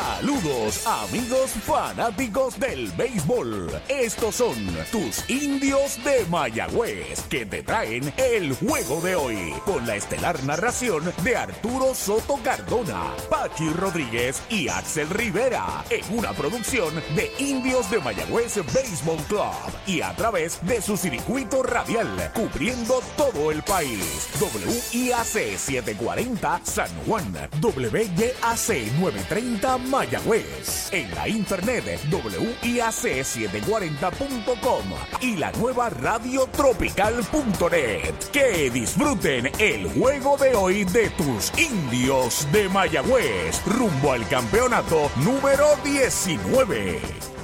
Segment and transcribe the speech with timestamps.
[0.00, 3.70] Saludos amigos fanáticos del béisbol.
[3.86, 4.56] Estos son
[4.90, 11.12] tus indios de Mayagüez que te traen el juego de hoy con la estelar narración
[11.22, 17.98] de Arturo Soto Cardona, Pachi Rodríguez y Axel Rivera en una producción de Indios de
[17.98, 24.28] Mayagüez Baseball Club y a través de su circuito radial cubriendo todo el país.
[24.40, 30.92] WIAC 740 San Juan, WYAC 930 Mayagüez.
[30.92, 34.84] En la internet WIAC740.com
[35.20, 38.14] y la nueva radiotropical.net.
[38.32, 45.74] Que disfruten el juego de hoy de tus indios de Mayagüez rumbo al campeonato número
[45.82, 47.39] 19.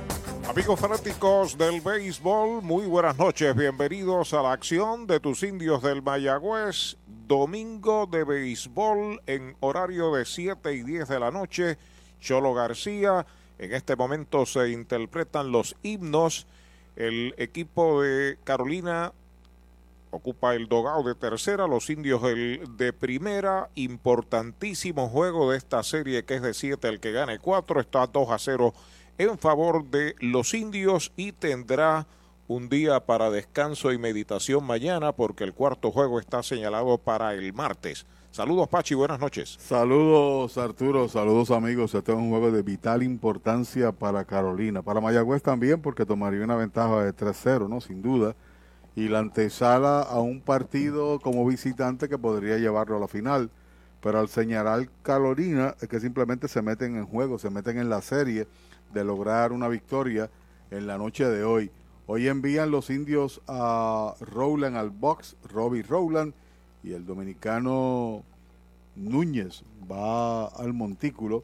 [0.56, 3.54] Amigos fanáticos del béisbol, muy buenas noches.
[3.54, 6.96] Bienvenidos a la acción de tus indios del Mayagüez.
[7.28, 11.76] Domingo de béisbol en horario de 7 y 10 de la noche.
[12.20, 13.26] Cholo García.
[13.58, 16.46] En este momento se interpretan los himnos.
[16.96, 19.12] El equipo de Carolina
[20.10, 23.68] ocupa el dogado de tercera, los indios el de primera.
[23.74, 28.30] Importantísimo juego de esta serie que es de 7, el que gane 4 está 2
[28.30, 28.72] a 0
[29.18, 32.06] en favor de los indios y tendrá
[32.48, 37.52] un día para descanso y meditación mañana porque el cuarto juego está señalado para el
[37.52, 38.06] martes.
[38.30, 39.56] Saludos Pachi, buenas noches.
[39.58, 41.94] Saludos Arturo, saludos amigos.
[41.94, 46.56] Este es un juego de vital importancia para Carolina, para Mayagüez también porque tomaría una
[46.56, 47.80] ventaja de 3-0, ¿no?
[47.80, 48.36] Sin duda.
[48.94, 53.50] Y la antesala a un partido como visitante que podría llevarlo a la final.
[54.02, 58.02] Pero al señalar Carolina es que simplemente se meten en juego, se meten en la
[58.02, 58.46] serie
[58.92, 60.30] de lograr una victoria
[60.70, 61.70] en la noche de hoy.
[62.06, 66.34] Hoy envían los indios a Rowland al box, Robbie Rowland,
[66.82, 68.22] y el dominicano
[68.94, 71.42] Núñez va al montículo,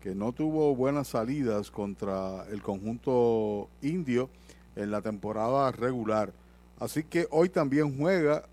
[0.00, 4.28] que no tuvo buenas salidas contra el conjunto indio
[4.76, 6.32] en la temporada regular.
[6.78, 8.44] Así que hoy también juega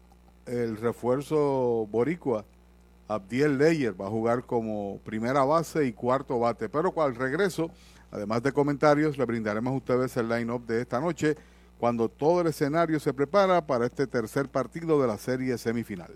[0.46, 2.46] el refuerzo boricua,
[3.08, 7.70] Abdiel Leyer, va a jugar como primera base y cuarto bate, pero al regreso,
[8.12, 11.36] además de comentarios, le brindaremos a ustedes el line-up de esta noche
[11.80, 16.16] cuando todo el escenario se prepara para este tercer partido de la serie semifinal.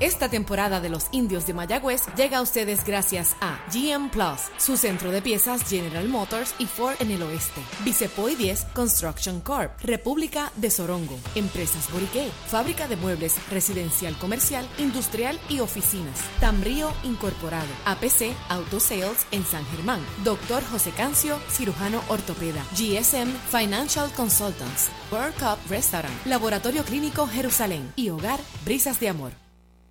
[0.00, 4.76] Esta temporada de los indios de Mayagüez llega a ustedes gracias a GM Plus, su
[4.76, 7.60] centro de piezas General Motors y Ford en el oeste.
[7.84, 15.38] Vicepoy 10 Construction Corp, República de Sorongo, Empresas Boriqué, Fábrica de Muebles Residencial Comercial, Industrial
[15.48, 16.20] y Oficinas.
[16.40, 20.00] Tambrío Incorporado, APC Auto Sales en San Germán.
[20.24, 22.64] Doctor José Cancio, cirujano ortopeda.
[22.72, 24.90] GSM Financial Consultants.
[25.12, 29.43] World Cup Restaurant, Laboratorio Clínico Jerusalén y Hogar Brisas de Amor.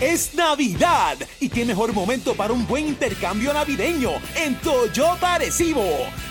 [0.00, 5.84] Es Navidad y qué mejor momento para un buen intercambio navideño en Toyota Arecibo.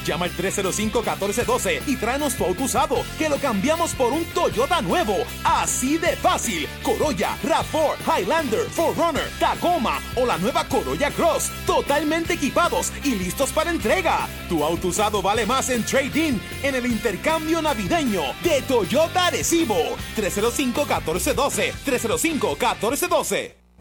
[0.05, 5.15] Llama al 305-1412 y tráenos tu auto usado que lo cambiamos por un Toyota nuevo.
[5.45, 6.67] Así de fácil.
[6.83, 11.49] Corolla, RAV4, Highlander, 4Runner, Tacoma o la nueva Corolla Cross.
[11.65, 14.27] Totalmente equipados y listos para entrega.
[14.49, 16.33] Tu auto usado vale más en trading
[16.63, 19.77] en el intercambio navideño de Toyota Arecibo.
[20.17, 21.73] 305-1412.
[21.85, 23.52] 305-1412.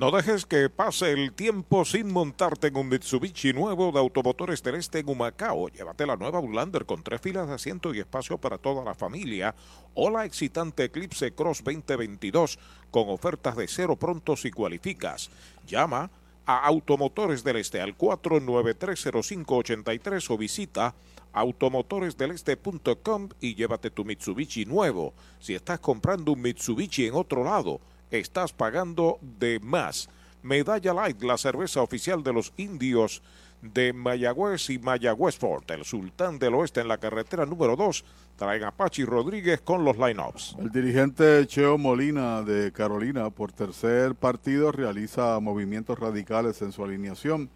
[0.00, 4.76] No dejes que pase el tiempo sin montarte en un Mitsubishi nuevo de Automotores del
[4.76, 5.68] Este en Humacao.
[5.68, 9.54] Llévate la nueva Outlander con tres filas de asiento y espacio para toda la familia
[9.92, 12.58] o la excitante Eclipse Cross 2022
[12.90, 15.28] con ofertas de cero pronto si cualificas.
[15.66, 16.10] Llama
[16.46, 20.94] a Automotores del Este al 4930583 o visita
[21.34, 25.12] automotoresdeleste.com y llévate tu Mitsubishi nuevo.
[25.40, 30.08] Si estás comprando un Mitsubishi en otro lado, estás pagando de más.
[30.42, 33.22] Medalla Light, la cerveza oficial de los indios
[33.62, 38.04] de Mayagüez y Mayagüez Fort, el sultán del oeste en la carretera número 2,
[38.36, 40.56] traen a Pachi Rodríguez con los lineups.
[40.58, 47.50] El dirigente Cheo Molina de Carolina por tercer partido realiza movimientos radicales en su alineación.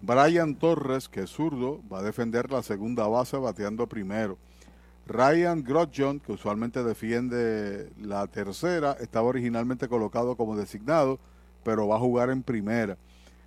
[0.00, 4.38] Brian Torres, que es zurdo, va a defender la segunda base bateando primero.
[5.10, 11.18] Ryan Grotjon, que usualmente defiende la tercera, estaba originalmente colocado como designado,
[11.64, 12.96] pero va a jugar en primera.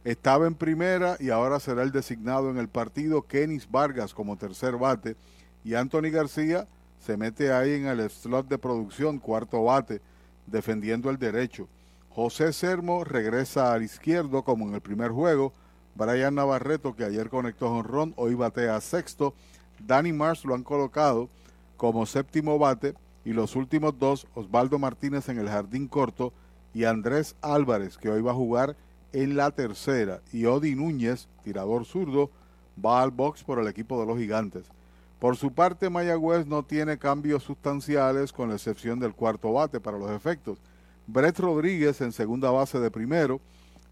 [0.03, 4.75] Estaba en primera y ahora será el designado en el partido Kenis Vargas como tercer
[4.75, 5.15] bate
[5.63, 6.67] y Anthony García
[6.99, 10.01] se mete ahí en el slot de producción, cuarto bate,
[10.47, 11.69] defendiendo el derecho.
[12.09, 15.53] José Sermo regresa al izquierdo como en el primer juego.
[15.95, 19.33] Brian Navarreto, que ayer conectó honrón, hoy batea sexto.
[19.79, 21.29] Danny Mars lo han colocado
[21.83, 22.93] como séptimo bate
[23.25, 26.31] y los últimos dos, Osvaldo Martínez en el jardín corto
[26.73, 28.77] y Andrés Álvarez, que hoy va a jugar
[29.11, 32.31] en la tercera y Odi Núñez, tirador zurdo,
[32.83, 34.63] va al box por el equipo de los gigantes.
[35.19, 39.97] Por su parte, Mayagüez no tiene cambios sustanciales con la excepción del cuarto bate para
[39.97, 40.59] los efectos.
[41.05, 43.41] Brett Rodríguez en segunda base de primero,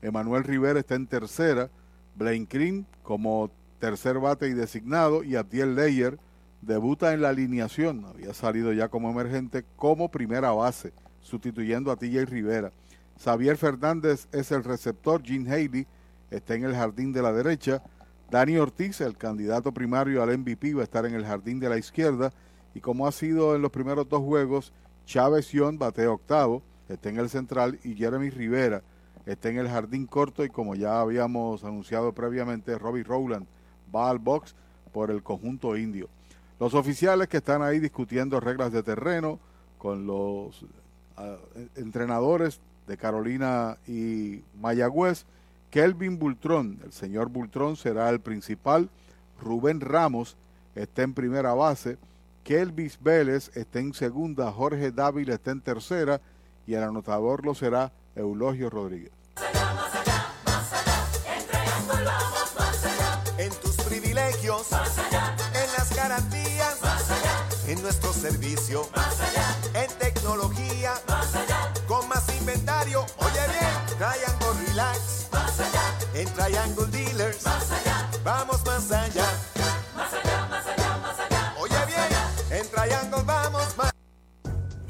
[0.01, 1.69] Emanuel Rivera está en tercera,
[2.15, 6.17] Blaine Green como tercer bate y designado y Abdiel Leyer
[6.61, 12.25] debuta en la alineación, había salido ya como emergente como primera base, sustituyendo a TJ
[12.25, 12.71] Rivera.
[13.23, 15.87] Xavier Fernández es el receptor, Gene Haley
[16.29, 17.81] está en el jardín de la derecha,
[18.29, 21.77] Dani Ortiz, el candidato primario al MVP, va a estar en el jardín de la
[21.77, 22.31] izquierda
[22.73, 24.71] y como ha sido en los primeros dos juegos,
[25.05, 28.83] Chávez Young batea octavo, está en el central y Jeremy Rivera
[29.25, 33.45] está en el jardín corto y como ya habíamos anunciado previamente, Robbie Rowland
[33.93, 34.55] va al box
[34.91, 36.09] por el conjunto indio.
[36.61, 39.39] Los oficiales que están ahí discutiendo reglas de terreno
[39.79, 40.63] con los
[41.17, 41.37] ah,
[41.75, 45.25] entrenadores de Carolina y Mayagüez.
[45.71, 48.91] Kelvin Bultrón, el señor Bultrón será el principal.
[49.41, 50.37] Rubén Ramos
[50.75, 51.97] está en primera base.
[52.43, 54.51] Kelvis Vélez está en segunda.
[54.51, 56.21] Jorge Dávila está en tercera.
[56.67, 59.11] Y el anotador lo será Eulogio Rodríguez.
[63.39, 64.67] En tus privilegios,
[67.71, 68.89] en nuestro servicio,
[69.73, 70.93] en tecnología
[72.37, 73.05] inventario.
[73.17, 75.27] Oye bien, Triangle Relax.
[75.31, 75.97] Más allá.
[76.13, 77.45] En Triangle Dealers.
[77.45, 78.09] Más allá.
[78.25, 78.70] Vamos más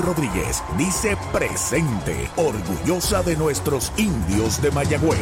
[0.00, 5.18] Rodríguez dice presente, orgullosa de nuestros indios de Mayagüez.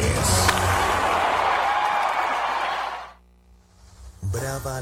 [4.31, 4.81] Brava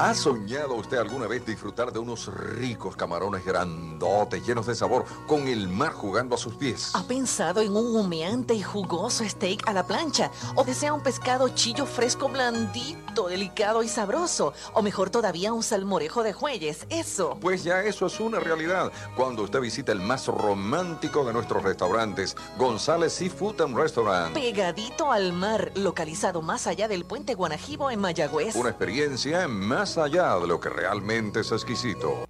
[0.00, 5.48] ¿Ha soñado usted alguna vez disfrutar de unos ricos camarones grandotes, llenos de sabor, con
[5.48, 6.92] el mar jugando a sus pies?
[6.94, 10.30] ¿Ha pensado en un humeante y jugoso steak a la plancha?
[10.54, 14.52] ¿O desea un pescado chillo fresco blandito, delicado y sabroso?
[14.74, 16.86] ¿O mejor todavía un salmorejo de jueyes?
[16.90, 17.36] Eso.
[17.40, 22.36] Pues ya eso es una realidad cuando usted visita el más romántico de nuestros restaurantes,
[22.56, 24.34] González Seafood and Restaurant.
[24.34, 28.54] Pegadito al mar, localizado más allá del puente Guanajibo en Mayagüez.
[28.54, 32.28] Una experiencia más allá de lo que realmente es exquisito.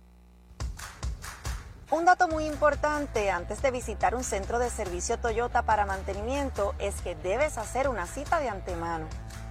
[1.90, 7.00] Un dato muy importante antes de visitar un centro de servicio Toyota para mantenimiento es
[7.00, 9.06] que debes hacer una cita de antemano.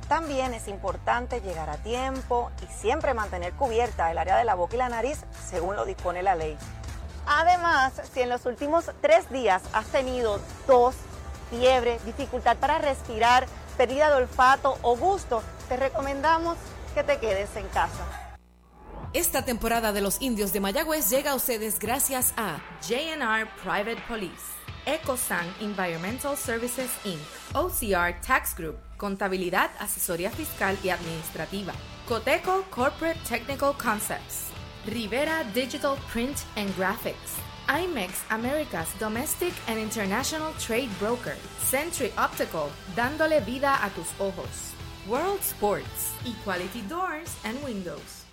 [0.08, 4.76] También es importante llegar a tiempo y siempre mantener cubierta el área de la boca
[4.76, 6.58] y la nariz según lo dispone la ley.
[7.28, 10.96] Además, si en los últimos tres días has tenido tos,
[11.50, 13.46] fiebre, dificultad para respirar,
[13.76, 16.58] pérdida de olfato o gusto, te recomendamos
[16.96, 18.06] que te quedes en casa.
[19.14, 24.44] Esta temporada de los indios de Mayagüez llega a ustedes gracias a JNR Private Police,
[24.86, 27.20] EcoSan Environmental Services Inc.,
[27.54, 31.74] OCR Tax Group, Contabilidad, Asesoría Fiscal y Administrativa,
[32.08, 34.48] Coteco Corporate Technical Concepts,
[34.86, 37.38] Rivera Digital Print and Graphics,
[37.68, 41.36] IMEX America's Domestic and International Trade Broker,
[41.70, 44.74] Century Optical, dándole vida a tus ojos.
[45.08, 48.26] World Sports, Equality Doors and Windows.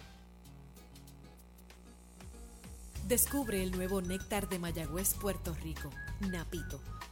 [3.06, 5.90] Descubre el nuevo néctar de Mayagüez, Puerto Rico,
[6.20, 6.80] Napito,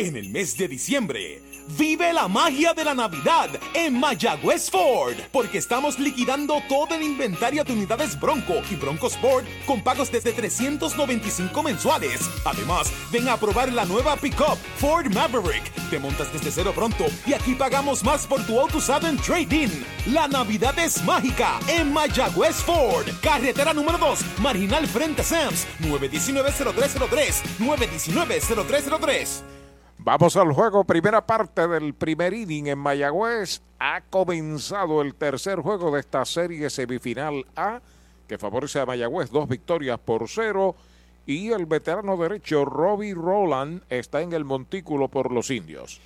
[0.00, 1.42] En el mes de diciembre,
[1.76, 7.62] Vive la magia de la Navidad en Mayagüez Ford, porque estamos liquidando todo el inventario
[7.62, 12.22] de unidades Bronco y Bronco Sport con pagos desde 395 mensuales.
[12.46, 15.70] Además, ven a probar la nueva pickup Ford Maverick.
[15.90, 19.68] Te montas desde cero pronto y aquí pagamos más por tu auto usado en trading.
[20.06, 27.42] La Navidad es mágica en Mayagüez Ford, carretera número 2, marginal frente a Sams, 919-0303,
[27.58, 29.57] 919-0303.
[30.00, 33.60] Vamos al juego, primera parte del primer inning en Mayagüez.
[33.80, 37.80] Ha comenzado el tercer juego de esta serie semifinal A,
[38.28, 40.76] que favorece a Mayagüez, dos victorias por cero.
[41.26, 46.00] Y el veterano derecho Robbie Roland está en el montículo por los indios.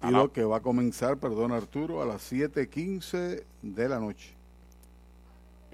[0.00, 4.33] Partido que va a comenzar, perdón Arturo, a las 7.15 de la noche.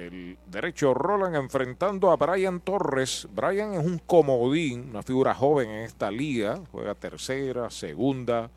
[0.00, 3.28] El derecho Roland enfrentando a Brian Torres.
[3.35, 6.59] Brian es un comodín, una figura joven en esta liga.
[6.73, 8.50] Juega tercera, segunda,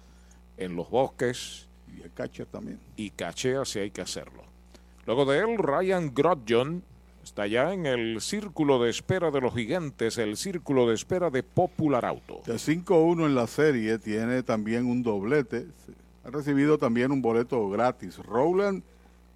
[0.55, 1.67] en los bosques.
[1.93, 2.79] Y el catcher también.
[2.95, 4.43] Y cachea si hay que hacerlo.
[5.05, 6.81] Luego de él, Ryan Grodjon
[7.21, 11.43] está ya en el círculo de espera de los gigantes, el círculo de espera de
[11.43, 12.41] Popular Auto.
[12.45, 15.65] De 5-1 en la serie, tiene también un doblete.
[16.23, 18.17] Ha recibido también un boleto gratis.
[18.19, 18.81] Roland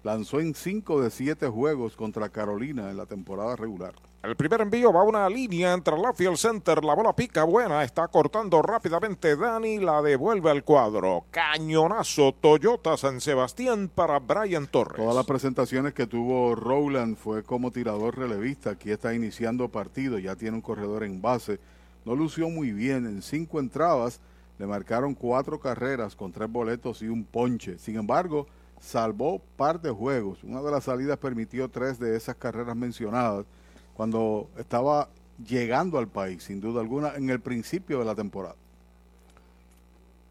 [0.08, 3.92] lanzó en 5 de 7 juegos contra Carolina en la temporada regular.
[4.22, 7.84] El primer envío va a una línea entre la field center, la bola pica buena,
[7.84, 11.26] está cortando rápidamente Dani, la devuelve al cuadro.
[11.30, 14.96] Cañonazo Toyota San Sebastián para Brian Torres.
[14.96, 20.36] Todas las presentaciones que tuvo Rowland fue como tirador relevista, aquí está iniciando partido, ya
[20.36, 21.60] tiene un corredor en base.
[22.06, 24.22] No lució muy bien, en cinco entradas
[24.58, 27.78] le marcaron cuatro carreras con tres boletos y un ponche.
[27.78, 28.46] Sin embargo,
[28.80, 30.42] salvó par de juegos.
[30.44, 33.46] Una de las salidas permitió tres de esas carreras mencionadas
[33.94, 35.08] cuando estaba
[35.44, 38.56] llegando al país, sin duda alguna, en el principio de la temporada.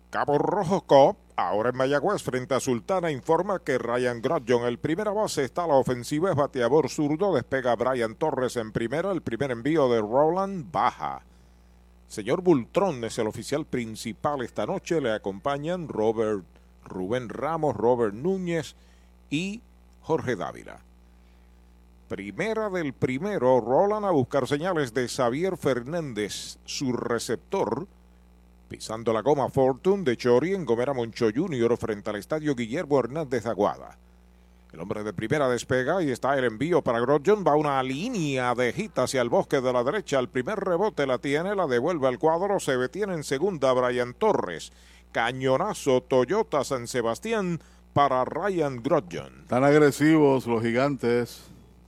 [0.10, 5.12] Cabo Rojo Cop, ahora en Mayagüez, frente a Sultana, informa que Ryan Grodjon, el primera
[5.12, 9.52] base, está a la ofensiva, es bateador zurdo, despega Brian Torres en primera, el primer
[9.52, 11.22] envío de Roland baja.
[12.08, 16.46] Señor Bultrón es el oficial principal esta noche, le acompañan Robert
[16.88, 18.76] Rubén Ramos, Robert Núñez
[19.30, 19.62] y
[20.02, 20.80] Jorge Dávila.
[22.08, 27.86] Primera del primero, Roland a buscar señales de Xavier Fernández, su receptor.
[28.70, 31.78] Pisando la goma Fortune de Chori en Gomera Moncho Jr.
[31.78, 33.98] frente al estadio Guillermo Hernández Aguada.
[34.74, 37.44] El hombre de primera despega y está el envío para Grodjon.
[37.46, 40.20] Va una línea de hit hacia el bosque de la derecha.
[40.20, 42.60] El primer rebote la tiene, la devuelve al cuadro.
[42.60, 44.72] Se detiene en segunda Brian Torres.
[45.18, 47.60] Cañonazo Toyota San Sebastián
[47.94, 49.48] para Ryan Grodjon.
[49.48, 51.42] Tan agresivos los gigantes.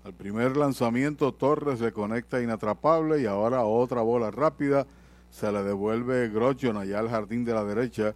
[0.04, 4.88] Al primer lanzamiento Torres le conecta inatrapable y ahora otra bola rápida.
[5.30, 8.16] Se le devuelve Grodjon allá al jardín de la derecha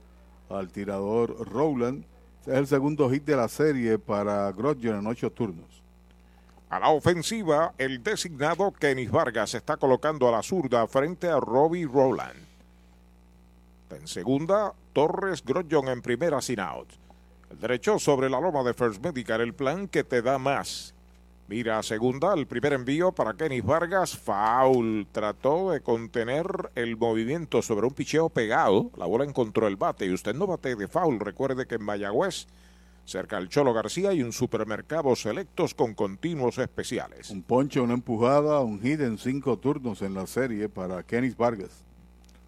[0.50, 2.06] al tirador Rowland.
[2.48, 5.84] Es el segundo hit de la serie para Grodjon en ocho turnos.
[6.72, 11.86] A la ofensiva, el designado Kenis Vargas está colocando a la zurda frente a Robbie
[11.86, 12.48] Rowland.
[13.92, 16.94] En segunda, Torres Grodjon en primera sin out.
[17.50, 20.94] El derecho sobre la loma de First Medical, el plan que te da más.
[21.48, 25.08] Mira a segunda, el primer envío para Kenis Vargas, foul.
[25.12, 28.92] Trató de contener el movimiento sobre un picheo pegado.
[28.96, 31.20] La bola encontró el bate y usted no bate de foul.
[31.20, 32.48] Recuerde que en Mayagüez,
[33.04, 37.32] cerca del Cholo García, hay un supermercado selectos con continuos especiales.
[37.32, 41.84] Un ponche, una empujada, un hit en cinco turnos en la serie para Kenis Vargas.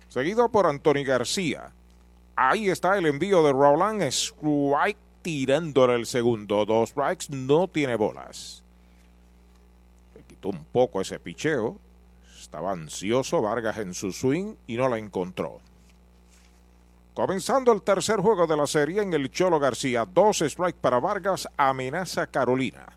[0.08, 1.73] Seguido por Anthony García.
[2.35, 4.01] Ahí está el envío de Roland.
[4.03, 6.65] Strike tirándole el segundo.
[6.65, 8.65] Dos strikes, no tiene bolas
[10.45, 11.77] un poco ese picheo.
[12.39, 15.59] Estaba ansioso Vargas en su swing y no la encontró.
[17.13, 21.47] Comenzando el tercer juego de la serie en el Cholo García, dos strikes para Vargas,
[21.57, 22.87] amenaza Carolina.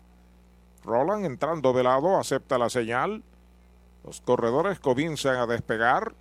[0.83, 3.23] Roland entrando de lado, acepta la señal.
[4.03, 6.13] Los corredores comienzan a despegar.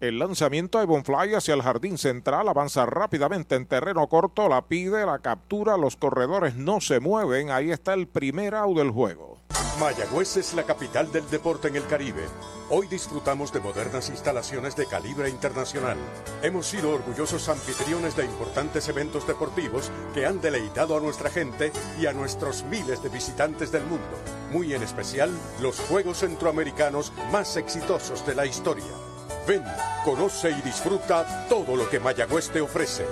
[0.00, 5.04] El lanzamiento de Fly hacia el jardín central avanza rápidamente en terreno corto, la pide,
[5.04, 9.36] la captura, los corredores no se mueven, ahí está el primer out del juego.
[9.78, 12.22] Mayagüez es la capital del deporte en el Caribe.
[12.70, 15.98] Hoy disfrutamos de modernas instalaciones de calibre internacional.
[16.42, 22.06] Hemos sido orgullosos anfitriones de importantes eventos deportivos que han deleitado a nuestra gente y
[22.06, 24.16] a nuestros miles de visitantes del mundo.
[24.50, 29.09] Muy en especial los Juegos Centroamericanos más exitosos de la historia.
[29.50, 29.64] Ven,
[30.04, 33.04] conoce y disfruta todo lo que Mayagüez te ofrece.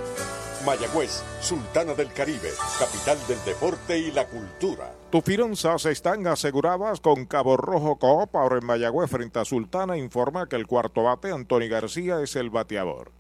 [0.64, 4.88] Mayagüez, Sultana del Caribe, capital del deporte y la cultura.
[5.10, 8.36] Tus finanzas están aseguradas con Cabo Rojo Coop.
[8.36, 12.50] Ahora en Mayagüez frente a Sultana informa que el cuarto bate, Anthony García, es el
[12.50, 13.10] bateador.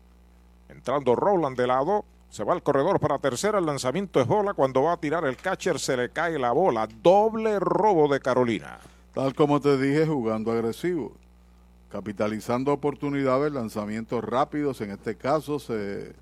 [0.68, 3.58] Entrando Roland de lado, Se va al corredor para tercera.
[3.58, 4.54] El lanzamiento es bola.
[4.54, 6.86] Cuando va a tirar el catcher se le cae la bola.
[7.02, 8.78] Doble robo de Carolina.
[9.12, 11.14] Tal como te dije, jugando agresivo.
[11.88, 14.80] Capitalizando oportunidades, lanzamientos rápidos.
[14.80, 16.14] En este caso se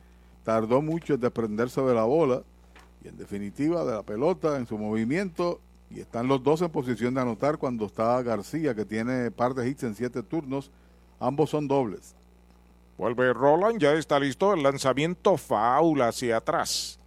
[0.45, 2.43] tardó mucho en desprenderse de la bola.
[3.05, 5.61] Y en definitiva de la pelota en su movimiento.
[5.91, 9.69] Y están los dos en posición de anotar cuando está García, que tiene par de
[9.69, 10.71] hits en siete turnos.
[11.21, 12.15] Ambos son dobles.
[12.99, 16.99] Vuelve Roland, ya está listo el lanzamiento faula hacia atrás.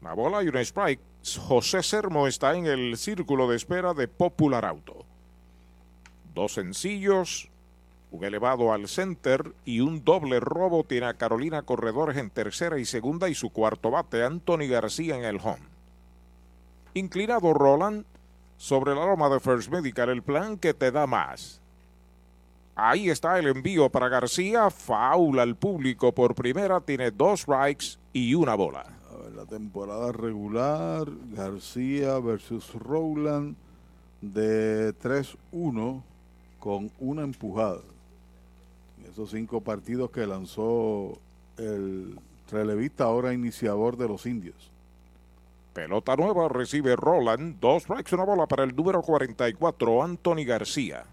[0.00, 1.00] Una bola y un strike.
[1.46, 5.06] José Sermo está en el círculo de espera de Popular Auto.
[6.34, 7.51] Dos sencillos,
[8.12, 12.84] un elevado al center y un doble robo tiene a Carolina Corredores en tercera y
[12.84, 15.66] segunda y su cuarto bate Anthony García en el home.
[16.94, 18.04] Inclinado Roland
[18.58, 21.62] sobre la loma de First Medical, el plan que te da más.
[22.74, 24.70] Ahí está el envío para García.
[24.70, 26.80] Faula al público por primera.
[26.80, 28.86] Tiene dos strikes y una bola.
[29.10, 31.06] A ver, la temporada regular.
[31.34, 33.56] García versus Rowland
[34.22, 36.02] de 3-1
[36.58, 37.80] con una empujada.
[39.12, 41.18] Esos cinco partidos que lanzó
[41.58, 42.18] el
[42.50, 44.70] relevista, ahora iniciador de los indios.
[45.74, 47.60] Pelota nueva recibe Roland.
[47.60, 51.04] Dos strikes, una bola para el número 44, Anthony García.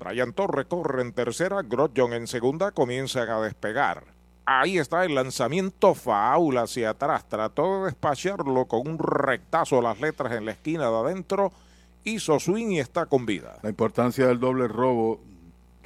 [0.00, 4.02] Brian Torre corre en tercera, Grotjon en segunda, comienzan a despegar.
[4.44, 7.28] Ahí está el lanzamiento faula hacia atrás.
[7.28, 11.52] Trató de despacharlo con un rectazo las letras en la esquina de adentro.
[12.02, 13.60] Hizo swing y está con vida.
[13.62, 15.20] La importancia del doble robo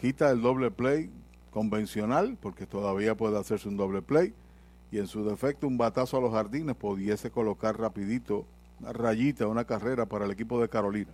[0.00, 1.10] quita el doble play
[1.58, 4.32] convencional, porque todavía puede hacerse un doble play.
[4.92, 8.44] Y en su defecto, un batazo a los jardines pudiese colocar rapidito
[8.78, 11.10] una rayita, una carrera para el equipo de Carolina.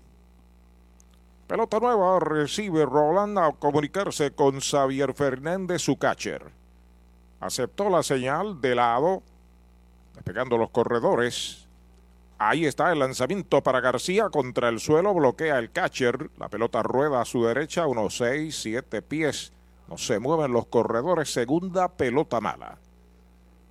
[1.46, 6.42] Pelota nueva recibe Roland a comunicarse con Xavier Fernández, su catcher.
[7.40, 9.22] Aceptó la señal de lado,
[10.14, 11.66] despegando los corredores.
[12.36, 16.30] Ahí está el lanzamiento para García contra el suelo, bloquea el catcher.
[16.38, 19.54] La pelota rueda a su derecha, unos 6, 7 pies.
[19.88, 22.78] No se mueven los corredores, segunda pelota mala.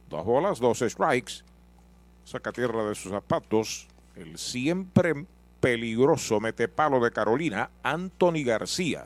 [0.10, 1.44] Dos bolas, dos strikes.
[2.24, 3.88] Saca tierra de sus zapatos.
[4.16, 5.26] El siempre
[5.60, 9.06] peligroso metepalo de Carolina, Anthony García.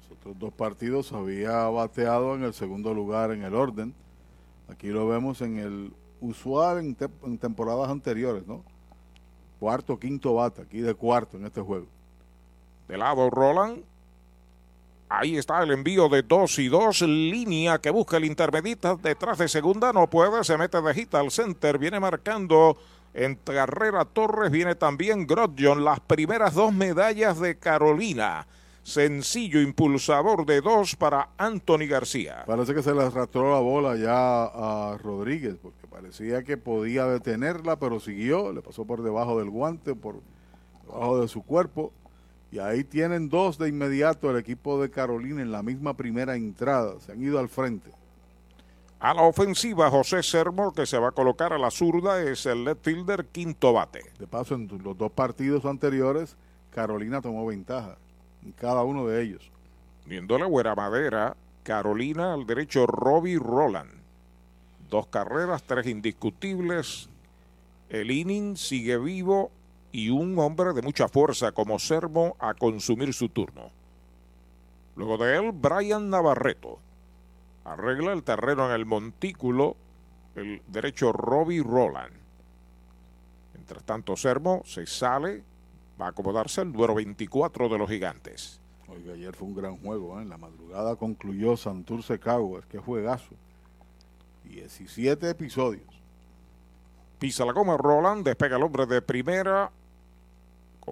[0.00, 3.94] Los otros dos partidos había bateado en el segundo lugar en el orden.
[4.68, 8.64] Aquí lo vemos en el usual en, te en temporadas anteriores, ¿no?
[9.60, 11.86] Cuarto, quinto bate, aquí de cuarto en este juego.
[12.88, 13.84] De lado Roland.
[15.08, 17.02] Ahí está el envío de dos y dos.
[17.02, 19.92] Línea que busca el intermedista detrás de segunda.
[19.92, 20.44] No puede.
[20.44, 21.78] Se mete de hit al center.
[21.78, 22.76] Viene marcando
[23.14, 28.46] en carrera Torres viene también Grodjon, las primeras dos medallas de Carolina.
[28.82, 32.44] Sencillo impulsador de dos para Anthony García.
[32.46, 37.76] Parece que se le arrastró la bola ya a Rodríguez, porque parecía que podía detenerla,
[37.78, 40.22] pero siguió, le pasó por debajo del guante, por
[40.86, 41.92] debajo de su cuerpo.
[42.50, 46.98] Y ahí tienen dos de inmediato el equipo de Carolina en la misma primera entrada.
[47.00, 47.90] Se han ido al frente.
[49.00, 52.64] A la ofensiva, José Sermo, que se va a colocar a la zurda, es el
[52.64, 54.02] left fielder quinto bate.
[54.18, 56.36] De paso, en los dos partidos anteriores,
[56.70, 57.96] Carolina tomó ventaja
[58.44, 59.52] en cada uno de ellos.
[60.06, 63.90] Viéndole buena madera, Carolina al derecho, Robbie Roland.
[64.88, 67.08] Dos carreras, tres indiscutibles.
[67.90, 69.52] El inning sigue vivo
[69.92, 73.70] y un hombre de mucha fuerza como Sermo a consumir su turno.
[74.96, 76.78] Luego de él, Brian Navarreto
[77.64, 79.76] arregla el terreno en el montículo
[80.34, 82.14] el derecho Robbie Roland.
[83.54, 85.42] Mientras tanto, Sermo se sale,
[86.00, 88.60] va a acomodarse el número 24 de los gigantes.
[88.88, 90.22] Oiga, ayer fue un gran juego, ¿eh?
[90.22, 93.34] en la madrugada concluyó Santurce Caguas, que juegazo.
[94.44, 95.84] 17 episodios.
[97.18, 99.70] Pisa la goma Roland, despega el hombre de primera.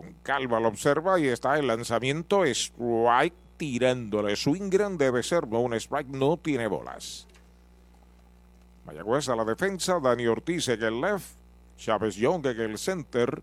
[0.02, 4.36] Con calma lo observa y está el lanzamiento strike tirándole.
[4.36, 7.26] Swingran debe ser un strike, no tiene bolas.
[8.84, 11.36] Mayagüez a la defensa, Dani Ortiz en el left,
[11.78, 13.42] Chávez Young en el center,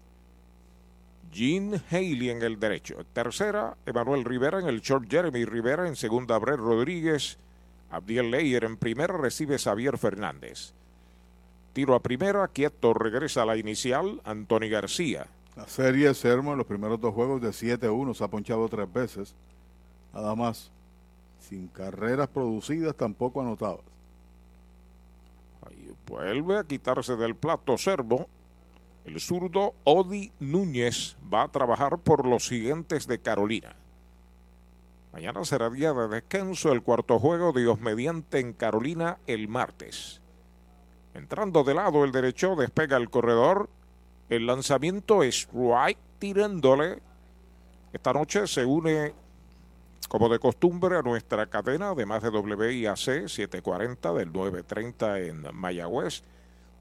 [1.31, 3.03] Gene Haley en el derecho.
[3.11, 7.39] Tercera, Emanuel Rivera en el short, Jeremy Rivera en segunda, Brett Rodríguez,
[7.89, 10.73] Abdiel Leyer en primera, recibe Xavier Fernández.
[11.73, 15.25] Tiro a primera, quieto, regresa a la inicial, Anthony García.
[15.55, 19.35] La serie Sermo en los primeros dos juegos de 7-1 se ha ponchado tres veces
[20.13, 20.71] nada más,
[21.39, 23.81] sin carreras producidas tampoco anotadas.
[25.67, 28.27] Ahí vuelve a quitarse del plato servo.
[29.05, 33.75] El zurdo Odi Núñez va a trabajar por los siguientes de Carolina.
[35.11, 40.21] Mañana será día de descanso, el cuarto juego, Dios mediante, en Carolina el martes.
[41.13, 43.69] Entrando de lado el derecho, despega el corredor.
[44.33, 47.03] El lanzamiento es right tirándole.
[47.93, 49.13] Esta noche se une,
[50.07, 56.23] como de costumbre, a nuestra cadena, además de WIAC 740 del 930 en Mayagüez.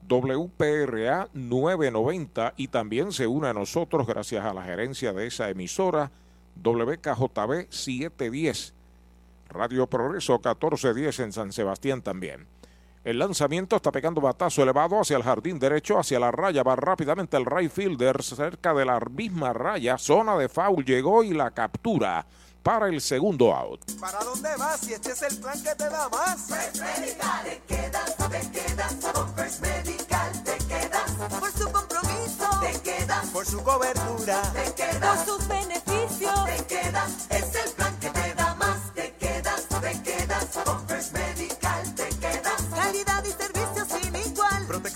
[0.08, 6.10] WPRA 990 y también se une a nosotros gracias a la gerencia de esa emisora
[6.56, 8.74] WKJB 710
[9.50, 12.46] Radio Progreso 1410 en San Sebastián también.
[13.04, 16.62] El lanzamiento está pegando batazo elevado hacia el jardín derecho, hacia la raya.
[16.62, 19.98] Va rápidamente el right fielder cerca de la misma raya.
[19.98, 22.24] Zona de foul llegó y la captura
[22.62, 23.80] para el segundo out.
[24.00, 24.80] ¿Para dónde vas?
[24.80, 26.46] Si este es el plan que te da más.
[26.46, 28.94] First Medical, te quedas, te quedas.
[29.12, 31.10] Con First Medical, te quedas.
[31.40, 33.26] Por su compromiso, te quedas.
[33.30, 35.24] Por su cobertura, te quedas.
[35.24, 37.26] Por sus beneficios, te quedas.
[37.30, 37.51] Es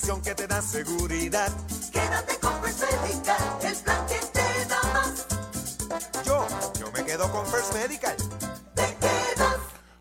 [0.06, 1.48] Protección que te da seguridad.
[1.92, 6.24] Quédate con First Medical, el plan que te da más.
[6.24, 6.46] Yo,
[6.78, 8.14] yo me quedo con First Medical.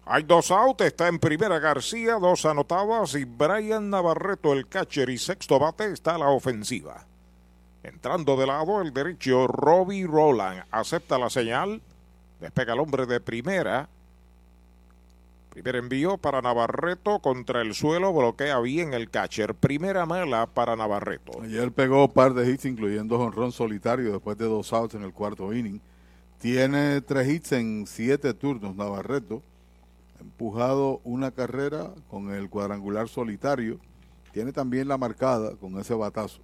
[0.05, 5.17] Hay dos outs, está en primera García, dos anotadas y Brian Navarreto, el catcher y
[5.17, 7.07] sexto bate, está a la ofensiva.
[7.81, 11.81] Entrando de lado el derecho, Robbie Roland acepta la señal,
[12.39, 13.89] despega el hombre de primera.
[15.55, 19.55] Primer envío para Navarreto contra el suelo, bloquea bien el catcher.
[19.55, 21.41] Primera mala para Navarreto.
[21.41, 25.13] Ayer pegó un par de hits, incluyendo honrón solitario después de dos outs en el
[25.13, 25.79] cuarto inning.
[26.41, 29.41] Tiene tres hits en siete turnos, Navarreto.
[30.17, 33.79] Ha empujado una carrera con el cuadrangular solitario.
[34.33, 36.41] Tiene también la marcada con ese batazo.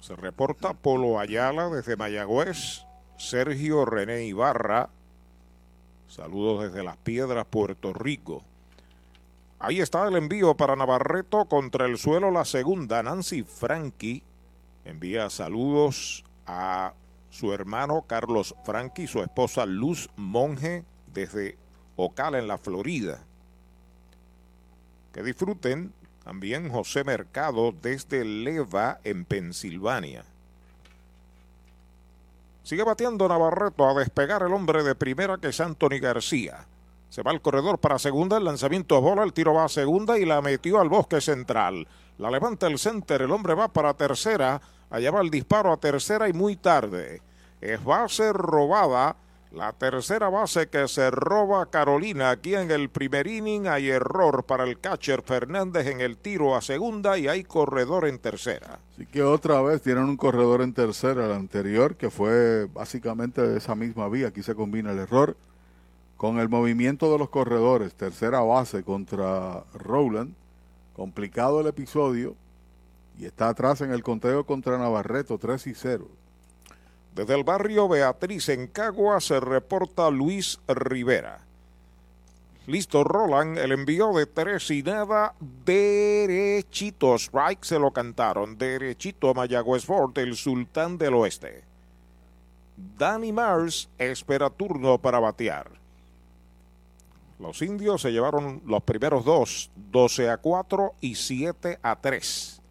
[0.00, 2.86] Se reporta Polo Ayala desde Mayagüez.
[3.18, 4.88] Sergio René Ibarra.
[6.14, 8.44] Saludos desde Las Piedras, Puerto Rico.
[9.58, 13.02] Ahí está el envío para Navarreto contra el suelo la segunda.
[13.02, 14.22] Nancy Frankie
[14.84, 16.94] envía saludos a
[17.30, 21.58] su hermano Carlos Frankie y su esposa Luz Monge desde
[21.96, 23.24] Ocala en la Florida.
[25.12, 30.24] Que disfruten también José Mercado desde Leva en Pensilvania.
[32.64, 36.64] Sigue bateando Navarreto a despegar el hombre de primera que es Anthony García.
[37.10, 40.18] Se va al corredor para segunda, el lanzamiento a bola, el tiro va a segunda
[40.18, 41.86] y la metió al bosque central.
[42.16, 46.26] La levanta el center, el hombre va para tercera, allá va el disparo a tercera
[46.26, 47.20] y muy tarde.
[47.60, 49.14] Es base robada,
[49.54, 52.30] la tercera base que se roba Carolina.
[52.30, 56.60] Aquí en el primer inning hay error para el catcher Fernández en el tiro a
[56.60, 58.80] segunda y hay corredor en tercera.
[58.92, 63.58] Así que otra vez tienen un corredor en tercera, el anterior, que fue básicamente de
[63.58, 64.28] esa misma vía.
[64.28, 65.36] Aquí se combina el error
[66.16, 67.94] con el movimiento de los corredores.
[67.94, 70.34] Tercera base contra Rowland.
[70.94, 72.34] Complicado el episodio.
[73.16, 76.08] Y está atrás en el conteo contra Navarreto, 3 y 0.
[77.14, 81.40] Desde el barrio Beatriz en Cagua se reporta Luis Rivera.
[82.66, 87.14] Listo, Roland, el envío de tres y nada, derechito.
[87.14, 91.62] Strike se lo cantaron, derechito a Mayagüez Ford, el sultán del oeste.
[92.98, 95.70] Danny Mars espera turno para batear.
[97.38, 102.62] Los indios se llevaron los primeros dos, 12 a 4 y 7 a 3.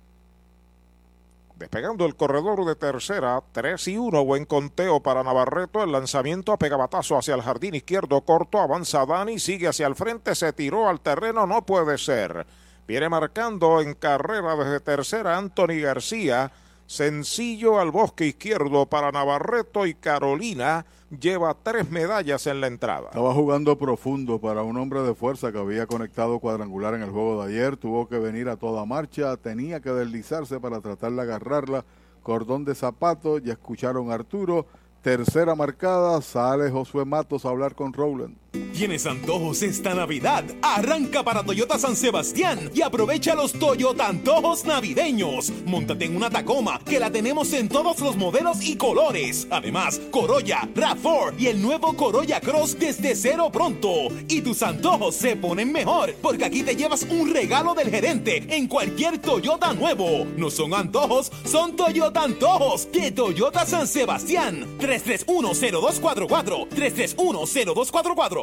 [1.63, 5.81] Despegando el corredor de tercera, 3 y 1, buen conteo para Navarreto.
[5.81, 8.59] El lanzamiento a pegabatazo hacia el jardín izquierdo corto.
[8.59, 12.45] Avanza Dani, sigue hacia el frente, se tiró al terreno, no puede ser.
[12.85, 16.51] Viene marcando en carrera desde tercera Anthony García.
[16.93, 23.07] Sencillo al bosque izquierdo para Navarreto y Carolina lleva tres medallas en la entrada.
[23.07, 27.41] Estaba jugando profundo para un hombre de fuerza que había conectado cuadrangular en el juego
[27.41, 27.77] de ayer.
[27.77, 31.83] Tuvo que venir a toda marcha, tenía que deslizarse para tratar de agarrarla.
[32.21, 34.67] Cordón de zapato, ya escucharon a Arturo.
[35.01, 38.42] Tercera marcada, sale Josué Matos a hablar con Rowland.
[38.73, 40.43] ¿Tienes antojos esta Navidad?
[40.61, 45.53] Arranca para Toyota San Sebastián y aprovecha los Toyota Antojos Navideños.
[45.65, 49.47] Móntate en una Tacoma que la tenemos en todos los modelos y colores.
[49.49, 54.09] Además, Corolla, RAV4 y el nuevo Corolla Cross desde cero pronto.
[54.27, 58.67] Y tus antojos se ponen mejor porque aquí te llevas un regalo del gerente en
[58.67, 60.25] cualquier Toyota nuevo.
[60.35, 64.77] No son antojos, son Toyota Antojos de Toyota San Sebastián.
[64.79, 68.42] 3310244 3310244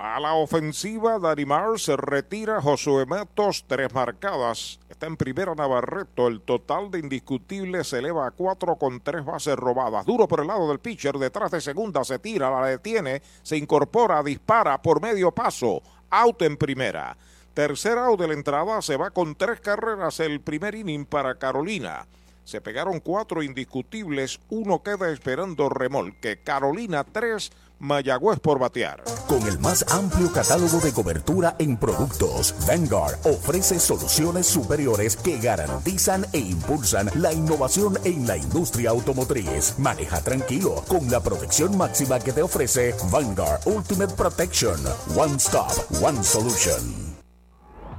[0.00, 4.78] A la ofensiva, Darimar se retira Josué Matos, tres marcadas.
[4.88, 6.28] Está en primera Navarreto.
[6.28, 10.06] El total de indiscutibles se eleva a cuatro con tres bases robadas.
[10.06, 14.22] Duro por el lado del pitcher, detrás de segunda se tira, la detiene, se incorpora,
[14.22, 15.82] dispara por medio paso.
[16.10, 17.16] Out en primera.
[17.52, 22.06] Tercer out de la entrada se va con tres carreras el primer inning para Carolina.
[22.48, 26.38] Se pegaron cuatro indiscutibles, uno queda esperando remolque.
[26.38, 29.02] Carolina 3, Mayagüez por batear.
[29.28, 36.26] Con el más amplio catálogo de cobertura en productos, Vanguard ofrece soluciones superiores que garantizan
[36.32, 39.78] e impulsan la innovación en la industria automotriz.
[39.78, 44.78] Maneja tranquilo con la protección máxima que te ofrece Vanguard Ultimate Protection.
[45.16, 47.08] One Stop, One Solution.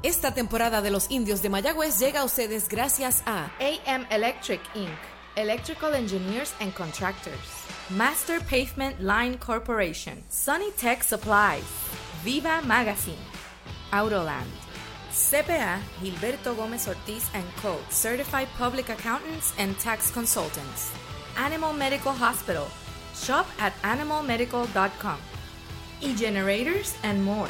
[0.02, 4.98] Esta temporada de los indios de Mayagüez llega a ustedes gracias a AM Electric Inc.,
[5.36, 7.36] Electrical Engineers and Contractors,
[7.92, 11.64] Master Pavement Line Corporation, Sunny Tech Supplies,
[12.24, 13.18] Viva Magazine,
[13.92, 14.46] Autoland,
[15.12, 20.94] CPA Gilberto Gómez Ortiz and Co., Certified Public Accountants and Tax Consultants,
[21.36, 22.68] Animal Medical Hospital,
[23.16, 25.20] shop at animalmedical.com,
[26.02, 27.50] e-generators and more.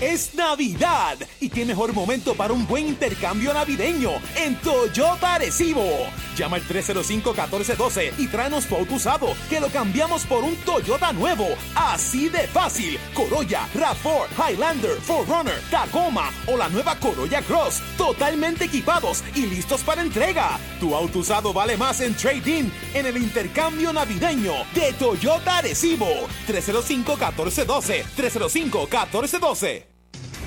[0.00, 5.86] Es Navidad y qué mejor momento para un buen intercambio navideño en Toyota Arecibo.
[6.36, 11.48] Llama al 305-1412 y tráenos tu auto usado que lo cambiamos por un Toyota nuevo.
[11.74, 12.98] Así de fácil.
[13.14, 17.80] Corolla, RAV4, Highlander, 4Runner, Tacoma o la nueva Corolla Cross.
[17.96, 20.58] Totalmente equipados y listos para entrega.
[20.78, 26.28] Tu auto usado vale más en trading en el intercambio navideño de Toyota Arecibo.
[26.46, 28.04] 305-1412.
[28.14, 29.85] 305-1412.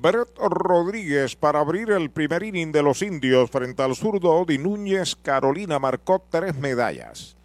[0.00, 5.14] Brett Rodríguez para abrir el primer inning de los indios frente al zurdo Odi Núñez.
[5.14, 7.36] Carolina marcó tres medallas.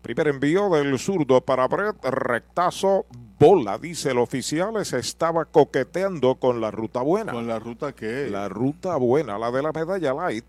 [0.00, 3.04] Primer envío del zurdo para Brett, rectazo,
[3.38, 7.32] bola, dice el oficial, se estaba coqueteando con la ruta buena.
[7.32, 8.26] ¿Con la ruta qué?
[8.30, 10.46] La ruta buena, la de la medalla light.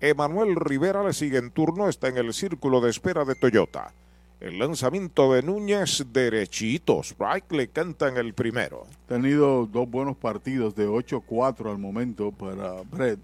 [0.00, 3.92] Emanuel Rivera le sigue en turno, está en el círculo de espera de Toyota.
[4.42, 7.00] El lanzamiento de Núñez derechito.
[7.04, 8.88] Strike le canta en el primero.
[9.04, 13.20] Ha tenido dos buenos partidos de 8-4 al momento para Brett.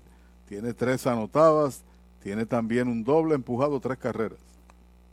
[0.48, 1.82] Tiene tres anotadas,
[2.22, 4.38] tiene también un doble empujado, tres carreras.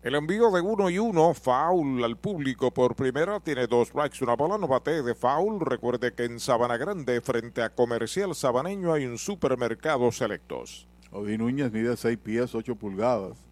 [0.03, 4.35] El envío de uno y uno, foul al público por primera, tiene dos strikes, una
[4.35, 5.59] bola, no bate de foul.
[5.59, 10.87] Recuerde que en Sabana Grande, frente a Comercial Sabaneño, hay un supermercado selectos.
[11.11, 13.44] Odi Núñez mide 6 pies, 8 pulgadas.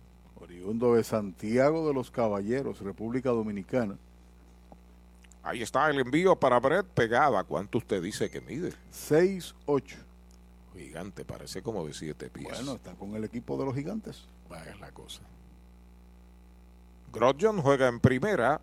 [0.54, 3.98] Oriundo de Santiago de los Caballeros, República Dominicana.
[5.42, 7.44] Ahí está el envío para Brett pegada.
[7.44, 8.72] ¿Cuánto usted dice que mide?
[8.94, 9.96] 6-8.
[10.78, 12.48] Gigante, parece como de 7 pies.
[12.50, 14.26] Bueno, está con el equipo de los gigantes.
[14.48, 15.22] Vaya es la cosa.
[17.12, 18.62] Grodjon juega en primera.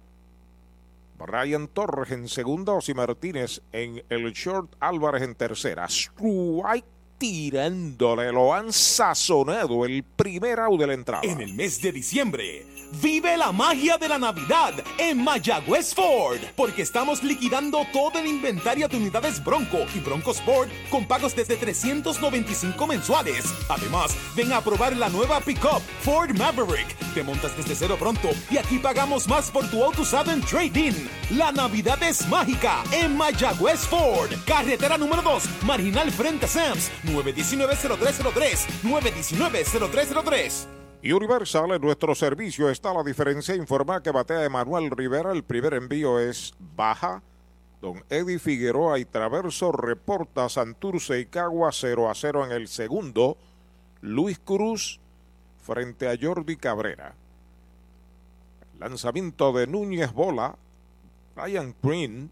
[1.18, 2.72] Brian Torres en segunda.
[2.72, 4.72] Osi Martínez en el short.
[4.80, 5.86] Álvarez en tercera.
[5.86, 6.86] Strike
[7.20, 8.32] tirándole.
[8.32, 11.22] Lo han sazonado el primer out de la entrada.
[11.22, 12.64] En el mes de diciembre,
[13.02, 18.88] vive la magia de la Navidad en Mayagüez Ford, porque estamos liquidando todo el inventario
[18.88, 23.44] de unidades Bronco y Bronco Sport con pagos desde 395 mensuales.
[23.68, 26.96] Además, ven a probar la nueva pickup Ford Maverick.
[27.14, 30.92] Te montas desde cero pronto y aquí pagamos más por tu auto usado en trading.
[31.30, 36.90] La Navidad es mágica en Mayagüez Ford, carretera número 2, marginal frente a Sams.
[37.04, 40.80] 919-0303, 919-0303.
[41.02, 43.54] Y Universal, en nuestro servicio está la diferencia.
[43.54, 45.32] Informa que batea Emanuel Rivera.
[45.32, 47.22] El primer envío es baja.
[47.80, 53.38] Don Eddie Figueroa y Traverso reporta Santurce y Cagua 0 a 0 en el segundo.
[54.02, 55.00] Luis Cruz
[55.62, 57.14] frente a Jordi Cabrera.
[58.78, 60.56] Lanzamiento de Núñez Bola.
[61.34, 62.30] Ryan Green.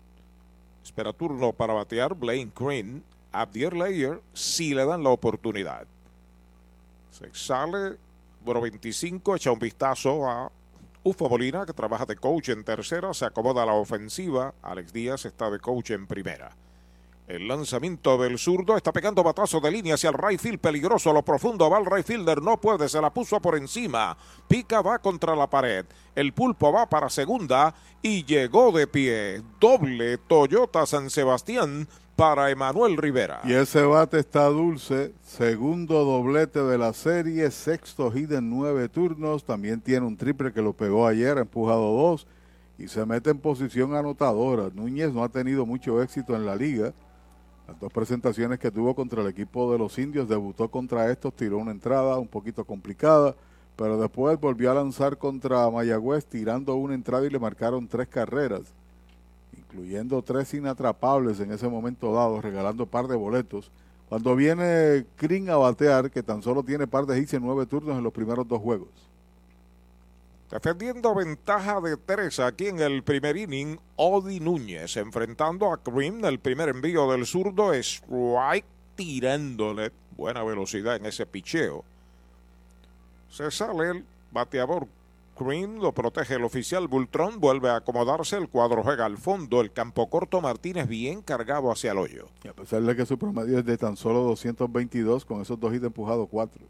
[0.85, 3.03] Espera turno para batear Blaine Green.
[3.33, 5.87] Abdier Layer si le dan la oportunidad.
[7.11, 7.97] Se sale,
[8.45, 10.51] bueno, 25, echa un vistazo a
[11.03, 14.55] Ufo Molina, que trabaja de coach en tercera, se acomoda a la ofensiva.
[14.63, 16.51] Alex Díaz está de coach en primera.
[17.29, 21.13] El lanzamiento del zurdo está pegando batazo de línea hacia el right field peligroso.
[21.13, 24.17] Lo profundo va el right fielder, no puede, se la puso por encima.
[24.49, 25.85] Pica va contra la pared.
[26.15, 29.43] El pulpo va para segunda y llegó de pie.
[29.61, 31.87] Doble Toyota San Sebastián
[32.19, 33.43] para Emanuel Rivera.
[33.45, 39.45] Y ese bate está dulce, segundo doblete de la serie, sexto hit en nueve turnos,
[39.45, 42.27] también tiene un triple que lo pegó ayer, empujado dos
[42.77, 44.69] y se mete en posición anotadora.
[44.75, 46.93] Núñez no ha tenido mucho éxito en la liga.
[47.69, 51.59] Las dos presentaciones que tuvo contra el equipo de los indios, debutó contra estos, tiró
[51.59, 53.37] una entrada un poquito complicada,
[53.77, 58.75] pero después volvió a lanzar contra Mayagüez tirando una entrada y le marcaron tres carreras
[59.69, 63.71] incluyendo tres inatrapables en ese momento dado, regalando par de boletos.
[64.09, 67.99] Cuando viene Kring a batear, que tan solo tiene par de hits en nueve turnos
[67.99, 68.89] en los primeros dos juegos.
[70.51, 76.25] Defendiendo ventaja de tres aquí en el primer inning, Odi Núñez enfrentando a Krim.
[76.25, 78.65] El primer envío del zurdo, strike
[78.97, 81.85] tirándole buena velocidad en ese picheo.
[83.29, 84.89] Se sale el bateador
[85.39, 89.73] Green lo protege el oficial Bultrón, vuelve a acomodarse, el cuadro juega al fondo, el
[89.73, 92.29] campo corto Martínez bien cargado hacia el hoyo.
[92.45, 95.75] Y a pesar de que su promedio es de tan solo 222, con esos dos
[95.75, 96.65] hits empujados cuatro.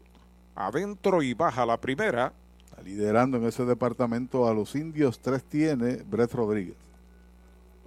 [0.55, 2.33] Adentro y baja la primera.
[2.69, 6.75] Está liderando en ese departamento a los indios, tres tiene Brett Rodríguez.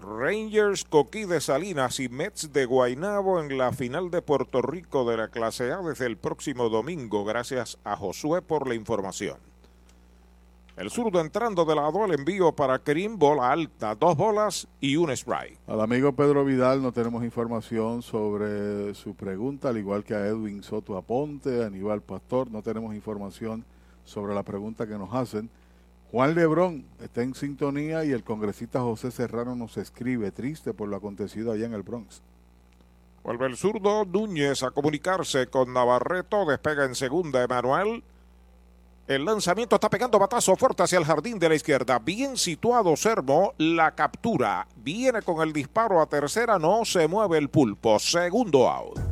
[0.03, 5.17] Rangers, Coquí de Salinas y Mets de Guaynabo en la final de Puerto Rico de
[5.17, 7.25] la clase A desde el próximo domingo.
[7.25, 9.52] Gracias a Josué por la información.
[10.75, 15.11] El zurdo entrando de lado, el envío para Kerim, bola alta, dos bolas y un
[15.11, 15.59] strike.
[15.67, 20.63] Al amigo Pedro Vidal no tenemos información sobre su pregunta, al igual que a Edwin
[20.63, 23.67] Soto Aponte, a Aníbal Pastor, no tenemos información
[24.07, 25.51] sobre la pregunta que nos hacen.
[26.11, 30.97] Juan Lebrón está en sintonía y el congresista José Serrano nos escribe triste por lo
[30.97, 32.23] acontecido allá en el Bronx.
[33.23, 38.03] Vuelve el zurdo Núñez a comunicarse con Navarreto, despega en segunda Emanuel.
[39.13, 41.99] El lanzamiento está pegando batazo fuerte hacia el jardín de la izquierda.
[41.99, 43.53] Bien situado Sermo.
[43.59, 44.67] La captura.
[44.77, 46.59] Viene con el disparo a tercera.
[46.59, 47.99] No se mueve el pulpo.
[47.99, 49.12] Segundo out.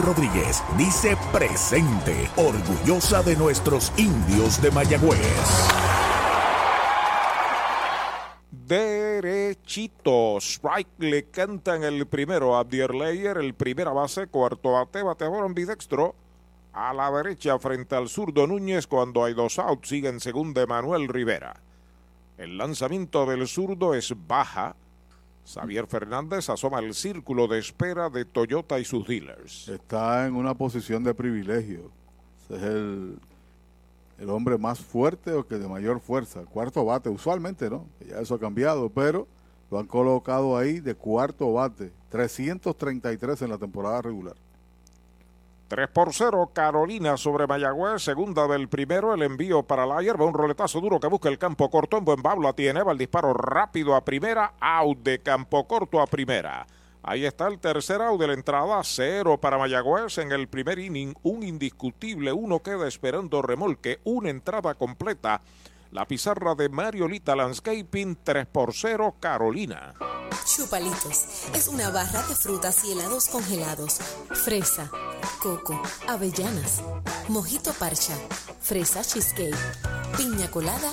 [0.00, 5.18] Rodríguez dice presente, orgullosa de nuestros indios de Mayagüez.
[8.50, 15.44] Derechito, strike le cantan el primero a Abdier Leyer, el primera base, cuarto bate, bateador
[15.44, 16.14] ambidextro.
[16.72, 21.08] A la derecha frente al zurdo Núñez cuando hay dos outs, sigue en segunda Manuel
[21.08, 21.60] Rivera.
[22.38, 24.76] El lanzamiento del zurdo es baja.
[25.44, 29.68] Xavier Fernández asoma el círculo de espera de Toyota y sus dealers.
[29.68, 31.90] Está en una posición de privilegio.
[32.48, 33.18] Es el,
[34.18, 36.44] el hombre más fuerte o que de mayor fuerza.
[36.44, 37.86] Cuarto bate, usualmente no.
[38.06, 39.26] Ya eso ha cambiado, pero
[39.70, 41.90] lo han colocado ahí de cuarto bate.
[42.10, 44.34] 333 en la temporada regular.
[45.70, 50.34] 3 por 0, Carolina sobre Mayagüez, segunda del primero, el envío para la hierba, un
[50.34, 53.94] roletazo duro que busca el campo corto, en buen babla tiene, va el disparo rápido
[53.94, 56.66] a primera, out de campo corto a primera.
[57.04, 61.14] Ahí está el tercer out de la entrada, cero para Mayagüez en el primer inning,
[61.22, 65.40] un indiscutible, uno queda esperando remolque, una entrada completa.
[65.92, 69.94] La pizarra de Mariolita Landscaping 3 por 0 Carolina.
[70.44, 73.98] Chupalitos es una barra de frutas y helados congelados.
[74.44, 74.88] Fresa,
[75.42, 76.80] coco, avellanas,
[77.28, 78.14] mojito parcha,
[78.60, 79.56] fresa cheesecake,
[80.16, 80.92] piña colada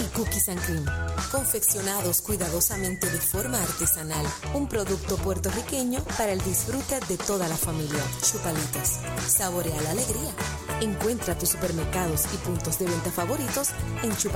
[0.00, 0.84] y cookies and cream.
[1.30, 4.24] Confeccionados cuidadosamente de forma artesanal.
[4.54, 8.02] Un producto puertorriqueño para el disfrute de toda la familia.
[8.22, 8.98] Chupalitos.
[9.26, 10.32] Saborea la alegría.
[10.80, 13.70] Encuentra tus supermercados y puntos de venta favoritos
[14.02, 14.16] en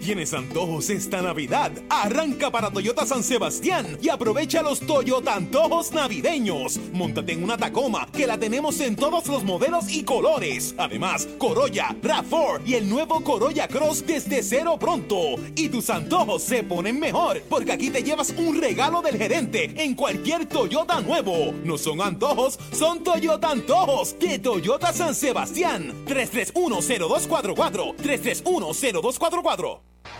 [0.00, 1.72] ¿Tienes antojos esta Navidad?
[1.90, 6.80] Arranca para Toyota San Sebastián y aprovecha los Toyota Antojos Navideños.
[6.94, 10.74] Móntate en una Tacoma que la tenemos en todos los modelos y colores.
[10.78, 15.36] Además, Corolla, RAV4 y el nuevo Corolla Cross desde cero pronto.
[15.54, 19.94] Y tus antojos se ponen mejor porque aquí te llevas un regalo del gerente en
[19.94, 21.52] cualquier Toyota nuevo.
[21.62, 25.92] No son antojos, son Toyota Antojos de Toyota San Sebastián.
[26.06, 29.90] 3310244 3310244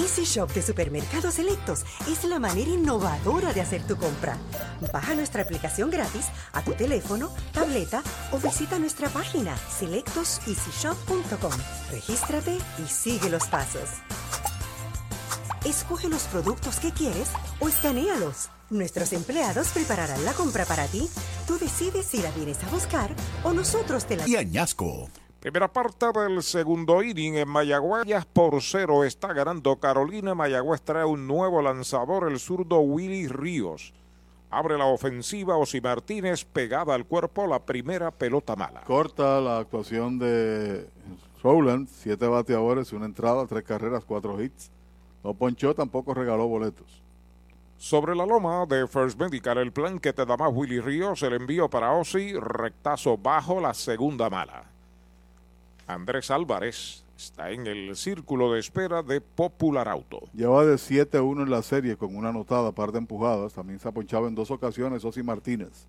[0.00, 4.38] Easy Shop de Supermercados Selectos es la manera innovadora de hacer tu compra.
[4.92, 11.52] Baja nuestra aplicación gratis a tu teléfono, tableta o visita nuestra página selectoseasyshop.com.
[11.90, 13.90] Regístrate y sigue los pasos.
[15.66, 17.28] Escoge los productos que quieres
[17.58, 18.48] o escanealos.
[18.70, 21.10] Nuestros empleados prepararán la compra para ti.
[21.46, 24.26] Tú decides si la vienes a buscar o nosotros te la...
[24.26, 25.10] Y añasco.
[25.40, 30.34] Primera parte del segundo inning en Mayagüez por cero está ganando Carolina.
[30.34, 33.94] Mayagüez trae un nuevo lanzador, el zurdo Willy Ríos.
[34.50, 38.82] Abre la ofensiva Osi Martínez pegada al cuerpo la primera pelota mala.
[38.82, 40.86] Corta la actuación de
[41.42, 44.70] Rowland, siete bateadores, una entrada, tres carreras, cuatro hits.
[45.24, 47.00] No ponchó, tampoco regaló boletos.
[47.78, 51.32] Sobre la loma de First Medical, el plan que te da más Willy Ríos, el
[51.32, 54.69] envío para Osi, rectazo bajo la segunda mala.
[55.94, 60.20] Andrés Álvarez está en el círculo de espera de Popular Auto.
[60.32, 63.54] Lleva de 7-1 en la serie con una anotada, par de empujadas.
[63.54, 65.86] También se ha ponchado en dos ocasiones Osi Martínez.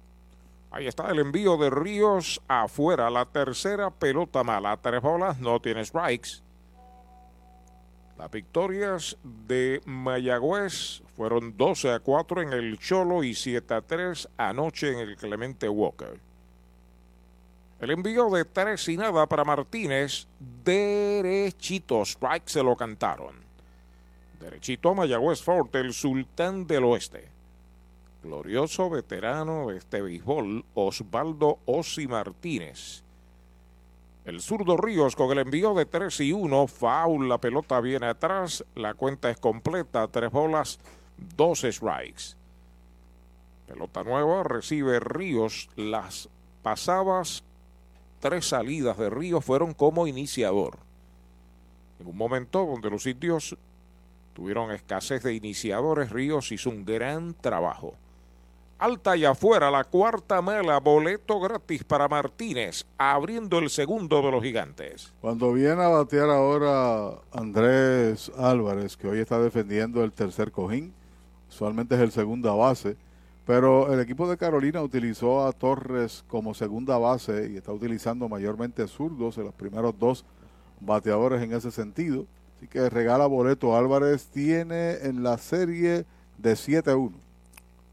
[0.72, 3.10] Ahí está el envío de Ríos afuera.
[3.10, 4.78] La tercera pelota mala.
[4.78, 6.42] Tres bolas, no tiene strikes.
[8.18, 14.30] Las victorias de Mayagüez fueron 12 a 4 en el Cholo y 7 a 3
[14.38, 16.20] anoche en el Clemente Walker.
[17.82, 20.28] El envío de tres y nada para Martínez,
[20.64, 23.34] derechito, strike se lo cantaron.
[24.40, 27.28] Derechito a Mayagüez Fort, el sultán del oeste.
[28.22, 33.02] Glorioso veterano de este béisbol, Osvaldo Osi Martínez.
[34.26, 38.64] El zurdo Ríos con el envío de 3 y 1, foul, la pelota viene atrás,
[38.76, 40.80] la cuenta es completa, tres bolas,
[41.36, 42.36] dos strikes.
[43.66, 46.30] Pelota nueva, recibe Ríos, las
[46.62, 47.44] pasadas
[48.22, 50.78] tres salidas de Ríos fueron como iniciador.
[52.00, 53.58] En un momento donde los sitios
[54.34, 57.96] tuvieron escasez de iniciadores, Ríos hizo un gran trabajo.
[58.80, 64.42] Alta y afuera, la cuarta mala, boleto gratis para Martínez, abriendo el segundo de los
[64.42, 65.14] gigantes.
[65.22, 70.94] Cuando viene a batear ahora Andrés Álvarez, que hoy está defendiendo el tercer cojín,
[71.48, 72.98] usualmente es el segunda base,
[73.46, 78.88] Pero el equipo de Carolina utilizó a Torres como segunda base y está utilizando mayormente
[78.88, 80.26] zurdos en los primeros dos
[80.80, 82.26] bateadores en ese sentido.
[82.58, 83.76] Así que regala boleto.
[83.76, 86.06] Álvarez tiene en la serie
[86.38, 87.12] de 7-1.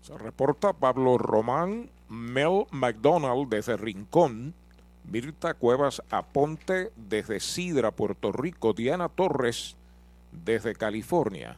[0.02, 4.54] Se reporta Pablo Román, Mel McDonald desde Rincón,
[5.10, 9.76] Mirta Cuevas Aponte desde Sidra, Puerto Rico, Diana Torres
[10.44, 11.56] desde California.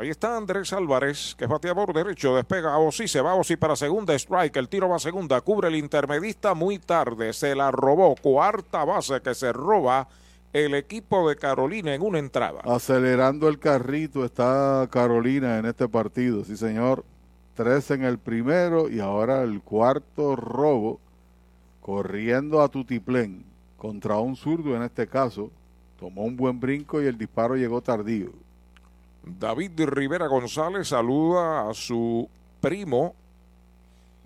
[0.00, 3.56] Ahí está Andrés Álvarez, que es bateador derecho, despega a Osi, se va a Osi
[3.56, 7.70] para segunda, strike, el tiro va a segunda, cubre el intermedista muy tarde, se la
[7.70, 10.08] robó, cuarta base que se roba
[10.54, 12.62] el equipo de Carolina en una entrada.
[12.64, 17.04] Acelerando el carrito está Carolina en este partido, sí señor.
[17.54, 20.98] Tres en el primero y ahora el cuarto robo,
[21.82, 23.44] corriendo a Tutiplén
[23.76, 25.50] contra un zurdo en este caso.
[25.98, 28.32] Tomó un buen brinco y el disparo llegó tardío.
[29.22, 32.28] David Rivera González saluda a su
[32.60, 33.14] primo,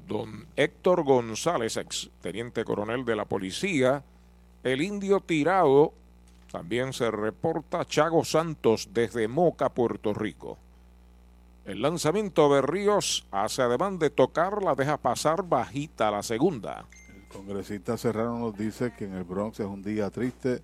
[0.07, 4.05] don Héctor González, ex teniente coronel de la policía.
[4.63, 5.93] El indio tirado
[6.51, 10.59] también se reporta Chago Santos desde Moca, Puerto Rico.
[11.65, 16.87] El lanzamiento de Ríos hace además de tocar, la deja pasar bajita la segunda.
[17.09, 20.63] El congresista Serrano nos dice que en el Bronx es un día triste.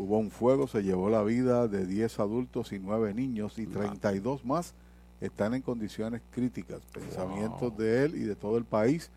[0.00, 4.46] Hubo un fuego, se llevó la vida de 10 adultos y 9 niños y 32
[4.46, 4.72] más
[5.20, 6.80] están en condiciones críticas.
[6.90, 9.10] Pensamientos de él y de todo el país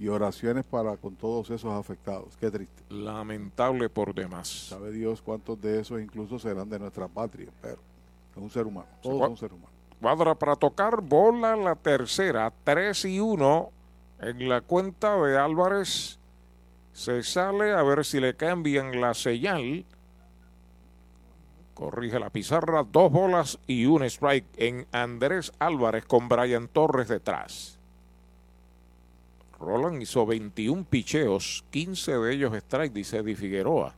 [0.00, 2.36] y oraciones para con todos esos afectados.
[2.40, 2.82] Qué triste.
[2.90, 4.48] Lamentable por demás.
[4.48, 7.78] Sabe Dios cuántos de esos incluso serán de nuestra patria, pero
[8.32, 8.88] es un ser humano.
[9.02, 9.70] Todos son ser humano.
[10.00, 13.70] Cuadra para tocar, bola la tercera, 3 y 1
[14.22, 16.18] en la cuenta de Álvarez.
[16.92, 19.84] Se sale a ver si le cambian la señal.
[21.76, 27.78] Corrige la pizarra, dos bolas y un strike en Andrés Álvarez con Brian Torres detrás.
[29.60, 33.94] Roland hizo 21 picheos, 15 de ellos strike, dice Eddie Figueroa.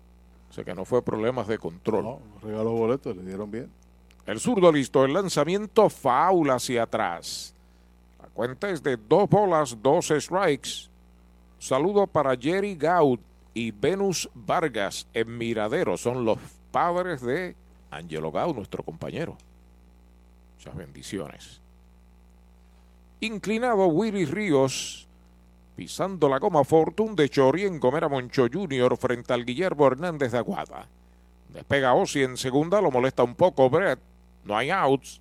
[0.50, 2.02] O sea que no fue problemas de control.
[2.02, 3.70] No, regaló boletos, le dieron bien.
[4.26, 7.54] El zurdo listo, el lanzamiento faula hacia atrás.
[8.20, 10.90] La cuenta es de dos bolas, dos strikes.
[11.60, 13.20] Saludo para Jerry Gaud
[13.54, 15.96] y Venus Vargas en Miradero.
[15.96, 16.40] Son los
[16.72, 17.54] padres de
[17.90, 19.36] Angelo Gaud, nuestro compañero.
[20.56, 21.60] Muchas bendiciones.
[23.20, 25.08] Inclinado Willy Ríos,
[25.76, 28.96] pisando la goma Fortune de Chori en Gomera Moncho Jr.
[28.96, 30.88] frente al Guillermo Hernández de Aguada.
[31.48, 33.98] Despega Osi en segunda, lo molesta un poco Brett.
[34.44, 35.20] No hay outs.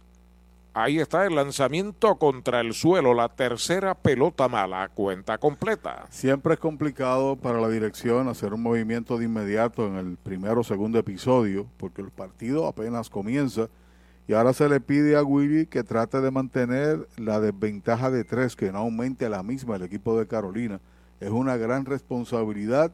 [0.80, 6.06] Ahí está el lanzamiento contra el suelo, la tercera pelota mala, cuenta completa.
[6.12, 10.64] Siempre es complicado para la dirección hacer un movimiento de inmediato en el primero o
[10.64, 13.70] segundo episodio, porque el partido apenas comienza.
[14.28, 18.56] Y ahora se le pide a Willy que trate de mantener la desventaja de tres,
[18.56, 20.80] que no aumente la misma el equipo de Carolina.
[21.20, 22.92] Es una gran responsabilidad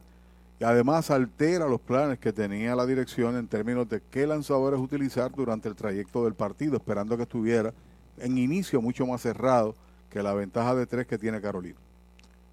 [0.64, 5.68] además altera los planes que tenía la dirección en términos de qué lanzadores utilizar durante
[5.68, 7.72] el trayecto del partido, esperando que estuviera
[8.18, 9.74] en inicio mucho más cerrado
[10.10, 11.78] que la ventaja de tres que tiene Carolina.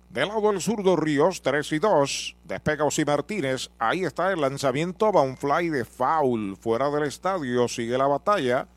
[0.10, 2.36] Del lado del zurdo Ríos, 3 y 2.
[2.44, 3.70] Despega Osi Martínez.
[3.80, 5.10] Ahí está el lanzamiento.
[5.14, 6.58] Va un fly de foul.
[6.58, 7.70] Fuera del estadio.
[7.70, 8.68] Sigue la batalla.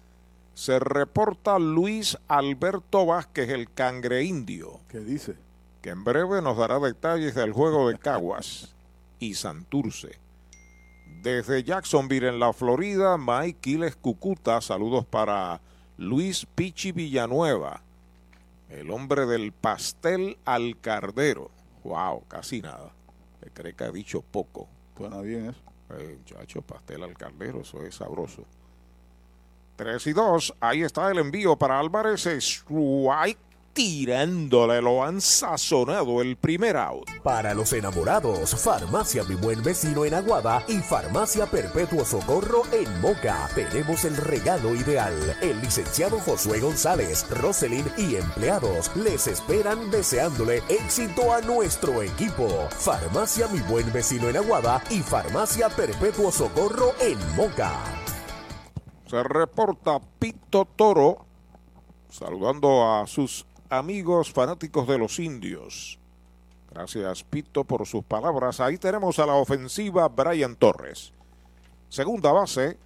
[0.54, 4.78] Se reporta Luis Alberto Vázquez, el cangre indio.
[4.88, 5.34] ¿Qué dice?
[5.82, 8.70] Que en breve nos dará detalles del juego de Caguas
[9.18, 10.18] y Santurce.
[11.22, 14.60] Desde Jacksonville, en la Florida, Mike Quiles Cucuta.
[14.60, 15.60] Saludos para
[15.96, 17.82] Luis Pichi Villanueva.
[18.68, 21.50] El hombre del pastel al cardero.
[21.84, 22.92] Wow, casi nada.
[23.40, 24.68] Me cree que ha dicho poco.
[24.96, 25.60] Suena bien eso.
[25.98, 28.44] Eh, muchacho, pastel al cardero, eso es sabroso.
[29.76, 32.26] 3 y 2, ahí está el envío para Álvarez.
[32.26, 33.38] Strike
[33.74, 37.10] tirándole, lo han sazonado el primer out.
[37.22, 43.48] Para los enamorados, Farmacia Mi Buen Vecino en Aguada y Farmacia Perpetuo Socorro en Moca.
[43.54, 45.12] Tenemos el regalo ideal.
[45.42, 52.48] El licenciado Josué González, Roselyn y empleados les esperan deseándole éxito a nuestro equipo.
[52.70, 57.72] Farmacia Mi Buen Vecino en Aguada y Farmacia Perpetuo Socorro en Moca.
[59.06, 61.26] Se reporta Pito Toro
[62.08, 63.44] saludando a sus
[63.78, 65.98] amigos fanáticos de los indios.
[66.72, 68.60] Gracias Pito por sus palabras.
[68.60, 71.12] Ahí tenemos a la ofensiva Brian Torres.
[71.88, 72.76] Segunda base,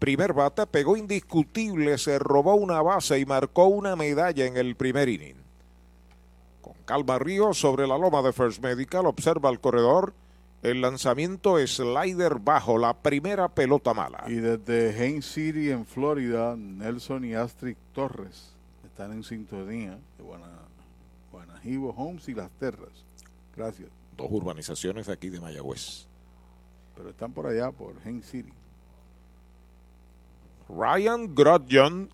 [0.00, 5.08] primer bate, pegó indiscutible, se robó una base y marcó una medalla en el primer
[5.08, 5.36] inning.
[6.60, 10.14] Con calma Ríos sobre la loma de First Medical, observa el corredor.
[10.62, 14.24] El lanzamiento slider bajo, la primera pelota mala.
[14.26, 18.55] Y desde Haines City en Florida, Nelson y Astrid Torres
[18.96, 20.46] están en sintonía de Guana,
[21.30, 23.04] Guanajibo, Homes y Las Terras.
[23.54, 23.90] Gracias.
[24.16, 26.06] Dos urbanizaciones de aquí de Mayagüez.
[26.96, 28.50] Pero están por allá, por Hen City.
[30.70, 32.08] Ryan Grodjon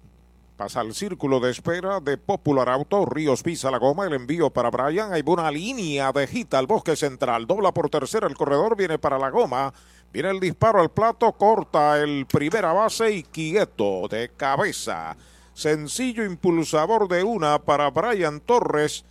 [0.56, 3.06] pasa al círculo de espera de Popular Auto.
[3.06, 4.06] Ríos pisa la goma.
[4.06, 5.12] El envío para Brian.
[5.12, 7.46] Hay una línea de gita al bosque central.
[7.46, 8.76] Dobla por tercera el corredor.
[8.76, 9.72] Viene para la goma.
[10.12, 11.30] Viene el disparo al plato.
[11.30, 15.16] Corta el primera base y quieto de cabeza.
[15.54, 19.04] Sencillo impulsador de una para Brian Torres.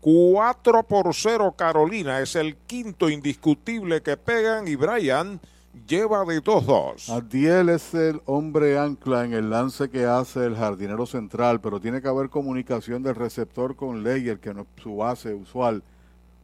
[0.00, 2.20] 4 por 0 Carolina.
[2.20, 5.40] Es el quinto indiscutible que pegan y Brian
[5.88, 7.10] lleva de 2-2.
[7.10, 12.00] Adiel es el hombre ancla en el lance que hace el jardinero central, pero tiene
[12.00, 15.82] que haber comunicación del receptor con Leyer, que no es su base usual.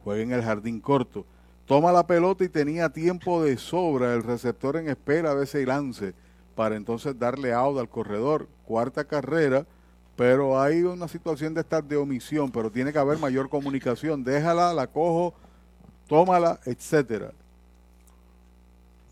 [0.03, 1.25] Juega en el jardín corto.
[1.65, 6.13] Toma la pelota y tenía tiempo de sobra el receptor en espera de ese lance
[6.55, 8.47] para entonces darle out al corredor.
[8.65, 9.65] Cuarta carrera,
[10.15, 14.23] pero hay una situación de estar de omisión, pero tiene que haber mayor comunicación.
[14.23, 15.33] Déjala, la cojo,
[16.07, 17.31] tómala, etcétera.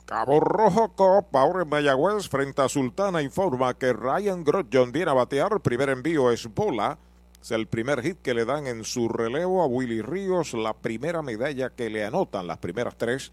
[0.05, 5.13] Cabo Rojo Cop, ahora en Mayagüez, frente a Sultana, informa que Ryan Grodjon viene a
[5.13, 5.61] batear.
[5.61, 6.97] Primer envío es bola.
[7.41, 10.53] Es el primer hit que le dan en su relevo a Willy Ríos.
[10.53, 13.31] La primera medalla que le anotan, las primeras tres,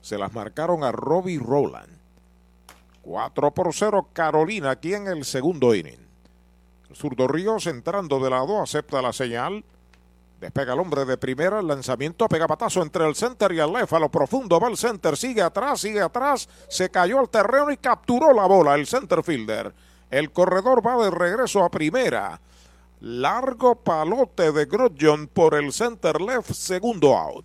[0.00, 2.03] se las marcaron a Robbie Rowland.
[3.04, 6.08] 4 por 0 Carolina aquí en el segundo inning.
[6.88, 9.62] El zurdo Ríos entrando de lado, acepta la señal.
[10.40, 13.92] Despega el hombre de primera, el lanzamiento, pega patazo entre el center y el left,
[13.92, 17.76] a lo profundo va el center, sigue atrás, sigue atrás, se cayó al terreno y
[17.76, 19.72] capturó la bola el center fielder.
[20.10, 22.40] El corredor va de regreso a primera.
[23.00, 27.44] Largo palote de Grodjon por el center left, segundo out.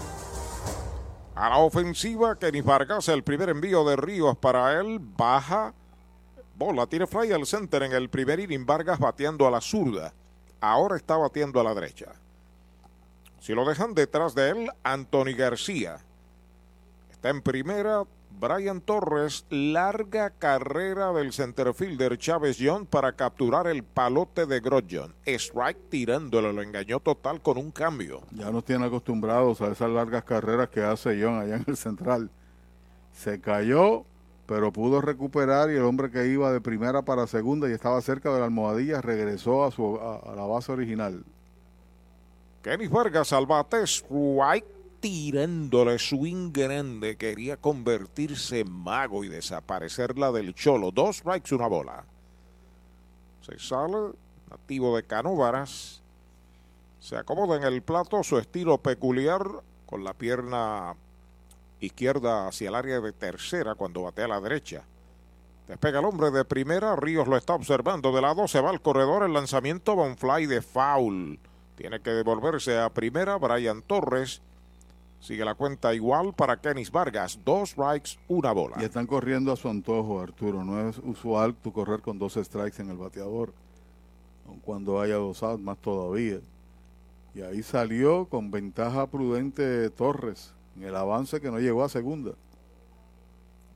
[1.35, 5.73] A la ofensiva, Kenny Vargas, el primer envío de Ríos para él, baja,
[6.57, 10.13] bola, tiene fly al center en el primer inning, Vargas bateando a la zurda,
[10.59, 12.11] ahora está bateando a la derecha.
[13.39, 15.99] Si lo dejan detrás de él, Anthony García.
[17.09, 18.03] Está en primera,
[18.41, 25.13] Brian Torres, larga carrera del centerfielder Chávez John para capturar el palote de Grodjon.
[25.27, 28.21] Strike tirándolo, lo engañó total con un cambio.
[28.31, 32.31] Ya nos tienen acostumbrados a esas largas carreras que hace John allá en el central.
[33.13, 34.05] Se cayó,
[34.47, 38.33] pero pudo recuperar y el hombre que iba de primera para segunda y estaba cerca
[38.33, 41.23] de la almohadilla regresó a, su, a, a la base original.
[42.63, 50.53] Kenny Vargas al bate, strike tirándole swing grande, quería convertirse en mago y desaparecerla del
[50.53, 50.91] cholo.
[50.91, 52.05] Dos strikes, una bola.
[53.41, 54.13] Se sale,
[54.49, 56.01] nativo de Canóvaras.
[56.99, 59.43] Se acomoda en el plato su estilo peculiar
[59.87, 60.95] con la pierna
[61.79, 64.83] izquierda hacia el área de tercera cuando batea a la derecha.
[65.67, 69.23] Despega el hombre de primera, Ríos lo está observando de lado, se va al corredor,
[69.23, 71.39] el lanzamiento va un fly de foul.
[71.75, 74.41] Tiene que devolverse a primera, Brian Torres.
[75.21, 77.39] Sigue la cuenta igual para Kenis Vargas.
[77.45, 78.77] Dos strikes, una bola.
[78.81, 80.63] Y están corriendo a su antojo, Arturo.
[80.63, 83.53] No es usual tu correr con dos strikes en el bateador.
[84.65, 86.39] Cuando haya dos outs, más todavía.
[87.35, 92.31] Y ahí salió con ventaja prudente Torres en el avance que no llegó a segunda.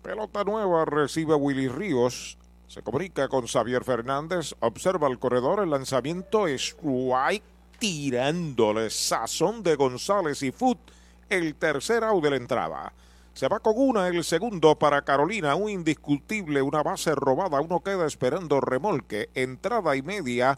[0.01, 2.39] Pelota nueva recibe Willy Ríos.
[2.67, 4.55] Se comunica con Xavier Fernández.
[4.61, 5.59] Observa el corredor.
[5.61, 7.43] El lanzamiento es strike
[7.77, 10.94] tirándole sazón de González y Foot
[11.29, 12.93] el tercer out de la entrada.
[13.33, 18.05] Se va con una el segundo para Carolina, un indiscutible, una base robada, uno queda
[18.05, 20.57] esperando remolque, entrada y media.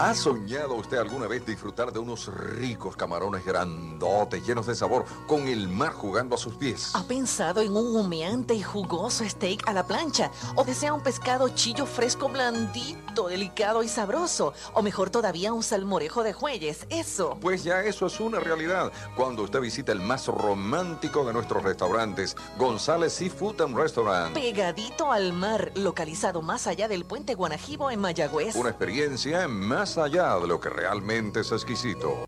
[0.00, 5.46] ¿Ha soñado usted alguna vez disfrutar de unos ricos camarones grandotes, llenos de sabor, con
[5.46, 6.92] el mar jugando a sus pies?
[6.94, 10.30] ¿Ha pensado en un humeante y jugoso steak a la plancha?
[10.56, 14.54] ¿O desea un pescado chillo fresco blandito, delicado y sabroso?
[14.72, 16.86] ¿O mejor todavía un salmorejo de jueyes?
[16.90, 17.38] Eso.
[17.40, 22.36] Pues ya eso es una realidad cuando usted visita el más romántico de nuestros restaurantes,
[22.56, 24.34] González Seafood and Restaurant.
[24.34, 28.54] Pegadito al mar, localizado más allá del puente Guanajibo en Mayagüez.
[28.54, 32.26] Una experiencia más allá de lo que realmente es exquisito.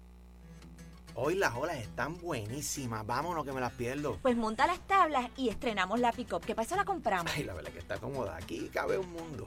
[1.14, 3.07] Hoy las olas están buenísimas.
[3.07, 4.18] Vámonos que me las pierdo.
[4.22, 6.41] Pues monta las tablas y estrenamos la pick-up.
[6.45, 6.74] ¿Qué pasa?
[6.74, 7.30] La compramos.
[7.35, 8.37] Ay, la verdad que está cómoda.
[8.37, 9.47] Aquí cabe un mundo.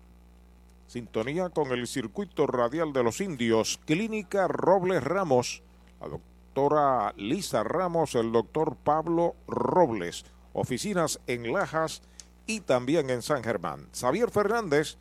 [0.91, 5.63] Sintonía con el circuito radial de los indios, Clínica Robles Ramos,
[6.01, 12.01] la doctora Lisa Ramos, el doctor Pablo Robles, oficinas en Lajas
[12.45, 13.87] y también en San Germán.
[13.93, 14.97] Xavier Fernández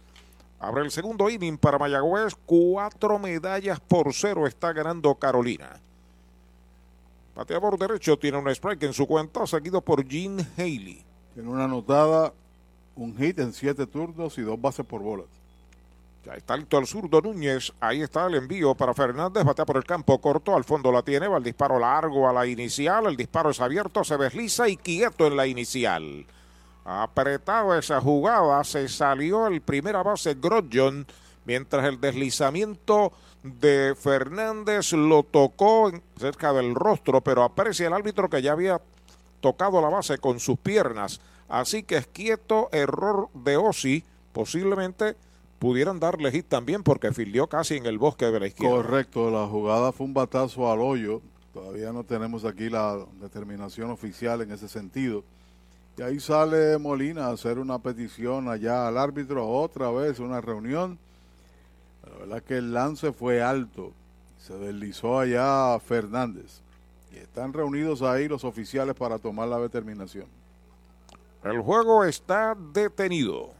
[0.61, 5.80] abre el segundo inning para Mayagüez, cuatro medallas por cero está ganando Carolina.
[7.34, 11.05] Pateador derecho tiene un strike en su cuenta, seguido por Gene Haley.
[11.34, 12.32] Tiene una anotada,
[12.95, 15.39] un hit en siete turnos y dos bases por bolas.
[16.24, 17.72] Ya está el zurdo Núñez.
[17.80, 19.42] Ahí está el envío para Fernández.
[19.42, 20.54] Batea por el campo corto.
[20.54, 21.28] Al fondo la tiene.
[21.28, 23.06] Va el disparo largo a la inicial.
[23.06, 24.04] El disparo es abierto.
[24.04, 26.26] Se desliza y quieto en la inicial.
[26.84, 28.62] Apretado esa jugada.
[28.64, 31.06] Se salió el primera base Grodjon.
[31.46, 33.12] Mientras el deslizamiento
[33.42, 37.22] de Fernández lo tocó cerca del rostro.
[37.22, 38.78] Pero aprecia el árbitro que ya había
[39.40, 41.22] tocado la base con sus piernas.
[41.48, 42.68] Así que es quieto.
[42.72, 44.04] Error de Osi.
[44.34, 45.16] Posiblemente
[45.61, 48.76] pudieran darle hit también porque filió casi en el bosque de la izquierda.
[48.76, 51.20] Correcto, la jugada fue un batazo al hoyo.
[51.52, 55.22] Todavía no tenemos aquí la determinación oficial en ese sentido.
[55.98, 60.98] Y ahí sale Molina a hacer una petición allá al árbitro, otra vez una reunión.
[62.06, 63.92] La verdad es que el lance fue alto.
[64.38, 66.62] Se deslizó allá Fernández.
[67.12, 70.26] Y están reunidos ahí los oficiales para tomar la determinación.
[71.44, 73.59] El juego está detenido.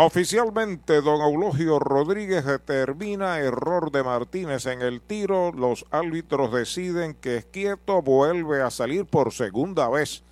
[0.00, 5.50] Oficialmente, don Eulogio Rodríguez determina error de Martínez en el tiro.
[5.50, 10.22] Los árbitros deciden que Esquieto vuelve a salir por segunda vez.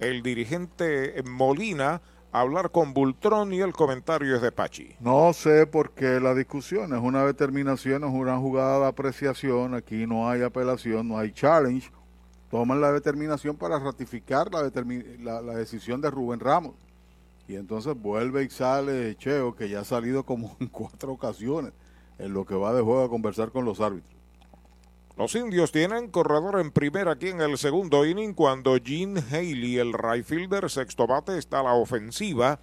[0.00, 4.96] El dirigente Molina a hablar con Bultrón y el comentario es de Pachi.
[5.00, 9.72] No sé por qué la discusión es una determinación, es una jugada de apreciación.
[9.72, 11.90] Aquí no hay apelación, no hay challenge.
[12.50, 14.70] Toman la determinación para ratificar la,
[15.20, 16.85] la, la decisión de Rubén Ramos.
[17.48, 21.72] Y entonces vuelve y sale Cheo, que ya ha salido como en cuatro ocasiones
[22.18, 24.16] en lo que va de juego a conversar con los árbitros.
[25.16, 29.94] Los indios tienen corredor en primera aquí en el segundo inning cuando Gene Haley, el
[29.94, 32.58] right fielder, sexto bate, está a la ofensiva.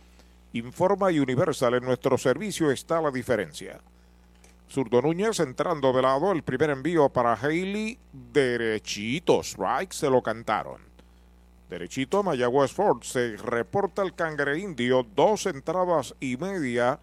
[0.51, 3.81] Informa Universal, en nuestro servicio está la diferencia.
[4.69, 10.92] Zurdo Núñez entrando de lado, el primer envío para Haley, derechito, strike, se lo cantaron.
[11.69, 13.01] Derechito a Mayagüez Ford.
[13.03, 15.05] Se reporta el cangre indio.
[15.15, 16.99] Dos entradas y media.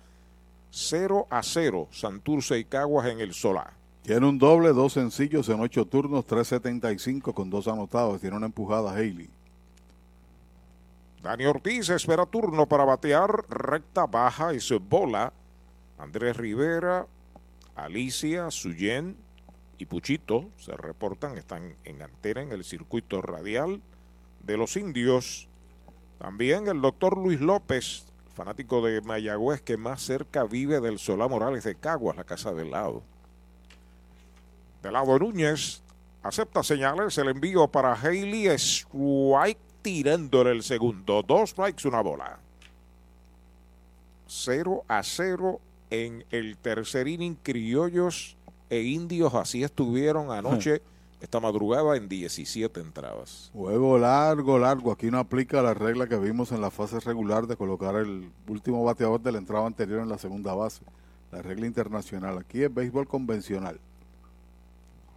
[0.70, 1.88] 0 a 0.
[1.90, 3.72] Santurce y Caguas en el Solá.
[4.02, 8.20] Tiene un doble, dos sencillos en ocho turnos, 3.75 con dos anotados.
[8.20, 9.28] Tiene una empujada Haley.
[11.22, 13.44] Dani Ortiz espera turno para batear.
[13.50, 15.32] Recta baja y su bola.
[15.98, 17.06] Andrés Rivera,
[17.74, 19.16] Alicia, Suyen
[19.76, 23.82] y Puchito se reportan, están en antena en el circuito radial
[24.40, 25.48] de los indios.
[26.18, 31.64] También el doctor Luis López, fanático de Mayagüez, que más cerca vive del Solá Morales
[31.64, 33.02] de Caguas, la casa del lado.
[34.82, 35.82] Del lado Núñez,
[36.22, 41.22] acepta señales el envío para Haley Strike tirándole el segundo.
[41.22, 42.38] Dos strikes, una bola.
[44.26, 45.60] 0 a 0
[45.90, 47.36] en el tercer inning.
[47.42, 48.36] Criollos
[48.68, 50.82] e indios así estuvieron anoche,
[51.20, 53.50] esta madrugada, en 17 entradas.
[53.52, 54.92] Juego largo, largo.
[54.92, 58.82] Aquí no aplica la regla que vimos en la fase regular de colocar el último
[58.84, 60.82] bateador de la entrada anterior en la segunda base.
[61.30, 62.38] La regla internacional.
[62.38, 63.80] Aquí es béisbol convencional.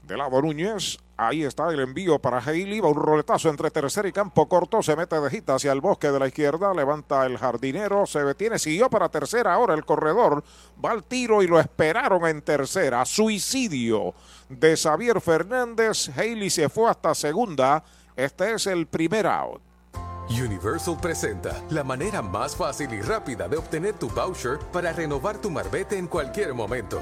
[0.04, 4.12] De lado Núñez, ahí está el envío para Haley, va un roletazo entre tercer y
[4.12, 8.06] campo corto, se mete de gita hacia el bosque de la izquierda, levanta el jardinero,
[8.06, 10.44] se detiene, siguió para tercera, ahora el corredor
[10.84, 14.14] va al tiro y lo esperaron en tercera, suicidio
[14.50, 17.82] de Xavier Fernández, Haley se fue hasta segunda,
[18.18, 19.62] este es el primer out.
[20.30, 25.50] Universal presenta la manera más fácil y rápida de obtener tu voucher para renovar tu
[25.50, 27.02] marbete en cualquier momento.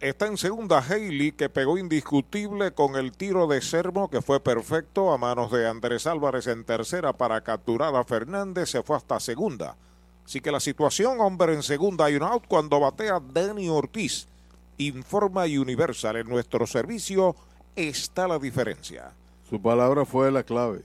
[0.00, 5.12] Está en segunda Haley que pegó indiscutible con el tiro de Sermo que fue perfecto
[5.12, 8.70] a manos de Andrés Álvarez en tercera para capturar a Fernández.
[8.70, 9.74] Se fue hasta segunda.
[10.24, 14.28] Así que la situación, hombre, en segunda hay un out cuando batea Danny Ortiz.
[14.76, 17.34] Informa Universal en nuestro servicio
[17.74, 19.10] está la diferencia.
[19.50, 20.82] Su palabra fue la clave.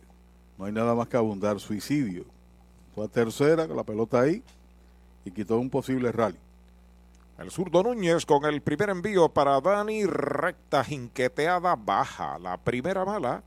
[0.58, 1.60] No hay nada más que abundar.
[1.60, 2.26] Suicidio.
[2.96, 4.42] Fue a tercera con la pelota ahí
[5.24, 6.40] y quitó un posible rally.
[7.38, 13.44] El zurdo Núñez con el primer envío para Dani, recta jinqueteada baja, la primera bala.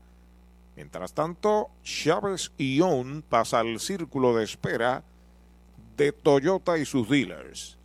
[0.75, 5.03] Mientras tanto, Chávez Ion pasa al círculo de espera
[5.95, 7.77] de Toyota y sus dealers.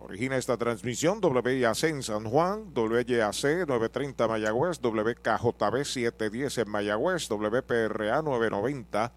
[0.00, 8.22] Origina esta transmisión WIAC en San Juan, WYAC 930 Mayagüez, WKJB 710 en Mayagüez, WPRA
[8.22, 9.12] 990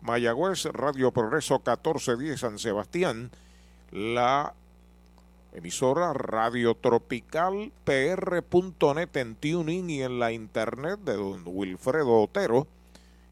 [0.00, 3.30] Mayagüez, Radio Progreso 1410 San Sebastián,
[3.90, 4.54] la
[5.52, 12.66] emisora Radio Tropical PR.net en tuning y en la internet de don Wilfredo Otero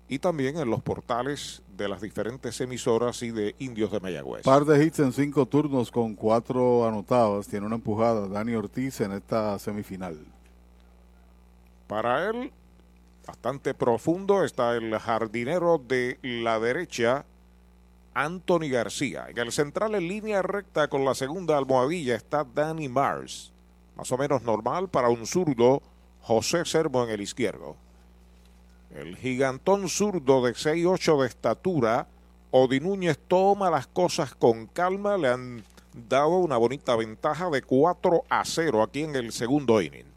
[0.09, 4.43] y también en los portales de las diferentes emisoras y de Indios de Mayagüez.
[4.43, 7.47] Par de hits en cinco turnos con cuatro anotadas.
[7.47, 10.19] Tiene una empujada Dani Ortiz en esta semifinal.
[11.87, 12.53] Para él,
[13.27, 17.25] bastante profundo, está el jardinero de la derecha,
[18.19, 19.27] Anthony García.
[19.29, 23.53] En el central en línea recta con la segunda almohadilla está Danny Mars.
[23.95, 25.81] Más o menos normal para un zurdo,
[26.23, 27.77] José Sermo en el izquierdo.
[28.93, 32.09] El gigantón zurdo de 6'8 de estatura,
[32.51, 35.65] Odi Núñez toma las cosas con calma, le han
[36.09, 40.13] dado una bonita ventaja de 4 a 0 aquí en el segundo inning.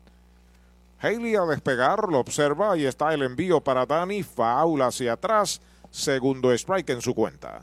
[0.99, 6.51] Haley a despegar, lo observa y está el envío para Danny, faula hacia atrás, segundo
[6.51, 7.61] strike en su cuenta.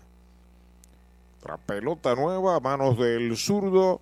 [1.40, 4.00] Otra pelota nueva a manos del zurdo,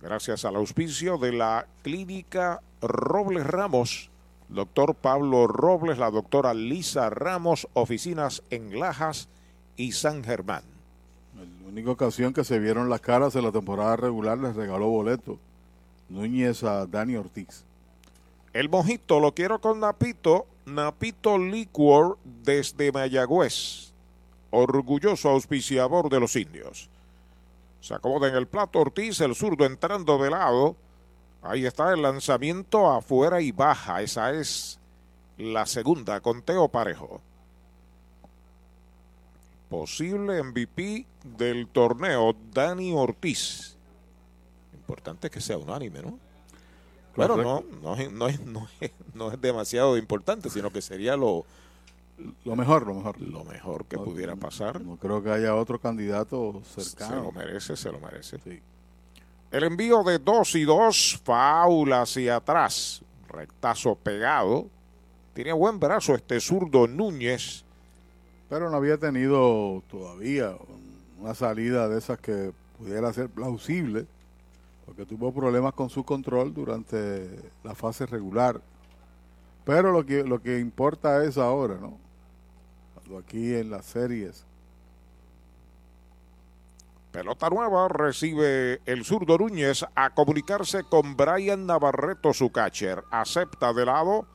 [0.00, 4.10] gracias al auspicio de la clínica Robles Ramos.
[4.48, 9.28] Doctor Pablo Robles, la doctora Lisa Ramos, oficinas en Lajas
[9.76, 10.62] y San Germán.
[11.34, 15.38] La única ocasión que se vieron las caras en la temporada regular les regaló boleto.
[16.08, 17.64] Núñez a Dani Ortiz.
[18.54, 23.91] El mojito lo quiero con Napito, Napito Liquor desde Mayagüez
[24.52, 26.88] orgulloso auspiciador de los indios.
[27.80, 30.76] Se acomoda en el plato Ortiz, el zurdo entrando de lado.
[31.42, 34.00] Ahí está el lanzamiento afuera y baja.
[34.02, 34.78] Esa es
[35.36, 37.20] la segunda, conteo parejo.
[39.68, 43.76] Posible MVP del torneo, Dani Ortiz.
[44.74, 46.18] Importante que sea unánime, ¿no?
[47.16, 51.44] Bueno, no, no, no, es, no, es, no es demasiado importante, sino que sería lo,
[52.44, 53.20] lo mejor, lo mejor.
[53.20, 54.80] Lo mejor que no, pudiera pasar.
[54.80, 57.16] No creo que haya otro candidato cercano.
[57.16, 58.38] Se lo merece, se lo merece.
[58.38, 58.60] Sí.
[59.50, 64.66] El envío de dos y dos, faula hacia atrás, rectazo pegado.
[65.34, 67.64] Tiene buen brazo este zurdo Núñez.
[68.48, 70.54] Pero no había tenido todavía
[71.20, 74.06] una salida de esas que pudiera ser plausible,
[74.86, 77.28] porque tuvo problemas con su control durante
[77.62, 78.60] la fase regular.
[79.64, 81.96] Pero lo que, lo que importa es ahora, ¿no?
[83.18, 84.46] Aquí en las series
[87.12, 93.04] Pelota nueva recibe el zurdo Núñez a comunicarse con Brian Navarreto, su catcher.
[93.10, 94.26] Acepta de lado.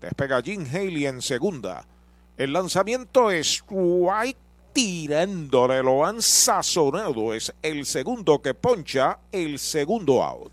[0.00, 1.84] Despega Jim Haley en segunda.
[2.36, 4.38] El lanzamiento es White
[4.72, 7.34] tirándole, lo han sazonado.
[7.34, 10.52] Es el segundo que poncha, el segundo out.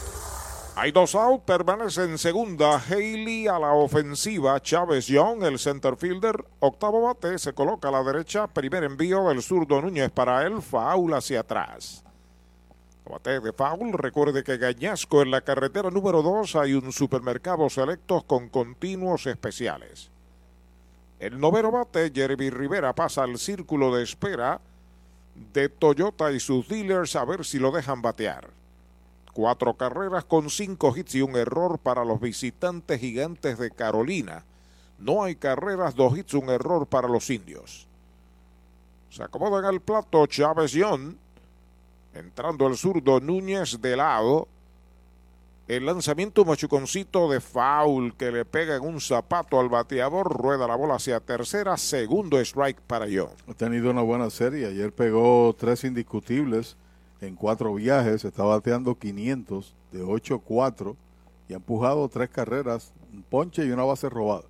[0.81, 2.79] Hay dos out, permanece en segunda.
[2.79, 4.59] Haley a la ofensiva.
[4.59, 6.43] Chávez Young, el center fielder.
[6.59, 8.47] Octavo bate, se coloca a la derecha.
[8.47, 10.59] Primer envío del zurdo Núñez para él.
[10.59, 12.03] Faul hacia atrás.
[13.07, 13.93] Bate de foul.
[13.93, 20.09] Recuerde que Gañasco en la carretera número 2 hay un supermercado selectos con continuos especiales.
[21.19, 24.59] El noveno bate, Jeremy Rivera, pasa al círculo de espera
[25.53, 28.60] de Toyota y sus dealers a ver si lo dejan batear.
[29.33, 34.43] Cuatro carreras con cinco hits y un error para los visitantes gigantes de Carolina.
[34.99, 37.87] No hay carreras, dos hits, un error para los indios.
[39.09, 41.15] Se acomoda en el plato Chávez Young.
[42.13, 44.47] Entrando el zurdo Núñez de lado.
[45.67, 50.27] El lanzamiento machuconcito de foul que le pega en un zapato al bateador.
[50.29, 51.77] Rueda la bola hacia tercera.
[51.77, 53.31] Segundo strike para Young.
[53.47, 54.67] Ha tenido una buena serie.
[54.67, 56.75] Ayer pegó tres indiscutibles
[57.21, 60.95] en cuatro viajes, está bateando 500 de 8-4
[61.47, 64.45] y ha empujado tres carreras, un ponche y una base robada.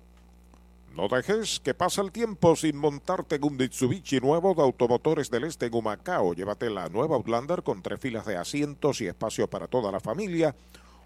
[0.96, 5.44] No dejes que pase el tiempo sin montarte en un Mitsubishi nuevo de Automotores del
[5.44, 6.34] Este en Humacao.
[6.34, 10.54] Llévate la nueva Outlander con tres filas de asientos y espacio para toda la familia.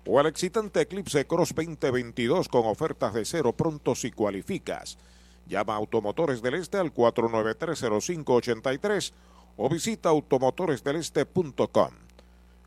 [0.04, 4.98] O el excitante Eclipse Cross 2022 con ofertas de cero pronto si cualificas.
[5.46, 9.12] Llama a Automotores del Este al 4930583
[9.56, 11.90] o visita automotoresdeleste.com.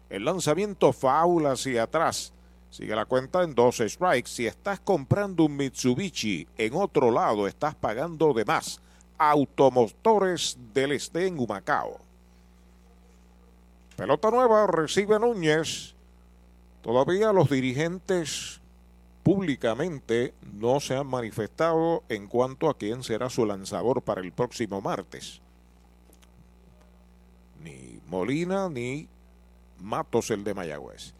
[0.09, 2.33] El lanzamiento foul hacia atrás.
[2.71, 4.29] Sigue la cuenta en dos strikes.
[4.29, 8.81] Si estás comprando un Mitsubishi en otro lado, estás pagando de más.
[9.17, 11.99] Automotores del Este en Humacao.
[13.95, 15.95] Pelota nueva recibe Núñez.
[16.81, 18.58] Todavía los dirigentes
[19.23, 24.81] públicamente no se han manifestado en cuanto a quién será su lanzador para el próximo
[24.81, 25.41] martes.
[27.63, 29.07] Ni Molina ni
[29.79, 31.13] Matos el de Mayagüez.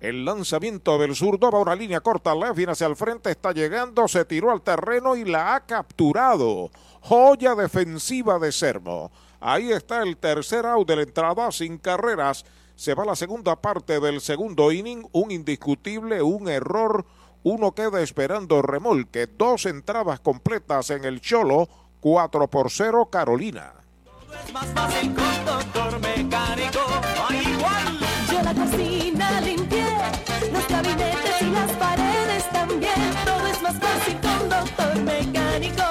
[0.00, 4.06] El lanzamiento del zurdo va una línea corta, left, viene hacia el frente, está llegando,
[4.06, 6.70] se tiró al terreno y la ha capturado.
[7.00, 9.10] Joya defensiva de Sermo.
[9.40, 12.44] Ahí está el tercer out de la entrada sin carreras.
[12.76, 17.06] Se va la segunda parte del segundo inning, un indiscutible, un error.
[17.44, 19.26] Uno queda esperando remolque.
[19.26, 21.68] Dos entradas completas en el Cholo,
[22.00, 23.74] 4 por 0 Carolina.
[24.46, 26.80] Es más fácil con doctor mecánico,
[27.16, 27.98] no hay igual.
[28.32, 29.86] Yo la cocina limpié,
[30.50, 33.12] los gabinetes y las paredes también.
[33.26, 35.82] Todo es más fácil con doctor mecánico.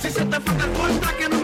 [0.00, 1.43] Si se te fue el que no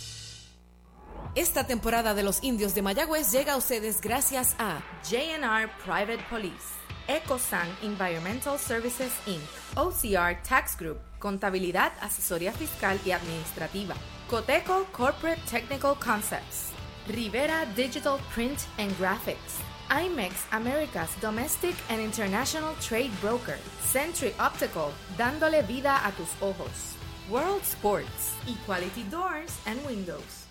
[1.33, 6.75] Esta temporada de los indios de Mayagüez llega a ustedes gracias a JNR Private Police,
[7.07, 9.41] EcoSan Environmental Services Inc.,
[9.77, 13.95] OCR Tax Group, Contabilidad, Asesoría Fiscal y Administrativa,
[14.29, 16.71] Coteco Corporate Technical Concepts,
[17.07, 25.61] Rivera Digital Print and Graphics, IMEX America's Domestic and International Trade Broker, Century Optical, dándole
[25.61, 26.97] vida a tus ojos,
[27.29, 30.50] World Sports, Equality Doors and Windows.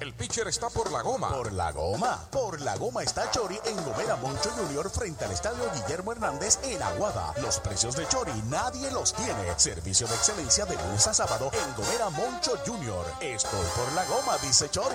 [0.00, 1.28] El pitcher está por la goma.
[1.30, 2.20] Por la goma.
[2.30, 6.80] Por la goma está Chori en Gomera Moncho Junior frente al estadio Guillermo Hernández en
[6.80, 7.34] Aguada.
[7.42, 9.58] Los precios de Chori nadie los tiene.
[9.58, 13.04] Servicio de excelencia de lunes a sábado en Gomera Moncho Junior.
[13.20, 14.94] Estoy por la goma, dice Chori.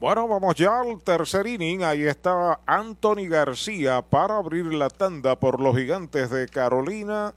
[0.00, 1.84] Bueno, vamos ya al tercer inning.
[1.84, 7.32] Ahí está Anthony García para abrir la tanda por los gigantes de Carolina.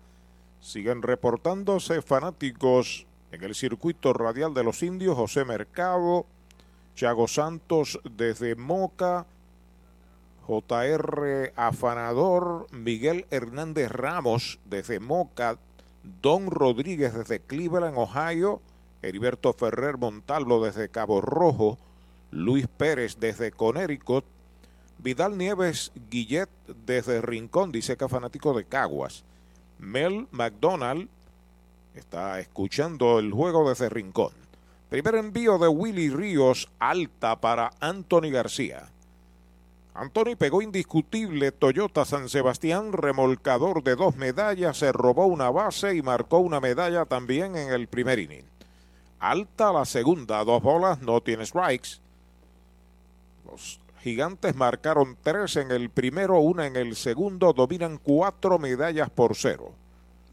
[0.60, 6.26] Siguen reportándose fanáticos en el circuito radial de los indios, José Mercado,
[6.96, 9.26] Chago Santos desde Moca,
[10.46, 15.58] JR Afanador, Miguel Hernández Ramos desde Moca,
[16.22, 18.62] Don Rodríguez desde Cleveland, Ohio,
[19.02, 21.78] Heriberto Ferrer Montalvo desde Cabo Rojo,
[22.32, 24.26] Luis Pérez desde Connecticut,
[24.98, 26.50] Vidal Nieves Guillet
[26.86, 29.24] desde Rincón, dice que fanático de Caguas.
[29.80, 31.10] Mel McDonald
[31.96, 34.34] está escuchando el juego desde Rincón.
[34.90, 38.90] Primer envío de Willy Ríos, alta para Anthony García.
[39.94, 46.02] Anthony pegó indiscutible Toyota San Sebastián, remolcador de dos medallas, se robó una base y
[46.02, 48.46] marcó una medalla también en el primer inning.
[49.20, 52.00] Alta la segunda, dos bolas, no tiene strikes.
[53.46, 59.36] Los gigantes marcaron tres en el primero, una en el segundo, dominan cuatro medallas por
[59.36, 59.74] cero.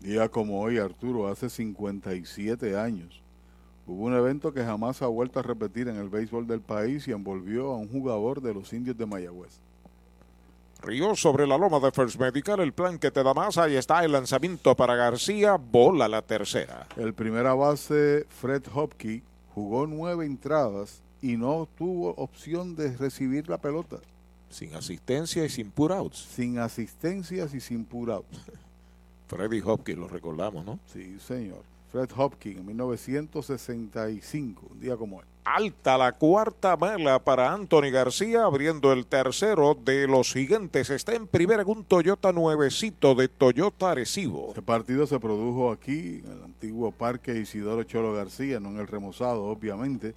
[0.00, 3.20] Día como hoy, Arturo, hace 57 años,
[3.86, 7.12] hubo un evento que jamás ha vuelto a repetir en el béisbol del país y
[7.12, 9.60] envolvió a un jugador de los indios de Mayagüez.
[10.80, 13.58] Río sobre la loma de First Medical, el plan que te da más.
[13.58, 16.86] Ahí está el lanzamiento para García, bola la tercera.
[16.96, 23.58] El primera base, Fred Hopke, jugó nueve entradas y no tuvo opción de recibir la
[23.58, 23.96] pelota.
[24.48, 26.18] Sin asistencia y sin pur outs.
[26.18, 28.46] Sin asistencias y sin pur outs.
[29.28, 30.80] Freddy Hopkins, lo recordamos, ¿no?
[30.86, 31.62] Sí, señor.
[31.92, 35.24] Fred Hopkins, en 1965, un día como hoy.
[35.44, 40.90] Alta la cuarta mala para Anthony García, abriendo el tercero de los gigantes.
[40.90, 44.48] Está en primera en un Toyota nuevecito de Toyota Arecibo.
[44.48, 48.86] Este partido se produjo aquí, en el antiguo Parque Isidoro Cholo García, no en el
[48.86, 50.14] remozado, obviamente.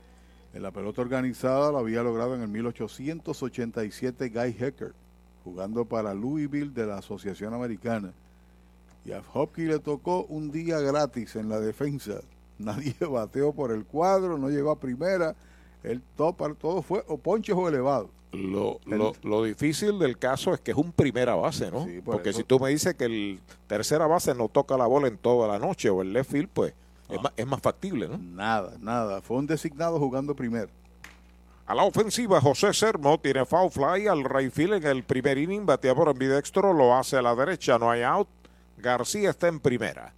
[0.53, 4.93] En la pelota organizada la había logrado en el 1887 Guy Hecker,
[5.45, 8.11] jugando para Louisville de la Asociación Americana.
[9.05, 12.21] Y a Hopkins le tocó un día gratis en la defensa.
[12.57, 15.35] Nadie bateó por el cuadro, no llegó a primera.
[15.83, 18.09] El top, todo fue o ponches o elevado.
[18.33, 21.85] Lo, lo, lo, difícil del caso es que es un primera base, ¿no?
[21.85, 22.37] Sí, por Porque eso.
[22.37, 25.59] si tú me dices que el tercera base no toca la bola en toda la
[25.59, 26.73] noche o el left field, pues
[27.09, 28.17] es, más, es más factible, ¿no?
[28.17, 29.21] Nada, nada.
[29.21, 30.69] Fue un designado jugando primero.
[31.65, 35.65] A la ofensiva, José Sermo tiene foul fly al right field en el primer inning,
[35.65, 38.27] batea por ambidextro, lo hace a la derecha, no hay out.
[38.81, 40.13] García está en primera.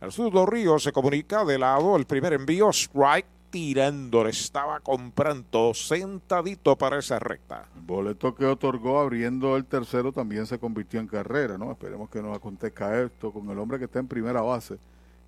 [0.00, 5.74] El zurdo Río se comunica de lado, el primer envío, strike, tirando, le estaba comprando
[5.74, 7.66] sentadito para esa recta.
[7.76, 11.72] El boleto que otorgó abriendo el tercero también se convirtió en carrera, ¿no?
[11.72, 14.78] Esperemos que nos acontezca esto con el hombre que está en primera base,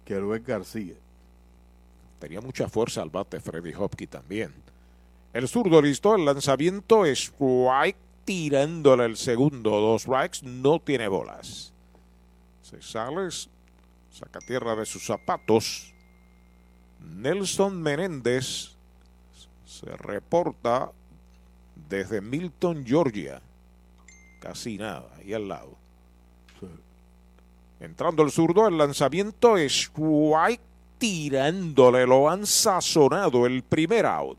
[0.05, 0.95] que Luis García.
[2.19, 4.55] Tenía mucha fuerza al bate Freddy Hopkins también.
[5.33, 11.72] El zurdo listo, el lanzamiento, strike, tirándole el segundo, dos strikes, no tiene bolas.
[12.73, 13.51] Cesales
[14.11, 15.93] saca tierra de sus zapatos.
[17.01, 18.73] Nelson Menéndez
[19.67, 20.91] se reporta
[21.89, 23.43] desde Milton, Georgia.
[24.41, 25.77] Casi nada, ahí al lado.
[27.79, 30.63] Entrando el zurdo, el lanzamiento es White
[30.99, 34.39] tirándole, lo han sazonado el primer out.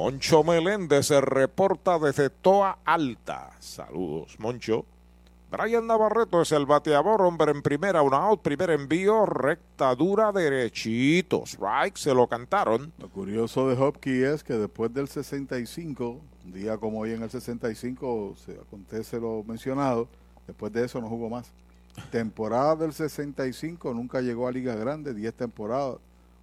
[0.00, 3.50] Moncho Meléndez se reporta desde Toa Alta.
[3.58, 4.86] Saludos, Moncho.
[5.50, 11.42] Brian Navarreto es el bateador, hombre en primera, un out, primer envío, recta dura, derechito.
[11.44, 12.94] Strike, se lo cantaron.
[12.96, 17.28] Lo curioso de Hopkins es que después del 65, un día como hoy en el
[17.28, 20.08] 65, se acontece lo mencionado,
[20.46, 21.52] después de eso no jugó más.
[22.10, 25.98] Temporada del 65 nunca llegó a Liga Grande, 10 temporadas,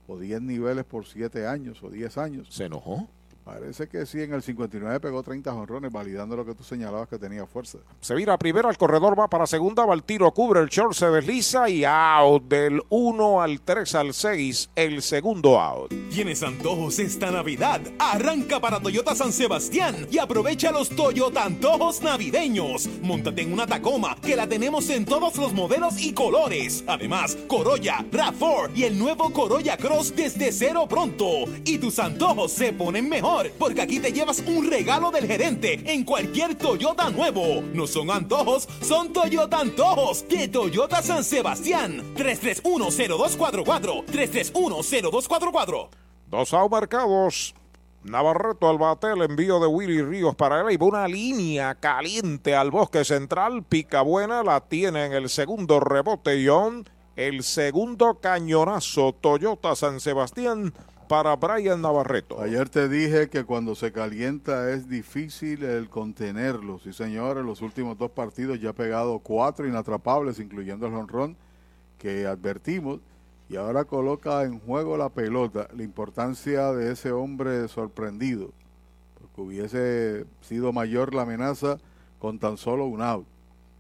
[0.08, 2.48] o 10 niveles por 7 años, o 10 años.
[2.52, 3.08] ¿Se enojó?
[3.48, 7.18] Parece que sí, en el 59 pegó 30 jonrones, validando lo que tú señalabas que
[7.18, 7.78] tenía fuerza.
[8.02, 10.92] Se vira a primera, el corredor va para segunda, va el tiro, cubre el short,
[10.92, 15.94] se desliza y out del 1 al 3 al 6, el segundo out.
[16.12, 17.80] ¿Tienes antojos esta Navidad?
[17.98, 22.90] Arranca para Toyota San Sebastián y aprovecha los Toyota antojos navideños.
[23.02, 26.84] Móntate en una Tacoma que la tenemos en todos los modelos y colores.
[26.86, 31.46] Además, Corolla, RAV4 y el nuevo Corolla Cross desde cero pronto.
[31.64, 36.04] Y tus antojos se ponen mejor porque aquí te llevas un regalo del gerente en
[36.04, 37.62] cualquier Toyota nuevo.
[37.74, 42.04] No son antojos, son Toyota antojos de Toyota San Sebastián.
[42.16, 45.90] 3310244 3310244
[46.30, 47.56] Dos out marcados.
[48.04, 50.78] Navarreto al bate, el envío de Willy Ríos para él.
[50.82, 53.64] Una línea caliente al bosque central.
[53.64, 56.88] Pica buena, la tiene en el segundo rebote John.
[57.16, 60.74] El segundo cañonazo Toyota San Sebastián
[61.08, 62.42] para Brian Navarreto.
[62.42, 66.80] Ayer te dije que cuando se calienta es difícil el contenerlo.
[66.80, 71.38] Sí, señor, en los últimos dos partidos ya ha pegado cuatro inatrapables, incluyendo el honrón
[71.98, 73.00] que advertimos
[73.50, 78.52] y ahora coloca en juego la pelota, la importancia de ese hombre sorprendido,
[79.20, 81.78] porque hubiese sido mayor la amenaza
[82.20, 83.26] con tan solo un out.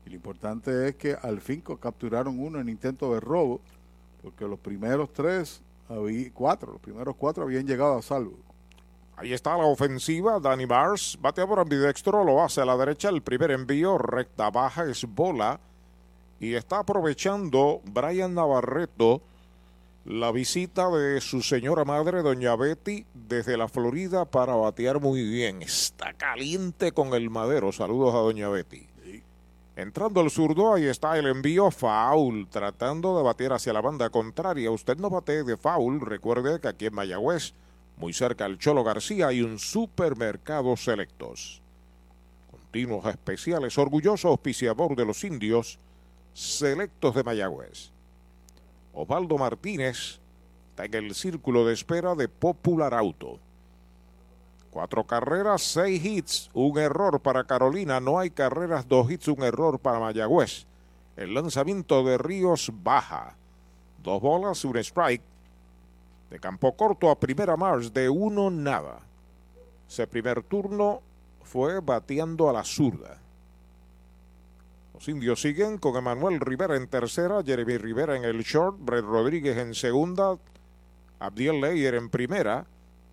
[0.06, 3.60] Y lo importante es que al fin capturaron uno en intento de robo,
[4.22, 8.38] porque los primeros tres, había, cuatro, los primeros cuatro habían llegado a salvo.
[9.16, 13.24] Ahí está la ofensiva, Danny Bars, batea por ambidextro, lo hace a la derecha, el
[13.24, 15.60] primer envío, recta baja, es bola,
[16.40, 19.22] y está aprovechando Brian Navarreto,
[20.06, 25.62] la visita de su señora madre, doña Betty, desde la Florida para batear muy bien.
[25.62, 27.74] Está caliente con el madero.
[27.74, 28.88] Saludos a doña Betty.
[29.78, 34.72] Entrando el zurdo, ahí está el envío foul, tratando de bater hacia la banda contraria.
[34.72, 36.02] Usted no bate de foul.
[36.02, 37.54] Recuerde que aquí en Mayagüez,
[37.96, 41.62] muy cerca al Cholo García, hay un supermercado selectos.
[42.50, 45.78] Continuos especiales, orgulloso auspiciador de los indios,
[46.34, 47.92] selectos de Mayagüez.
[48.94, 50.20] Osvaldo Martínez
[50.72, 53.40] está en el círculo de espera de Popular Auto.
[54.72, 58.00] Cuatro carreras, seis hits, un error para Carolina.
[58.00, 60.66] No hay carreras, dos hits, un error para Mayagüez.
[61.16, 63.36] El lanzamiento de Ríos baja.
[64.04, 65.24] Dos bolas, un strike.
[66.30, 69.00] De campo corto a primera Mars, de uno nada.
[69.90, 71.02] Ese primer turno
[71.44, 73.18] fue bateando a la zurda.
[74.94, 79.56] Los indios siguen con Emanuel Rivera en tercera, Jeremy Rivera en el short, Brett Rodríguez
[79.58, 80.38] en segunda,
[81.20, 82.66] Abdiel Leyer en primera.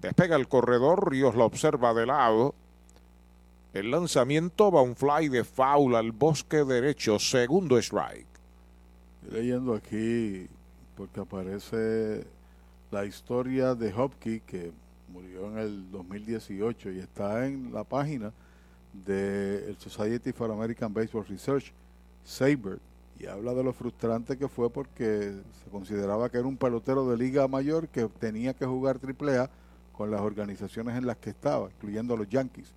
[0.05, 2.55] Despega el corredor, Ríos lo observa de lado.
[3.73, 8.27] El lanzamiento va un fly de foul al bosque derecho, segundo strike.
[9.23, 10.47] Estoy leyendo aquí
[10.95, 12.27] porque aparece
[12.91, 14.73] la historia de Hopkins que
[15.09, 18.31] murió en el 2018 y está en la página
[18.93, 21.73] del Society for American Baseball Research,
[22.25, 22.79] Saber,
[23.19, 25.33] y habla de lo frustrante que fue porque
[25.65, 29.49] se consideraba que era un pelotero de liga mayor que tenía que jugar AAA
[29.97, 32.73] con las organizaciones en las que estaba, incluyendo los Yankees.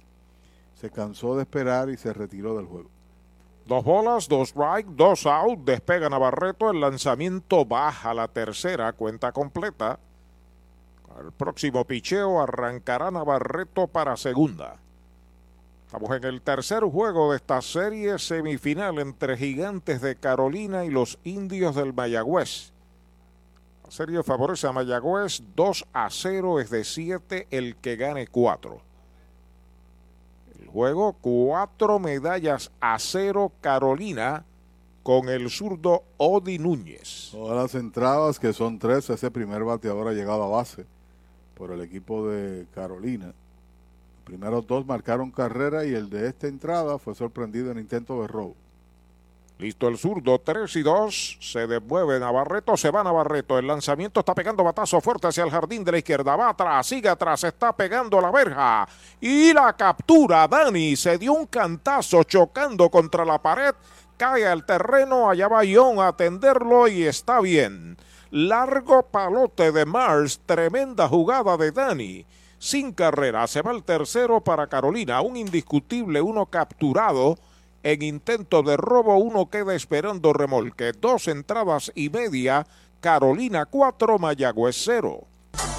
[0.76, 2.90] Se cansó de esperar y se retiró del juego.
[3.66, 10.00] Dos bolas, dos strike, dos out, despega Navarreto, el lanzamiento baja la tercera, cuenta completa.
[11.20, 14.78] El próximo picheo arrancará Navarreto para segunda.
[15.86, 21.18] Estamos en el tercer juego de esta serie semifinal entre Gigantes de Carolina y los
[21.24, 22.72] Indios del Mayagüez.
[23.90, 28.82] Serie favorece a Mayagüez 2 a 0, es de 7 el que gane 4.
[30.60, 34.46] El juego, cuatro medallas a 0 Carolina
[35.04, 37.30] con el zurdo Odi Núñez.
[37.32, 40.86] Todas las entradas, que son tres, ese primer bateador ha llegado a base
[41.56, 43.34] por el equipo de Carolina
[44.28, 48.58] primeros dos marcaron carrera y el de esta entrada fue sorprendido en intento de robo.
[49.60, 51.38] Listo el zurdo, 3 y 2.
[51.42, 53.58] Se devuelve Navarreto, se va Navarreto.
[53.58, 56.36] El lanzamiento está pegando batazo fuerte hacia el jardín de la izquierda.
[56.36, 58.88] Va atrás, sigue atrás, está pegando la verja.
[59.20, 60.96] Y la captura, Dani.
[60.96, 63.74] Se dio un cantazo chocando contra la pared.
[64.16, 67.98] Cae al terreno, allá va Ion a atenderlo y está bien.
[68.30, 72.26] Largo palote de Mars, tremenda jugada de Dani
[72.60, 73.46] sin carrera.
[73.48, 77.38] Se va el tercero para Carolina, un indiscutible, uno capturado
[77.88, 80.92] en intento de robo, uno queda esperando remolque.
[80.92, 82.68] Dos entradas y media,
[83.00, 85.26] Carolina 4, Mayagüez 0.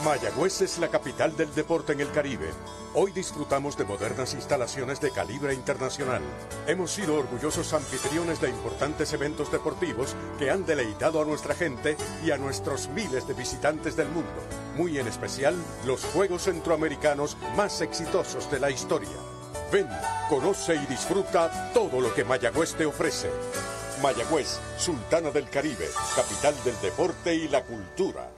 [0.02, 2.48] Mayagüez es la capital del deporte en el Caribe.
[2.94, 6.22] Hoy disfrutamos de modernas instalaciones de calibre internacional.
[6.66, 12.30] Hemos sido orgullosos anfitriones de importantes eventos deportivos que han deleitado a nuestra gente y
[12.30, 14.32] a nuestros miles de visitantes del mundo.
[14.78, 15.54] Muy en especial
[15.84, 19.37] los Juegos Centroamericanos más exitosos de la historia.
[19.70, 19.88] Ven,
[20.30, 23.30] conoce y disfruta todo lo que Mayagüez te ofrece.
[24.02, 25.86] Mayagüez, Sultana del Caribe,
[26.16, 28.37] capital del deporte y la cultura.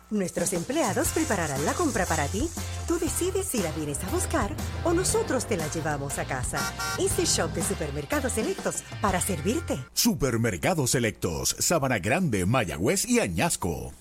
[0.11, 2.49] Nuestros empleados prepararán la compra para ti.
[2.85, 6.59] Tú decides si la vienes a buscar o nosotros te la llevamos a casa.
[6.99, 9.79] Easy Shop de Supermercados Selectos para servirte.
[9.93, 13.93] Supermercados Selectos, Sabana Grande, Mayagüez y Añasco.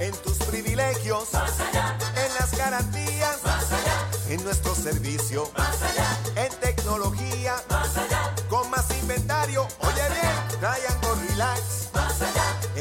[0.00, 1.96] En tus privilegios, más allá.
[2.26, 4.08] en las garantías, más allá.
[4.30, 6.44] en nuestro servicio, más allá.
[6.44, 7.71] en tecnología, más allá.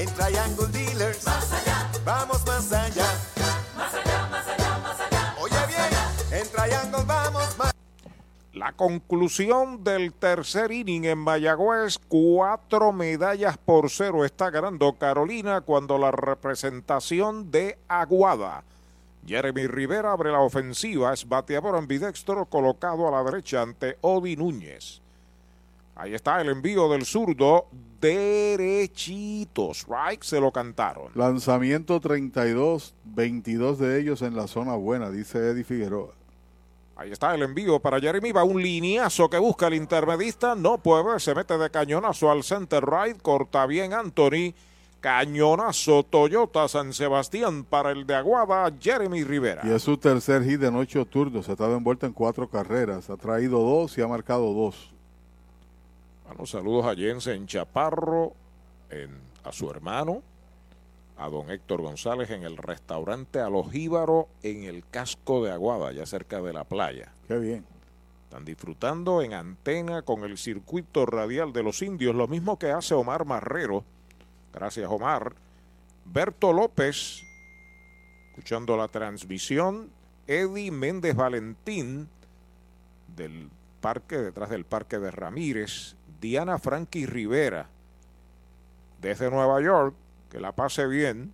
[0.01, 1.91] En Triangle Dealers, más allá.
[2.03, 3.05] vamos más allá.
[3.77, 5.35] Más allá, más allá, más allá.
[5.39, 7.71] Oye bien, en Triangle vamos más
[8.53, 15.99] La conclusión del tercer inning en Mayagüez, cuatro medallas por cero está ganando Carolina cuando
[15.99, 18.63] la representación de Aguada.
[19.27, 24.99] Jeremy Rivera abre la ofensiva, es bateador ambidextro colocado a la derecha ante Odi Núñez.
[25.95, 27.67] Ahí está el envío del zurdo,
[28.01, 31.11] derechitos, right, se lo cantaron.
[31.15, 36.15] Lanzamiento 32, 22 de ellos en la zona buena, dice Eddie Figueroa.
[36.97, 38.31] Ahí está el envío para Jeremy.
[38.31, 40.53] Va un lineazo que busca el intermedista.
[40.53, 41.19] No puede ver.
[41.19, 43.19] Se mete de cañonazo al center right.
[43.19, 44.53] Corta bien Anthony.
[44.99, 49.63] Cañonazo Toyota San Sebastián para el de Aguada, Jeremy Rivera.
[49.65, 51.49] Y es su tercer hit en ocho turnos.
[51.49, 53.09] Ha estado envuelto en cuatro carreras.
[53.09, 54.93] Ha traído dos y ha marcado dos.
[56.31, 58.31] Bueno, saludos a Jensen Chaparro,
[58.89, 60.23] en, a su hermano,
[61.17, 66.41] a don Héctor González en el restaurante Alojíbaro en el casco de Aguada, ya cerca
[66.41, 67.11] de la playa.
[67.27, 67.65] Qué bien.
[68.23, 72.93] Están disfrutando en antena con el circuito radial de los indios, lo mismo que hace
[72.93, 73.83] Omar Marrero.
[74.53, 75.33] Gracias, Omar.
[76.05, 77.23] Berto López,
[78.29, 79.89] escuchando la transmisión.
[80.27, 82.07] Eddie Méndez Valentín,
[83.17, 83.49] del
[83.81, 85.97] parque, detrás del parque de Ramírez.
[86.22, 87.68] Diana Frankie Rivera,
[89.02, 89.95] desde Nueva York.
[90.30, 91.34] Que la pase bien.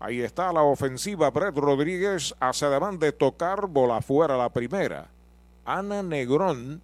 [0.00, 1.30] Ahí está la ofensiva.
[1.30, 5.08] Brett Rodríguez hace ademán de tocar bola fuera la primera.
[5.64, 6.80] Ana Negrón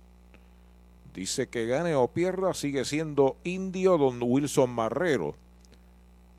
[1.15, 5.35] dice que gane o pierda sigue siendo indio don Wilson Marrero.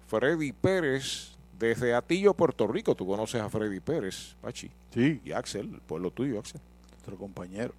[0.07, 2.95] Freddy Pérez desde Atillo, Puerto Rico.
[2.95, 4.71] Tú conoces a Freddy Pérez, Pachi.
[4.93, 5.19] Sí.
[5.25, 6.61] Y Axel, el pueblo tuyo, Axel.
[6.91, 7.73] Nuestro compañero.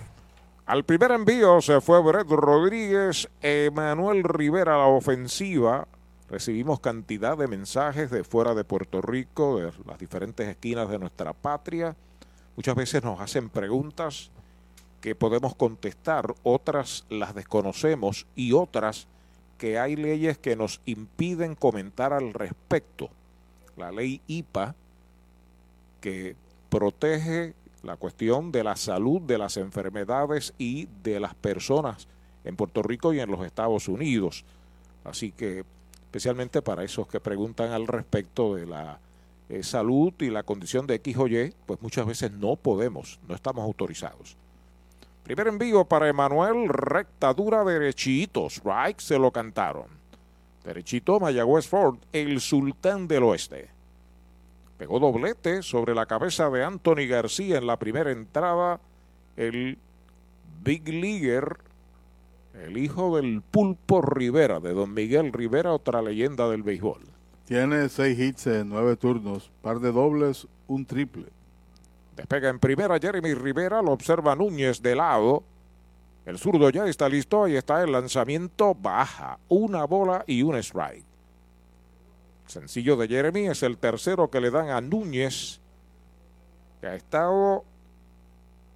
[0.70, 5.88] Al primer envío se fue Brett Rodríguez, Emanuel Rivera a la ofensiva.
[6.30, 11.34] Recibimos cantidad de mensajes de fuera de Puerto Rico, de las diferentes esquinas de nuestra
[11.34, 11.96] patria.
[12.56, 14.30] Muchas veces nos hacen preguntas
[15.02, 19.08] que podemos contestar, otras las desconocemos y otras
[19.58, 23.10] que hay leyes que nos impiden comentar al respecto.
[23.76, 24.76] La ley IPA
[26.00, 26.36] que
[26.70, 32.08] protege la cuestión de la salud, de las enfermedades y de las personas
[32.44, 34.46] en Puerto Rico y en los Estados Unidos.
[35.04, 39.00] Así que, especialmente para esos que preguntan al respecto de la
[39.50, 43.36] eh, salud y la condición de X o Y, pues muchas veces no podemos, no
[43.36, 44.38] estamos autorizados.
[45.24, 49.88] Primer envío para Emanuel, rectadura derechitos, right, se lo cantaron.
[50.64, 53.70] Derechito, Mayagüez Ford, el sultán del oeste.
[54.80, 58.80] Pegó doblete sobre la cabeza de Anthony García en la primera entrada.
[59.36, 59.78] El
[60.64, 61.58] Big Leaguer,
[62.54, 67.02] el hijo del Pulpo Rivera, de don Miguel Rivera, otra leyenda del béisbol.
[67.44, 71.26] Tiene seis hits en nueve turnos, par de dobles, un triple.
[72.16, 75.44] Despega en primera Jeremy Rivera, lo observa Núñez de lado.
[76.26, 81.09] El zurdo ya está listo, ahí está el lanzamiento baja, una bola y un strike.
[82.50, 85.60] Sencillo de Jeremy es el tercero que le dan a Núñez,
[86.82, 87.64] que ha estado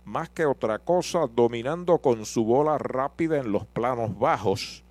[0.06, 4.84] más que otra cosa dominando con su bola rápida en los planos bajos.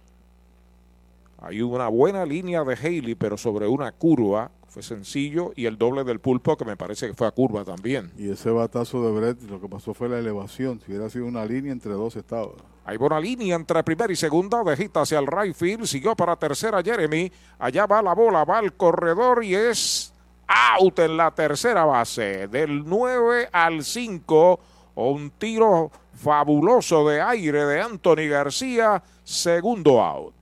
[1.38, 6.02] Hay una buena línea de Haley, pero sobre una curva fue sencillo y el doble
[6.02, 8.10] del pulpo que me parece que fue a curva también.
[8.16, 10.80] Y ese batazo de Brett, lo que pasó fue la elevación.
[10.80, 12.52] Si hubiera sido una línea entre dos estaba.
[12.86, 16.82] Hay buena línea entre primera y segunda, dejita hacia el right field, siguió para tercera
[16.82, 20.14] Jeremy, allá va la bola, va al corredor y es
[20.48, 24.60] out en la tercera base, del 9 al 5,
[24.94, 30.41] un tiro fabuloso de aire de Anthony García, segundo out.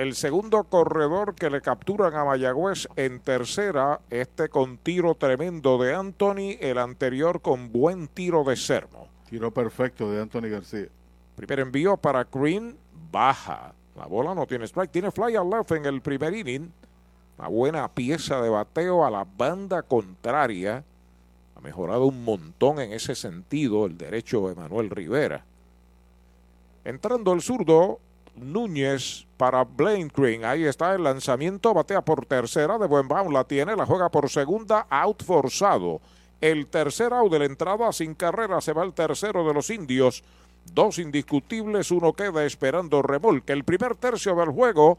[0.00, 5.94] el segundo corredor que le capturan a Mayagüez en tercera, este con tiro tremendo de
[5.94, 9.08] Anthony, el anterior con buen tiro de Sermo.
[9.28, 10.86] Tiro perfecto de Anthony García.
[11.36, 12.78] Primer envío para Green,
[13.12, 13.74] baja.
[13.94, 16.72] La bola no tiene strike, tiene fly al left en el primer inning.
[17.36, 20.82] Una buena pieza de bateo a la banda contraria.
[21.56, 25.44] Ha mejorado un montón en ese sentido el derecho de Manuel Rivera.
[26.86, 28.00] Entrando el zurdo,
[28.36, 30.44] Núñez para Blaine Green.
[30.44, 34.28] Ahí está el lanzamiento, batea por tercera, de buen bound la tiene, la juega por
[34.28, 36.00] segunda, out forzado.
[36.40, 40.24] El tercer out de la entrada sin carrera se va el tercero de los indios.
[40.72, 43.52] Dos indiscutibles, uno queda esperando remolque.
[43.52, 44.98] El primer tercio del juego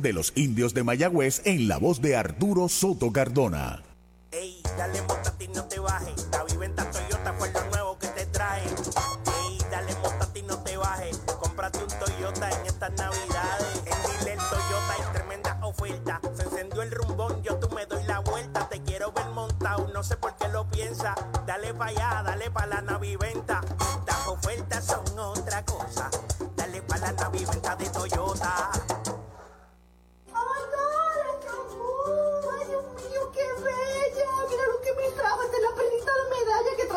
[0.00, 3.82] de los indios de Mayagüez en la voz de Arturo Soto Cardona.
[4.30, 6.28] Ey, dale montate y no te bajes.
[6.32, 8.62] La viventa Toyota fue lo nuevo que te trae.
[8.62, 11.18] Ey, dale montate y no te bajes.
[11.40, 13.82] Cómprate un Toyota en estas navidades.
[13.86, 16.20] En Dile Toyota hay tremenda oferta.
[16.34, 18.68] Se encendió el rumbón, yo tú me doy la vuelta.
[18.68, 21.14] Te quiero ver montado, no sé por qué lo piensa.
[21.46, 23.60] Dale para allá, dale para la naviventa.
[24.06, 26.10] Las ofertas son otra cosa.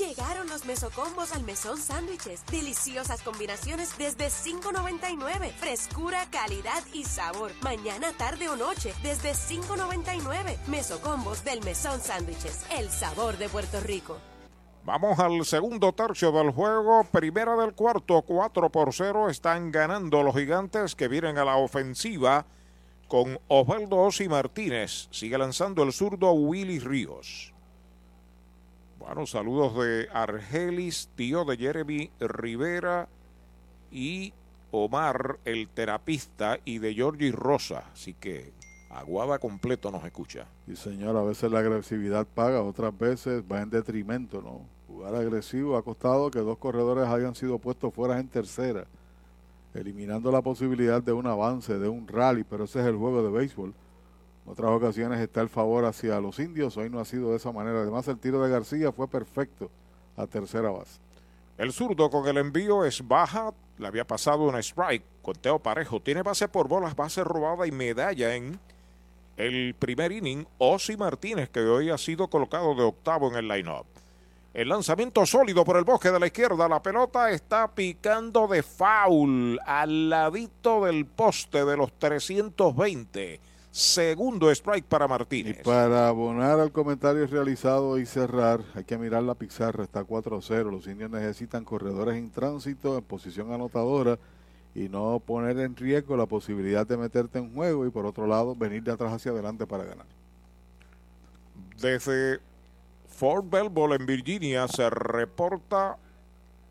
[0.00, 2.42] Llegaron los mesocombos al mesón sándwiches.
[2.46, 5.52] Deliciosas combinaciones desde $5.99.
[5.52, 7.52] Frescura, calidad y sabor.
[7.60, 10.56] Mañana, tarde o noche desde $5.99.
[10.68, 12.64] Mesocombos del mesón sándwiches.
[12.78, 14.16] El sabor de Puerto Rico.
[14.84, 17.04] Vamos al segundo tercio del juego.
[17.04, 19.28] Primera del cuarto, 4 por 0.
[19.28, 22.46] Están ganando los gigantes que vienen a la ofensiva
[23.06, 25.08] con Osvaldo Ossi Martínez.
[25.10, 27.52] Sigue lanzando el zurdo Willy Ríos.
[29.00, 33.08] Bueno, saludos de Argelis, tío de Jeremy Rivera
[33.90, 34.34] y
[34.70, 37.84] Omar, el terapista, y de Georgie Rosa.
[37.92, 38.52] Así que
[38.90, 40.46] Aguada completo nos escucha.
[40.66, 44.60] Y señor, a veces la agresividad paga, otras veces va en detrimento, ¿no?
[44.86, 48.84] Jugar agresivo ha costado que dos corredores hayan sido puestos fuera en tercera,
[49.74, 53.30] eliminando la posibilidad de un avance, de un rally, pero ese es el juego de
[53.30, 53.72] béisbol.
[54.46, 57.80] Otras ocasiones está el favor hacia los indios, hoy no ha sido de esa manera.
[57.80, 59.70] Además, el tiro de García fue perfecto
[60.16, 60.98] a tercera base.
[61.58, 66.22] El zurdo con el envío es baja, le había pasado una strike, conteo parejo, tiene
[66.22, 68.58] base por bolas, base robada y medalla en
[69.36, 70.46] el primer inning.
[70.58, 73.86] Osi Martínez, que hoy ha sido colocado de octavo en el line-up.
[74.52, 76.68] El lanzamiento sólido por el bosque de la izquierda.
[76.68, 83.40] La pelota está picando de foul al ladito del poste de los 320.
[83.70, 85.60] Segundo strike para Martínez.
[85.60, 90.70] Y para abonar al comentario realizado y cerrar, hay que mirar la pizarra, está 4-0.
[90.70, 94.18] Los indios necesitan corredores en tránsito, en posición anotadora,
[94.74, 98.56] y no poner en riesgo la posibilidad de meterte en juego y por otro lado
[98.56, 100.06] venir de atrás hacia adelante para ganar.
[101.80, 102.40] Desde
[103.08, 105.96] Fort Belvoir en Virginia se reporta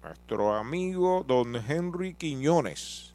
[0.03, 3.08] nuestro amigo don Henry Quiñones.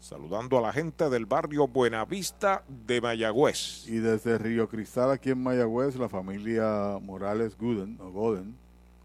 [0.00, 3.86] Saludando a la gente del barrio Buenavista de Mayagüez.
[3.86, 8.56] Y desde Río Cristal, aquí en Mayagüez, la familia Morales Gooden, o Goden,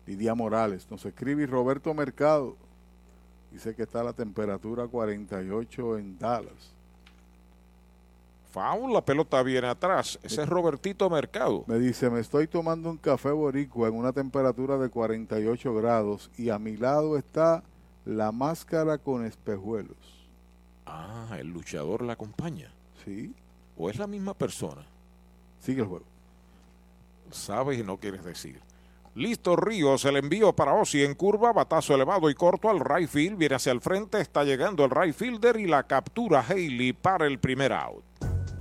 [0.08, 2.56] Lidia Morales, nos escribe y Roberto Mercado.
[3.52, 6.74] Dice que está la temperatura 48 en Dallas.
[8.52, 10.18] Faul, la pelota viene atrás.
[10.24, 11.66] Ese es Robertito Mercado.
[11.68, 16.50] Me dice, me estoy tomando un café boricua en una temperatura de 48 grados y
[16.50, 17.64] a mi lado está
[18.06, 20.15] la máscara con espejuelos.
[20.86, 22.72] Ah, el luchador la acompaña.
[23.04, 23.34] Sí.
[23.78, 24.86] ¿O es la misma persona?
[25.60, 26.06] Sigue el juego.
[27.32, 28.62] Sabes y no quieres decir.
[29.16, 33.38] Listo, Ríos, el envío para Osi en curva, batazo elevado y corto al right field,
[33.38, 37.40] viene hacia el frente, está llegando el right fielder y la captura Haley para el
[37.40, 38.04] primer out.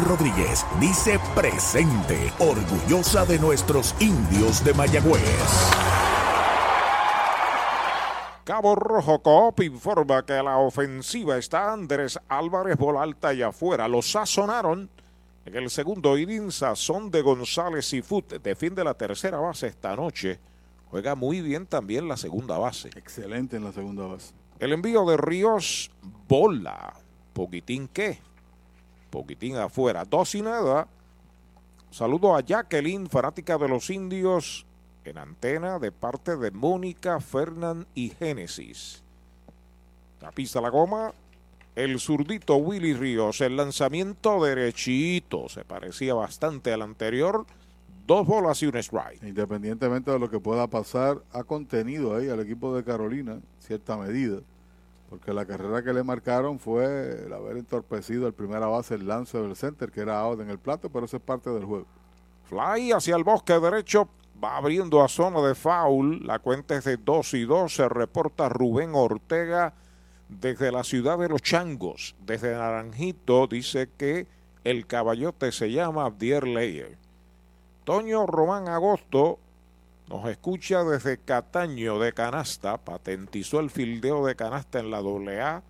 [0.00, 5.20] Rodríguez dice presente, orgullosa de nuestros indios de Mayagüez.
[8.44, 13.86] Cabo Rojo Coop informa que la ofensiva está Andrés Álvarez bola alta y afuera.
[13.86, 14.90] Lo sazonaron
[15.44, 16.50] en el segundo inning.
[16.50, 20.40] Sazón de González y Fut defiende la tercera base esta noche.
[20.90, 22.88] Juega muy bien también la segunda base.
[22.96, 24.34] Excelente en la segunda base.
[24.58, 25.90] El envío de Ríos,
[26.26, 26.94] bola.
[27.32, 28.18] Poquitín qué.
[29.10, 30.04] Poquitín afuera.
[30.04, 30.88] Dos y nada.
[31.90, 34.64] Saludo a Jacqueline, fanática de los indios,
[35.04, 39.02] en antena de parte de Mónica, Fernán y Génesis.
[40.20, 41.12] La pista la goma.
[41.76, 47.46] El zurdito Willy Ríos, el lanzamiento derechito, se parecía bastante al anterior.
[48.06, 49.22] Dos bolas y un strike.
[49.22, 54.40] Independientemente de lo que pueda pasar, ha contenido ahí al equipo de Carolina, cierta medida,
[55.10, 59.36] porque la carrera que le marcaron fue el haber entorpecido el primera base, el lance
[59.36, 61.86] del center, que era out en el plato, pero eso es parte del juego.
[62.44, 64.08] Fly hacia el bosque derecho,
[64.42, 66.24] va abriendo a zona de foul.
[66.24, 67.74] La cuenta es de 2 y 2.
[67.74, 69.74] Se reporta Rubén Ortega
[70.28, 73.48] desde la ciudad de Los Changos, desde Naranjito.
[73.48, 74.28] Dice que
[74.62, 76.98] el caballote se llama Abdier Leyer.
[77.84, 79.38] Toño Román Agosto
[80.10, 82.76] nos escucha desde Cataño de Canasta.
[82.78, 85.62] Patentizó el fildeo de canasta en la AA,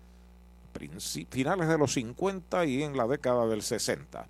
[1.29, 4.25] finales de los 50 y en la década del 60.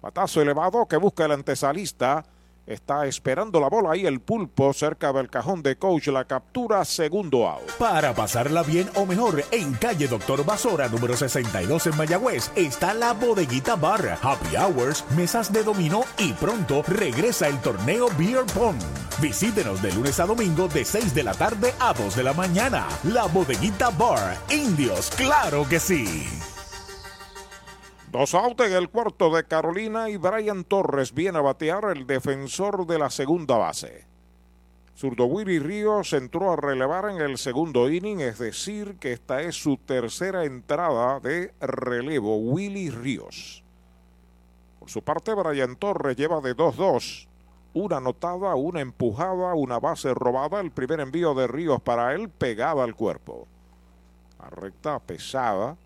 [0.00, 2.24] Patazo elevado que busca el antesalista.
[2.66, 6.08] Está esperando la bola ahí el pulpo cerca del cajón de coach.
[6.08, 7.70] La captura, segundo out.
[7.78, 13.12] Para pasarla bien o mejor, en calle Doctor Basora, número 62 en Mayagüez, está la
[13.12, 18.76] bodeguita bar, happy hours, mesas de dominó y pronto regresa el torneo Beer Pong.
[19.20, 22.88] Visítenos de lunes a domingo de 6 de la tarde a 2 de la mañana.
[23.04, 26.26] La bodeguita bar, indios, claro que sí.
[28.16, 32.86] Dos out en el cuarto de Carolina y Brian Torres viene a batear el defensor
[32.86, 34.06] de la segunda base.
[34.96, 39.56] Zurdo Willy Ríos entró a relevar en el segundo inning, es decir, que esta es
[39.56, 42.38] su tercera entrada de relevo.
[42.38, 43.62] Willy Ríos.
[44.78, 47.28] Por su parte, Brian Torres lleva de 2-2.
[47.74, 50.60] Una anotada, una empujada, una base robada.
[50.60, 53.46] El primer envío de Ríos para él pegaba al cuerpo.
[54.38, 55.76] La recta pesada.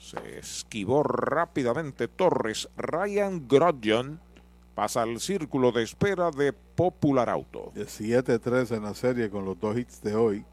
[0.00, 2.70] Se esquivó rápidamente Torres.
[2.78, 4.18] Ryan Grodjon
[4.74, 7.70] pasa al círculo de espera de Popular Auto.
[7.74, 10.44] De 7-3 en la serie con los dos hits de hoy.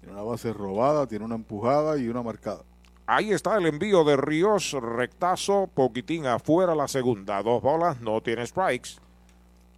[0.00, 2.62] Tiene una base robada, tiene una empujada y una marcada.
[3.06, 7.42] Ahí está el envío de Ríos, rectazo, poquitín afuera la segunda.
[7.42, 8.92] Dos bolas, no tiene strikes.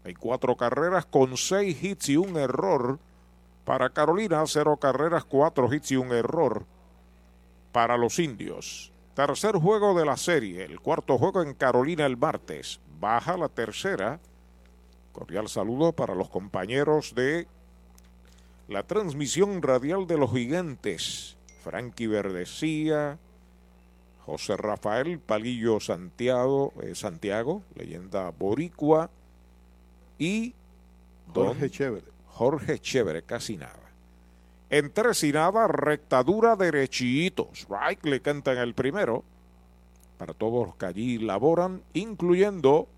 [0.04, 3.00] Hay cuatro carreras con seis hits y un error.
[3.64, 6.64] Para Carolina, cero carreras, cuatro hits y un error.
[7.72, 8.92] Para los indios.
[9.18, 12.78] Tercer juego de la serie, el cuarto juego en Carolina el martes.
[13.00, 14.20] Baja la tercera.
[15.10, 17.48] Cordial saludo para los compañeros de
[18.68, 21.36] la transmisión radial de los gigantes.
[21.64, 23.18] Frankie Verdecía,
[24.24, 29.10] José Rafael Palillo Santiago, eh, Santiago, leyenda boricua,
[30.16, 30.54] y
[31.34, 32.06] Jorge Chévere.
[32.28, 33.87] Jorge Chévere, casi nada.
[34.70, 37.66] En tres y nada, rectadura derechitos.
[37.68, 39.24] Right le canta en el primero.
[40.18, 42.88] Para todos los que allí laboran, incluyendo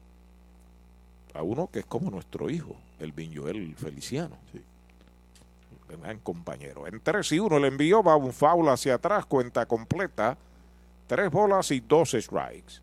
[1.35, 4.37] a uno que es como nuestro hijo, el Viñuel Feliciano.
[4.53, 4.61] Sí.
[5.89, 6.87] Gran compañero.
[6.87, 10.37] En 3 y 1 el envío va un foul hacia atrás, cuenta completa.
[11.07, 12.75] tres bolas y dos strikes.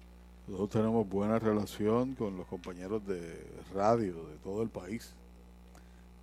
[0.47, 5.13] Nosotros tenemos buena relación con los compañeros de radio de todo el país.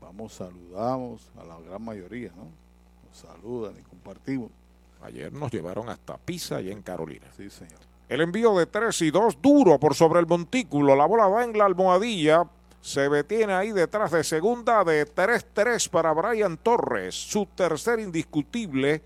[0.05, 2.45] Vamos, saludamos a la gran mayoría, ¿no?
[3.07, 4.51] Nos saludan y compartimos.
[5.03, 7.27] Ayer nos llevaron hasta Pisa y en Carolina.
[7.37, 7.81] Sí, señor.
[8.09, 10.95] El envío de 3 y 2, duro por sobre el montículo.
[10.95, 12.45] La bola va en la almohadilla.
[12.83, 17.15] Se detiene ahí detrás de segunda de 3-3 para Brian Torres.
[17.15, 19.03] Su tercer indiscutible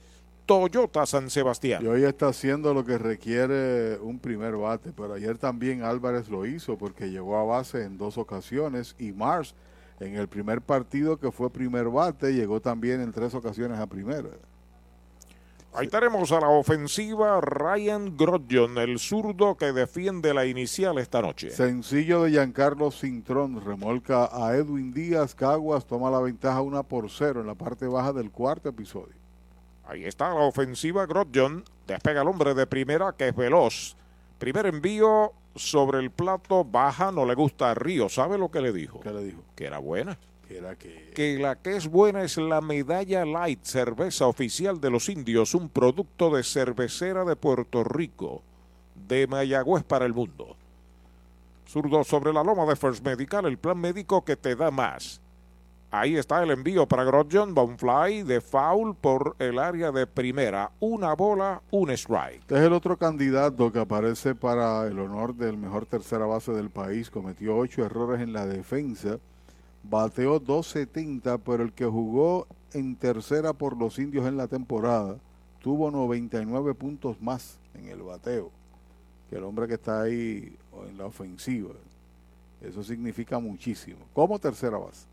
[0.47, 1.85] Toyota San Sebastián.
[1.85, 6.45] Y hoy está haciendo lo que requiere un primer bate, pero ayer también Álvarez lo
[6.45, 9.55] hizo porque llegó a base en dos ocasiones y Mars
[10.01, 14.31] en el primer partido que fue primer bate llegó también en tres ocasiones a primera.
[15.75, 21.51] Ahí tenemos a la ofensiva Ryan Grodjon, el zurdo que defiende la inicial esta noche.
[21.51, 27.43] Sencillo de Giancarlo Cintrón, remolca a Edwin Díaz, Caguas toma la ventaja una por cero
[27.43, 29.15] en la parte baja del cuarto episodio.
[29.87, 33.95] Ahí está la ofensiva Grodjon, despega el hombre de primera que es veloz.
[34.39, 38.09] Primer envío sobre el plato, baja, no le gusta a Río.
[38.09, 39.01] ¿Sabe lo que le dijo?
[39.01, 39.43] ¿Qué le dijo?
[39.55, 40.19] Que era buena.
[40.47, 41.11] Que era que...
[41.15, 45.69] Que la que es buena es la medalla light, cerveza oficial de los indios, un
[45.69, 48.43] producto de cervecera de Puerto Rico,
[48.95, 50.57] de Mayagüez para el mundo.
[51.69, 55.21] Zurdo sobre la loma de First Medical, el plan médico que te da más.
[55.91, 60.71] Ahí está el envío para Grodjon, Bonfly de foul por el área de primera.
[60.81, 62.41] Una bola, un strike.
[62.41, 66.69] Este es el otro candidato que aparece para el honor del mejor tercera base del
[66.69, 67.09] país.
[67.09, 69.19] Cometió ocho errores en la defensa.
[69.83, 75.17] Bateó 2.70, pero el que jugó en tercera por los indios en la temporada
[75.63, 78.51] tuvo 99 puntos más en el bateo
[79.31, 80.57] que el hombre que está ahí
[80.87, 81.71] en la ofensiva.
[82.61, 84.01] Eso significa muchísimo.
[84.13, 85.07] Como tercera base.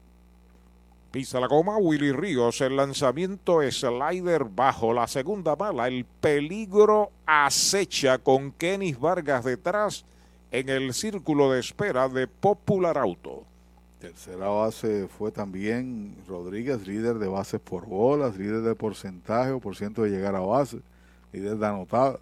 [1.15, 8.17] Pisa la goma Willy Ríos, el lanzamiento slider bajo la segunda bala, el peligro acecha
[8.17, 10.03] con Kenis Vargas detrás
[10.51, 13.45] en el círculo de espera de Popular Auto.
[14.01, 19.77] Tercera base fue también Rodríguez, líder de bases por bolas, líder de porcentaje o por
[19.77, 20.81] ciento de llegar a base,
[21.31, 22.19] líder de anotadas.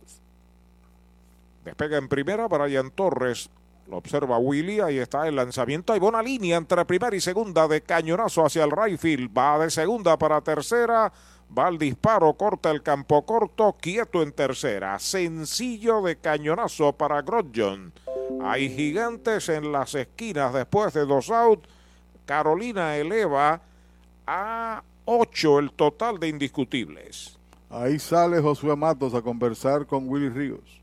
[1.65, 3.49] Despega en primera Brian Torres,
[3.87, 5.93] lo observa Willy, ahí está el lanzamiento.
[5.93, 9.29] Hay buena línea entre primera y segunda de cañonazo hacia el right field.
[9.37, 11.11] Va de segunda para tercera.
[11.55, 14.97] Va al disparo, corta el campo corto, quieto en tercera.
[14.99, 17.93] Sencillo de cañonazo para Grodjon.
[18.41, 21.69] Hay gigantes en las esquinas después de dos outs.
[22.25, 23.61] Carolina eleva
[24.25, 27.37] a ocho el total de indiscutibles.
[27.69, 30.82] Ahí sale Josué Matos a conversar con Willy Ríos.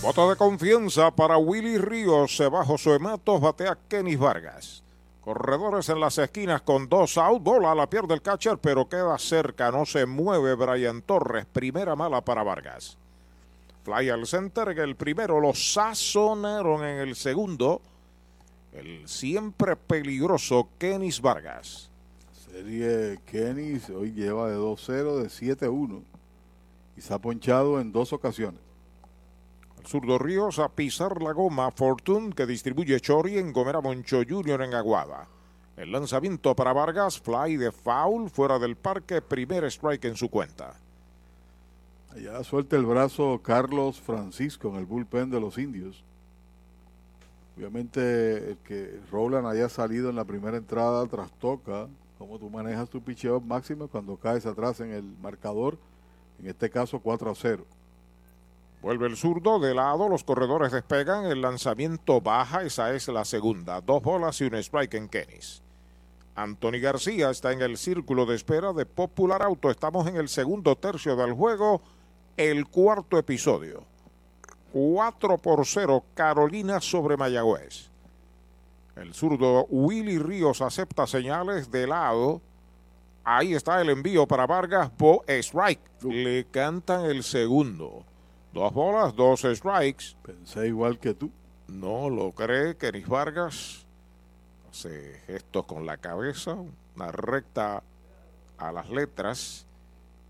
[0.00, 4.84] Voto de confianza para Willy Ríos, bajo su Matos, batea Kenis Vargas.
[5.20, 9.72] Corredores en las esquinas con dos out, bola la pierde el catcher, pero queda cerca,
[9.72, 12.96] no se mueve Brian Torres, primera mala para Vargas.
[13.82, 17.82] Fly al center, en el primero lo sazonaron en el segundo,
[18.72, 21.90] el siempre peligroso Kenis Vargas.
[22.52, 26.04] Serie Kenis hoy lleva de 2-0, de 7-1
[26.96, 28.67] y se ha ponchado en dos ocasiones.
[29.88, 34.74] Zurdo Ríos a pisar la goma Fortune que distribuye Chori en Gomera Moncho Junior en
[34.74, 35.26] Aguada.
[35.78, 40.74] El lanzamiento para Vargas, fly de foul fuera del parque, primer strike en su cuenta.
[42.10, 46.04] Allá suelta el brazo Carlos Francisco en el bullpen de los indios.
[47.56, 51.88] Obviamente el que Roland haya salido en la primera entrada trastoca
[52.18, 55.78] cómo tú manejas tu picheo máximo cuando caes atrás en el marcador,
[56.38, 57.64] en este caso 4 a 0.
[58.80, 63.80] Vuelve el zurdo de lado, los corredores despegan, el lanzamiento baja, esa es la segunda.
[63.80, 65.62] Dos bolas y un strike en Kenis.
[66.36, 69.70] Anthony García está en el círculo de espera de Popular Auto.
[69.70, 71.82] Estamos en el segundo tercio del juego,
[72.36, 73.82] el cuarto episodio.
[74.72, 77.90] 4 por 0 Carolina sobre Mayagüez.
[78.94, 82.40] El zurdo Willy Ríos acepta señales de lado.
[83.24, 84.92] Ahí está el envío para Vargas.
[84.96, 85.80] Bo strike.
[86.02, 88.04] Le cantan el segundo.
[88.52, 90.16] Dos bolas, dos strikes.
[90.22, 91.30] Pensé igual que tú.
[91.68, 93.86] No lo cree Kenis Vargas.
[94.70, 96.56] Hace gestos con la cabeza.
[96.96, 97.82] Una recta
[98.56, 99.66] a las letras.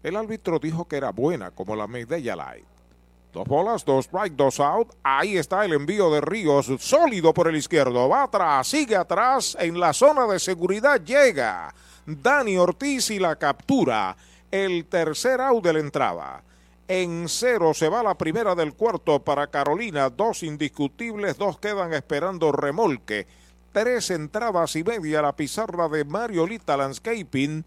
[0.03, 2.65] El árbitro dijo que era buena, como la Medella Light.
[3.32, 4.95] Dos bolas, dos strike, dos out.
[5.03, 8.09] Ahí está el envío de Ríos, sólido por el izquierdo.
[8.09, 9.57] Va atrás, sigue atrás.
[9.61, 11.74] En la zona de seguridad llega
[12.07, 14.16] Dani Ortiz y la captura.
[14.51, 16.43] El tercer out de la entrada.
[16.89, 20.09] En cero se va la primera del cuarto para Carolina.
[20.09, 23.27] Dos indiscutibles, dos quedan esperando remolque.
[23.73, 27.62] Tres entradas y media la pizarra de Mariolita Landscaping.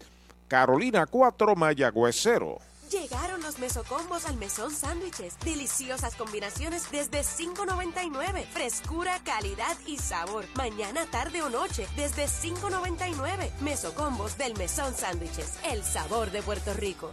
[0.48, 2.58] Carolina 4, Mayagüez 0.
[2.90, 5.38] Llegaron los mesocombos al mesón sándwiches.
[5.44, 8.44] Deliciosas combinaciones desde $5.99.
[8.46, 10.44] Frescura, calidad y sabor.
[10.56, 13.60] Mañana, tarde o noche desde $5.99.
[13.60, 15.58] Mesocombos del mesón sándwiches.
[15.70, 17.12] El sabor de Puerto Rico.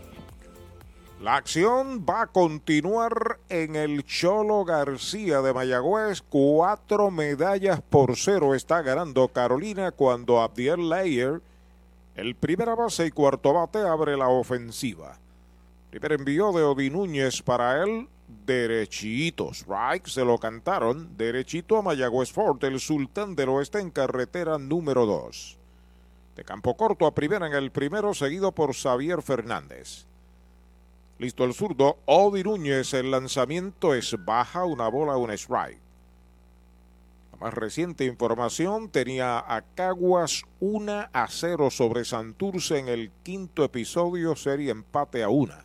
[1.21, 6.23] La acción va a continuar en el Cholo García de Mayagüez.
[6.23, 11.39] Cuatro medallas por cero está ganando Carolina cuando Abdiel Layer,
[12.15, 15.19] el primera base y cuarto bate, abre la ofensiva.
[15.91, 18.09] Primer envío de Odi Núñez para él,
[18.47, 19.53] derechito.
[19.53, 21.15] Strike, se lo cantaron.
[21.17, 25.59] Derechito a Mayagüez Fort, el sultán del oeste en carretera número 2.
[26.35, 30.07] De campo corto a primera en el primero, seguido por Xavier Fernández.
[31.21, 35.79] Listo el zurdo, Odi Núñez, el lanzamiento es baja, una bola, un strike.
[37.31, 43.63] La más reciente información tenía a Caguas 1 a 0 sobre Santurce en el quinto
[43.63, 45.63] episodio, serie empate a una.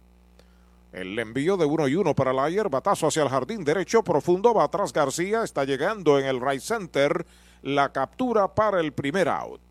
[0.93, 4.65] El envío de uno y uno para Layer, batazo hacia el jardín derecho profundo, va
[4.65, 7.24] atrás García, está llegando en el right center,
[7.62, 9.62] la captura para el primer out.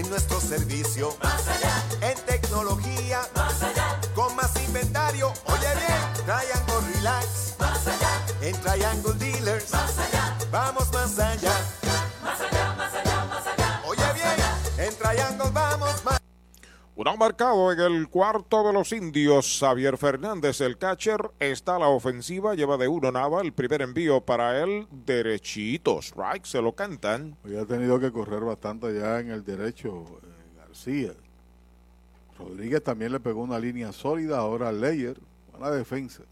[0.00, 1.14] En nuestro servicio,
[2.00, 3.20] en tecnología,
[4.14, 5.30] con más inventario.
[5.44, 7.54] Oye bien, Triangle Relax,
[8.40, 9.72] en Triangle Dealers,
[10.50, 11.29] vamos más allá.
[17.00, 19.58] Un out marcado en el cuarto de los indios.
[19.58, 23.40] Xavier Fernández, el catcher, está a la ofensiva, lleva de uno nada.
[23.40, 26.02] El primer envío para él, derechito.
[26.02, 27.38] Strike, se lo cantan.
[27.42, 31.14] Hoy ha tenido que correr bastante ya en el derecho eh, García.
[32.38, 35.18] Rodríguez también le pegó una línea sólida ahora Leyer.
[35.52, 36.24] Buena defensa.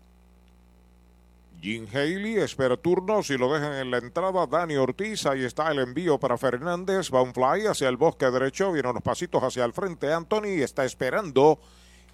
[1.60, 3.22] Jim Haley espera turno.
[3.22, 5.26] Si lo dejan en la entrada, Dani Ortiz.
[5.26, 7.10] Ahí está el envío para Fernández.
[7.12, 8.72] Va un fly hacia el bosque derecho.
[8.72, 10.12] Vienen unos pasitos hacia el frente.
[10.12, 11.58] Anthony está esperando.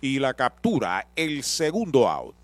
[0.01, 1.09] Y la captura.
[1.15, 2.44] El segundo out.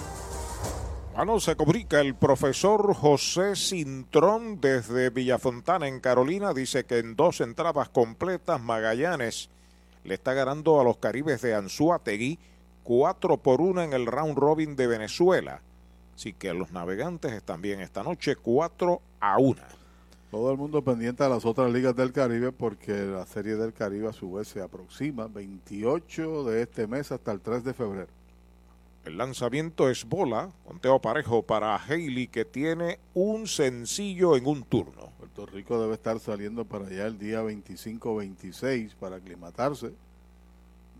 [1.13, 6.53] Bueno, se comunica el profesor José Cintrón desde Villafontana, en Carolina.
[6.53, 9.49] Dice que en dos entradas completas, Magallanes
[10.05, 12.39] le está ganando a los Caribes de Anzuategui
[12.83, 15.61] 4 por 1 en el round robin de Venezuela.
[16.15, 19.61] Así que los navegantes están bien esta noche, 4 a 1.
[20.31, 24.07] Todo el mundo pendiente a las otras ligas del Caribe porque la Serie del Caribe
[24.07, 28.20] a su vez se aproxima 28 de este mes hasta el 3 de febrero.
[29.03, 35.09] El lanzamiento es bola, conteo parejo para Haley que tiene un sencillo en un turno.
[35.17, 39.91] Puerto Rico debe estar saliendo para allá el día 25-26 para aclimatarse.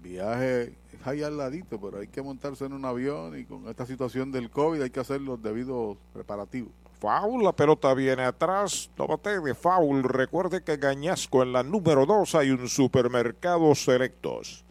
[0.01, 3.85] Viaje es ahí al ladito, pero hay que montarse en un avión y con esta
[3.85, 6.71] situación del COVID hay que hacer los debidos preparativos.
[6.99, 10.03] Foul, la pelota viene atrás, no bate de foul.
[10.03, 14.63] Recuerde que Gañasco en la número 2 hay un supermercado selectos.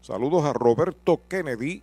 [0.00, 1.82] Saludos a Roberto Kennedy,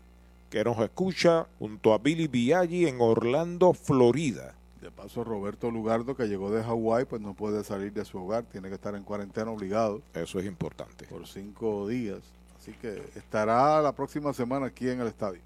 [0.49, 4.55] que nos escucha junto a Billy Biaggi en Orlando, Florida.
[4.81, 8.45] De paso, Roberto Lugardo, que llegó de Hawái, pues no puede salir de su hogar,
[8.45, 10.01] tiene que estar en cuarentena obligado.
[10.13, 11.05] Eso es importante.
[11.05, 12.19] Por cinco días.
[12.57, 15.41] Así que estará la próxima semana aquí en el estadio.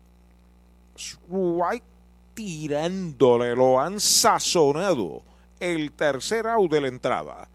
[1.28, 1.86] White
[2.34, 5.22] tirándole, lo han sazonado.
[5.60, 7.48] El tercer out de la entrada.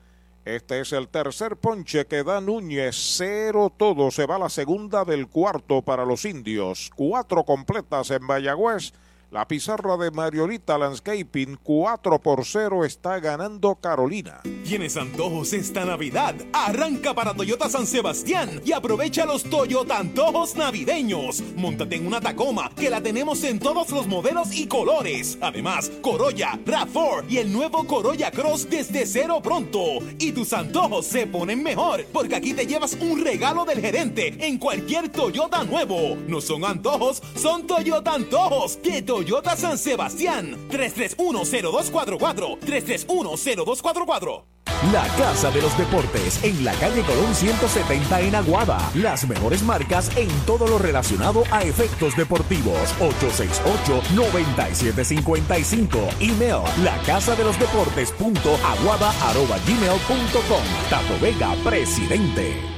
[0.44, 2.96] Este es el tercer ponche que da Núñez.
[3.16, 4.10] Cero todo.
[4.10, 6.90] Se va la segunda del cuarto para los indios.
[6.96, 8.92] Cuatro completas en Mayagüez.
[9.30, 14.40] La pizarra de Mariolita Landscaping 4 por 0 está ganando Carolina.
[14.64, 16.34] ¿Tienes antojos esta Navidad?
[16.50, 21.42] Arranca para Toyota San Sebastián y aprovecha los Toyota Antojos Navideños.
[21.56, 25.36] Móntate en una Tacoma que la tenemos en todos los modelos y colores.
[25.42, 29.98] Además, Corolla, RAV4 y el nuevo Corolla Cross desde cero pronto.
[30.18, 34.56] Y tus antojos se ponen mejor porque aquí te llevas un regalo del gerente en
[34.56, 36.16] cualquier Toyota nuevo.
[36.26, 39.17] No son antojos, son Toyota Antojos Toyota
[39.56, 40.56] San Sebastián.
[40.70, 44.44] 3310244 3310244
[44.92, 48.78] La Casa de los Deportes en la calle Colón 170 en Aguada.
[48.94, 52.94] Las mejores marcas en todo lo relacionado a efectos deportivos.
[53.00, 55.88] 868-9755.
[56.20, 56.96] Email la
[57.34, 60.62] de los deportes punto aguada arroba gmail punto com.
[60.88, 62.77] Tato Vega, presidente.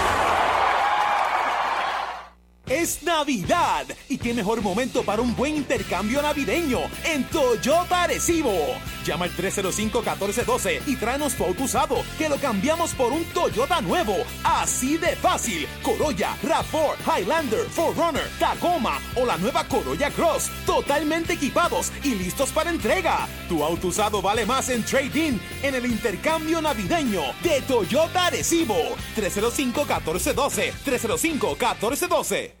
[2.71, 8.53] Es Navidad y qué mejor momento para un buen intercambio navideño en Toyota Arecibo.
[9.05, 14.15] Llama al 305-1412 y tráenos tu auto usado que lo cambiamos por un Toyota nuevo.
[14.45, 15.67] Así de fácil.
[15.83, 20.49] Corolla, RAV4, Highlander, 4Runner, Tacoma o la nueva Corolla Cross.
[20.65, 23.27] Totalmente equipados y listos para entrega.
[23.49, 28.77] Tu auto usado vale más en trading en el intercambio navideño de Toyota Arecibo.
[29.17, 30.71] 305-1412.
[30.85, 32.60] 305-1412.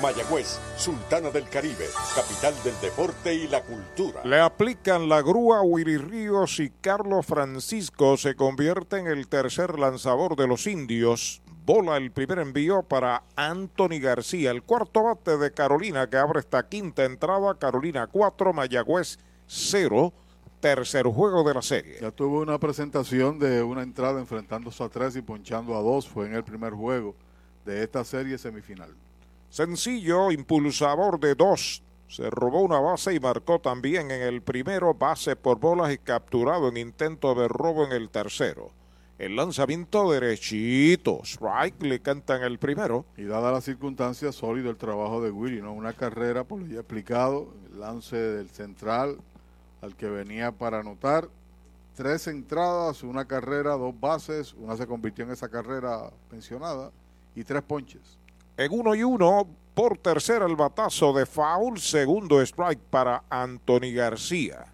[0.00, 4.22] Mayagüez, Sultana del Caribe, capital del deporte y la cultura.
[4.24, 10.36] Le aplican la grúa Willy Ríos y Carlos Francisco se convierte en el tercer lanzador
[10.36, 11.42] de los indios.
[11.64, 16.68] Bola el primer envío para Anthony García, el cuarto bate de Carolina que abre esta
[16.68, 17.58] quinta entrada.
[17.58, 20.12] Carolina 4, Mayagüez 0
[20.60, 21.98] tercer juego de la serie.
[22.00, 26.08] Ya tuvo una presentación de una entrada enfrentándose a tres y ponchando a dos.
[26.08, 27.14] Fue en el primer juego
[27.64, 28.94] de esta serie semifinal.
[29.50, 31.82] Sencillo, impulsador de dos.
[32.08, 36.68] Se robó una base y marcó también en el primero base por bolas y capturado
[36.68, 38.70] en intento de robo en el tercero.
[39.18, 41.20] El lanzamiento derechito.
[41.24, 43.04] Strike le canta en el primero.
[43.16, 45.72] Y dada las circunstancias, sólido el trabajo de Willy, ¿no?
[45.72, 49.18] Una carrera, por lo ya explicado, el lance del central
[49.80, 51.28] al que venía para anotar.
[51.94, 56.92] Tres entradas, una carrera, dos bases, una se convirtió en esa carrera pensionada
[57.34, 58.17] y tres ponches.
[58.58, 64.66] En uno y uno, por tercera el batazo de foul, segundo strike para Anthony García.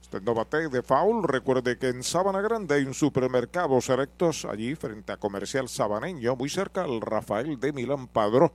[0.00, 4.74] Este no bate de foul, recuerde que en Sabana Grande hay un supermercado selectos allí
[4.76, 8.54] frente a Comercial Sabaneño, muy cerca al Rafael de Milán Padró.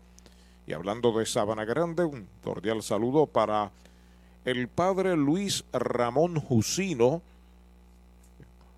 [0.66, 3.72] Y hablando de Sabana Grande, un cordial saludo para
[4.44, 7.22] el padre Luis Ramón Jusino,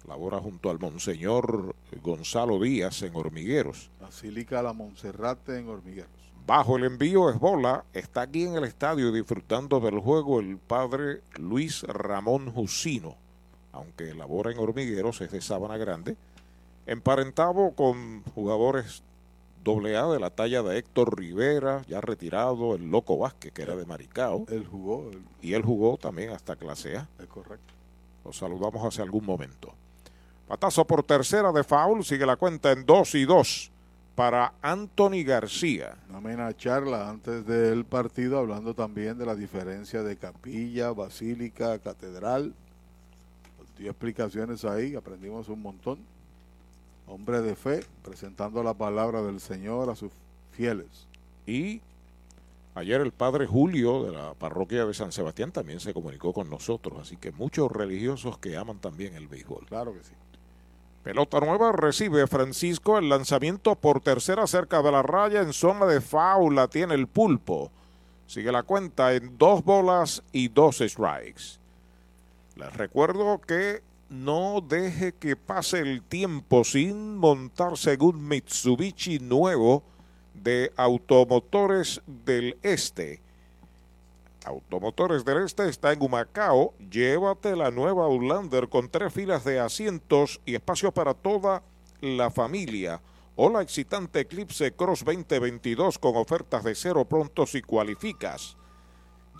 [0.09, 3.91] labora junto al Monseñor Gonzalo Díaz en Hormigueros.
[4.01, 6.09] Basílica La Monserrate en Hormigueros.
[6.47, 11.21] Bajo el envío es bola, está aquí en el estadio disfrutando del juego el padre
[11.37, 13.17] Luis Ramón Jusino,
[13.71, 16.17] aunque labora en Hormigueros, es de Sabana Grande,
[16.87, 19.03] emparentado con jugadores
[19.63, 23.85] AA de la talla de Héctor Rivera, ya retirado, el Loco Vázquez, que era de
[23.85, 24.45] Maricao.
[24.49, 25.11] Él jugó.
[25.43, 27.07] Y él jugó también hasta clase A.
[27.19, 27.75] Es correcto.
[28.25, 29.75] Lo saludamos hace algún momento.
[30.49, 33.71] Patazo por tercera de foul, sigue la cuenta en 2 y 2
[34.15, 35.95] para Anthony García.
[36.09, 42.55] Una amena charla antes del partido, hablando también de la diferencia de capilla, basílica, catedral.
[43.77, 45.99] Dio explicaciones ahí, aprendimos un montón.
[47.05, 50.11] Hombre de fe, presentando la palabra del Señor a sus
[50.51, 51.05] fieles.
[51.45, 51.79] Y
[52.73, 56.97] ayer el padre Julio de la parroquia de San Sebastián también se comunicó con nosotros,
[56.99, 59.67] así que muchos religiosos que aman también el béisbol.
[59.67, 60.13] Claro que sí.
[61.09, 66.01] Pelota nueva recibe Francisco el lanzamiento por tercera cerca de la raya en zona de
[66.01, 67.71] faula tiene el pulpo.
[68.27, 71.57] Sigue la cuenta en dos bolas y dos strikes.
[72.55, 79.81] Les recuerdo que no deje que pase el tiempo sin montarse en un Mitsubishi nuevo
[80.35, 83.19] de Automotores del Este.
[84.45, 86.73] Automotores del Este está en Humacao.
[86.89, 91.61] Llévate la nueva Outlander con tres filas de asientos y espacio para toda
[92.01, 93.01] la familia.
[93.35, 98.55] O la excitante Eclipse Cross 2022 con ofertas de cero pronto si cualificas.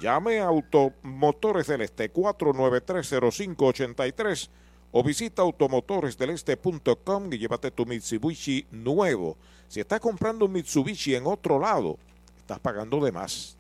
[0.02, 4.50] Llame a Automotores del Este 4930583
[4.92, 9.38] o visita automotoresdeleste.com y llévate tu Mitsubishi nuevo.
[9.68, 11.98] Si estás comprando un Mitsubishi en otro lado,
[12.38, 13.59] estás pagando de más.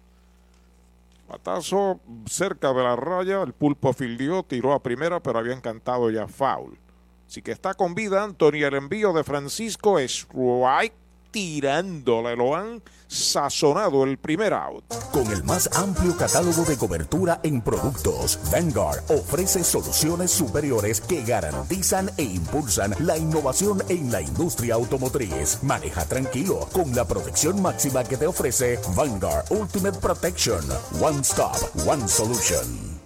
[1.29, 6.27] Patazo cerca de la raya, el pulpo fildió, tiró a primera, pero había encantado ya
[6.27, 6.79] foul.
[7.27, 10.95] Así que está con vida Anthony, el envío de Francisco Strike
[11.31, 14.83] tirándole, lo han sazonado el primer out.
[15.11, 22.11] Con el más amplio catálogo de cobertura en productos, Vanguard ofrece soluciones superiores que garantizan
[22.17, 25.59] e impulsan la innovación en la industria automotriz.
[25.63, 30.63] Maneja tranquilo con la protección máxima que te ofrece Vanguard Ultimate Protection.
[31.01, 31.55] One Stop,
[31.87, 32.99] One Solution.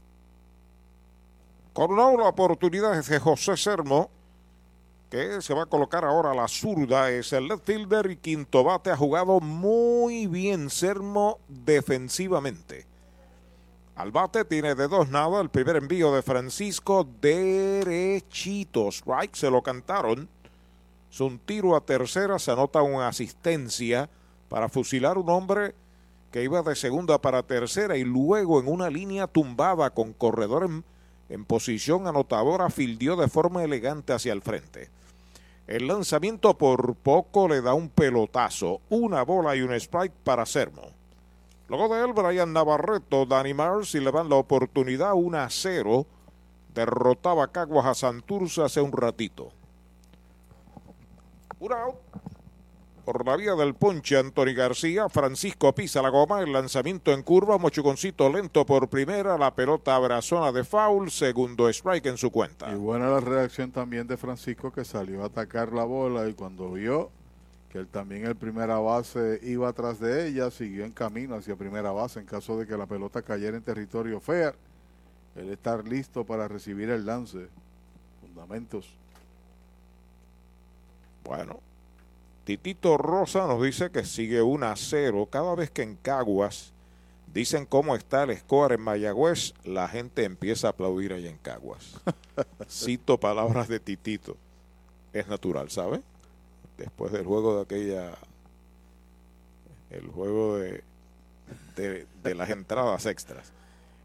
[1.74, 4.12] Con una oportunidad de José Sermo,
[5.14, 8.90] que se va a colocar ahora la zurda, es el left fielder y quinto bate.
[8.90, 12.88] Ha jugado muy bien Sermo defensivamente.
[13.96, 18.88] Al bate tiene de dos nada el primer envío de Francisco derechito.
[18.88, 20.28] Strike se lo cantaron.
[21.12, 24.10] Es un tiro a tercera, se anota una asistencia
[24.50, 25.76] para fusilar un hombre
[26.32, 30.84] que iba de segunda para tercera y luego en una línea tumbada con corredor en,
[31.30, 34.90] en posición anotadora fildió de forma elegante hacia el frente.
[35.68, 40.92] El lanzamiento por poco le da un pelotazo, una bola y un strike para Sermo.
[41.70, 46.06] Luego de él, Brian Navarreto, Danny Mars y le dan la oportunidad 1 a 0
[46.74, 49.52] derrotaba a Caguas a Santurce hace un ratito.
[51.60, 51.96] Un out.
[53.06, 57.58] Por la vía del ponche, Anthony García, Francisco pisa la goma, el lanzamiento en curva,
[57.58, 62.72] mochugoncito lento por primera, la pelota a zona de foul, segundo strike en su cuenta.
[62.72, 66.72] Y buena la reacción también de Francisco que salió a atacar la bola y cuando
[66.72, 67.12] vio
[67.70, 71.92] que él también el primera base iba atrás de ella, siguió en camino hacia primera
[71.92, 74.56] base en caso de que la pelota cayera en territorio fair.
[75.36, 77.50] Él estar listo para recibir el lance.
[78.22, 78.88] Fundamentos.
[81.26, 81.60] Bueno,
[82.44, 85.28] Titito Rosa nos dice que sigue 1 a 0.
[85.32, 86.74] Cada vez que en Caguas
[87.34, 92.02] dicen cómo está el score en Mayagüez, la gente empieza a aplaudir ahí en Caguas.
[92.70, 94.36] Cito palabras de Titito.
[95.14, 96.02] Es natural, ¿sabe?
[96.78, 98.18] Después del juego de aquella.
[99.90, 100.84] El juego de,
[101.76, 103.54] de, de las entradas extras.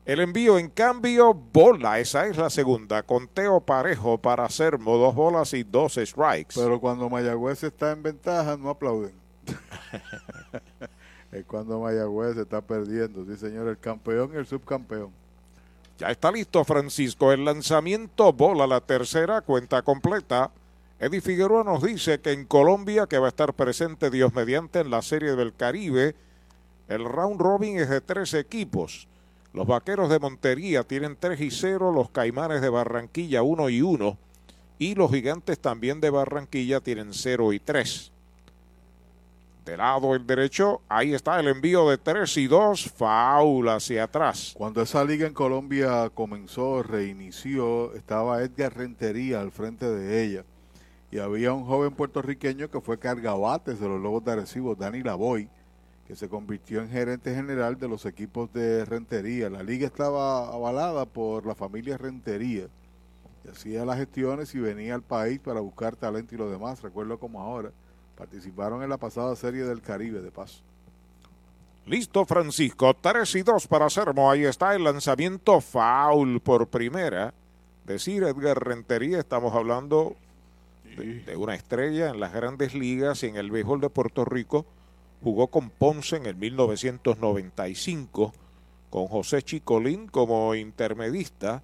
[0.09, 1.99] El envío en cambio, bola.
[2.01, 3.03] Esa es la segunda.
[3.03, 6.55] Conteo parejo para hacer dos bolas y dos strikes.
[6.55, 9.13] Pero cuando Mayagüez está en ventaja, no aplauden.
[11.31, 13.27] es cuando Mayagüez está perdiendo.
[13.27, 15.11] Sí, señor, el campeón y el subcampeón.
[15.99, 17.31] Ya está listo Francisco.
[17.31, 20.51] El lanzamiento, bola la tercera, cuenta completa.
[20.99, 24.91] Eddie Figueroa nos dice que en Colombia, que va a estar presente Dios mediante en
[24.91, 26.15] la Serie del Caribe,
[26.89, 29.07] el round robin es de tres equipos.
[29.53, 34.19] Los Vaqueros de Montería tienen 3 y 0, los Caimanes de Barranquilla 1 y 1
[34.79, 38.13] y los Gigantes también de Barranquilla tienen 0 y 3.
[39.65, 44.55] De lado el derecho, ahí está el envío de 3 y 2, faula hacia atrás.
[44.57, 50.45] Cuando esa liga en Colombia comenzó, reinició, estaba Edgar Rentería al frente de ella
[51.11, 55.49] y había un joven puertorriqueño que fue cargabates de los Lobos de Arecibo, Dani Lavoy,
[56.09, 59.51] que se convirtió en gerente general de los equipos de Rentería.
[59.51, 62.67] La liga estaba avalada por la familia Rentería,
[63.43, 66.81] que hacía las gestiones y venía al país para buscar talento y lo demás.
[66.81, 67.73] Recuerdo como ahora,
[68.17, 70.63] participaron en la pasada serie del Caribe de paso.
[71.85, 72.95] Listo, Francisco.
[72.99, 74.31] 3 y 2 para Sermo.
[74.31, 77.35] Ahí está el lanzamiento foul por primera.
[77.85, 80.17] Decir Edgar Rentería, estamos hablando
[80.97, 84.65] de, de una estrella en las grandes ligas y en el béisbol de Puerto Rico
[85.23, 88.33] jugó con Ponce en el 1995,
[88.91, 91.63] con José Chicolín como intermedista,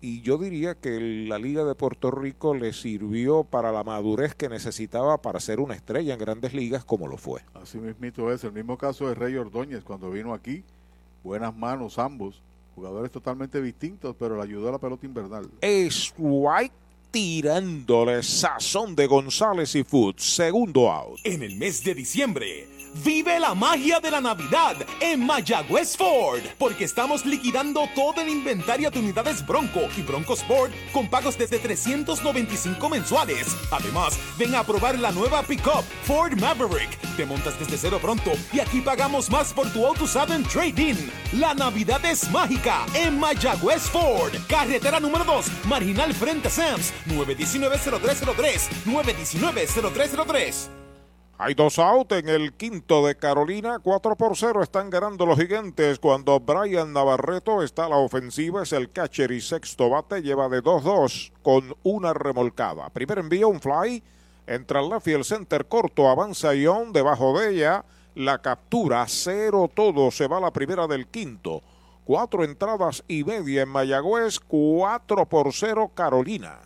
[0.00, 4.48] y yo diría que la Liga de Puerto Rico le sirvió para la madurez que
[4.48, 7.40] necesitaba para ser una estrella en grandes ligas como lo fue.
[7.54, 10.62] Así mismo es, el mismo caso de Rey Ordóñez cuando vino aquí,
[11.24, 12.42] buenas manos ambos,
[12.74, 15.50] jugadores totalmente distintos, pero le ayudó a la pelota invernal.
[15.60, 16.74] Es White
[17.10, 20.16] tirándole sazón de González y Food.
[20.18, 21.20] Segundo out.
[21.24, 22.68] En el mes de diciembre,
[23.04, 28.90] vive la magia de la Navidad en Mayagüez Ford, porque estamos liquidando todo el inventario
[28.90, 33.56] de unidades Bronco y Bronco Sport con pagos desde 395 mensuales.
[33.70, 36.96] Además, ven a probar la nueva pickup Ford Maverick.
[37.16, 40.96] Te montas desde cero pronto y aquí pagamos más por tu auto usado en trading.
[41.32, 46.92] La Navidad es mágica en Mayagüez Ford, carretera número 2, marginal frente Sams.
[47.06, 48.68] 919-0303.
[48.86, 50.68] 919-0303.
[51.38, 55.98] Hay dos out en el quinto de Carolina, 4 por 0 están ganando los gigantes
[55.98, 60.62] cuando Brian Navarreto está a la ofensiva, es el catcher y sexto bate, lleva de
[60.62, 62.88] 2-2 con una remolcada.
[62.88, 64.02] Primer envío, un fly,
[64.46, 67.84] entra el left y el center corto, avanza Ion debajo de ella,
[68.14, 71.62] la captura, cero todo, se va la primera del quinto.
[72.06, 76.65] Cuatro entradas y media en Mayagüez, 4 por 0 Carolina.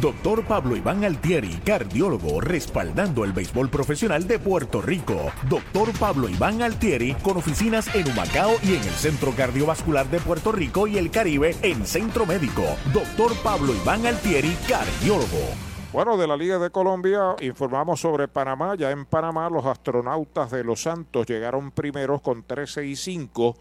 [0.00, 5.32] Doctor Pablo Iván Altieri, cardiólogo, respaldando el béisbol profesional de Puerto Rico.
[5.48, 10.52] Doctor Pablo Iván Altieri, con oficinas en Humacao y en el Centro Cardiovascular de Puerto
[10.52, 12.62] Rico y el Caribe en Centro Médico.
[12.92, 15.48] Doctor Pablo Iván Altieri, cardiólogo.
[15.94, 18.74] Bueno, de la Liga de Colombia informamos sobre Panamá.
[18.74, 23.56] Ya en Panamá los astronautas de Los Santos llegaron primeros con 13 y 5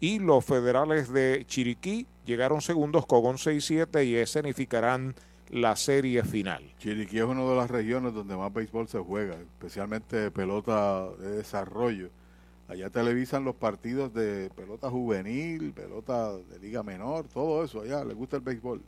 [0.00, 5.14] y los federales de Chiriquí llegaron segundos con 11 y 7 y escenificarán
[5.50, 6.62] la serie final.
[6.78, 12.10] Chiriquí es una de las regiones donde más béisbol se juega, especialmente pelota de desarrollo.
[12.68, 17.82] Allá televisan los partidos de pelota juvenil, pelota de liga menor, todo eso.
[17.82, 18.80] Allá les gusta el béisbol.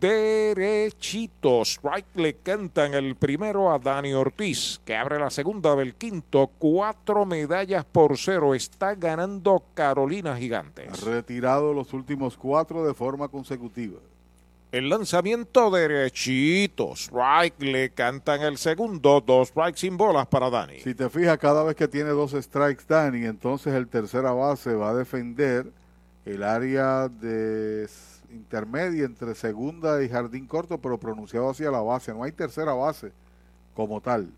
[0.00, 6.50] Derechito, strike le cantan el primero a Dani Ortiz, que abre la segunda del quinto,
[6.58, 8.54] cuatro medallas por cero.
[8.54, 10.88] Está ganando Carolina Gigantes.
[10.90, 13.98] Ha retirado los últimos cuatro de forma consecutiva.
[14.74, 20.80] El lanzamiento derechito, strike, le cantan el segundo, dos strikes sin bolas para Dani.
[20.80, 24.90] Si te fijas, cada vez que tiene dos strikes Dani, entonces el tercera base va
[24.90, 25.70] a defender
[26.24, 27.88] el área de
[28.32, 32.12] intermedia entre segunda y jardín corto, pero pronunciado hacia la base.
[32.12, 33.12] No hay tercera base
[33.76, 34.28] como tal.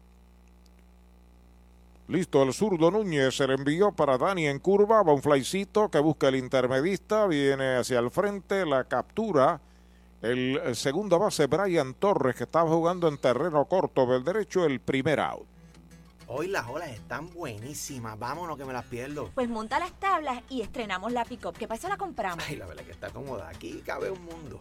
[2.08, 5.98] Listo, el zurdo Núñez se le envió para Dani en curva, va un flycito que
[5.98, 9.62] busca el intermedista, viene hacia el frente, la captura
[10.30, 15.20] el, segunda base Brian Torres que estaba jugando en terreno corto del derecho el primer
[15.20, 15.46] out.
[16.28, 18.18] Hoy las olas están buenísimas.
[18.18, 19.30] Vámonos que me las pierdo.
[19.34, 21.56] Pues monta las tablas y estrenamos la pick-up.
[21.56, 21.88] ¿Qué pasa?
[21.88, 22.44] La compramos.
[22.48, 23.48] Ay, la verdad que está cómoda.
[23.48, 24.58] Aquí cabe un mundo.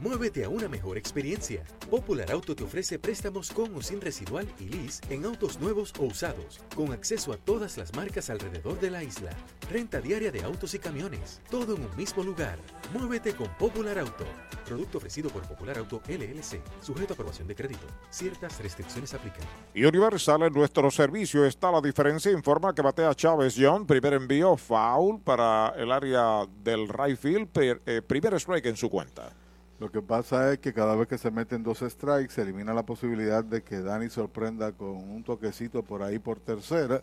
[0.00, 1.62] Muévete a una mejor experiencia.
[1.90, 6.04] Popular Auto te ofrece préstamos con o sin residual y lease en autos nuevos o
[6.04, 9.30] usados, con acceso a todas las marcas alrededor de la isla.
[9.70, 12.58] Renta diaria de autos y camiones, todo en un mismo lugar.
[12.92, 14.24] Muévete con Popular Auto.
[14.64, 17.86] Producto ofrecido por Popular Auto LLC, sujeto a aprobación de crédito.
[18.10, 19.42] Ciertas restricciones aplican.
[19.74, 22.30] Y Universal en nuestro servicio está la diferencia.
[22.32, 23.86] Informa que batea Chávez John.
[23.86, 27.48] Primer envío, foul para el área del right field.
[27.48, 29.32] Per- eh, primer strike en su cuenta.
[29.78, 32.84] Lo que pasa es que cada vez que se meten dos strikes, se elimina la
[32.84, 37.02] posibilidad de que Dani sorprenda con un toquecito por ahí por tercera.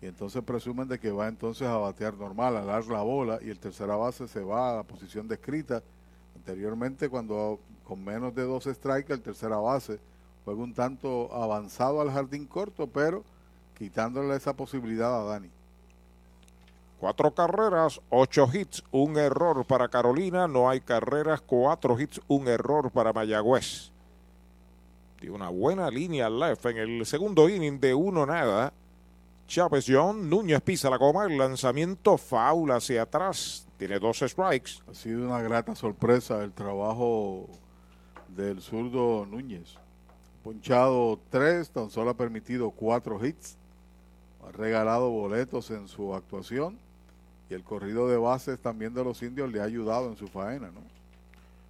[0.00, 3.40] Y entonces presumen de que va entonces a batear normal, a dar la bola.
[3.42, 5.82] Y el tercera base se va a la posición descrita.
[6.36, 9.98] Anteriormente, cuando con menos de dos strikes, el tercera base
[10.44, 13.24] juega un tanto avanzado al jardín corto, pero
[13.76, 15.50] quitándole esa posibilidad a Dani.
[17.04, 20.48] Cuatro carreras, ocho hits, un error para Carolina.
[20.48, 23.92] No hay carreras, cuatro hits, un error para Mayagüez.
[25.20, 28.72] Tiene una buena línea left en el segundo inning de uno nada.
[29.46, 33.66] Chávez John, Núñez pisa la goma, el lanzamiento foul hacia atrás.
[33.76, 34.82] Tiene dos strikes.
[34.90, 37.50] Ha sido una grata sorpresa el trabajo
[38.28, 39.76] del zurdo Núñez.
[40.42, 43.58] Ponchado tres, tan solo ha permitido cuatro hits.
[44.48, 46.82] Ha regalado boletos en su actuación.
[47.48, 50.70] Y el corrido de bases también de los indios le ha ayudado en su faena,
[50.70, 50.80] ¿no?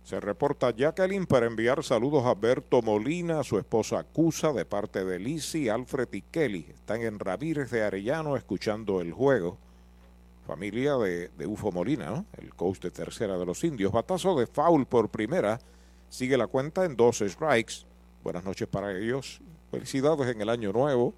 [0.05, 5.19] Se reporta Jacqueline para enviar saludos a Berto Molina, su esposa Cusa, de parte de
[5.19, 6.67] Lisi, Alfred y Kelly.
[6.75, 9.57] Están en Ramírez de Arellano escuchando el juego.
[10.47, 12.27] Familia de, de Ufo Molina, ¿no?
[12.37, 13.93] El coach de tercera de los indios.
[13.93, 15.59] Batazo de foul por primera.
[16.11, 17.87] Sigue la cuenta en dos strikes.
[18.23, 19.41] Buenas noches para ellos.
[19.71, 21.15] Felicidades en el año nuevo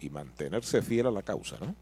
[0.00, 1.72] y mantenerse fiel a la causa, ¿no?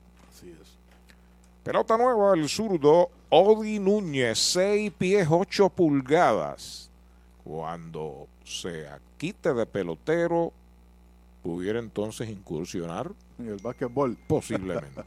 [1.62, 6.90] Pelota nueva, el zurdo Odi Núñez, 6 pies 8 pulgadas.
[7.44, 8.86] Cuando se
[9.18, 10.52] quite de pelotero,
[11.42, 14.16] pudiera entonces incursionar En el básquetbol.
[14.28, 15.02] posiblemente.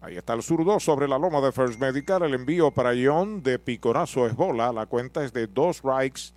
[0.00, 2.24] Ahí está el zurdo sobre la loma de First Medical.
[2.24, 4.72] El envío para John de piconazo es bola.
[4.72, 6.32] La cuenta es de dos strikes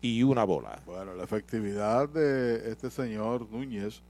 [0.00, 0.80] y una bola.
[0.86, 4.02] Bueno, la efectividad de este señor Núñez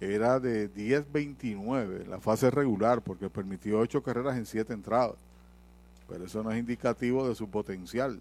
[0.00, 5.16] era de 10-29 en la fase regular porque permitió ocho carreras en siete entradas.
[6.08, 8.20] Pero eso no es indicativo de su potencial.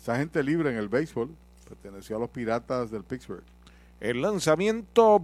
[0.00, 1.30] Esa gente libre en el béisbol
[1.68, 3.42] perteneció a los Piratas del Pittsburgh.
[4.00, 5.20] El lanzamiento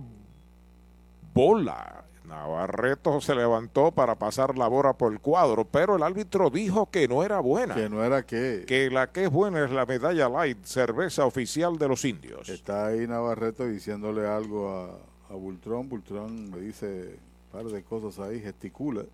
[1.32, 2.05] bola.
[2.26, 7.09] Navarreto se levantó para pasar la bola por el cuadro, pero el árbitro dijo que
[7.09, 7.74] no era buena.
[7.74, 8.64] Que no era que.
[8.68, 12.48] Que la que es buena es la medalla light, cerveza oficial de los indios.
[12.48, 15.89] Está ahí Navarreto diciéndole algo a, a Bultrón.
[15.89, 17.19] Bultrón le dice
[17.52, 19.05] un par de cosas ahí, gesticula.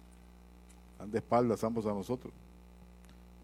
[0.98, 2.32] Dan de espaldas ambos a nosotros.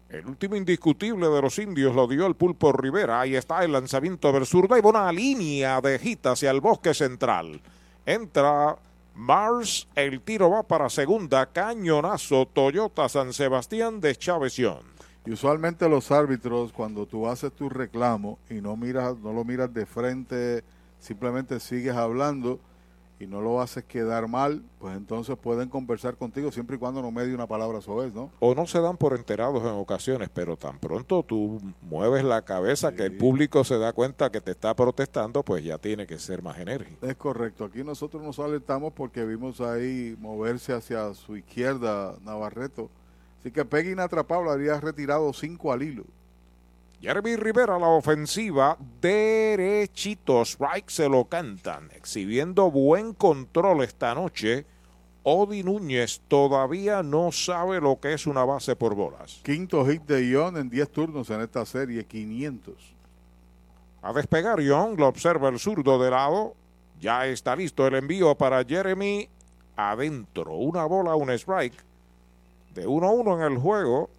[0.09, 3.21] El último indiscutible de los indios lo dio el pulpo Rivera.
[3.21, 4.45] Ahí está el lanzamiento del.
[4.71, 7.61] Hay una línea de gita hacia el bosque central.
[8.05, 8.77] Entra
[9.15, 9.87] Mars.
[9.95, 11.47] El tiro va para segunda.
[11.47, 12.47] Cañonazo.
[12.47, 14.93] Toyota San Sebastián de Chavesión.
[15.25, 19.73] Y usualmente los árbitros, cuando tú haces tu reclamo y no miras, no lo miras
[19.73, 20.63] de frente,
[21.03, 22.59] simplemente sigues hablando
[23.19, 27.11] y no lo haces quedar mal, pues entonces pueden conversar contigo siempre y cuando no
[27.11, 28.31] medie una palabra sobre ¿no?
[28.39, 32.93] O no se dan por enterados en ocasiones, pero tan pronto tú mueves la cabeza
[32.93, 36.41] que el público se da cuenta que te está protestando, pues ya tiene que ser
[36.41, 37.05] más enérgico.
[37.05, 37.65] Es correcto.
[37.65, 42.89] Aquí nosotros nos alertamos porque vimos ahí moverse hacia su izquierda Navarreto.
[43.39, 46.05] Así que Peggy inatrapable habría retirado cinco al hilo.
[47.03, 54.65] Jeremy Rivera, la ofensiva, derechito, strike se lo cantan, exhibiendo buen control esta noche.
[55.23, 59.41] Odi Núñez todavía no sabe lo que es una base por bolas.
[59.43, 62.73] Quinto hit de Ion en 10 turnos en esta serie, 500.
[64.01, 66.55] A despegar Young, lo observa el zurdo de lado.
[67.01, 69.27] Ya está listo el envío para Jeremy
[69.75, 70.53] adentro.
[70.53, 71.83] Una bola, un strike.
[72.73, 74.09] De 1-1 en el juego.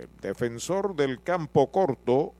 [0.00, 2.32] El defensor del campo corto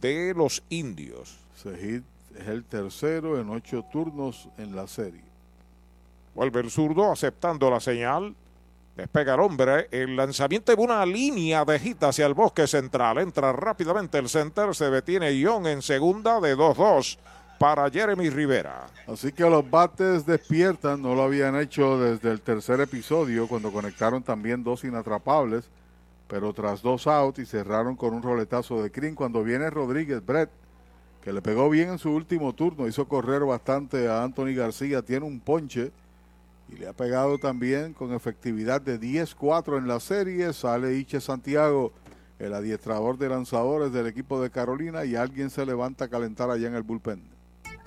[0.00, 1.36] de los indios.
[1.56, 2.04] Ese hit
[2.36, 5.24] es el tercero en ocho turnos en la serie.
[6.32, 8.36] Vuelve el zurdo aceptando la señal.
[8.96, 9.88] Despega el hombre.
[9.90, 13.18] El lanzamiento de una línea de hit hacia el bosque central.
[13.18, 14.72] Entra rápidamente el center.
[14.76, 17.18] Se detiene Young en segunda de 2-2
[17.58, 18.86] para Jeremy Rivera.
[19.08, 24.22] Así que los bates despiertan, no lo habían hecho desde el tercer episodio cuando conectaron
[24.22, 25.68] también dos inatrapables,
[26.30, 30.48] pero tras dos outs y cerraron con un roletazo de Green cuando viene Rodríguez Brett,
[31.24, 35.26] que le pegó bien en su último turno, hizo correr bastante a Anthony García, tiene
[35.26, 35.90] un ponche
[36.68, 41.92] y le ha pegado también con efectividad de 10-4 en la serie, sale Iche Santiago,
[42.38, 46.68] el adiestrador de lanzadores del equipo de Carolina y alguien se levanta a calentar allá
[46.68, 47.39] en el bullpen.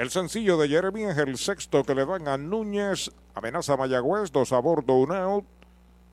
[0.00, 3.10] El sencillo de Jeremy es el sexto que le dan a Núñez.
[3.34, 5.44] Amenaza a Mayagüez, dos a bordo, un out.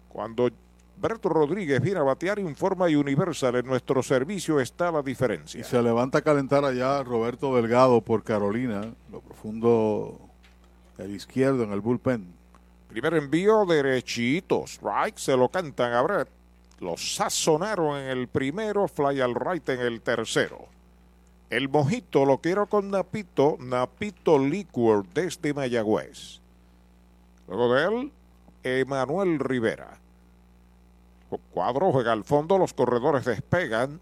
[0.09, 0.49] Cuando
[0.97, 3.55] Berto Rodríguez viene a batear, informa y Universal.
[3.55, 5.61] En nuestro servicio está la diferencia.
[5.61, 10.19] Y se levanta a calentar allá Roberto Delgado por Carolina, lo profundo
[10.97, 12.27] del izquierdo en el bullpen.
[12.89, 14.65] Primer envío derechito.
[14.67, 16.27] Strike se lo cantan a Brett.
[16.81, 20.75] Lo sazonaron en el primero, fly al right en el tercero.
[21.49, 26.41] El mojito lo quiero con Napito, Napito Liquor desde Mayagüez.
[27.47, 28.11] Luego de él,
[28.63, 29.97] Emanuel Rivera.
[31.51, 34.01] Cuadro juega al fondo, los corredores despegan.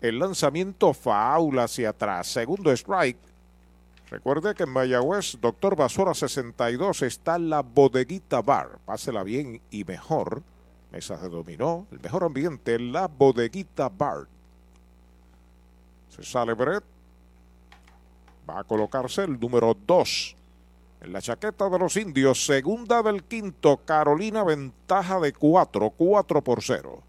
[0.00, 2.26] El lanzamiento faula hacia atrás.
[2.26, 3.18] Segundo strike.
[4.10, 8.78] Recuerde que en Mayagüez, Doctor Basura 62 está la bodeguita bar.
[8.84, 10.42] Pásela bien y mejor.
[10.90, 11.86] Mesas de dominó.
[11.92, 14.26] El mejor ambiente, la bodeguita bar.
[16.22, 16.84] Sale Brett.
[18.48, 20.36] Va a colocarse el número 2
[21.02, 22.44] en la chaqueta de los indios.
[22.44, 23.78] Segunda del quinto.
[23.84, 25.90] Carolina ventaja de 4.
[25.90, 27.02] 4 por 0.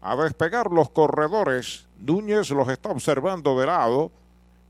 [0.00, 1.86] A despegar los corredores.
[1.98, 4.10] Núñez los está observando de lado.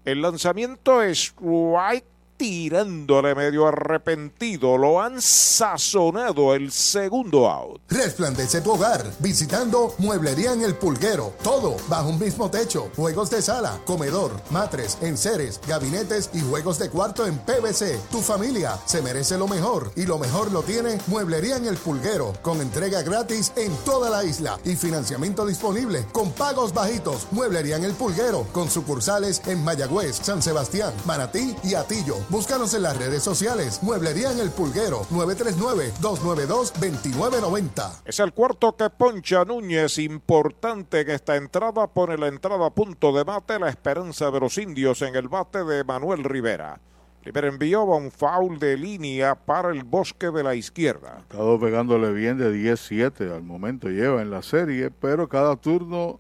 [0.04, 2.11] El lanzamiento es White
[2.42, 4.76] tirándole medio arrepentido.
[4.76, 7.80] Lo han sazonado el segundo out.
[7.88, 11.34] Resplandece tu hogar visitando Mueblería en el Pulguero.
[11.44, 12.90] Todo bajo un mismo techo.
[12.96, 18.00] Juegos de sala, comedor, matres, enseres, gabinetes y juegos de cuarto en PVC.
[18.10, 22.32] Tu familia se merece lo mejor y lo mejor lo tiene Mueblería en el Pulguero
[22.42, 27.28] con entrega gratis en toda la isla y financiamiento disponible con pagos bajitos.
[27.30, 32.16] Mueblería en el Pulguero con sucursales en Mayagüez, San Sebastián, Manatí y Atillo.
[32.32, 33.82] Búscanos en las redes sociales.
[33.82, 38.00] Mueblería en el Pulguero, 939-292-2990.
[38.06, 41.88] Es el cuarto que poncha Núñez, importante en esta entrada.
[41.88, 45.62] Pone la entrada a punto de bate, la esperanza de los indios en el bate
[45.62, 46.80] de Manuel Rivera.
[47.22, 51.18] Rivera envió un foul de línea para el bosque de la izquierda.
[51.28, 56.18] Estado pegándole bien de 10-7 al momento lleva en la serie, pero cada turno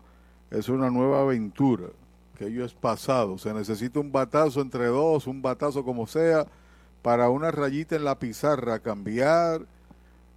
[0.50, 1.86] es una nueva aventura
[2.46, 3.38] ello es pasado.
[3.38, 6.46] Se necesita un batazo entre dos, un batazo como sea,
[7.02, 9.62] para una rayita en la pizarra, cambiar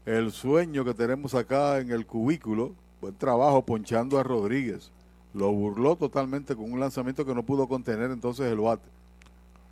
[0.05, 2.73] el sueño que tenemos acá en el cubículo.
[3.01, 4.91] Buen trabajo ponchando a Rodríguez.
[5.33, 8.87] Lo burló totalmente con un lanzamiento que no pudo contener entonces el bate.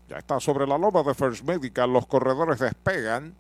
[0.10, 1.92] Ya está sobre la loma de First Medical.
[1.92, 3.34] Los corredores despegan.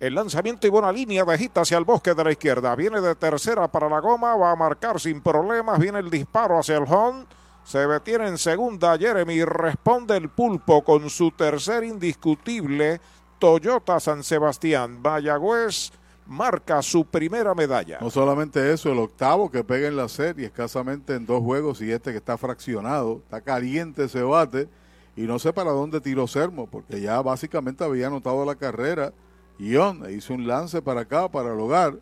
[0.00, 2.74] El lanzamiento y buena línea de hacia el bosque de la izquierda.
[2.74, 4.34] Viene de tercera para la goma.
[4.34, 5.78] Va a marcar sin problemas.
[5.78, 7.24] Viene el disparo hacia el home.
[7.64, 9.44] Se detiene en segunda Jeremy.
[9.44, 13.00] Responde el pulpo con su tercer indiscutible
[13.38, 15.00] Toyota San Sebastián.
[15.02, 15.92] Mayagüez
[16.26, 17.98] marca su primera medalla.
[18.00, 21.90] No solamente eso, el octavo que pega en la serie, escasamente en dos juegos y
[21.90, 23.18] este que está fraccionado.
[23.24, 24.68] Está caliente ese bate
[25.16, 29.12] y no sé para dónde tiró Sermo, porque ya básicamente había anotado la carrera.
[29.58, 29.76] y
[30.10, 31.94] hizo un lance para acá, para el hogar.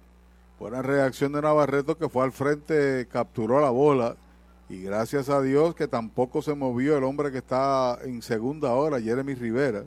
[0.58, 4.16] Buena reacción de Navarreto que fue al frente, capturó la bola
[4.70, 9.00] y gracias a Dios que tampoco se movió el hombre que está en segunda hora,
[9.00, 9.82] Jeremy Rivera,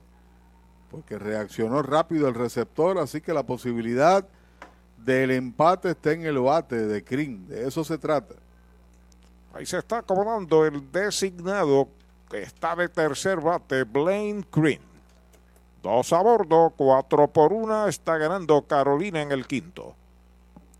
[0.91, 4.27] porque reaccionó rápido el receptor, así que la posibilidad
[4.97, 8.35] del empate está en el bate de Crin, de eso se trata.
[9.53, 11.87] Ahí se está acomodando el designado
[12.29, 14.81] que está de tercer bate, Blaine Green.
[15.81, 19.95] Dos a bordo, cuatro por una, está ganando Carolina en el quinto.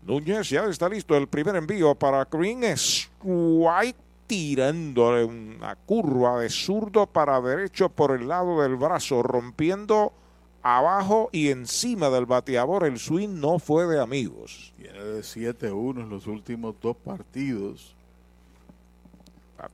[0.06, 1.16] Núñez ya está listo.
[1.16, 8.12] El primer envío para Green es White tirándole una curva de zurdo para derecho por
[8.12, 10.12] el lado del brazo, rompiendo
[10.62, 12.84] abajo y encima del bateador.
[12.84, 14.72] El swing no fue de amigos.
[14.76, 17.94] Tiene de 7-1 en los últimos dos partidos.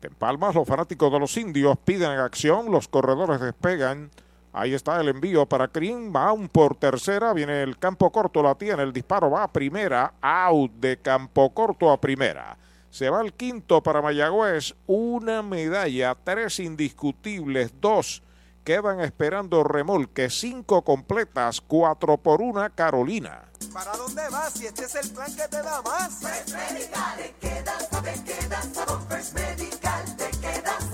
[0.02, 4.11] En Palmas, los fanáticos de los indios piden acción, los corredores despegan.
[4.52, 8.56] Ahí está el envío para Green, va un por tercera, viene el campo corto, la
[8.56, 12.56] tiene, el disparo va a primera, out de campo corto a primera.
[12.90, 18.22] Se va el quinto para Mayagüez, una medalla, tres indiscutibles, dos
[18.64, 23.44] quedan esperando remolque, cinco completas, cuatro por una Carolina.
[23.72, 26.18] ¿Para dónde vas si este es el plan que te da más?
[26.18, 30.85] First Medical, te quedas, te quedas, con First Medical, te quedas,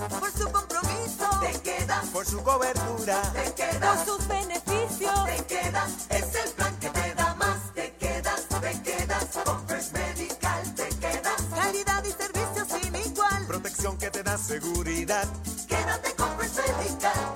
[1.87, 6.89] quedas, por su cobertura, te quedas, por sus beneficios, te quedas, es el plan que
[6.89, 12.65] te da más, te quedas, te quedas, con First Medical, te quedas, calidad y servicio
[12.65, 15.27] sin igual, protección que te da seguridad,
[15.67, 17.35] quédate con First Medical,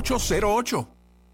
[0.01, 1.00] 8808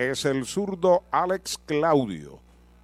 [0.00, 2.38] es el zurdo Alex Claudio.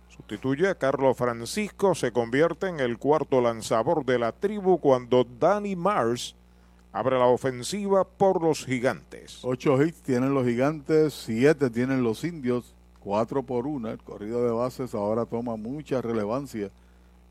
[0.09, 5.77] Sustituye a Carlos Francisco, se convierte en el cuarto lanzador de la tribu cuando Danny
[5.77, 6.37] Mars
[6.93, 9.39] abre la ofensiva por los gigantes.
[9.43, 13.93] Ocho hits tienen los gigantes, siete tienen los indios, cuatro por una.
[13.93, 16.71] El corrido de bases ahora toma mucha relevancia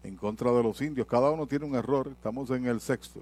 [0.04, 1.06] en contra de los indios.
[1.06, 3.22] Cada uno tiene un error, estamos en el sexto.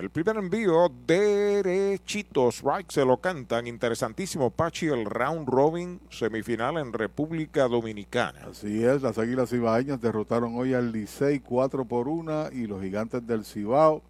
[0.00, 3.66] El primer envío derechito, strike se lo cantan.
[3.66, 8.46] Interesantísimo, Pachi, el round robin semifinal en República Dominicana.
[8.50, 13.26] Así es, las Águilas Cibaeñas derrotaron hoy al Licey 4 por 1 y los Gigantes
[13.26, 14.00] del Cibao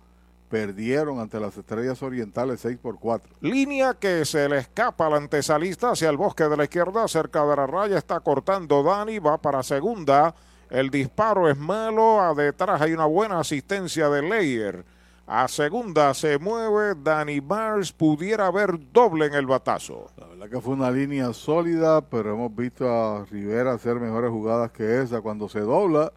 [0.49, 3.29] perdieron ante las Estrellas Orientales 6 por 4.
[3.41, 7.57] Línea que se le escapa al antesalista hacia el bosque de la izquierda, cerca de
[7.57, 10.37] la raya, está cortando Dani, va para segunda.
[10.71, 15.00] El disparo es malo, a detrás hay una buena asistencia de Leyer.
[15.33, 20.11] A segunda se mueve Danny Mars, pudiera haber doble en el batazo.
[20.17, 24.73] La verdad que fue una línea sólida, pero hemos visto a Rivera hacer mejores jugadas
[24.73, 25.21] que esa.
[25.21, 26.13] Cuando se dobla,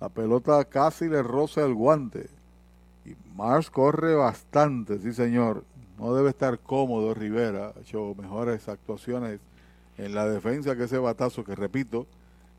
[0.00, 2.30] la pelota casi le roza el guante.
[3.04, 5.62] Y Mars corre bastante, sí señor.
[5.96, 7.74] No debe estar cómodo Rivera.
[7.76, 9.38] Ha hecho mejores actuaciones
[9.98, 12.08] en la defensa que ese batazo que, repito,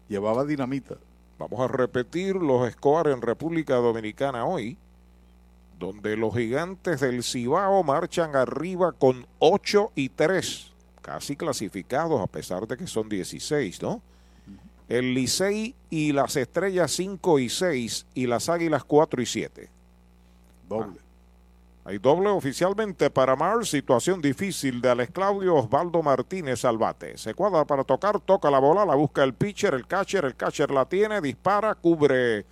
[0.07, 0.95] llevaba dinamita.
[1.37, 4.77] Vamos a repetir los scores en República Dominicana hoy
[5.79, 12.67] donde los gigantes del Cibao marchan arriba con 8 y 3, casi clasificados a pesar
[12.67, 14.01] de que son 16, ¿no?
[14.89, 19.69] El Licey y las Estrellas 5 y 6 y las Águilas 4 y 7.
[20.67, 20.99] Doble.
[20.99, 21.03] Ah,
[21.85, 27.17] hay doble oficialmente para Mars, situación difícil de Alex Claudio Osvaldo Martínez al bate.
[27.17, 30.71] Se cuadra para tocar, toca la bola, la busca el pitcher, el catcher, el catcher
[30.71, 32.45] la tiene, dispara, cubre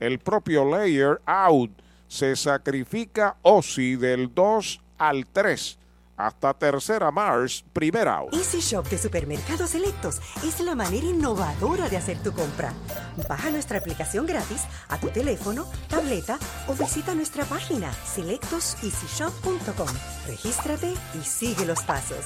[0.00, 1.70] el propio layer, out
[2.08, 5.78] se sacrifica Ozzy del 2 al 3.
[6.16, 8.32] Hasta tercera Mars, primera out.
[8.32, 12.72] Easy Shop de Supermercados Selectos es la manera innovadora de hacer tu compra.
[13.28, 16.38] Baja nuestra aplicación gratis a tu teléfono, tableta
[16.68, 19.88] o visita nuestra página selectoseasyshop.com.
[20.26, 22.24] Regístrate y sigue los pasos.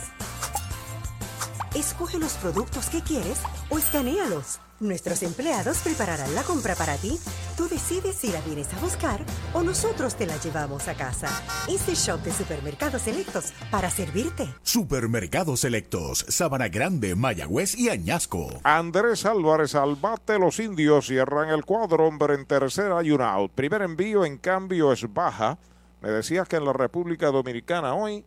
[1.75, 3.41] Escoge los productos que quieres
[3.71, 4.61] o escanealos.
[4.81, 7.19] Nuestros empleados prepararán la compra para ti.
[7.55, 9.21] Tú decides si la vienes a buscar
[9.53, 11.29] o nosotros te la llevamos a casa.
[11.69, 14.49] Este shop de supermercados selectos para servirte.
[14.63, 18.49] Supermercados selectos, Sabana Grande, Mayagüez y Añasco.
[18.63, 23.53] Andrés Álvarez al bate, los indios cierran el cuadro, hombre en tercera y un out.
[23.53, 25.59] Primer envío, en cambio, es baja.
[26.01, 28.25] Me decías que en la República Dominicana hoy.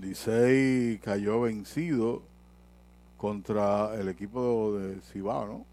[0.00, 2.31] Licey cayó vencido
[3.22, 5.66] contra el equipo de Cibao, ¿no?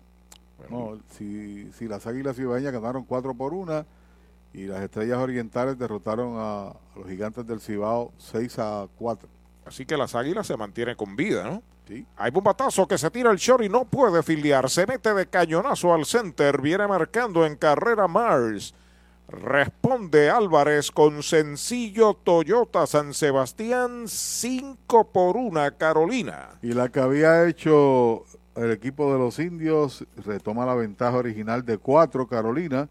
[0.69, 3.85] no si, si, las Águilas Cibaeñas ganaron 4 por 1
[4.53, 9.27] y las Estrellas Orientales derrotaron a, los Gigantes del Cibao 6 a 4.
[9.65, 11.63] Así que las Águilas se mantienen con vida, ¿no?
[11.87, 12.05] Sí.
[12.17, 14.69] Hay un batazo que se tira el short y no puede filiar.
[14.69, 16.61] Se mete de cañonazo al center.
[16.61, 18.75] Viene marcando en carrera Mars.
[19.31, 26.49] Responde Álvarez con sencillo Toyota San Sebastián 5 por 1 Carolina.
[26.63, 28.25] Y la que había hecho
[28.55, 32.89] el equipo de los indios retoma la ventaja original de 4 Carolina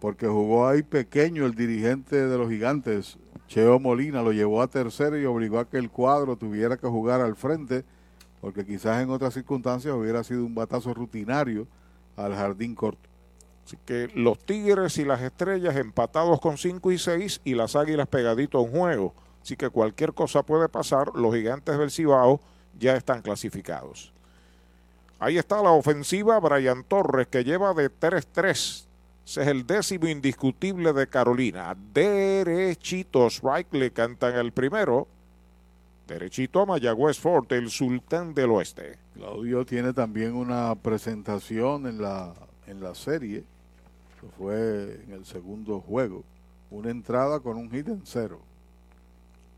[0.00, 5.18] porque jugó ahí pequeño el dirigente de los gigantes, Cheo Molina, lo llevó a tercero
[5.18, 7.84] y obligó a que el cuadro tuviera que jugar al frente
[8.40, 11.66] porque quizás en otras circunstancias hubiera sido un batazo rutinario
[12.16, 13.07] al jardín corto.
[13.68, 18.08] Así que los Tigres y las Estrellas empatados con 5 y 6 y las Águilas
[18.08, 19.12] pegadito a un juego.
[19.42, 21.14] Así que cualquier cosa puede pasar.
[21.14, 22.40] Los Gigantes del Cibao
[22.78, 24.10] ya están clasificados.
[25.18, 28.48] Ahí está la ofensiva Brian Torres que lleva de 3-3.
[28.48, 28.86] Ese
[29.26, 31.76] es el décimo indiscutible de Carolina.
[31.92, 35.06] Derechitos, right le cantan el primero.
[36.06, 38.96] Derechito a Mayagüez Fort, el sultán del oeste.
[39.12, 42.32] Claudio tiene también una presentación en la,
[42.66, 43.44] en la serie,
[44.26, 46.24] fue en el segundo juego.
[46.70, 48.40] Una entrada con un hit en cero.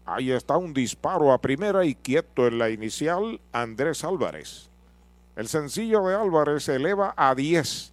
[0.04, 4.70] Ahí está un disparo a primera y quieto en la inicial, Andrés Álvarez.
[5.36, 7.92] El sencillo de Álvarez eleva a 10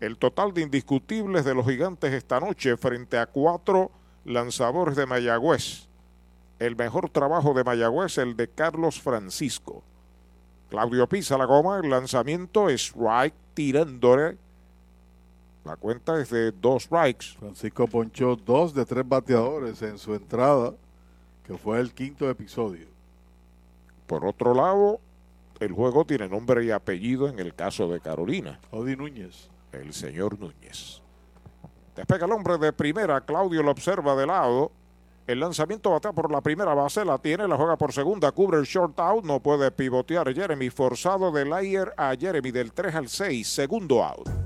[0.00, 3.90] el total de indiscutibles de los gigantes esta noche frente a cuatro
[4.24, 5.88] lanzadores de Mayagüez.
[6.58, 9.82] El mejor trabajo de Mayagüez, el de Carlos Francisco.
[10.68, 14.36] Claudio pisa la goma, el lanzamiento es strike tirándole.
[15.66, 17.36] La cuenta es de dos strikes.
[17.38, 20.72] Francisco ponchó dos de tres bateadores en su entrada,
[21.44, 22.86] que fue el quinto episodio.
[24.06, 25.00] Por otro lado,
[25.60, 28.60] el juego tiene nombre y apellido en el caso de Carolina.
[28.70, 31.02] Odi Núñez el señor Núñez.
[31.94, 34.70] Despega el hombre de primera, Claudio lo observa de lado.
[35.26, 38.64] El lanzamiento batea por la primera base, la tiene, la juega por segunda, cubre el
[38.64, 43.48] short out, no puede pivotear Jeremy, forzado del ayer a Jeremy del 3 al 6,
[43.48, 44.45] segundo out.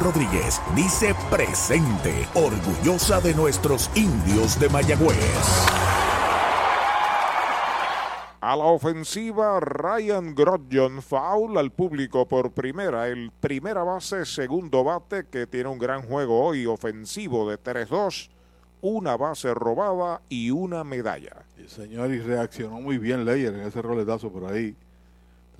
[0.00, 5.18] Rodríguez dice presente, orgullosa de nuestros indios de Mayagüez.
[8.40, 13.06] A la ofensiva, Ryan Grodjon foul al público por primera.
[13.06, 18.30] El primera base, segundo bate, que tiene un gran juego hoy, ofensivo de 3-2,
[18.80, 21.44] una base robada y una medalla.
[21.56, 24.74] El señor, y reaccionó muy bien Leyer en ese roletazo por ahí.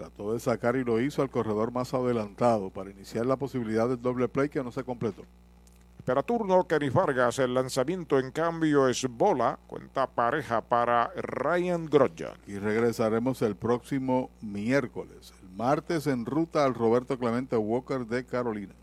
[0.03, 4.03] Trató de sacar y lo hizo al corredor más adelantado para iniciar la posibilidad del
[4.03, 5.23] doble play que no se completó.
[5.97, 7.39] Espera turno, Kenny Vargas.
[7.39, 9.61] El lanzamiento, en cambio, es bola.
[9.69, 12.35] Cuenta pareja para Ryan Grodjan.
[12.49, 15.33] Y regresaremos el próximo miércoles.
[15.41, 18.75] El martes en ruta al Roberto Clemente Walker de Carolina.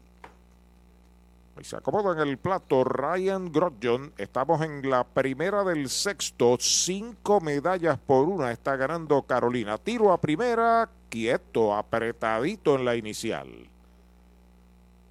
[1.59, 4.13] Y se acomoda en el plato Ryan Grodjon.
[4.17, 6.55] Estamos en la primera del sexto.
[6.57, 9.77] Cinco medallas por una está ganando Carolina.
[9.77, 13.69] Tiro a primera, quieto, apretadito en la inicial.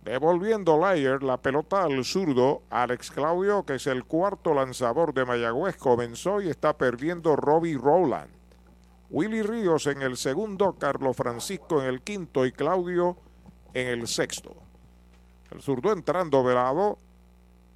[0.03, 5.77] Devolviendo Layer la pelota al zurdo, Alex Claudio, que es el cuarto lanzador de Mayagüez,
[5.77, 8.31] comenzó y está perdiendo Robbie Rowland.
[9.11, 13.17] Willy Ríos en el segundo, Carlos Francisco en el quinto y Claudio
[13.75, 14.55] en el sexto.
[15.51, 16.99] El zurdo entrando velado.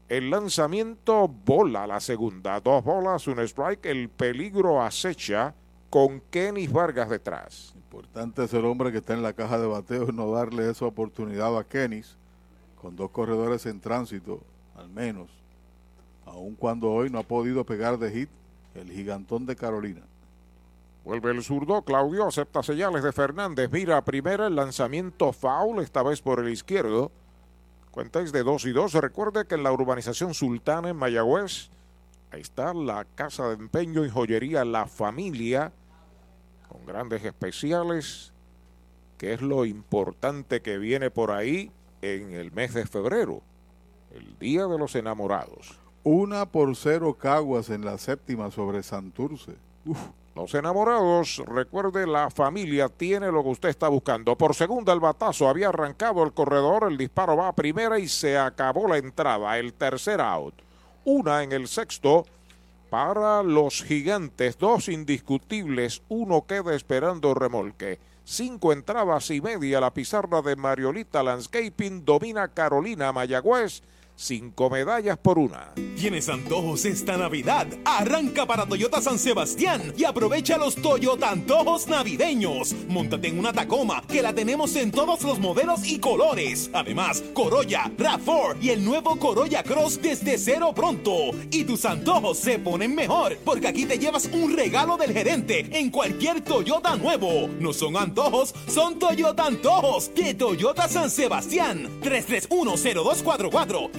[0.08, 2.60] El lanzamiento bola la segunda.
[2.60, 3.86] Dos bolas, un strike.
[3.86, 5.54] El peligro acecha
[5.88, 7.71] con Kenny Vargas detrás.
[7.92, 10.86] Importante es el hombre que está en la caja de bateo y no darle esa
[10.86, 12.00] oportunidad a Kenny
[12.80, 14.40] con dos corredores en tránsito,
[14.74, 15.28] al menos,
[16.24, 18.30] aun cuando hoy no ha podido pegar de hit
[18.74, 20.00] el gigantón de Carolina.
[21.04, 26.22] Vuelve el zurdo, Claudio acepta señales de Fernández, mira primera el lanzamiento foul, esta vez
[26.22, 27.12] por el izquierdo.
[27.90, 28.94] Cuentáis de 2 y 2.
[28.94, 31.68] Recuerde que en la urbanización Sultana en Mayagüez,
[32.30, 35.74] ahí está la casa de empeño y joyería La Familia,
[36.72, 38.32] con grandes especiales,
[39.18, 41.70] que es lo importante que viene por ahí
[42.00, 43.42] en el mes de febrero,
[44.14, 45.78] el Día de los Enamorados.
[46.02, 49.52] Una por cero Caguas en la séptima sobre Santurce.
[50.34, 54.36] Los enamorados, recuerde, la familia tiene lo que usted está buscando.
[54.36, 58.38] Por segunda el batazo había arrancado el corredor, el disparo va a primera y se
[58.38, 60.54] acabó la entrada, el tercer out.
[61.04, 62.24] Una en el sexto
[62.92, 67.98] para los gigantes, dos indiscutibles, uno queda esperando remolque.
[68.22, 73.82] Cinco entradas y media la pizarra de Mariolita Landscaping domina Carolina Mayagüez
[74.16, 75.72] cinco medallas por una.
[75.96, 77.66] ¿Tienes antojos esta Navidad?
[77.84, 82.74] Arranca para Toyota San Sebastián y aprovecha los Toyota Antojos navideños.
[82.88, 86.70] Móntate en una Tacoma que la tenemos en todos los modelos y colores.
[86.72, 91.30] Además, Corolla, RAV4 y el nuevo Corolla Cross desde cero pronto.
[91.50, 95.90] Y tus antojos se ponen mejor porque aquí te llevas un regalo del gerente en
[95.90, 97.48] cualquier Toyota nuevo.
[97.60, 101.88] No son antojos, son Toyota Antojos de Toyota San Sebastián.
[102.02, 103.90] 3310244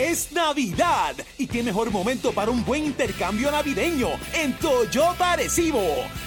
[0.00, 5.82] Es Navidad y qué mejor momento para un buen intercambio navideño en Toyota Arecibo.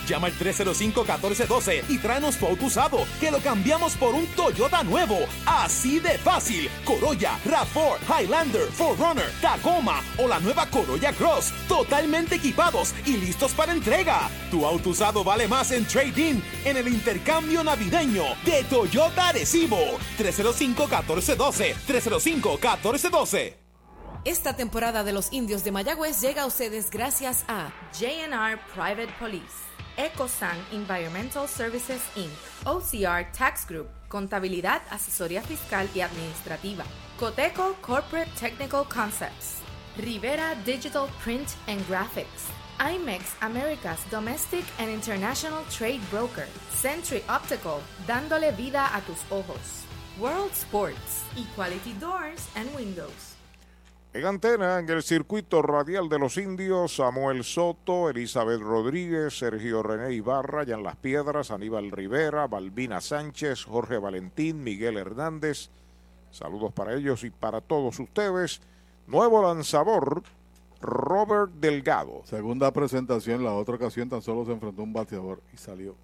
[0.08, 5.18] Llama al 305-1412 y tráenos tu auto usado que lo cambiamos por un Toyota nuevo.
[5.48, 6.70] Así de fácil.
[6.86, 11.52] Corolla, RAV4, Highlander, 4Runner, Tacoma o la nueva Corolla Cross.
[11.68, 14.30] Totalmente equipados y listos para entrega.
[14.52, 19.80] Tu auto usado vale más en trading en el intercambio navideño de Toyota Arecibo.
[20.20, 21.74] 305-1412.
[21.88, 23.63] 305-1412.
[24.26, 29.66] Esta temporada de los indios de Mayagüez llega a ustedes gracias a JNR Private Police,
[29.98, 32.32] EcoSan Environmental Services Inc.,
[32.64, 36.86] OCR Tax Group, Contabilidad, Asesoría Fiscal y Administrativa,
[37.20, 39.58] Coteco Corporate Technical Concepts,
[39.98, 42.48] Rivera Digital Print and Graphics,
[42.80, 49.84] IMEX America's Domestic and International Trade Broker, Century Optical, dándole vida a tus ojos,
[50.18, 53.33] World Sports, Equality Doors and Windows.
[54.16, 60.14] En antena, en el circuito radial de los indios, Samuel Soto, Elizabeth Rodríguez, Sergio René
[60.14, 65.72] Ibarra, Yan Las Piedras, Aníbal Rivera, Balbina Sánchez, Jorge Valentín, Miguel Hernández.
[66.30, 68.62] Saludos para ellos y para todos ustedes.
[69.08, 70.22] Nuevo lanzador,
[70.80, 72.22] Robert Delgado.
[72.26, 75.96] Segunda presentación, la otra ocasión tan solo se enfrentó a un bateador y salió.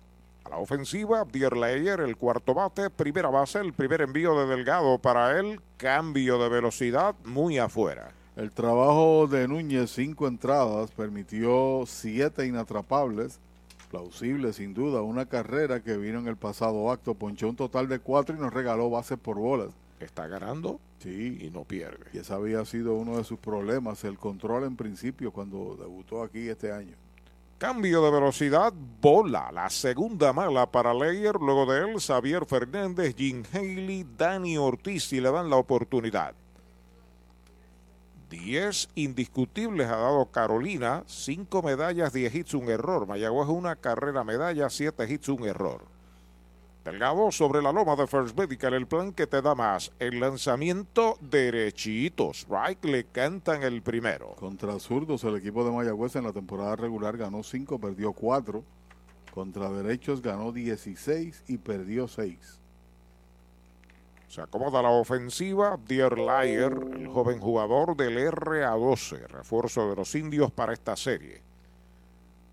[0.46, 5.40] A la ofensiva, Dierleyer, el cuarto bate, primera base, el primer envío de Delgado para
[5.40, 8.14] él, cambio de velocidad muy afuera.
[8.36, 13.40] El trabajo de Núñez, cinco entradas, permitió siete inatrapables,
[13.92, 18.00] plausible sin duda, una carrera que vino en el pasado acto, ponchó un total de
[18.00, 19.72] cuatro y nos regaló bases por bolas.
[20.00, 21.38] Está ganando sí.
[21.42, 22.06] y no pierde.
[22.14, 26.48] Y ese había sido uno de sus problemas, el control en principio cuando debutó aquí
[26.48, 26.96] este año.
[27.60, 28.72] Cambio de velocidad,
[29.02, 29.52] bola.
[29.52, 31.36] La segunda mala para Leyer.
[31.36, 36.34] Luego de él, Xavier Fernández, Jim Haley, Dani Ortiz y le dan la oportunidad.
[38.30, 41.04] Diez indiscutibles ha dado Carolina.
[41.06, 43.06] Cinco medallas, diez hits, un error.
[43.06, 45.82] Mayagüez una carrera medalla, siete hits, un error.
[46.84, 49.92] Delgado sobre la loma de First Medical, el plan que te da más.
[50.00, 52.32] El lanzamiento derechito.
[52.32, 54.36] Strike le cantan el primero.
[54.36, 58.64] Contra zurdos, el equipo de Mayagüez en la temporada regular ganó 5, perdió 4.
[59.34, 62.60] Contra derechos ganó 16 y perdió 6.
[64.30, 65.78] Se acomoda la ofensiva.
[65.86, 71.42] Dear Liar, el joven jugador del RA12, refuerzo de los indios para esta serie.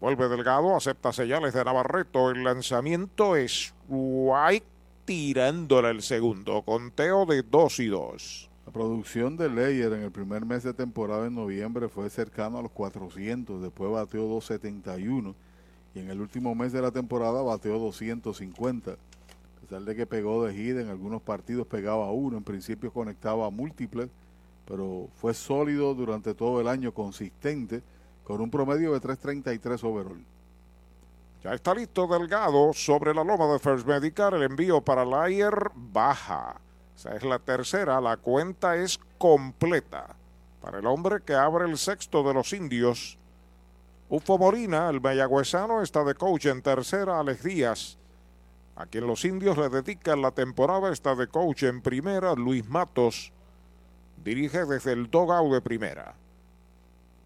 [0.01, 2.31] Vuelve Delgado, acepta señales de Navarreto.
[2.31, 4.67] El lanzamiento es White
[5.05, 6.63] tirándole el segundo.
[6.63, 8.51] Conteo de 2 y 2.
[8.67, 12.63] La producción de Leyer en el primer mes de temporada en noviembre fue cercano a
[12.63, 13.63] los 400.
[13.63, 15.35] Después bateó 271.
[15.95, 18.91] Y en el último mes de la temporada bateó 250.
[18.91, 22.37] A pesar de que pegó de gira, en algunos partidos pegaba uno.
[22.37, 24.09] En principio conectaba múltiples.
[24.67, 27.83] Pero fue sólido durante todo el año, consistente
[28.25, 30.25] con un promedio de 3.33 overall.
[31.47, 34.35] Ya está listo Delgado sobre la loma de First Medical.
[34.35, 36.61] El envío para Layer baja.
[36.97, 38.01] Esa es la tercera.
[38.01, 40.17] La cuenta es completa.
[40.61, 43.17] Para el hombre que abre el sexto de los indios.
[44.09, 47.21] Ufo Morina, el mayagüezano, está de coach en tercera.
[47.21, 47.97] Alex Díaz,
[48.75, 52.35] a quien los indios le dedican la temporada, está de coach en primera.
[52.35, 53.33] Luis Matos
[54.17, 56.17] dirige desde el dogout de primera.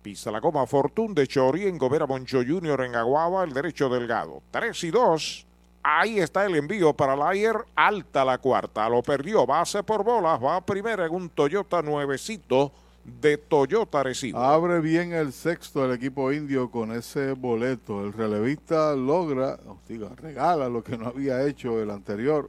[0.02, 2.84] Pisa la goma Fortune de Chori en Gobera Moncho Jr.
[2.84, 4.42] en Aguaba, el derecho delgado.
[4.50, 5.46] 3 y 2.
[5.82, 7.56] Ahí está el envío para Layer.
[7.74, 8.88] Alta la cuarta.
[8.88, 9.46] Lo perdió.
[9.46, 10.42] Base por bolas.
[10.42, 12.72] Va primera en un Toyota nuevecito
[13.04, 14.38] de Toyota Recibo.
[14.38, 18.02] Abre bien el sexto el equipo indio con ese boleto.
[18.02, 22.48] El relevista logra, diga, regala lo que no había hecho el anterior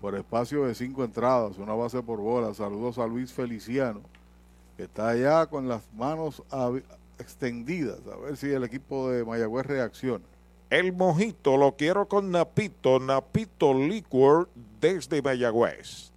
[0.00, 1.56] por espacio de cinco entradas.
[1.58, 2.52] Una base por bola.
[2.52, 4.00] Saludos a Luis Feliciano
[4.82, 6.42] está allá con las manos
[7.18, 10.24] extendidas, a ver si el equipo de Mayagüez reacciona.
[10.70, 14.48] El mojito lo quiero con Napito, Napito Liquor
[14.80, 16.12] desde Mayagüez.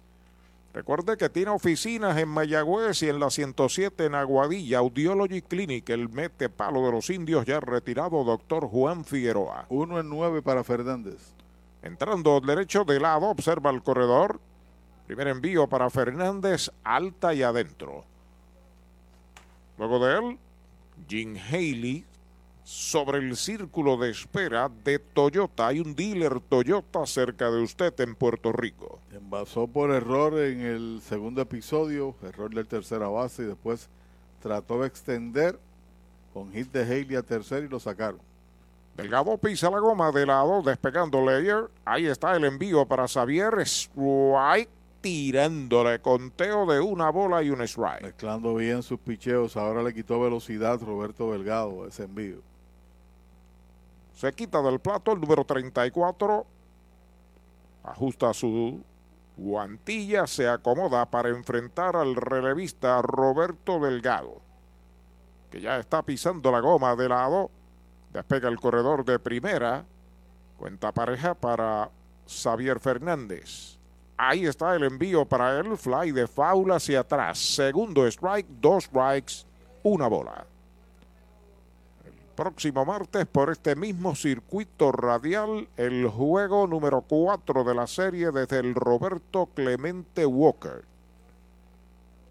[0.72, 6.08] Recuerde que tiene oficinas en Mayagüez y en la 107 en Aguadilla, Audiology Clinic, el
[6.08, 9.66] mete palo de los indios ya retirado, doctor Juan Figueroa.
[9.68, 11.32] Uno en nueve para Fernández.
[11.82, 14.40] Entrando derecho de lado, observa el corredor.
[15.06, 18.04] Primer envío para Fernández, alta y adentro.
[19.78, 20.38] Luego de él,
[21.08, 22.04] Jim Haley
[22.64, 25.68] sobre el círculo de espera de Toyota.
[25.68, 29.00] Hay un dealer Toyota cerca de usted en Puerto Rico.
[29.12, 33.88] Envasó por error en el segundo episodio, error del tercera base y después
[34.40, 35.58] trató de extender
[36.32, 38.20] con hit de Haley a tercero y lo sacaron.
[38.96, 41.68] Delgado pisa la goma de lado, despegando Layer.
[41.84, 44.70] Ahí está el envío para Xavier Strike,
[45.04, 48.00] tirándole conteo de una bola y un strike.
[48.00, 52.38] Mezclando bien sus picheos, ahora le quitó velocidad Roberto Delgado ese envío.
[54.14, 56.46] Se quita del plato el número 34.
[57.82, 58.80] Ajusta su
[59.36, 64.40] guantilla, se acomoda para enfrentar al relevista Roberto Delgado,
[65.50, 67.50] que ya está pisando la goma de lado.
[68.10, 69.84] Despega el corredor de primera.
[70.56, 71.90] Cuenta pareja para
[72.26, 73.73] Xavier Fernández.
[74.16, 75.76] Ahí está el envío para él.
[75.76, 77.38] Fly de foul hacia atrás.
[77.38, 79.44] Segundo strike, dos strikes,
[79.82, 80.46] una bola
[82.34, 88.58] próximo martes por este mismo circuito radial el juego número 4 de la serie desde
[88.58, 90.84] el Roberto Clemente Walker,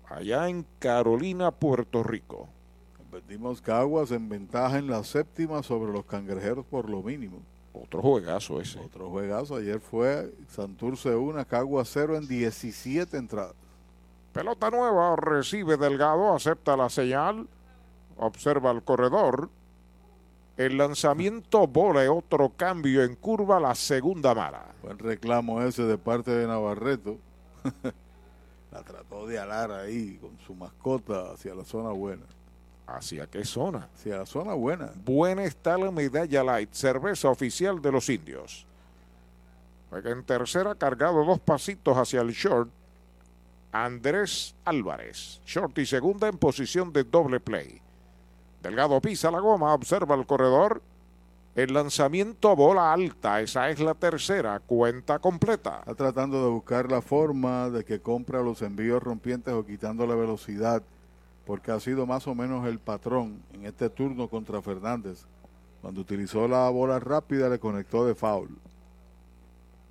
[0.10, 2.50] allá en Carolina, Puerto Rico.
[2.98, 7.40] Convertimos Caguas en ventaja en la séptima sobre los cangrejeros por lo mínimo.
[7.84, 8.80] Otro juegazo ese.
[8.80, 9.58] Otro juegazo.
[9.58, 13.56] Ayer fue Santurce 1, Caguas 0 en 17 entradas.
[14.32, 17.48] Pelota nueva, recibe Delgado, acepta la señal,
[18.18, 19.50] observa el corredor,
[20.58, 24.66] el lanzamiento bola otro cambio en curva, la segunda mala.
[24.82, 27.18] Buen reclamo ese de parte de Navarreto.
[28.72, 32.24] la trató de alar ahí con su mascota hacia la zona buena.
[32.86, 33.88] ¿Hacia qué zona?
[33.96, 34.92] Hacia la zona buena.
[35.06, 38.66] Buena está la medalla light, cerveza oficial de los indios.
[39.90, 42.70] Juega en tercera, cargado dos pasitos hacia el short.
[43.72, 45.42] Andrés Álvarez.
[45.46, 47.82] Short y segunda en posición de doble play.
[48.62, 50.82] Delgado pisa la goma, observa el corredor.
[51.56, 55.80] El lanzamiento bola alta, esa es la tercera, cuenta completa.
[55.80, 60.16] Está tratando de buscar la forma de que compra los envíos rompientes o quitando la
[60.16, 60.82] velocidad,
[61.46, 65.26] porque ha sido más o menos el patrón en este turno contra Fernández.
[65.82, 68.58] Cuando utilizó la bola rápida le conectó de foul.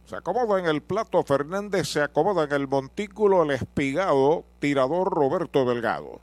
[0.07, 5.65] Se acomoda en el plato Fernández, se acomoda en el montículo el espigado tirador Roberto
[5.65, 6.21] Delgado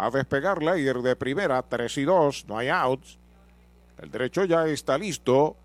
[0.00, 3.18] a despegar Layer de primera, 3 y 2, no hay outs.
[3.98, 5.56] El derecho ya está listo.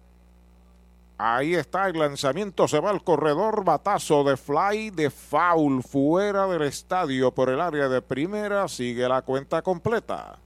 [1.18, 6.64] Ahí está el lanzamiento, se va al corredor, batazo de fly, de foul, fuera del
[6.64, 10.38] estadio por el área de primera, sigue la cuenta completa.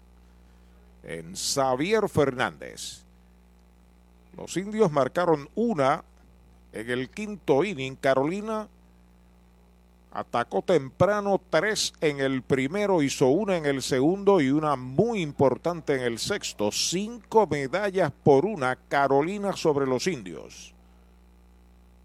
[1.01, 3.03] En Xavier Fernández.
[4.37, 6.03] Los indios marcaron una
[6.71, 7.95] en el quinto inning.
[7.95, 8.67] Carolina
[10.11, 15.93] Atacó temprano tres en el primero, hizo una en el segundo y una muy importante
[15.95, 16.71] en el sexto.
[16.71, 20.73] Cinco medallas por una, Carolina sobre los indios.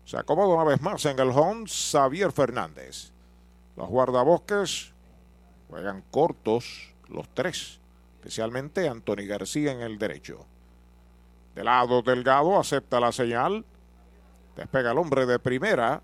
[0.04, 3.10] Se acomoda una vez más en el home Xavier Fernández.
[3.74, 4.92] Los guardabosques
[5.70, 7.80] juegan cortos los tres,
[8.16, 10.46] especialmente Anthony García en el derecho.
[11.54, 13.64] De lado Delgado acepta la señal.
[14.56, 16.02] Despega el hombre de primera.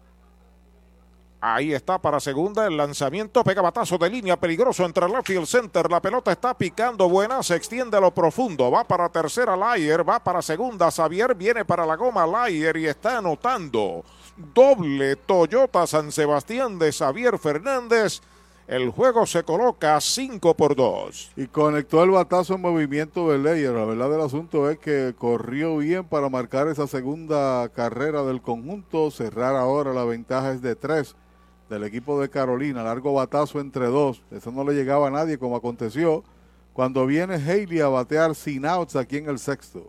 [1.43, 5.91] Ahí está para segunda el lanzamiento, pega batazo de línea peligroso entre el left center.
[5.91, 8.71] La pelota está picando buena, se extiende a lo profundo.
[8.71, 13.17] Va para tercera Layer, va para segunda Xavier, viene para la goma Layer y está
[13.17, 14.05] anotando.
[14.37, 18.21] Doble Toyota San Sebastián de Xavier Fernández.
[18.69, 21.33] El juego se coloca 5 por 2.
[21.37, 23.73] Y conectó el batazo en movimiento de Layer.
[23.73, 29.11] La verdad del asunto es que corrió bien para marcar esa segunda carrera del conjunto.
[29.11, 31.17] Cerrar ahora la ventaja es de 3
[31.71, 35.57] del equipo de Carolina, largo batazo entre dos, eso no le llegaba a nadie como
[35.57, 36.25] aconteció
[36.73, 39.89] cuando viene Haley a batear sin outs aquí en el sexto.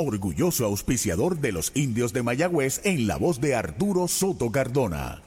[0.00, 5.22] orgulloso auspiciador de los indios de Mayagüez en la voz de Arturo Soto Cardona.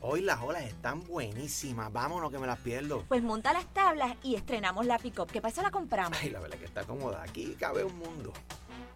[0.00, 1.90] Hoy las olas están buenísimas.
[1.90, 3.04] Vámonos que me las pierdo.
[3.08, 5.28] Pues monta las tablas y estrenamos la pick-up.
[5.32, 5.62] ¿Qué pasa?
[5.62, 6.18] La compramos.
[6.20, 7.22] Ay, la verdad que está cómoda.
[7.22, 8.32] Aquí cabe un mundo.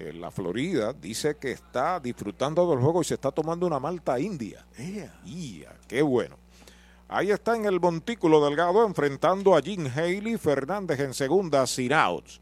[0.00, 4.18] eh, la Florida, dice que está disfrutando del juego y se está tomando una malta
[4.18, 4.64] india.
[4.78, 5.76] ¡Ia!
[5.86, 6.36] ¡Qué bueno!
[7.06, 12.40] Ahí está en el montículo delgado enfrentando a Jim Haley, Fernández en segunda, sin outs.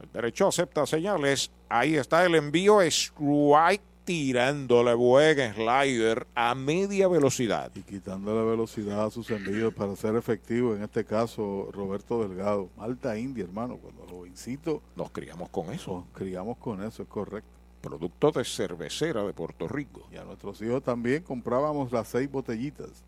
[0.00, 1.50] El derecho acepta señales.
[1.68, 7.70] Ahí está el envío, strike tirándole buen slider a media velocidad.
[7.74, 12.70] Y quitándole velocidad a sus envíos para ser efectivo, en este caso Roberto Delgado.
[12.78, 14.80] Malta India, hermano, cuando jovencito.
[14.96, 16.06] Nos criamos con eso.
[16.06, 17.50] Nos criamos con eso, es correcto.
[17.82, 20.08] Producto de cervecera de Puerto Rico.
[20.10, 23.04] Y a nuestros hijos también comprábamos las seis botellitas.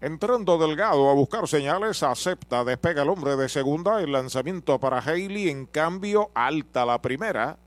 [0.00, 5.50] Entrando Delgado a buscar señales, acepta, despega el hombre de segunda, el lanzamiento para Haley,
[5.50, 7.58] en cambio alta la primera.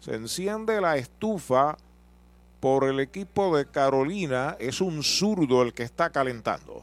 [0.00, 1.76] Se enciende la estufa
[2.60, 6.82] por el equipo de Carolina, es un zurdo el que está calentando.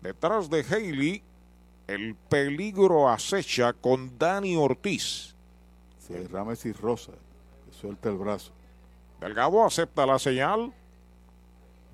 [0.00, 1.22] Detrás de Haley,
[1.86, 5.34] el peligro acecha con Dani Ortiz.
[5.98, 7.12] Se Rames y Rosa,
[7.64, 8.52] que suelta el brazo.
[9.20, 10.72] Delgado acepta la señal.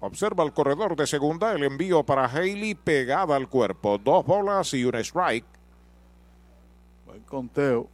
[0.01, 3.99] Observa el corredor de segunda, el envío para Haley pegada al cuerpo.
[3.99, 5.47] Dos bolas y un strike.
[7.07, 7.89] Buen conteo.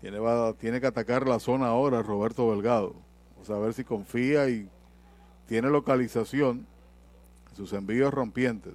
[0.00, 3.05] Tiene, va, tiene que atacar la zona ahora Roberto Delgado.
[3.50, 4.68] A ver si confía y
[5.46, 6.66] tiene localización
[7.56, 8.74] sus envíos rompientes.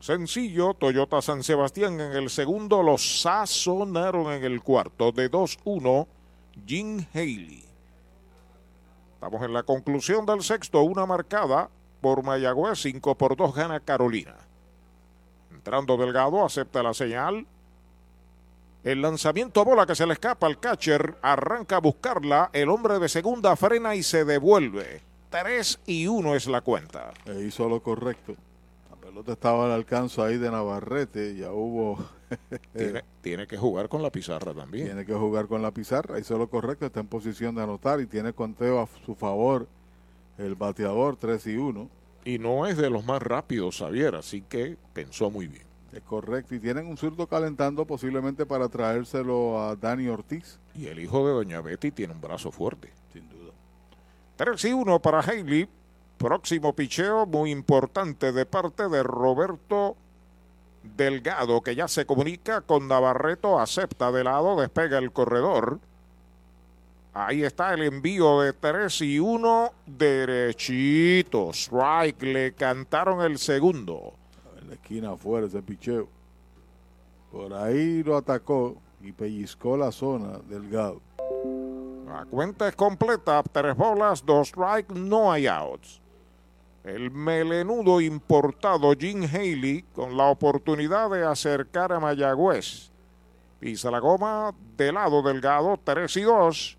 [0.00, 5.10] Sencillo, Toyota San Sebastián en el segundo, los sazonaron en el cuarto.
[5.10, 6.06] De 2-1,
[6.66, 7.64] Jim Haley.
[9.14, 11.68] Estamos en la conclusión del sexto, una marcada
[12.00, 14.36] por Mayagüez, 5 por 2 gana Carolina.
[15.52, 17.44] Entrando Delgado, acepta la señal.
[18.84, 23.08] El lanzamiento bola que se le escapa al catcher, arranca a buscarla, el hombre de
[23.08, 25.02] segunda frena y se devuelve.
[25.30, 27.12] 3 y 1 es la cuenta.
[27.26, 28.34] E hizo lo correcto.
[28.88, 31.98] La pelota estaba al alcance ahí de Navarrete, ya hubo...
[32.76, 34.86] tiene, tiene, que jugar con la pizarra también.
[34.86, 38.06] Tiene que jugar con la pizarra, hizo lo correcto, está en posición de anotar y
[38.06, 39.66] tiene conteo a su favor
[40.38, 41.90] el bateador 3 y 1.
[42.24, 45.67] Y no es de los más rápidos, Xavier, así que pensó muy bien.
[45.92, 50.58] Es correcto, y tienen un zurdo calentando posiblemente para traérselo a Dani Ortiz.
[50.74, 52.92] Y el hijo de Doña Betty tiene un brazo fuerte.
[53.12, 53.52] Sin duda.
[54.36, 55.68] 3 y 1 para Haley.
[56.18, 59.96] Próximo picheo muy importante de parte de Roberto
[60.82, 65.78] Delgado, que ya se comunica con Navarreto, acepta de lado, despega el corredor.
[67.14, 71.50] Ahí está el envío de 3 y 1 derechito.
[71.52, 74.12] Strike, le cantaron el segundo.
[74.68, 76.08] La esquina afuera ese picheo.
[77.32, 81.00] Por ahí lo atacó y pellizcó la zona delgado.
[82.06, 86.00] La cuenta es completa, tres bolas, dos strikes, no hay outs.
[86.84, 92.90] El melenudo importado Jim Haley con la oportunidad de acercar a Mayagüez.
[93.60, 96.78] Pisa la goma de lado delgado, 3 y 2.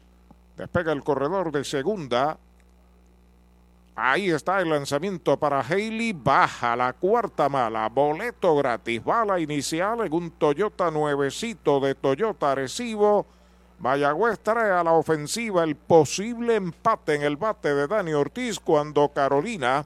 [0.58, 2.40] Despega el corredor de segunda.
[4.02, 6.14] Ahí está el lanzamiento para Haley.
[6.14, 7.90] Baja la cuarta mala.
[7.90, 9.04] Boleto gratis.
[9.04, 13.26] Bala inicial en un Toyota nuevecito de Toyota Arecibo.
[13.80, 19.10] Mayagüez trae a la ofensiva el posible empate en el bate de Dani Ortiz cuando
[19.10, 19.86] Carolina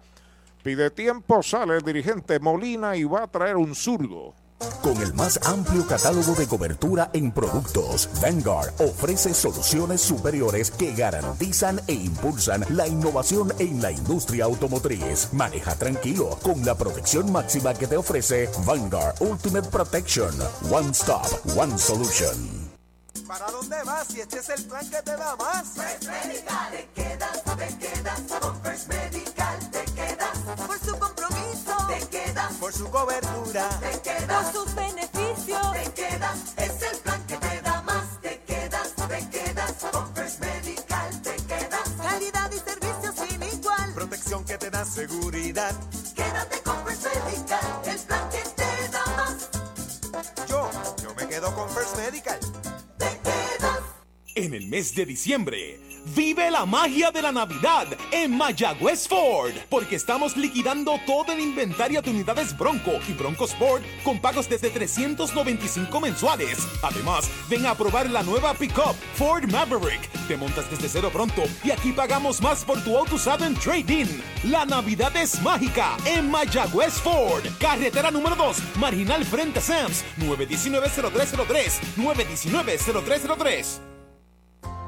[0.62, 1.42] pide tiempo.
[1.42, 4.36] Sale el dirigente Molina y va a traer un zurdo.
[4.82, 11.82] Con el más amplio catálogo de cobertura en productos, Vanguard ofrece soluciones superiores que garantizan
[11.88, 15.30] e impulsan la innovación en la industria automotriz.
[15.34, 20.34] Maneja tranquilo con la protección máxima que te ofrece Vanguard Ultimate Protection.
[20.72, 22.64] One Stop, One Solution.
[23.28, 25.64] ¿Para dónde vas si este es el plan que te da más?
[25.70, 30.98] First Medical, te quedas, te quedas con First Medical, te quedas por su
[31.94, 37.24] te quedas por su cobertura, te quedas por sus beneficios, te quedas, es el plan
[37.28, 42.58] que te da más, te quedas, te quedas con First Medical, te quedas, calidad y
[42.58, 45.76] servicio sin igual, protección que te da seguridad.
[46.16, 50.48] Quédate con First Medical, el plan que te da más.
[50.48, 50.70] Yo,
[51.04, 52.40] yo me quedo con First Medical.
[54.36, 59.96] En el mes de diciembre, Vive la magia de la Navidad en Mayagüez Ford, porque
[59.96, 66.02] estamos liquidando todo el inventario de unidades Bronco y Bronco Sport con pagos desde 395
[66.02, 66.60] mensuales.
[66.82, 70.10] Además, ven a probar la nueva pickup Ford Maverick.
[70.28, 74.08] Te montas desde cero pronto y aquí pagamos más por tu auto usado en trading.
[74.44, 83.94] La Navidad es mágica en Mayagüez Ford, carretera número 2, marginal frente Sams, 919-0303, 919-0303.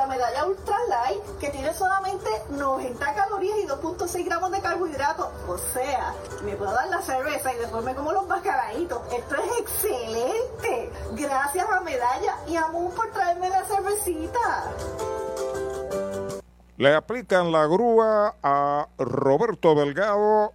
[0.00, 5.28] La medalla ultra light, que tiene solamente 90 calorías y 2.6 gramos de carbohidratos.
[5.46, 9.02] O sea, me puedo dar la cerveza y después me como los mascaraditos.
[9.12, 10.90] Esto es excelente.
[11.12, 14.72] Gracias a Medalla y a Moon por traerme la cervecita.
[16.78, 20.54] Le aplican la grúa a Roberto Delgado.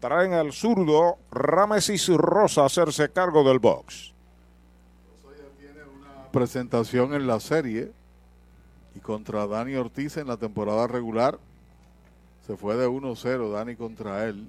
[0.00, 4.14] Traen al zurdo Ramesis Rosa a hacerse cargo del box.
[6.30, 7.97] presentación en la serie
[8.94, 11.38] y contra Dani Ortiz en la temporada regular.
[12.46, 14.48] Se fue de 1-0 Dani contra él.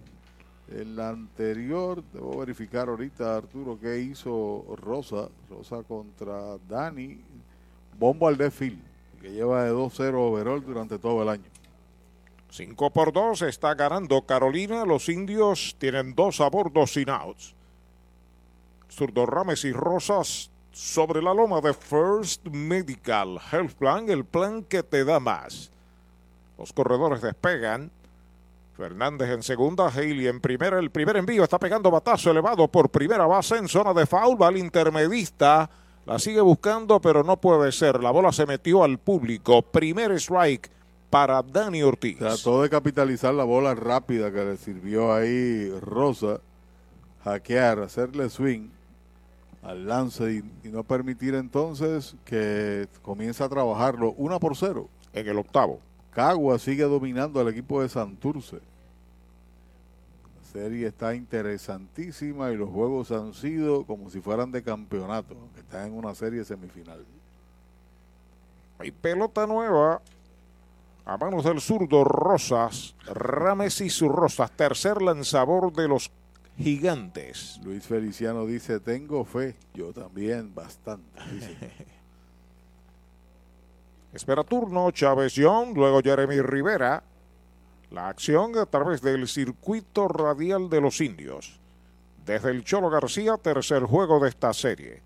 [0.71, 5.29] En la anterior, debo verificar ahorita, Arturo, qué hizo Rosa.
[5.49, 7.19] Rosa contra Dani.
[7.97, 8.79] Bombo al desfile,
[9.21, 11.49] que lleva de 2-0 overall durante todo el año.
[12.51, 14.85] 5 por 2 está ganando Carolina.
[14.85, 17.53] Los indios tienen dos a bordo sin outs.
[18.89, 24.81] Zurdo Rames y Rosas sobre la loma de First Medical Health Plan, el plan que
[24.81, 25.69] te da más.
[26.57, 27.91] Los corredores despegan.
[28.77, 30.79] Fernández en segunda, Haley en primera.
[30.79, 34.41] El primer envío está pegando batazo elevado por primera base en zona de foul.
[34.41, 35.69] Va al intermedista.
[36.05, 38.01] La sigue buscando, pero no puede ser.
[38.01, 39.61] La bola se metió al público.
[39.61, 40.71] Primer strike
[41.09, 42.19] para Dani Ortiz.
[42.19, 46.39] Trató de capitalizar la bola rápida que le sirvió ahí Rosa.
[47.25, 48.78] Hackear, hacerle swing
[49.61, 54.87] al lance y, y no permitir entonces que comience a trabajarlo una por cero.
[55.13, 55.79] En el octavo.
[56.11, 58.57] Cagua sigue dominando al equipo de Santurce.
[58.57, 65.59] La serie está interesantísima y los juegos han sido como si fueran de campeonato, aunque
[65.59, 67.05] están en una serie semifinal.
[68.79, 70.01] Hay pelota nueva
[71.05, 76.11] a manos del zurdo Rosas, Ramesis Rosas, tercer lanzador de los
[76.59, 77.59] gigantes.
[77.63, 81.19] Luis Feliciano dice, tengo fe, yo también, bastante.
[84.13, 87.03] Espera turno Chávez Young, luego Jeremy Rivera.
[87.91, 91.59] La acción a través del circuito radial de los indios.
[92.25, 95.01] Desde el Cholo García, tercer juego de esta serie.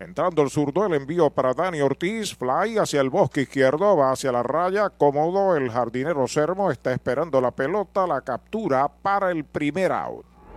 [0.00, 4.32] Entrando el zurdo, el envío para Dani Ortiz, fly hacia el bosque izquierdo, va hacia
[4.32, 9.92] la raya, cómodo, el jardinero Sermo está esperando la pelota, la captura para el primer
[9.92, 10.33] out.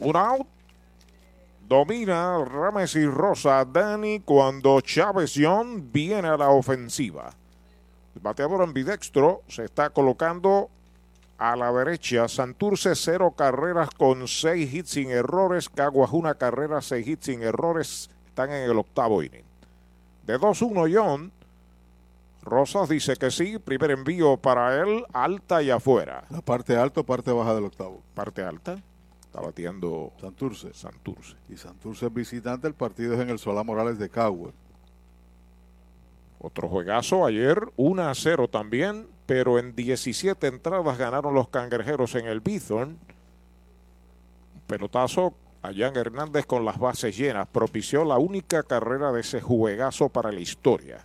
[0.00, 0.46] Un out.
[1.66, 7.30] Domina Rames y Rosa Dani cuando Chávez Young viene a la ofensiva.
[8.14, 10.68] El bateador ambidextro se está colocando
[11.38, 12.28] a la derecha.
[12.28, 15.68] Santurce cero carreras con seis hits sin errores.
[15.68, 18.10] Caguas una carrera, seis hits sin errores.
[18.26, 19.44] Están en el octavo inning.
[20.26, 21.30] De 2-1 Young.
[22.42, 23.58] Rosas dice que sí.
[23.58, 25.04] Primer envío para él.
[25.12, 26.24] Alta y afuera.
[26.30, 28.02] La parte alta o parte baja del octavo.
[28.14, 28.76] Parte alta.
[29.34, 30.72] Está bateando Santurce.
[30.72, 31.34] Santurce.
[31.48, 34.52] Y Santurce es visitante, el partido es en el Solá Morales de Cagua.
[36.38, 42.26] Otro juegazo ayer, 1 a 0 también, pero en 17 entradas ganaron los cangrejeros en
[42.26, 42.90] el Bithorn.
[42.90, 49.40] Un pelotazo a Jan Hernández con las bases llenas propició la única carrera de ese
[49.40, 51.04] juegazo para la historia.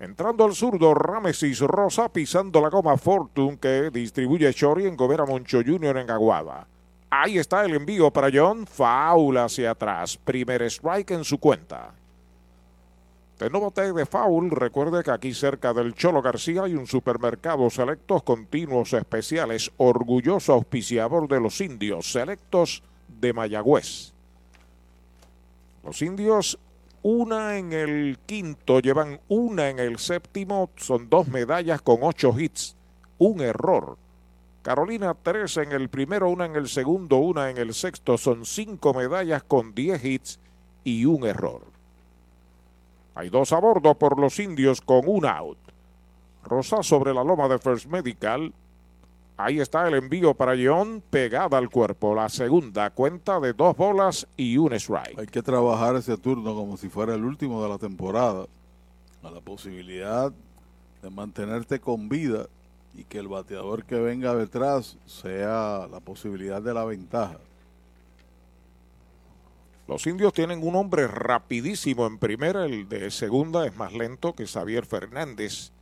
[0.00, 5.60] Entrando al zurdo, Ramesis Rosa pisando la goma Fortune que distribuye Chori en Gobera Moncho
[5.64, 5.98] Jr.
[5.98, 6.66] en Aguada.
[7.10, 8.66] Ahí está el envío para John.
[8.66, 10.16] Foul hacia atrás.
[10.16, 11.92] Primer strike en su cuenta.
[13.38, 17.68] De nuevo té de foul, recuerde que aquí cerca del Cholo García hay un supermercado
[17.68, 24.12] selectos continuos especiales, orgulloso auspiciador de los indios selectos de Mayagüez.
[25.82, 26.58] Los indios,
[27.02, 32.76] una en el quinto, llevan una en el séptimo, son dos medallas con ocho hits,
[33.18, 33.96] un error.
[34.62, 38.92] Carolina, tres en el primero, una en el segundo, una en el sexto, son cinco
[38.92, 40.38] medallas con diez hits
[40.84, 41.62] y un error.
[43.14, 45.58] Hay dos a bordo por los indios con un out.
[46.44, 48.52] Rosa sobre la loma de First Medical.
[49.44, 52.14] Ahí está el envío para León pegada al cuerpo.
[52.14, 55.18] La segunda cuenta de dos bolas y un strike.
[55.18, 58.46] Hay que trabajar ese turno como si fuera el último de la temporada.
[59.22, 60.30] A la posibilidad
[61.02, 62.48] de mantenerte con vida
[62.94, 67.38] y que el bateador que venga detrás sea la posibilidad de la ventaja.
[69.88, 74.46] Los indios tienen un hombre rapidísimo en primera, el de segunda es más lento que
[74.46, 75.72] Xavier Fernández,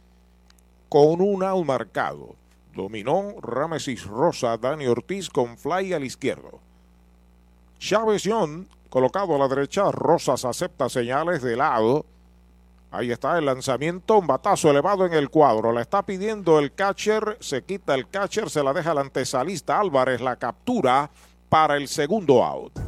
[0.89, 2.38] con un out marcado.
[2.78, 6.60] Dominó Ramesis Rosa, Dani Ortiz con fly al izquierdo.
[7.81, 12.07] Chávez John, colocado a la derecha, Rosas acepta señales de lado.
[12.92, 15.73] Ahí está el lanzamiento, un batazo elevado en el cuadro.
[15.73, 20.20] La está pidiendo el catcher, se quita el catcher, se la deja el antesalista Álvarez,
[20.20, 21.10] la captura
[21.48, 22.88] para el segundo out.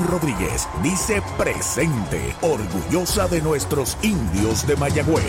[0.03, 5.25] Rodríguez dice presente, orgullosa de nuestros indios de Mayagüez.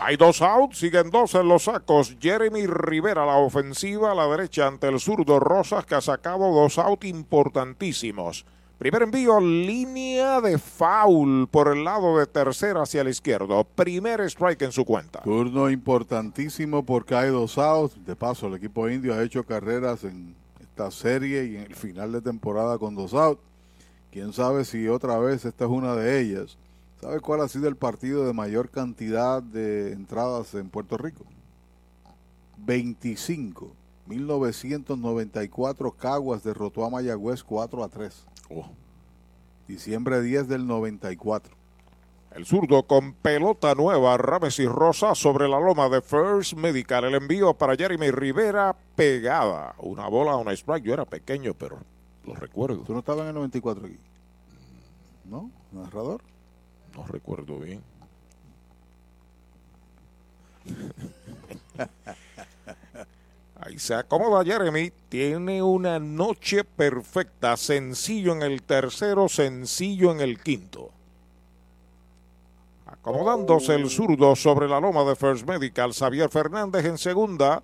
[0.00, 2.16] Hay dos outs, siguen dos en los sacos.
[2.20, 6.78] Jeremy Rivera, la ofensiva a la derecha ante el zurdo Rosas, que ha sacado dos
[6.78, 8.44] outs importantísimos.
[8.76, 13.64] Primer envío, línea de foul por el lado de tercera hacia el izquierdo.
[13.64, 15.22] Primer strike en su cuenta.
[15.22, 18.04] Turno importantísimo porque hay dos outs.
[18.04, 20.36] De paso, el equipo indio ha hecho carreras en
[20.74, 23.40] esta serie y en el final de temporada con dos outs.
[24.10, 26.58] Quién sabe si otra vez esta es una de ellas.
[27.00, 31.24] ¿Sabe cuál ha sido el partido de mayor cantidad de entradas en Puerto Rico?
[32.58, 33.70] 25.
[34.06, 38.24] 1994 Caguas derrotó a Mayagüez 4 a 3.
[39.68, 41.54] Diciembre 10 del 94.
[42.34, 47.04] El zurdo con pelota nueva, Rames y Rosa sobre la loma de First Medical.
[47.04, 49.76] El envío para Jeremy Rivera pegada.
[49.78, 50.84] Una bola, una strike.
[50.84, 51.78] Yo era pequeño, pero
[52.24, 52.78] lo recuerdo.
[52.78, 53.98] ¿Tú no estabas en el 94 aquí?
[55.26, 55.48] ¿No?
[55.70, 56.22] ¿Narrador?
[56.96, 57.80] No recuerdo bien.
[63.60, 64.90] Ahí se acomoda Jeremy.
[65.08, 67.56] Tiene una noche perfecta.
[67.56, 70.90] Sencillo en el tercero, sencillo en el quinto.
[73.04, 75.92] Acomodándose el zurdo sobre la loma de First Medical.
[75.92, 77.62] Xavier Fernández en segunda.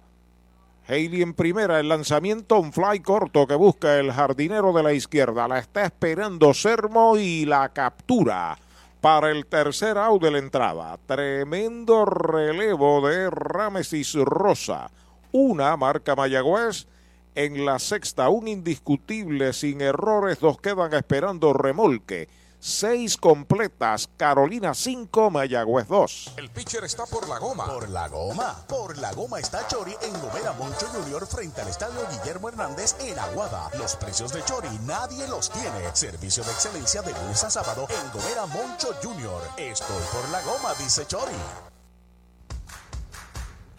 [0.86, 5.48] Haley en primera, el lanzamiento, un fly corto que busca el jardinero de la izquierda.
[5.48, 8.58] La está esperando Sermo y la captura
[9.00, 10.98] para el tercer out de la entrada.
[11.06, 14.90] Tremendo relevo de Ramesis Rosa.
[15.32, 16.86] Una marca Mayagüez.
[17.34, 20.38] En la sexta, un indiscutible sin errores.
[20.38, 22.28] Dos quedan esperando remolque.
[22.62, 26.34] Seis completas, Carolina 5, Mayagüez 2.
[26.36, 27.64] El pitcher está por la goma.
[27.64, 28.54] Por la goma.
[28.68, 33.18] Por la goma está Chori en Gomera Moncho Junior frente al estadio Guillermo Hernández en
[33.18, 33.70] Aguada.
[33.78, 35.88] Los precios de Chori nadie los tiene.
[35.94, 39.42] Servicio de excelencia de lunes a sábado en Gomera Moncho Junior.
[39.56, 41.32] Estoy por la goma, dice Chori.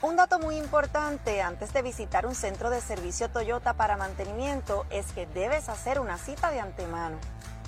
[0.02, 5.06] Un dato muy importante antes de visitar un centro de servicio Toyota para mantenimiento es
[5.12, 7.20] que debes hacer una cita de antemano.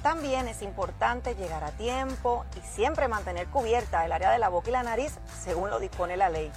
[0.03, 4.69] También es importante llegar a tiempo y siempre mantener cubierta el área de la boca
[4.69, 6.51] y la nariz según lo dispone la ley.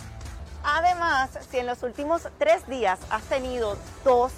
[0.64, 4.32] Además, si en los últimos tres días has tenido tos,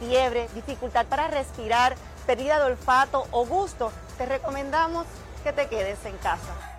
[0.00, 1.94] fiebre, dificultad para respirar,
[2.26, 5.06] pérdida de olfato o gusto, te recomendamos
[5.44, 6.77] que te quedes en casa.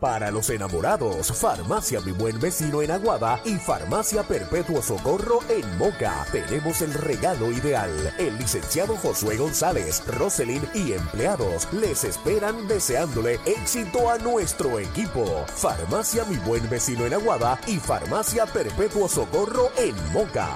[0.00, 6.26] Para los enamorados, Farmacia Mi Buen Vecino en Aguada y Farmacia Perpetuo Socorro en Moca.
[6.32, 8.14] Tenemos el regalo ideal.
[8.18, 15.44] El licenciado Josué González, Roselyn y empleados les esperan deseándole éxito a nuestro equipo.
[15.54, 20.48] Farmacia Mi Buen Vecino en Aguada y Farmacia Perpetuo Socorro en Moca.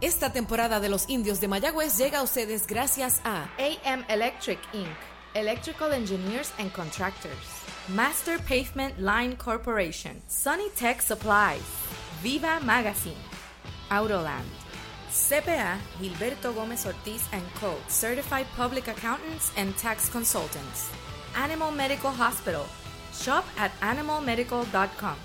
[0.00, 5.13] Esta temporada de los indios de Mayagüez llega a ustedes gracias a AM Electric Inc.,
[5.34, 11.60] Electrical Engineers and Contractors, Master Pavement Line Corporation, Sunny Tech Supplies,
[12.22, 13.18] Viva Magazine,
[13.90, 14.46] Autoland,
[15.10, 20.90] CPA Gilberto Gómez Ortiz and Co., Certified Public Accountants and Tax Consultants,
[21.36, 22.66] Animal Medical Hospital,
[23.12, 25.16] shop at animalmedical.com,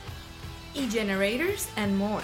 [0.73, 2.23] e-generators and more.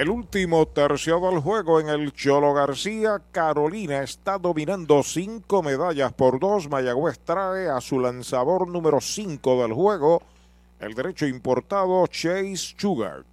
[0.00, 6.40] El último tercio del juego en el Cholo García, Carolina está dominando cinco medallas por
[6.40, 6.70] dos.
[6.70, 10.22] Mayagüez trae a su lanzador número 5 del juego,
[10.78, 13.24] el derecho importado Chase Sugar.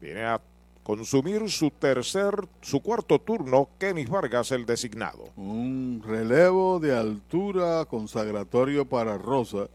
[0.00, 0.40] Viene a
[0.84, 5.30] consumir su tercer, su cuarto turno, Kenny Vargas, el designado.
[5.34, 9.66] Un relevo de altura consagratorio para Rosa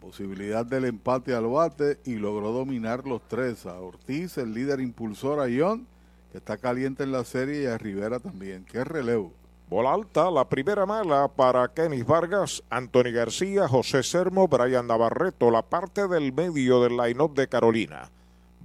[0.00, 3.66] posibilidad del empate al bate y logró dominar los tres.
[3.66, 5.86] A Ortiz, el líder impulsor, a Ion,
[6.32, 8.64] que está caliente en la serie, y a Rivera también.
[8.64, 9.32] Qué relevo.
[9.68, 15.62] Bola alta, la primera mala para Kenis Vargas, Anthony García, José Sermo, Brian Navarreto, la
[15.62, 18.10] parte del medio del line-up de Carolina.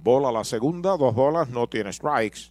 [0.02, 2.50] Bola la segunda, dos bolas, no tiene strikes.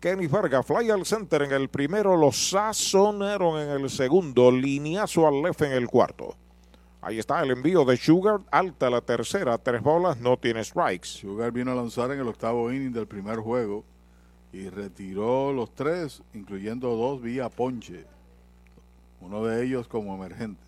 [0.00, 5.42] Kenny Vargas, fly al center en el primero, los sazonaron en el segundo, lineazo al
[5.42, 6.34] left en el cuarto.
[7.04, 11.08] Ahí está el envío de Sugar, alta la tercera, tres bolas, no tiene strikes.
[11.08, 13.82] Sugar vino a lanzar en el octavo inning del primer juego
[14.52, 18.04] y retiró los tres, incluyendo dos vía ponche,
[19.20, 20.62] uno de ellos como emergente.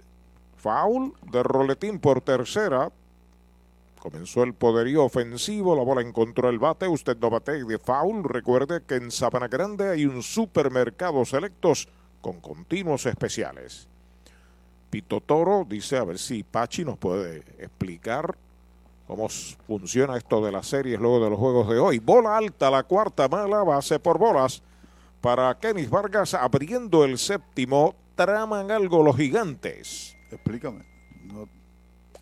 [0.57, 2.91] Foul de Roletín por tercera.
[4.01, 8.25] Comenzó el poderío ofensivo, la bola encontró el bate, usted no bate de foul.
[8.25, 11.89] Recuerde que en Sabana Grande hay un supermercado selectos
[12.21, 13.89] con continuos especiales.
[14.95, 18.37] Pito Toro dice a ver si Pachi nos puede explicar
[19.09, 19.29] cómo
[19.67, 21.99] funciona esto de las series luego de los juegos de hoy.
[21.99, 24.63] Bola alta, la cuarta mala, base por bolas
[25.21, 27.97] para Kenis Vargas abriendo el séptimo.
[28.15, 30.17] Traman algo los gigantes.
[30.31, 30.85] Explícame.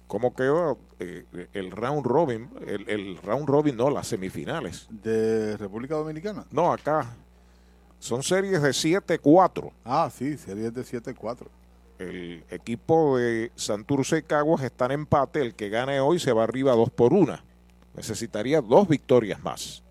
[0.06, 2.48] ¿Cómo quedó eh, el round robin?
[2.66, 4.86] El, el, round robin, no, las semifinales.
[4.88, 6.46] ¿De República Dominicana?
[6.50, 7.14] No, acá.
[7.98, 9.70] Son series de 7-4.
[9.84, 11.48] Ah, sí, series de 7-4
[12.02, 15.40] el equipo de Santurce y Caguas está en empate.
[15.40, 17.44] El que gane hoy se va arriba dos por una.
[17.94, 19.82] Necesitaría dos victorias más.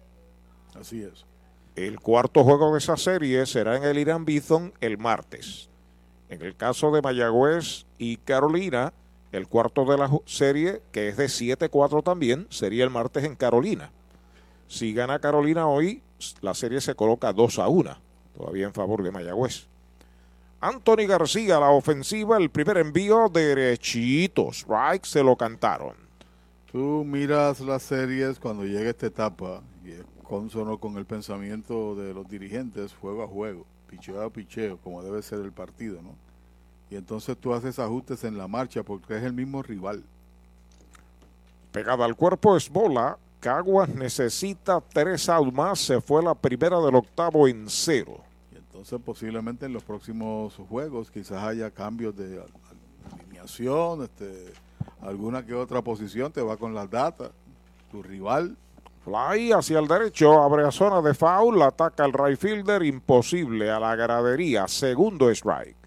[0.75, 1.25] Así es.
[1.75, 5.69] El cuarto juego de esa serie será en el Irán Bithon el martes.
[6.29, 8.93] En el caso de Mayagüez y Carolina,
[9.31, 13.91] el cuarto de la serie, que es de 7-4 también, sería el martes en Carolina.
[14.67, 16.01] Si gana Carolina hoy,
[16.41, 17.97] la serie se coloca 2 a 1,
[18.37, 19.70] todavía en favor de Mayagüez.
[20.63, 24.49] Anthony García, la ofensiva, el primer envío derechito.
[24.49, 25.95] Strike se lo cantaron.
[26.71, 32.13] Tú miras las series cuando llega esta etapa y es consono con el pensamiento de
[32.13, 36.15] los dirigentes, juego a juego, picheo a picheo, como debe ser el partido, ¿no?
[36.91, 40.03] Y entonces tú haces ajustes en la marcha porque es el mismo rival.
[41.71, 43.17] Pegada al cuerpo es bola.
[43.39, 45.79] Caguas necesita tres out más.
[45.79, 48.19] Se fue la primera del octavo en cero.
[48.81, 52.43] Entonces posiblemente en los próximos juegos quizás haya cambios de
[53.11, 54.53] alineación, este,
[55.01, 57.29] alguna que otra posición te va con las datas,
[57.91, 58.57] tu rival.
[59.03, 63.79] Fly hacia el derecho, abre a zona de foul, ataca al right fielder, imposible a
[63.79, 65.77] la gradería, segundo strike.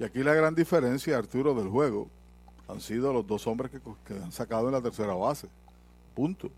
[0.00, 2.08] Y aquí la gran diferencia, Arturo, del juego
[2.66, 5.48] han sido los dos hombres que, que han sacado en la tercera base.
[6.16, 6.50] Punto.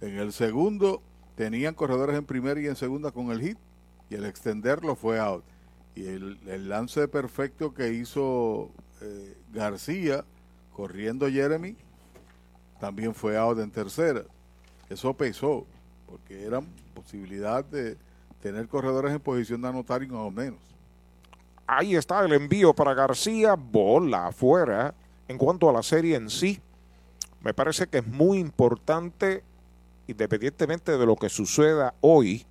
[0.00, 1.02] En el segundo
[1.36, 3.58] tenían corredores en primera y en segunda con el hit
[4.14, 5.44] y el extenderlo fue out.
[5.96, 8.70] Y el, lance perfecto que hizo
[9.00, 10.24] eh, García
[10.72, 11.76] corriendo Jeremy
[12.78, 14.22] también fue out en tercera.
[14.88, 15.66] Eso pesó,
[16.06, 17.96] porque eran posibilidad de
[18.40, 20.60] tener corredores en posición de anotar y no menos.
[21.66, 24.94] Ahí está el envío para García, bola afuera.
[25.26, 26.60] En cuanto a la serie en sí,
[27.40, 29.44] Me parece que es muy importante,
[30.06, 32.46] independientemente de lo que suceda hoy,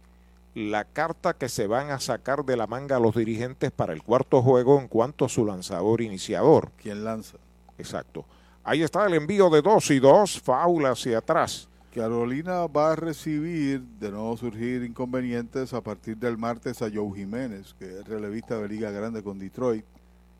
[0.56, 4.04] la carta que se van a sacar de la manga a los dirigentes para el
[4.04, 6.72] cuarto juego en cuanto a su lanzador iniciador.
[6.78, 7.38] ¿Quién lanza?
[7.78, 8.26] Exacto.
[8.64, 11.68] Ahí está el envío de dos y dos, faula hacia atrás.
[11.94, 17.76] Carolina va a recibir, de nuevo surgir inconvenientes a partir del martes a Joe Jiménez,
[17.78, 19.86] que es relevista de Liga Grande con Detroit.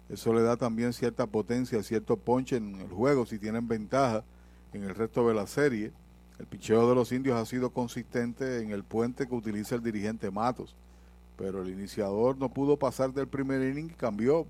[0.10, 4.24] Eso le da también cierta potencia, cierto ponche en el juego si tienen ventaja
[4.74, 5.92] en el resto de la serie.
[6.40, 10.32] El picheo de los indios ha sido consistente en el puente que utiliza el dirigente
[10.32, 10.76] Matos,
[11.38, 14.46] pero el iniciador no pudo pasar del primer inning y cambió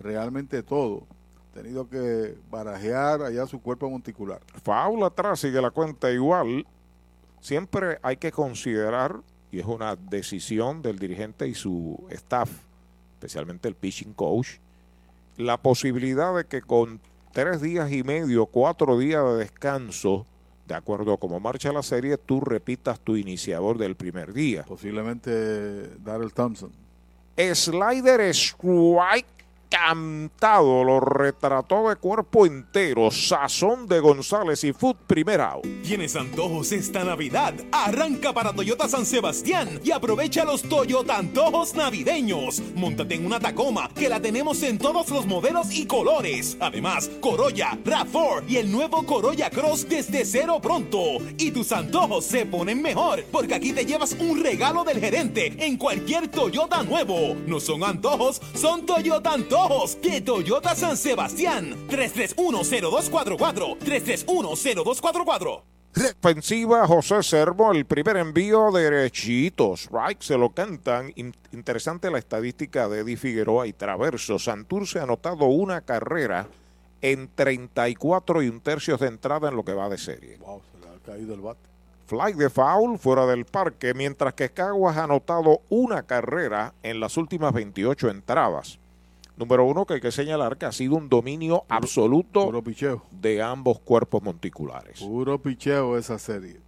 [0.00, 1.06] realmente todo.
[1.50, 4.40] Ha tenido que barajear allá su cuerpo monticular.
[4.62, 6.66] Faula atrás sigue la cuenta igual.
[7.40, 12.50] Siempre hay que considerar, y es una decisión del dirigente y su staff,
[13.14, 14.58] especialmente el pitching coach,
[15.36, 17.00] la posibilidad de que con
[17.32, 20.26] tres días y medio, cuatro días de descanso,
[20.70, 24.62] de acuerdo a cómo marcha la serie, tú repitas tu iniciador del primer día.
[24.62, 26.70] Posiblemente Darrell Thompson.
[27.36, 29.39] Slider strike
[29.70, 35.56] cantado, lo retrató de cuerpo entero, sazón de González y Food primera.
[35.84, 37.54] ¿Tienes antojos esta Navidad?
[37.70, 42.60] Arranca para Toyota San Sebastián y aprovecha los Toyota antojos navideños.
[42.74, 46.56] Móntate en una Tacoma que la tenemos en todos los modelos y colores.
[46.60, 50.98] Además, Corolla, RAV4 y el nuevo Corolla Cross desde cero pronto.
[51.38, 55.76] Y tus antojos se ponen mejor porque aquí te llevas un regalo del gerente en
[55.76, 57.36] cualquier Toyota nuevo.
[57.46, 59.59] No son antojos, son Toyota antojos
[60.02, 61.86] de Toyota San Sebastián.
[61.88, 63.76] 3310244.
[63.78, 65.62] 3310244.
[65.92, 69.88] Defensiva José Servo, el primer envío derechitos.
[69.90, 71.12] Right, se lo cantan.
[71.16, 74.38] In- interesante la estadística de Eddie Figueroa y Traverso.
[74.38, 76.46] Santurce ha anotado una carrera
[77.02, 80.36] en 34 y un tercio de entrada en lo que va de serie.
[80.38, 81.60] Wow, se le ha caído el bate.
[82.06, 87.16] Fly de foul fuera del parque, mientras que Caguas ha anotado una carrera en las
[87.16, 88.79] últimas 28 entradas.
[89.40, 93.02] Número uno, que hay que señalar que ha sido un dominio absoluto Puro picheo.
[93.10, 95.00] de ambos cuerpos monticulares.
[95.00, 96.60] Puro picheo esa serie.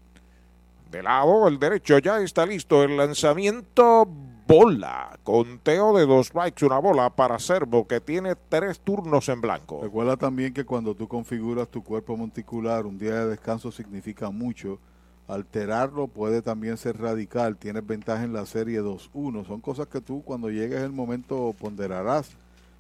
[0.91, 2.83] De lado, el derecho ya está listo.
[2.83, 4.09] El lanzamiento
[4.47, 5.19] bola.
[5.23, 9.81] Conteo de dos strikes, una bola para Servo que tiene tres turnos en blanco.
[9.83, 14.79] Recuerda también que cuando tú configuras tu cuerpo monticular, un día de descanso significa mucho.
[15.29, 17.59] Alterarlo puede también ser radical.
[17.59, 19.47] Tienes ventaja en la serie 2-1.
[19.47, 22.31] Son cosas que tú cuando llegues el momento ponderarás.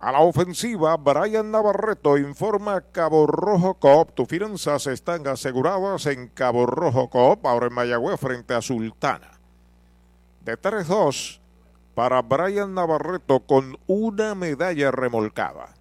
[0.00, 4.12] A la ofensiva, Brian Navarreto informa Cabo Rojo Coop.
[4.14, 9.32] Tus finanzas están aseguradas en Cabo Rojo Coop, ahora en Mayagüez frente a Sultana.
[10.42, 11.38] De 3-2
[11.94, 15.74] para Brian Navarreto con una medalla remolcada.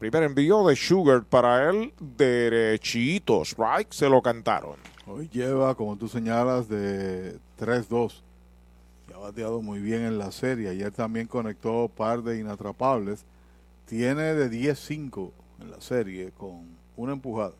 [0.00, 4.74] Primer envío de Sugar para él, derechito, strike, se lo cantaron.
[5.06, 8.22] Hoy lleva, como tú señalas, de 3-2.
[9.10, 10.68] Ya ha bateado muy bien en la serie.
[10.68, 13.24] Ayer también conectó par de inatrapables.
[13.84, 16.64] Tiene de 10-5 en la serie con
[16.96, 17.54] una empujada.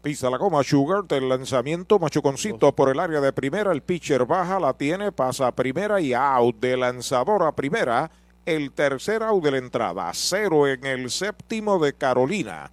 [0.00, 3.70] Pisa la goma Sugar del lanzamiento machuconcito por el área de primera.
[3.70, 8.10] El pitcher baja, la tiene, pasa a primera y out de lanzador a primera.
[8.46, 10.10] El tercer out de la entrada.
[10.14, 12.70] Cero en el séptimo de Carolina.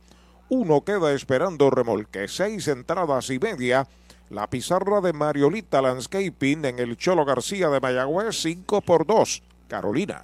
[0.47, 2.29] Uno queda esperando remolque.
[2.29, 3.85] Seis entradas y media.
[4.33, 8.41] La pizarra de Mariolita Landscaping en el Cholo García de Mayagüez.
[8.41, 9.43] 5 por 2.
[9.67, 10.23] Carolina.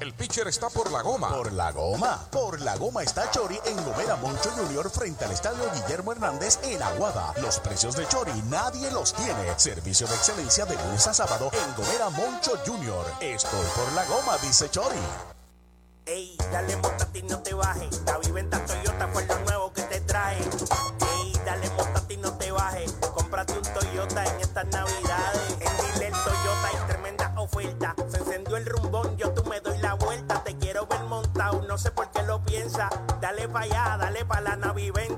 [0.00, 1.28] El pitcher está por la goma.
[1.28, 2.28] Por la goma.
[2.30, 6.80] Por la goma está Chori en Gomera Moncho Junior frente al estadio Guillermo Hernández en
[6.82, 7.34] Aguada.
[7.42, 9.58] Los precios de Chori nadie los tiene.
[9.58, 13.04] Servicio de excelencia de lunes a sábado en Gomera Moncho Junior.
[13.20, 14.96] Estoy por la goma, dice Chori.
[16.06, 18.00] Ey, dale montate y no te bajes.
[18.06, 20.38] La viventa Toyota fue lo nuevo que te trae.
[20.38, 21.87] Ey, dale montate
[31.78, 32.90] no sé por qué lo piensa.
[33.20, 35.17] Dale pa' allá, dale pa' la naviventa.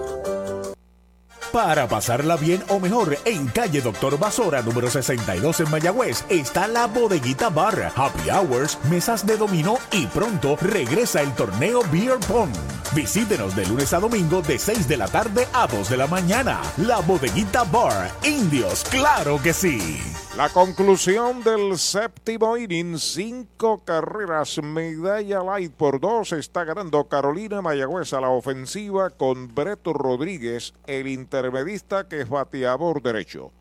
[1.51, 6.87] Para pasarla bien o mejor, en calle Doctor Basora, número 62 en Mayagüez, está la
[6.87, 12.51] Bodeguita Bar, Happy Hours, mesas de dominó y pronto regresa el torneo Beer Pong.
[12.95, 16.61] Visítenos de lunes a domingo de 6 de la tarde a 2 de la mañana.
[16.77, 19.99] La Bodeguita Bar, Indios, claro que sí.
[20.37, 28.13] La conclusión del séptimo inning, cinco carreras, medalla light por dos, está ganando Carolina Mayagüez
[28.13, 33.51] a la ofensiva con Breto Rodríguez, el intermedista que es bateador derecho.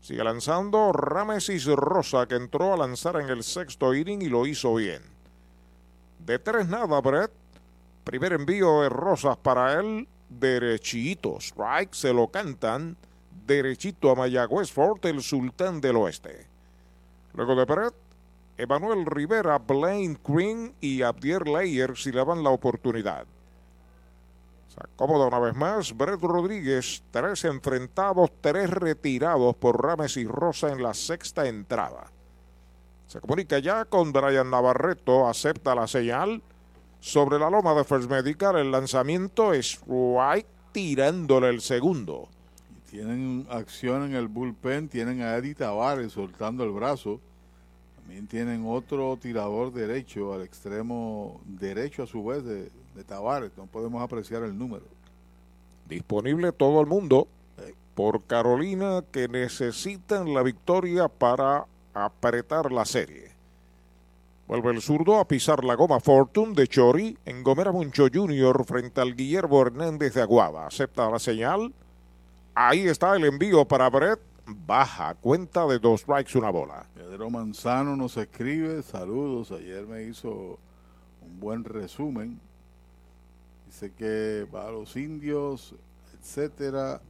[0.00, 4.74] Sigue lanzando Ramesis Rosa, que entró a lanzar en el sexto inning y lo hizo
[4.74, 5.02] bien.
[6.18, 7.30] De tres nada, Brett.
[8.02, 11.38] Primer envío de Rosas para él, derechito.
[11.38, 12.96] Strike, se lo cantan
[13.48, 16.46] derechito a Mayagüez Fort, el sultán del oeste.
[17.32, 17.94] Luego de Brett,
[18.56, 23.26] Emanuel Rivera, Blaine Green y Abdier Leyer si le dan la oportunidad.
[24.68, 30.70] Se acomoda una vez más Brett Rodríguez, tres enfrentados, tres retirados por Rames y Rosa
[30.70, 32.10] en la sexta entrada.
[33.06, 36.42] Se comunica ya con Brian Navarreto, acepta la señal.
[37.00, 42.28] Sobre la loma de First Medical, el lanzamiento es White tirándole el segundo.
[42.90, 47.20] Tienen acción en el bullpen, tienen a Eddie Tavares soltando el brazo.
[47.96, 53.50] También tienen otro tirador derecho al extremo derecho a su vez de, de Tavares.
[53.56, 54.84] No podemos apreciar el número.
[55.86, 57.28] Disponible todo el mundo
[57.98, 63.32] por Carolina que necesitan la victoria para apretar la serie.
[64.46, 68.64] Vuelve el zurdo a pisar la goma Fortune de Chori en Gomera Moncho Jr.
[68.64, 70.68] frente al Guillermo Hernández de Aguada.
[70.68, 71.72] Acepta la señal.
[72.60, 74.18] Ahí está el envío para Brett.
[74.44, 76.84] Baja, cuenta de dos strikes, una bola.
[76.92, 80.58] Pedro Manzano nos escribe, saludos, ayer me hizo
[81.22, 82.40] un buen resumen.
[83.64, 85.76] Dice que va a los indios,
[86.18, 87.00] etcétera.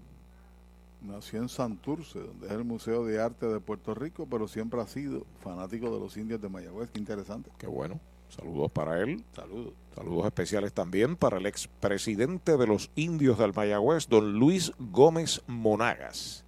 [1.00, 4.86] Nació en Santurce, donde es el Museo de Arte de Puerto Rico, pero siempre ha
[4.86, 6.90] sido fanático de los indios de Mayagüez.
[6.90, 7.50] Qué interesante.
[7.56, 7.98] Qué bueno.
[8.28, 9.24] Saludos para él.
[9.34, 9.72] Saludos.
[9.98, 16.44] Saludos especiales también para el expresidente de los indios del Mayagüez, don Luis Gómez Monagas.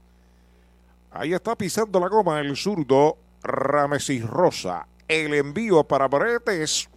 [1.10, 4.86] Ahí está pisando la goma el zurdo Ramesis Rosa.
[5.09, 6.89] El envío para Brett es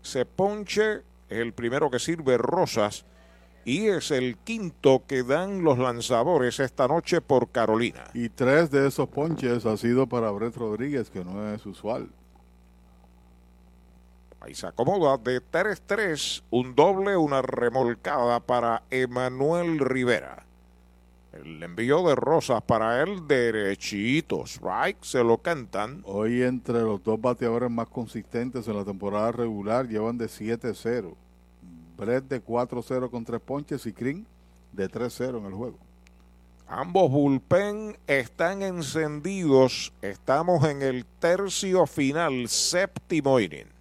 [0.03, 3.05] Se ponche el primero que sirve Rosas
[3.65, 8.03] y es el quinto que dan los lanzadores esta noche por Carolina.
[8.13, 12.09] Y tres de esos ponches ha sido para Brett Rodríguez, que no es usual.
[14.41, 20.42] Ahí se acomoda de 3-3, un doble, una remolcada para Emanuel Rivera.
[21.33, 26.03] El envío de Rosas para él derechito, strike, se lo cantan.
[26.05, 31.15] Hoy entre los dos bateadores más consistentes en la temporada regular llevan de 7-0.
[31.97, 34.27] Brett de 4-0 con tres ponches y Green
[34.71, 35.79] de 3-0 en el juego.
[36.67, 39.91] Ambos bullpen están encendidos.
[40.03, 43.73] Estamos en el tercio final, séptimo inning.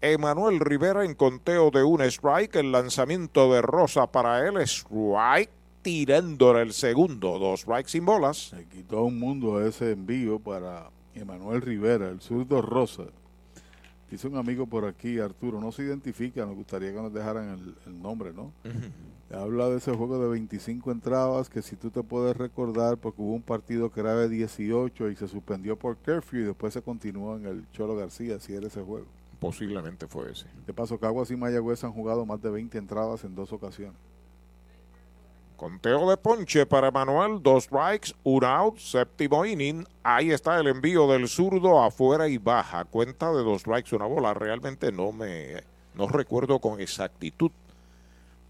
[0.00, 2.56] Emanuel Rivera en conteo de un strike.
[2.56, 4.56] El lanzamiento de Rosa para él.
[4.58, 7.38] Strike tirándole el segundo.
[7.38, 8.50] Dos strikes sin bolas.
[8.50, 13.04] Se quitó un mundo ese envío para Emanuel Rivera, el zurdo Rosa.
[14.10, 17.74] Dice un amigo por aquí, Arturo, no se identifica, nos gustaría que nos dejaran el,
[17.86, 18.52] el nombre, ¿no?
[19.32, 23.34] Habla de ese juego de 25 entradas que si tú te puedes recordar, porque hubo
[23.34, 27.36] un partido que era de 18 y se suspendió por curfew y después se continuó
[27.36, 29.06] en el Cholo García, si era ese juego.
[29.38, 30.46] Posiblemente fue ese.
[30.66, 33.96] De paso, Caguas y Mayagüez han jugado más de 20 entradas en dos ocasiones.
[35.60, 39.86] Conteo de ponche para Manuel, dos strikes, un out, séptimo inning.
[40.02, 42.86] Ahí está el envío del zurdo afuera y baja.
[42.86, 44.32] Cuenta de dos strikes, una bola.
[44.32, 45.62] Realmente no me
[45.94, 47.50] no recuerdo con exactitud,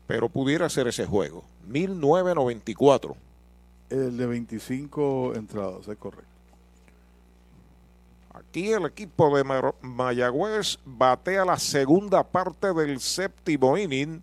[0.07, 1.43] pero pudiera ser ese juego.
[1.67, 3.17] 1994.
[3.89, 6.29] El de 25 entradas, es correcto.
[8.35, 9.43] Aquí el equipo de
[9.83, 14.23] Mayagüez batea la segunda parte del séptimo inning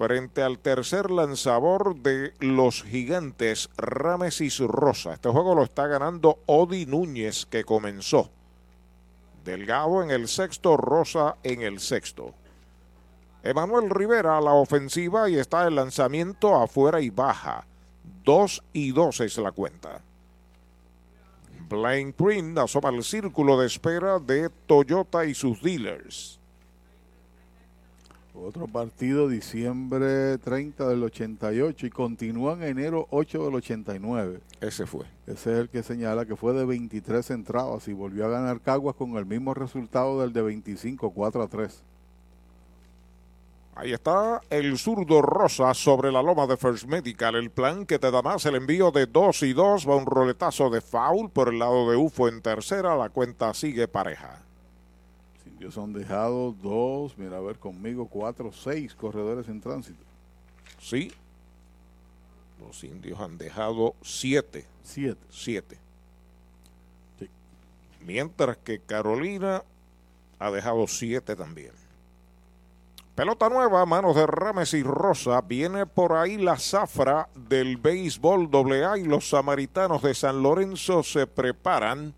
[0.00, 5.12] frente al tercer lanzador de los gigantes, Ramesis Rosa.
[5.12, 8.30] Este juego lo está ganando Odi Núñez, que comenzó.
[9.44, 12.32] Delgado en el sexto, Rosa en el sexto.
[13.42, 17.66] Emanuel Rivera a la ofensiva y está el lanzamiento afuera y baja.
[18.24, 20.00] Dos y dos es la cuenta.
[21.68, 26.39] Blaine Green asoma el círculo de espera de Toyota y sus dealers.
[28.34, 34.40] Otro partido, diciembre 30 del 88 y continúa en enero 8 del 89.
[34.60, 35.04] Ese fue.
[35.26, 38.94] Ese es el que señala que fue de 23 entradas y volvió a ganar Caguas
[38.94, 41.82] con el mismo resultado del de 25, 4 a 3.
[43.74, 47.34] Ahí está el zurdo Rosa sobre la loma de First Medical.
[47.34, 50.70] El plan que te da más el envío de 2 y 2 va un roletazo
[50.70, 52.94] de foul por el lado de UFO en tercera.
[52.96, 54.42] La cuenta sigue pareja.
[55.60, 60.02] Ellos han dejado dos, mira a ver conmigo, cuatro, seis corredores en tránsito.
[60.80, 61.12] Sí.
[62.58, 64.64] Los indios han dejado siete.
[64.82, 65.20] Siete.
[65.28, 65.78] Siete.
[67.18, 67.28] Sí.
[68.00, 69.62] Mientras que Carolina
[70.38, 71.72] ha dejado siete también.
[73.14, 75.42] Pelota nueva, manos de Rames y Rosa.
[75.42, 81.26] Viene por ahí la zafra del béisbol AA y los samaritanos de San Lorenzo se
[81.26, 82.14] preparan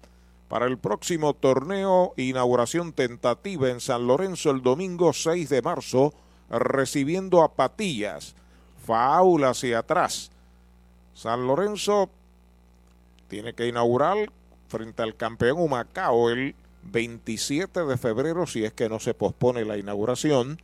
[0.53, 6.13] para el próximo torneo, inauguración tentativa en San Lorenzo el domingo 6 de marzo,
[6.51, 8.35] recibiendo a Patillas,
[8.85, 10.31] faula hacia atrás.
[11.15, 12.11] San Lorenzo
[13.29, 14.31] tiene que inaugurar
[14.69, 19.79] frente al campeón Humacao el 27 de febrero, si es que no se pospone la
[19.79, 20.61] inauguración,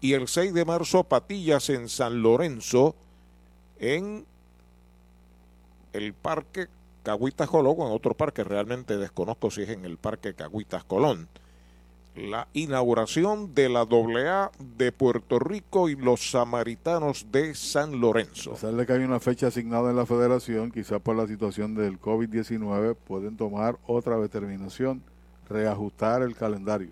[0.00, 2.96] y el 6 de marzo Patillas en San Lorenzo
[3.78, 4.26] en
[5.92, 6.66] el Parque
[7.02, 11.28] Cagüitas Colón o en otro parque, realmente desconozco si es en el Parque Cagüitas Colón.
[12.14, 18.50] La inauguración de la AA de Puerto Rico y los samaritanos de San Lorenzo.
[18.50, 21.74] A pesar de que hay una fecha asignada en la federación, quizás por la situación
[21.74, 25.02] del COVID-19 pueden tomar otra determinación,
[25.48, 26.90] reajustar el calendario.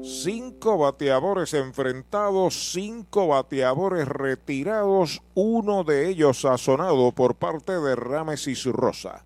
[0.03, 9.23] Cinco bateadores enfrentados, cinco bateadores retirados, uno de ellos sazonado por parte de Ramesis Rosa.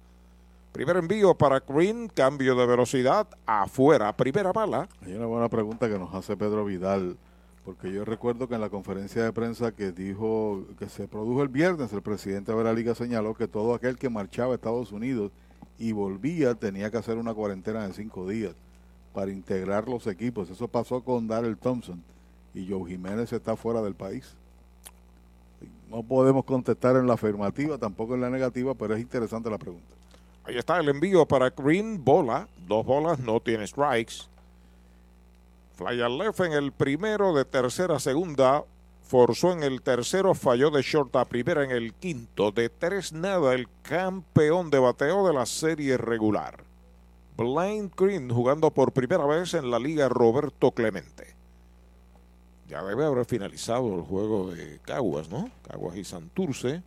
[0.73, 4.87] Primer envío para Green, cambio de velocidad, afuera, primera bala.
[5.03, 7.17] Hay una buena pregunta que nos hace Pedro Vidal,
[7.63, 11.49] porque yo recuerdo que en la conferencia de prensa que dijo, que se produjo el
[11.49, 15.31] viernes, el presidente de la liga señaló que todo aquel que marchaba a Estados Unidos
[15.77, 18.55] y volvía tenía que hacer una cuarentena de cinco días
[19.13, 20.49] para integrar los equipos.
[20.49, 22.03] Eso pasó con Darrell Thompson
[22.53, 24.35] y Joe Jiménez está fuera del país.
[25.89, 29.93] No podemos contestar en la afirmativa, tampoco en la negativa, pero es interesante la pregunta.
[30.43, 34.30] Ahí está el envío para Green, bola, dos bolas, no tiene strikes.
[35.85, 38.63] Al left en el primero, de tercera a segunda,
[39.01, 43.53] forzó en el tercero, falló de short a primera en el quinto, de tres nada,
[43.53, 46.63] el campeón de bateo de la serie regular.
[47.35, 51.35] Blaine Green jugando por primera vez en la liga Roberto Clemente.
[52.69, 55.49] Ya debe haber finalizado el juego de Caguas, ¿no?
[55.67, 56.83] Caguas y Santurce.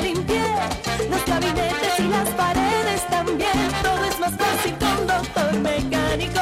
[5.57, 6.41] mecánico.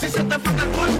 [0.00, 0.99] Si se te que no te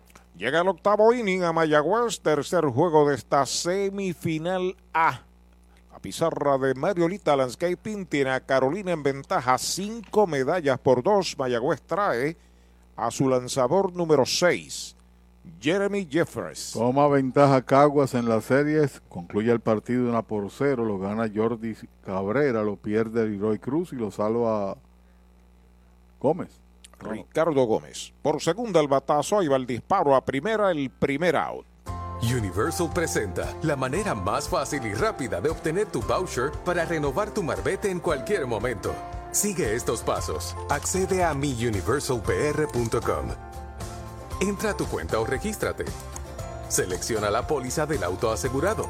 [0.37, 5.21] Llega el octavo inning a Mayagüez, tercer juego de esta semifinal A.
[5.91, 11.35] La pizarra de Mariolita Landscaping tiene a Carolina en ventaja, cinco medallas por dos.
[11.37, 12.37] Mayagüez trae
[12.95, 14.95] a su lanzador número 6,
[15.59, 16.71] Jeremy Jeffers.
[16.73, 21.75] Toma ventaja Caguas en las series, concluye el partido una por cero, lo gana Jordi
[22.05, 24.77] Cabrera, lo pierde Leroy Cruz y lo salva
[26.19, 26.60] Gómez.
[27.01, 28.13] Ricardo Gómez.
[28.21, 31.65] Por segunda el batazo, ahí va el disparo a primera, el primer out.
[32.21, 37.41] Universal presenta la manera más fácil y rápida de obtener tu voucher para renovar tu
[37.41, 38.93] marbete en cualquier momento.
[39.31, 40.55] Sigue estos pasos.
[40.69, 43.27] Accede a miuniversalpr.com.
[44.39, 45.85] Entra a tu cuenta o regístrate.
[46.67, 48.87] Selecciona la póliza del auto asegurado.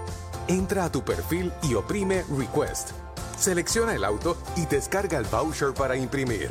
[0.48, 2.92] Entra a tu perfil y oprime Request.
[3.38, 6.50] Selecciona el auto y descarga el voucher para imprimir.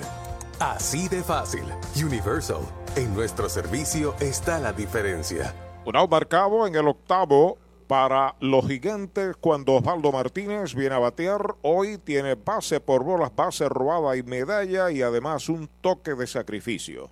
[0.60, 1.64] Así de fácil.
[1.96, 2.60] Universal.
[2.94, 5.54] En nuestro servicio está la diferencia.
[5.86, 7.56] Un out marcado en el octavo
[7.86, 11.56] para los gigantes cuando Osvaldo Martínez viene a batear.
[11.62, 17.08] Hoy tiene base por bolas, base robada y medalla y además un toque de sacrificio.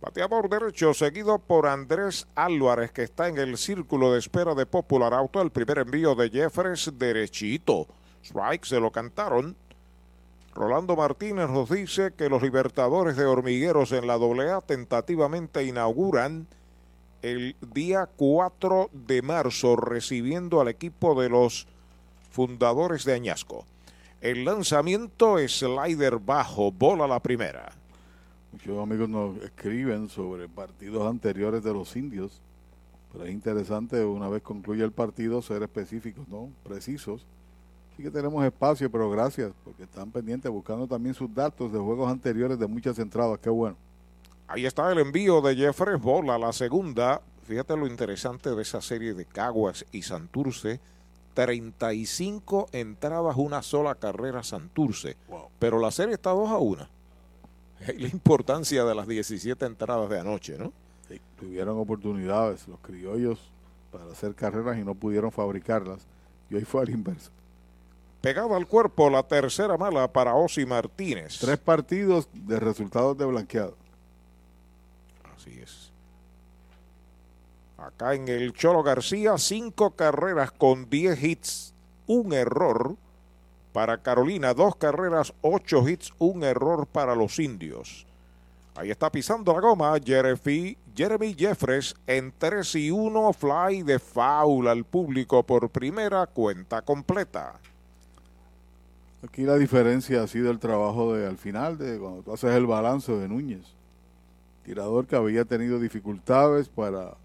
[0.00, 5.14] Bateador derecho seguido por Andrés Álvarez que está en el círculo de espera de Popular
[5.14, 5.40] Auto.
[5.40, 7.86] El primer envío de Jeffers derechito.
[8.24, 9.56] Strike se lo cantaron.
[10.54, 16.46] Rolando Martínez nos dice que los Libertadores de Hormigueros en la AA tentativamente inauguran
[17.22, 21.66] el día 4 de marzo recibiendo al equipo de los
[22.30, 23.64] fundadores de Añasco.
[24.20, 27.72] El lanzamiento es slider bajo, bola la primera.
[28.52, 32.42] Muchos amigos nos escriben sobre partidos anteriores de los indios,
[33.10, 36.50] pero es interesante una vez concluye el partido ser específicos, ¿no?
[36.62, 37.26] Precisos.
[37.92, 42.10] Así que tenemos espacio, pero gracias, porque están pendientes buscando también sus datos de juegos
[42.10, 43.38] anteriores de muchas entradas.
[43.38, 43.76] Qué bueno.
[44.48, 47.20] Ahí está el envío de Jeffrey Bola, la segunda.
[47.44, 50.80] Fíjate lo interesante de esa serie de Caguas y Santurce.
[51.34, 55.16] 35 entradas, una sola carrera Santurce.
[55.58, 56.88] Pero la serie está 2 a 1.
[57.80, 60.72] Es la importancia de las 17 entradas de anoche, ¿no?
[61.08, 63.38] Sí, tuvieron oportunidades los criollos
[63.90, 66.06] para hacer carreras y no pudieron fabricarlas.
[66.48, 67.30] Y hoy fue al inverso.
[68.22, 71.38] Pegado al cuerpo, la tercera mala para Osi Martínez.
[71.40, 73.76] Tres partidos de resultados de blanqueado.
[75.36, 75.90] Así es.
[77.76, 81.74] Acá en el Cholo García, cinco carreras con 10 hits,
[82.06, 82.94] un error
[83.72, 88.06] para Carolina, dos carreras, ocho hits, un error para los indios.
[88.76, 94.68] Ahí está pisando la goma Jeremy, Jeremy Jeffres en 3 y 1, fly de foul
[94.68, 97.58] al público por primera cuenta completa.
[99.24, 102.66] Aquí la diferencia ha sido el trabajo de al final, de cuando tú haces el
[102.66, 103.64] balance de Núñez.
[104.64, 107.16] Tirador que había tenido dificultades para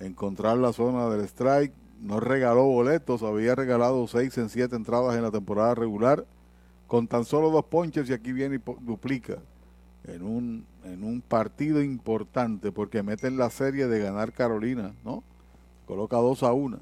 [0.00, 5.22] encontrar la zona del strike, no regaló boletos, había regalado seis en siete entradas en
[5.22, 6.26] la temporada regular,
[6.86, 9.38] con tan solo dos ponches y aquí viene y duplica
[10.04, 15.22] en un, en un partido importante porque mete en la serie de ganar Carolina, ¿no?
[15.86, 16.78] Coloca dos a una.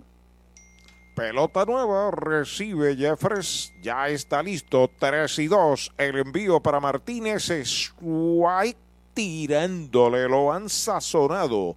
[1.14, 5.92] Pelota nueva, recibe Jeffres, ya está listo, 3 y 2.
[5.98, 8.78] El envío para Martínez, White
[9.14, 11.76] tirándole, lo han sazonado.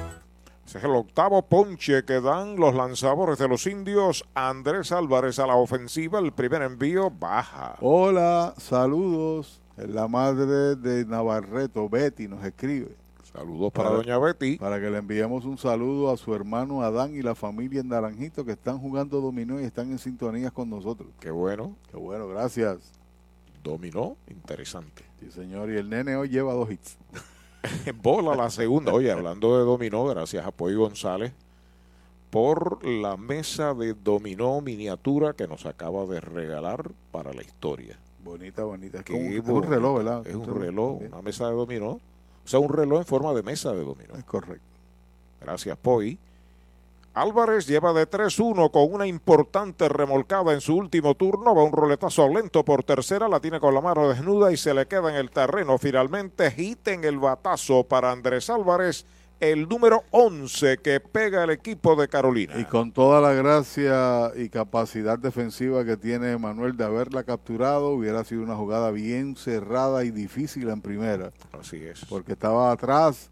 [0.71, 4.23] Ese es el octavo ponche que dan los lanzadores de los indios.
[4.33, 6.19] Andrés Álvarez a la ofensiva.
[6.19, 7.75] El primer envío baja.
[7.81, 9.59] Hola, saludos.
[9.75, 12.95] La madre de Navarreto, Betty, nos escribe.
[13.33, 14.55] Saludos para, doña Betty.
[14.59, 18.45] Para que le enviemos un saludo a su hermano Adán y la familia en Naranjito
[18.45, 21.09] que están jugando dominó y están en sintonías con nosotros.
[21.19, 21.75] Qué bueno.
[21.91, 22.77] Qué bueno, gracias.
[23.61, 25.03] Dominó, interesante.
[25.19, 25.69] Sí, señor.
[25.69, 26.97] Y el nene hoy lleva dos hits.
[28.01, 28.93] Bola la segunda.
[28.93, 31.33] Oye, hablando de dominó, gracias a Poy González
[32.29, 37.99] por la mesa de dominó miniatura que nos acaba de regalar para la historia.
[38.23, 38.99] Bonita, bonita.
[38.99, 40.27] Es, un, es un, reloj, ¿verdad?
[40.27, 41.89] Es un reloj, una mesa de dominó.
[42.43, 44.15] O sea, un reloj en forma de mesa de dominó.
[44.15, 44.65] Es correcto.
[45.41, 46.17] Gracias, Poi.
[47.13, 51.53] Álvarez lleva de 3-1 con una importante remolcada en su último turno.
[51.53, 54.85] Va un roletazo lento por tercera, la tiene con la mano desnuda y se le
[54.85, 55.77] queda en el terreno.
[55.77, 59.05] Finalmente, hit en el batazo para Andrés Álvarez,
[59.41, 62.57] el número 11 que pega el equipo de Carolina.
[62.57, 68.23] Y con toda la gracia y capacidad defensiva que tiene Manuel de haberla capturado, hubiera
[68.23, 71.33] sido una jugada bien cerrada y difícil en primera.
[71.59, 72.05] Así es.
[72.05, 73.29] Porque estaba atrás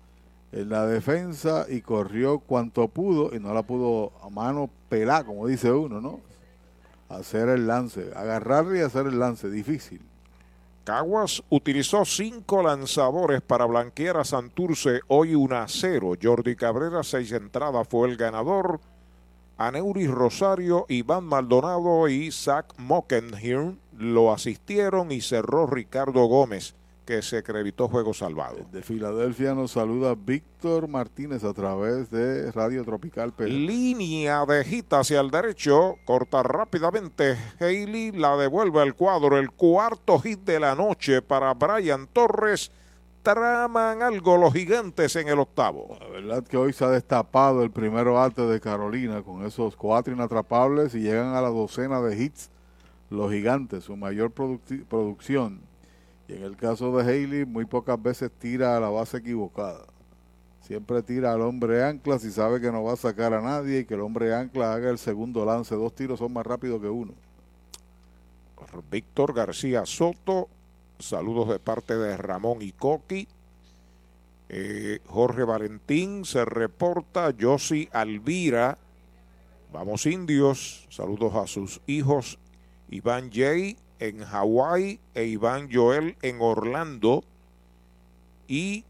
[0.52, 5.48] en la defensa y corrió cuanto pudo y no la pudo a mano pelar, como
[5.48, 6.20] dice uno, ¿no?
[7.08, 10.02] Hacer el lance, agarrarle y hacer el lance, difícil.
[10.84, 16.14] Caguas utilizó cinco lanzadores para blanquear a Santurce hoy 1 a 0.
[16.22, 18.80] Jordi Cabrera, seis entradas, fue el ganador.
[19.58, 26.74] Aneuris Rosario, Iván Maldonado y Zach Mockenhirn lo asistieron y cerró Ricardo Gómez
[27.10, 28.68] que se acreditó juego salvado.
[28.72, 33.50] De Filadelfia nos saluda Víctor Martínez a través de Radio Tropical Perú.
[33.50, 37.36] Línea de hit hacia el derecho, corta rápidamente.
[37.60, 39.40] Haley la devuelve al cuadro.
[39.40, 42.72] El cuarto hit de la noche para Brian Torres.
[43.24, 45.98] Traman algo los gigantes en el octavo.
[46.00, 50.14] La verdad que hoy se ha destapado el primero arte de Carolina con esos cuatro
[50.14, 52.52] inatrapables y llegan a la docena de hits
[53.10, 55.68] los gigantes, su mayor producción
[56.30, 59.86] y en el caso de Haley, muy pocas veces tira a la base equivocada.
[60.62, 63.86] Siempre tira al hombre ancla si sabe que no va a sacar a nadie y
[63.86, 65.74] que el hombre ancla haga el segundo lance.
[65.74, 67.14] Dos tiros son más rápidos que uno.
[68.92, 70.48] Víctor García Soto,
[71.00, 73.28] saludos de parte de Ramón y Coqui.
[74.50, 78.78] Eh, Jorge Valentín se reporta, Josi Alvira,
[79.74, 82.40] vamos indios, saludos a sus hijos
[82.90, 87.24] Iván Jay, en Hawái e Iván Joel en Orlando
[88.48, 88.84] y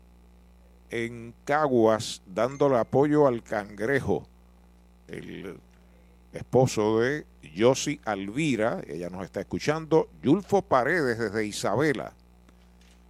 [0.92, 4.26] en Caguas dándole apoyo al cangrejo,
[5.08, 5.60] el
[6.34, 12.14] esposo de Yossi Alvira, ella nos está escuchando, Yulfo Paredes desde Isabela.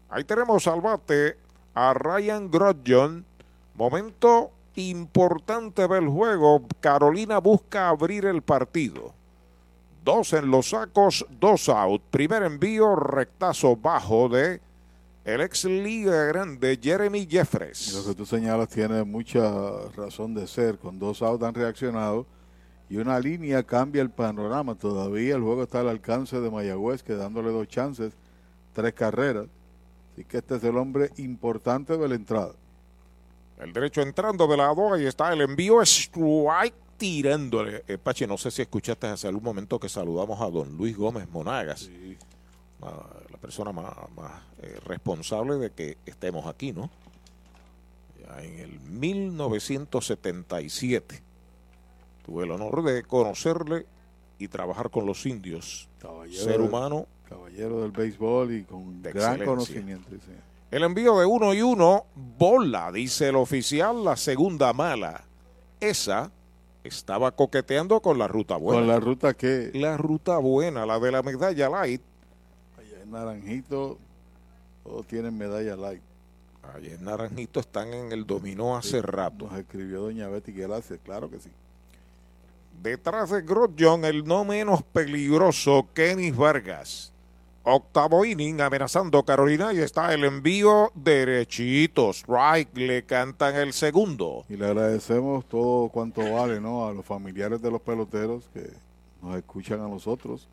[0.10, 1.38] Ahí tenemos al bate
[1.74, 3.26] a Ryan Grodjon,
[3.76, 9.14] momento importante del juego, Carolina busca abrir el partido.
[10.10, 12.02] Dos en los sacos, dos out.
[12.10, 14.60] Primer envío, rectazo bajo de
[15.24, 17.94] el ex liga grande Jeremy Jeffres.
[17.94, 19.52] Lo que tú señalas tiene mucha
[19.96, 20.80] razón de ser.
[20.80, 22.26] Con dos outs han reaccionado
[22.90, 24.74] y una línea cambia el panorama.
[24.74, 28.12] Todavía el juego está al alcance de Mayagüez, quedándole dos chances,
[28.74, 29.46] tres carreras.
[30.14, 32.54] Así que este es el hombre importante de la entrada.
[33.60, 37.84] El derecho entrando de lado, ahí está el envío, strike tirándole.
[37.88, 41.28] Eh, Pache, no sé si escuchaste hace algún momento que saludamos a don Luis Gómez
[41.30, 41.90] Monagas,
[42.82, 46.92] la persona más, más, eh, responsable de que estemos aquí, ¿no?
[48.22, 51.24] Ya en el 1977
[52.26, 53.86] tuve el honor de conocerle
[54.38, 55.90] y trabajar con los indios.
[56.00, 59.46] Caballero ser del- humano Caballero del béisbol y con gran excelencia.
[59.46, 60.10] conocimiento.
[60.12, 60.32] sí.
[60.72, 65.24] El envío de uno y uno, bola, dice el oficial, la segunda mala.
[65.80, 66.32] Esa
[66.84, 68.82] estaba coqueteando con la ruta buena.
[68.82, 72.02] Con la ruta que La ruta buena, la de la medalla light.
[72.78, 73.98] allá en Naranjito
[74.84, 76.02] todos tienen medalla light.
[76.74, 79.46] Allá en Naranjito están en el dominó hace rato.
[79.46, 81.50] Nos escribió doña Betty Gelase, claro que sí.
[82.82, 87.12] Detrás de Grosjean, el no menos peligroso, Kenis Vargas.
[87.70, 92.12] Octavo inning amenazando Carolina y está el envío derechito.
[92.12, 94.46] Strike, le cantan el segundo.
[94.50, 96.88] Y le agradecemos todo cuanto vale, ¿no?
[96.88, 98.72] A los familiares de los peloteros que
[99.22, 100.48] nos escuchan a nosotros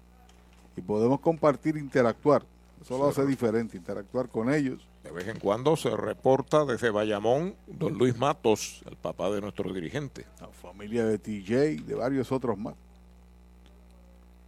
[0.77, 2.43] y podemos compartir, interactuar.
[2.81, 4.87] Eso lo hace diferente, interactuar con ellos.
[5.03, 9.73] De vez en cuando se reporta desde Bayamón don Luis Matos, el papá de nuestro
[9.73, 10.27] dirigente.
[10.41, 12.75] La familia de TJ, de varios otros más.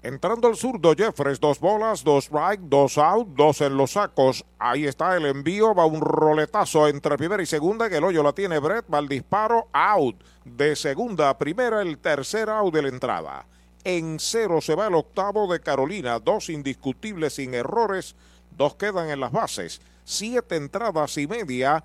[0.08, 4.42] Entrando el zurdo Jeffres, dos bolas, dos strike, dos out, dos en los sacos.
[4.58, 8.32] Ahí está el envío, va un roletazo entre primera y segunda, en el hoyo la
[8.32, 10.16] tiene Brett, va el disparo, out.
[10.46, 13.44] De segunda a primera, el tercer out de la entrada.
[13.84, 18.16] En cero se va el octavo de Carolina, dos indiscutibles sin errores,
[18.56, 19.82] dos quedan en las bases.
[20.04, 21.84] Siete entradas y media,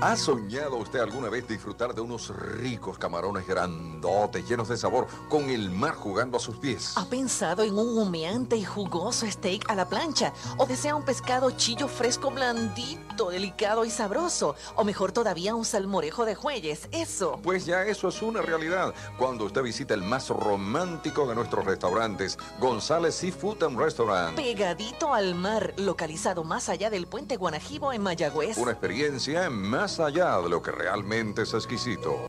[0.00, 5.50] ¿Ha soñado usted alguna vez disfrutar de unos ricos camarones grandotes, llenos de sabor, con
[5.50, 6.92] el mar jugando a sus pies?
[6.96, 10.32] ¿Ha pensado en un humeante y jugoso steak a la plancha?
[10.56, 14.54] ¿O desea un pescado chillo fresco, blandito, delicado y sabroso?
[14.76, 16.88] ¿O mejor todavía un salmorejo de jueyes?
[16.92, 17.40] Eso.
[17.42, 22.38] Pues ya eso es una realidad cuando usted visita el más romántico de nuestros restaurantes,
[22.60, 24.36] González Seafood and Restaurant.
[24.36, 28.56] Pegadito al mar, localizado más allá del puente Guanajibo en Mayagüez.
[28.58, 32.28] Una experiencia más allá de lo que realmente es exquisito.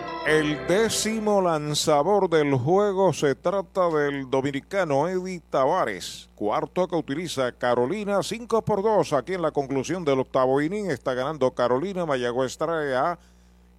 [0.27, 6.29] El décimo lanzador del juego se trata del dominicano Eddie Tavares.
[6.35, 9.13] Cuarto que utiliza Carolina, 5 por 2.
[9.13, 12.05] Aquí en la conclusión del octavo inning está ganando Carolina.
[12.05, 13.17] Mayagüez trae a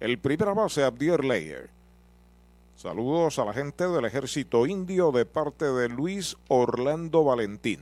[0.01, 1.69] el primera base Abdier Leyer.
[2.75, 7.79] Saludos a la gente del ejército indio de parte de Luis Orlando Valentín.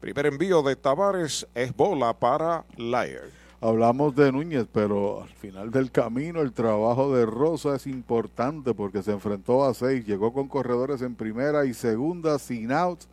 [0.00, 3.39] Primer envío de Tavares es bola para Leyer.
[3.62, 9.02] Hablamos de Núñez, pero al final del camino el trabajo de Rosa es importante porque
[9.02, 13.06] se enfrentó a seis, llegó con corredores en primera y segunda sin outs.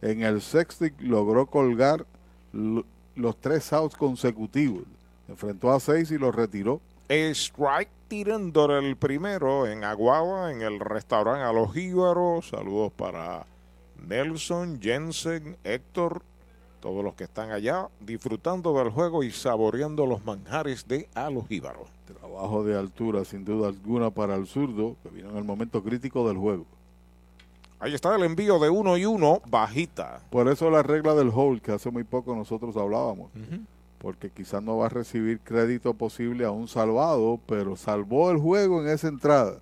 [0.00, 2.06] En el sexto logró colgar
[2.52, 4.84] los tres outs consecutivos.
[5.28, 6.80] Enfrentó a seis y los retiró.
[7.10, 12.42] Strike tirando el primero en Aguaba, en el restaurante A.
[12.42, 13.44] Saludos para
[14.08, 16.22] Nelson, Jensen, Héctor,
[16.82, 21.86] todos los que están allá disfrutando del juego y saboreando los manjares de Alojíbaro.
[22.04, 26.26] Trabajo de altura, sin duda alguna, para el zurdo, que vino en el momento crítico
[26.26, 26.66] del juego.
[27.78, 30.20] Ahí está el envío de uno y uno, bajita.
[30.28, 33.30] Por eso la regla del hold, que hace muy poco nosotros hablábamos.
[33.98, 38.82] Porque quizás no va a recibir crédito posible a un salvado, pero salvó el juego
[38.82, 39.60] en esa entrada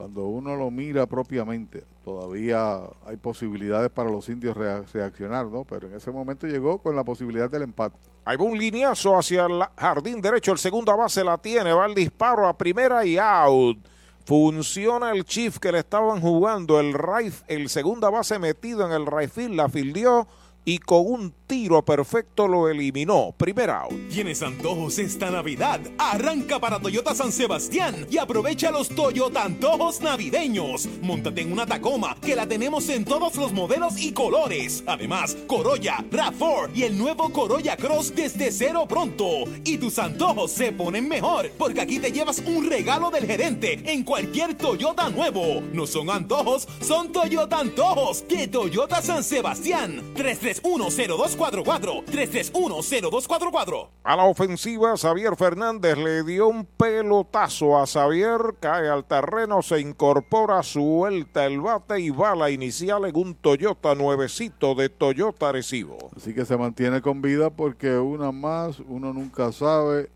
[0.00, 5.64] cuando uno lo mira propiamente, todavía hay posibilidades para los indios reaccionar, ¿no?
[5.64, 7.96] Pero en ese momento llegó con la posibilidad del empate.
[8.24, 12.46] Hay un lineazo hacia el jardín derecho, el segunda base la tiene, va el disparo
[12.46, 13.78] a primera y out.
[14.24, 19.06] Funciona el chief que le estaban jugando, el right, el segunda base metido en el
[19.06, 20.28] right la fildió
[20.64, 23.34] y con un tiro perfecto lo eliminó.
[23.36, 23.92] Primer out.
[24.08, 25.80] ¿Tienes antojos esta Navidad?
[25.98, 30.88] Arranca para Toyota San Sebastián y aprovecha los Toyota antojos navideños.
[31.02, 34.84] Móntate en una Tacoma que la tenemos en todos los modelos y colores.
[34.86, 39.44] Además, Corolla, RAV4 y el nuevo Corolla Cross desde cero pronto.
[39.64, 44.04] Y tus antojos se ponen mejor porque aquí te llevas un regalo del gerente en
[44.04, 45.60] cualquier Toyota nuevo.
[45.72, 50.02] No son antojos, son Toyota antojos de Toyota San Sebastián.
[50.50, 59.04] 3310244 3310244 A la ofensiva, Xavier Fernández le dio un pelotazo a Xavier, cae al
[59.04, 65.52] terreno, se incorpora, suelta el bate y bala inicial en un Toyota nuevecito de Toyota
[65.52, 66.10] Recibo.
[66.16, 70.10] Así que se mantiene con vida porque una más, uno nunca sabe.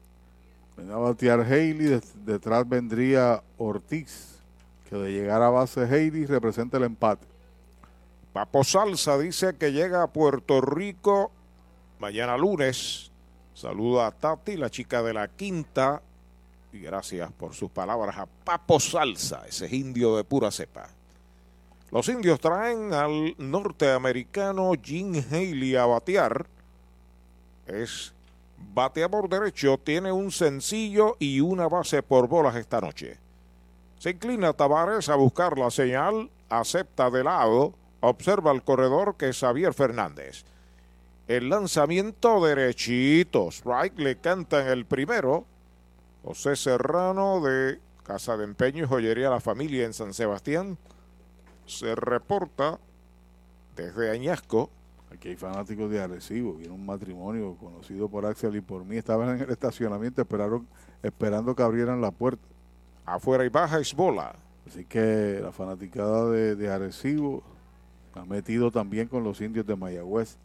[0.77, 4.41] Venga a batear Haley, detrás vendría Ortiz,
[4.91, 7.34] que de llegar a base Haley representa el empate.
[8.35, 11.31] Papo Salsa dice que llega a Puerto Rico
[12.01, 13.13] mañana lunes.
[13.55, 16.03] Saluda a Tati, la chica de la quinta.
[16.73, 20.89] Y gracias por sus palabras a Papo Salsa, ese indio de pura cepa.
[21.93, 26.45] Los indios traen al norteamericano Jim Haley a batear.
[27.69, 28.13] Es
[28.75, 33.17] bateador derecho, tiene un sencillo y una base por bolas esta noche.
[34.01, 37.75] Se inclina Tavares a buscar la señal, acepta de lado
[38.07, 40.45] Observa el corredor que es Xavier Fernández.
[41.27, 43.49] El lanzamiento derechito.
[43.49, 45.47] Strike le canta en el primero.
[46.23, 50.77] José Serrano de Casa de Empeño y Joyería La Familia en San Sebastián.
[51.65, 52.79] Se reporta
[53.75, 54.69] desde Añasco.
[55.11, 56.57] Aquí hay fanáticos de Arecibo.
[56.57, 58.99] Viene un matrimonio conocido por Axel y por mí.
[58.99, 60.69] Estaban en el estacionamiento esperaron,
[61.03, 62.47] esperando que abrieran la puerta.
[63.07, 64.37] Afuera y baja es bola.
[64.67, 67.54] Así que la fanaticada de, de Arecibo
[68.21, 70.37] ha metido también con los indios de Mayagüez.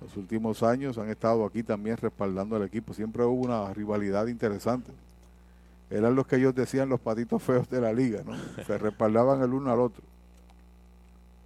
[0.00, 2.92] Los últimos años han estado aquí también respaldando al equipo.
[2.94, 4.92] Siempre hubo una rivalidad interesante.
[5.90, 8.36] Eran los que ellos decían los patitos feos de la liga, ¿no?
[8.66, 10.02] Se respaldaban el uno al otro.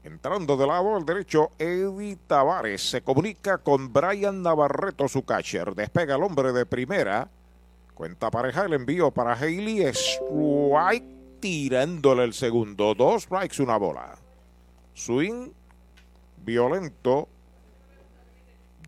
[0.05, 5.77] Entrando de lado al derecho, Eddie Tavares se comunica con Brian Navarreto, su catcher.
[5.77, 7.29] Despega el hombre de primera.
[7.95, 9.87] Cuenta pareja el envío para Haley.
[9.87, 12.97] Strike tirándole el segundo.
[12.97, 14.19] Dos strikes, una bola
[14.95, 15.51] swing
[16.45, 17.29] violento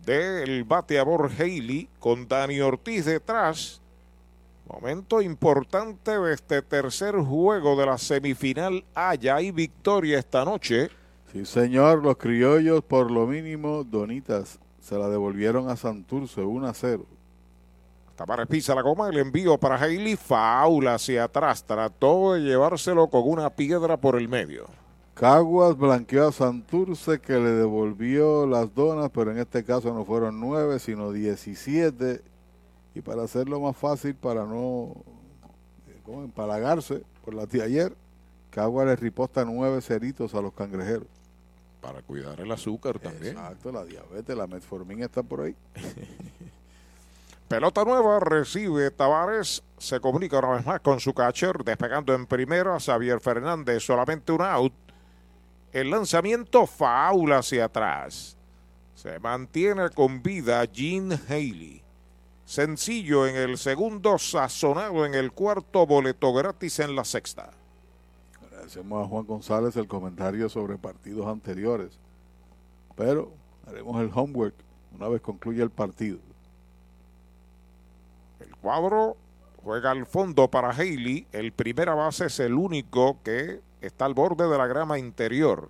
[0.04, 3.80] del bateador Haley con Dani Ortiz detrás.
[4.66, 8.84] Momento importante de este tercer juego de la semifinal.
[8.94, 10.90] Allá hay victoria esta noche.
[11.32, 16.74] Sí, señor, los criollos por lo mínimo, Donitas, se la devolvieron a Santurce 1 a
[16.74, 17.04] 0.
[18.16, 23.28] Tavares pisa la goma, el envío para Haley, faula hacia atrás, trató de llevárselo con
[23.28, 24.66] una piedra por el medio.
[25.14, 30.40] Caguas blanqueó a Santurce que le devolvió las donas, pero en este caso no fueron
[30.40, 32.20] nueve, sino 17.
[32.96, 34.94] Y para hacerlo más fácil, para no
[35.88, 36.24] eh, ¿cómo?
[36.24, 37.96] empalagarse por la de ayer,
[38.50, 41.06] Caguas le riposta nueve ceritos a los cangrejeros.
[41.80, 43.36] Para cuidar el azúcar también.
[43.36, 45.54] Exacto, la diabetes, la metformina está por ahí.
[47.48, 52.80] Pelota nueva, recibe Tavares, se comunica una vez más con su catcher, despegando en primera,
[52.80, 54.72] Xavier Fernández, solamente un out.
[55.74, 58.36] El lanzamiento faula hacia atrás.
[58.94, 61.82] Se mantiene con vida Gene Haley.
[62.44, 67.50] Sencillo en el segundo, sazonado en el cuarto, boleto gratis en la sexta.
[68.46, 71.98] Agradecemos a Juan González el comentario sobre partidos anteriores.
[72.94, 73.32] Pero
[73.66, 74.54] haremos el homework
[74.96, 76.20] una vez concluya el partido.
[78.38, 79.16] El cuadro
[79.64, 81.26] juega al fondo para Haley.
[81.32, 85.68] El primera base es el único que está al borde de la grama interior.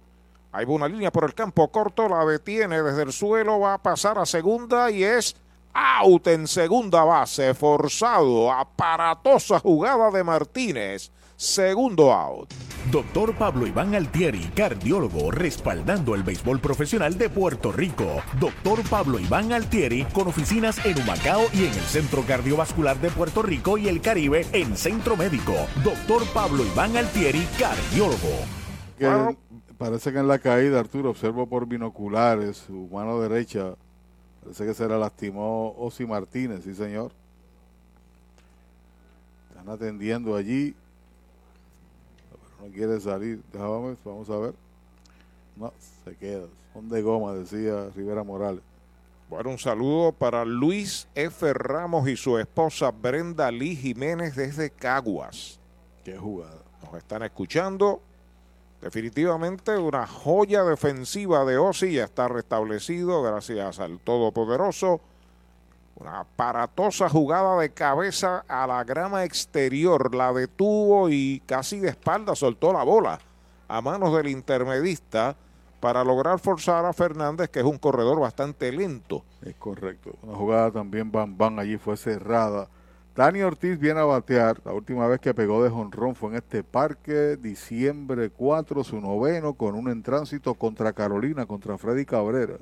[0.52, 4.18] Hay una línea por el campo corto, la detiene desde el suelo, va a pasar
[4.18, 5.34] a segunda y es
[5.72, 11.10] out en segunda base, forzado, aparatosa jugada de Martínez.
[11.36, 12.48] Segundo out.
[12.92, 18.22] Doctor Pablo Iván Altieri, cardiólogo, respaldando el béisbol profesional de Puerto Rico.
[18.38, 23.42] Doctor Pablo Iván Altieri, con oficinas en Humacao y en el Centro Cardiovascular de Puerto
[23.42, 25.54] Rico y el Caribe en Centro Médico.
[25.82, 28.44] Doctor Pablo Iván Altieri, cardiólogo.
[28.96, 29.36] Que
[29.76, 33.74] parece que en la caída, Arturo, observo por binoculares, su mano derecha,
[34.40, 37.10] parece que se la lastimó Osi Martínez, sí señor.
[39.48, 40.76] Están atendiendo allí.
[42.64, 43.42] No quiere salir.
[43.52, 44.54] Déjame, vamos a ver.
[45.56, 45.72] No,
[46.04, 46.46] se queda.
[46.72, 48.62] Son de goma, decía Rivera Morales.
[49.28, 51.52] Bueno, un saludo para Luis F.
[51.52, 55.60] Ramos y su esposa Brenda Lee Jiménez desde Caguas.
[56.04, 56.62] Qué jugada.
[56.82, 58.00] Nos están escuchando.
[58.80, 65.00] Definitivamente una joya defensiva de Osi ya está restablecido gracias al Todopoderoso.
[65.96, 70.14] Una aparatosa jugada de cabeza a la grama exterior.
[70.14, 73.20] La detuvo y casi de espalda soltó la bola
[73.68, 75.36] a manos del intermedista
[75.80, 79.22] para lograr forzar a Fernández, que es un corredor bastante lento.
[79.42, 80.16] Es correcto.
[80.22, 82.68] Una jugada también Bam Bam allí fue cerrada.
[83.14, 84.60] Dani Ortiz viene a batear.
[84.64, 89.54] La última vez que pegó de jonrón fue en este parque, diciembre 4, su noveno,
[89.54, 92.56] con un en tránsito contra Carolina, contra Freddy Cabrera.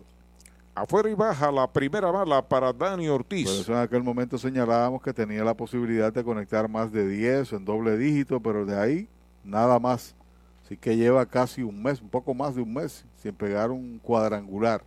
[0.75, 3.45] Afuera y baja la primera bala para Dani Ortiz.
[3.45, 7.53] Por eso en aquel momento señalábamos que tenía la posibilidad de conectar más de 10
[7.53, 9.09] en doble dígito, pero de ahí
[9.45, 10.15] nada más.
[10.65, 13.99] Así que lleva casi un mes, un poco más de un mes, sin pegar un
[13.99, 14.83] cuadrangular.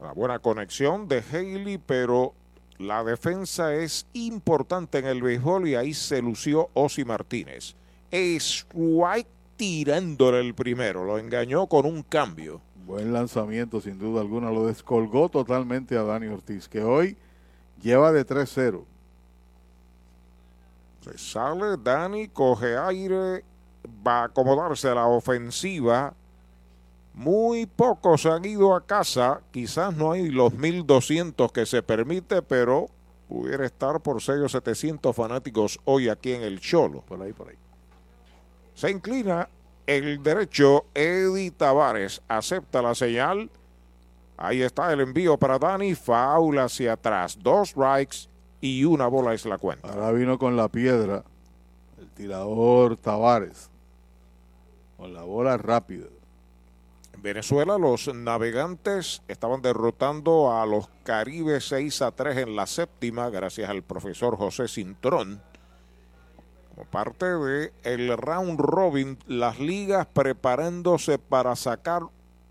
[0.00, 2.34] Una buena conexión de Haley, pero
[2.78, 7.76] la defensa es importante en el béisbol y ahí se lució Osi Martínez.
[8.10, 12.60] Strike tirándole el primero, lo engañó con un cambio.
[12.86, 14.52] Buen lanzamiento, sin duda alguna.
[14.52, 17.16] Lo descolgó totalmente a Dani Ortiz, que hoy
[17.82, 18.84] lleva de 3-0.
[21.00, 23.44] Se sale Dani, coge aire,
[24.06, 26.14] va a acomodarse a la ofensiva.
[27.12, 29.40] Muy pocos han ido a casa.
[29.50, 32.86] Quizás no hay los 1200 que se permite, pero
[33.28, 37.00] pudiera estar por 6 o 700 fanáticos hoy aquí en el Cholo.
[37.00, 37.56] Por ahí, por ahí.
[38.74, 39.48] Se inclina
[39.86, 42.22] el derecho Eddie Tavares.
[42.28, 43.50] Acepta la señal.
[44.36, 45.94] Ahí está el envío para Dani.
[45.94, 47.38] Faula hacia atrás.
[47.40, 48.28] Dos strikes
[48.60, 49.88] y una bola es la cuenta.
[49.88, 51.24] Ahora vino con la piedra
[51.98, 53.70] el tirador Tavares.
[54.96, 56.06] Con la bola rápida.
[57.12, 63.30] En Venezuela, los navegantes estaban derrotando a los Caribes 6 a 3 en la séptima,
[63.30, 65.42] gracias al profesor José Cintrón.
[66.76, 72.02] Como parte de el round robin, las ligas preparándose para sacar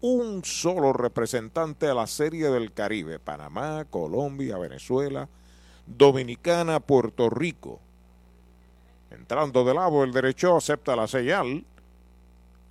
[0.02, 3.20] un solo representante a la Serie del Caribe.
[3.20, 5.30] Panamá, Colombia, Venezuela,
[5.86, 7.80] Dominicana, Puerto Rico.
[9.12, 11.64] Entrando de lado el derecho, acepta la señal.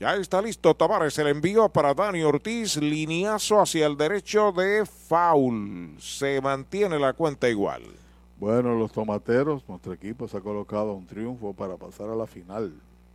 [0.00, 5.97] Ya está listo Tavares, el envío para Dani Ortiz, lineazo hacia el derecho de foul.
[6.00, 8.03] Se mantiene la cuenta igual.
[8.38, 12.72] Bueno, los tomateros, nuestro equipo se ha colocado un triunfo para pasar a la final.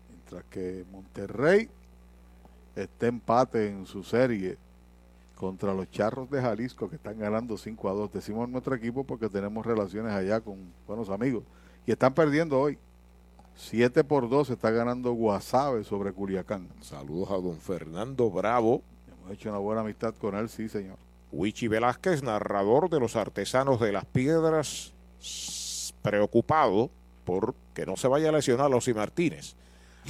[0.10, 1.70] Mientras que Monterrey
[2.76, 4.58] está empate en su serie
[5.36, 8.12] contra los Charros de Jalisco que están ganando 5 a 2.
[8.12, 10.58] Decimos nuestro equipo porque tenemos relaciones allá con
[10.88, 11.44] buenos amigos
[11.86, 12.78] y están perdiendo hoy.
[13.56, 16.68] 7 por 2 está ganando Guasave sobre Culiacán.
[16.82, 18.82] Saludos a don Fernando Bravo.
[19.08, 20.98] Hemos hecho una buena amistad con él, sí, señor.
[21.32, 24.94] Wichi Velázquez, narrador de los artesanos de las piedras
[26.02, 26.90] preocupado
[27.26, 29.56] por que no se vaya a lesionar Osi Martínez.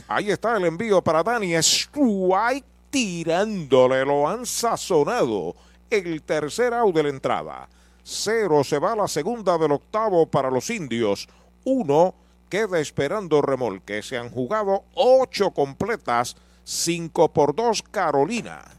[0.07, 5.55] Ahí está el envío para Dani Strike tirándole, lo han sazonado.
[5.89, 7.69] El tercer out de la entrada.
[8.03, 11.27] Cero se va a la segunda del octavo para los indios.
[11.63, 12.15] Uno
[12.49, 14.01] queda esperando remolque.
[14.01, 16.35] Se han jugado ocho completas.
[16.63, 18.78] Cinco por dos Carolina.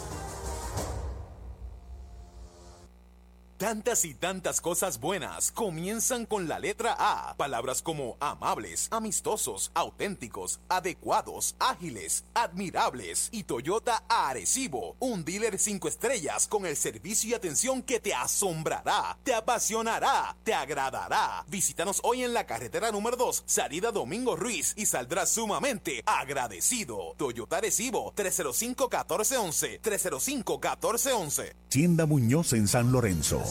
[3.61, 7.35] Tantas y tantas cosas buenas comienzan con la letra A.
[7.37, 16.47] Palabras como amables, amistosos, auténticos, adecuados, ágiles, admirables y Toyota Arecibo, un dealer 5 estrellas
[16.47, 21.45] con el servicio y atención que te asombrará, te apasionará, te agradará.
[21.47, 27.13] Visítanos hoy en la carretera número 2, salida Domingo Ruiz y saldrás sumamente agradecido.
[27.15, 31.53] Toyota Arecibo 305-1411, 305-1411.
[31.69, 33.50] Tienda Muñoz en San Lorenzo.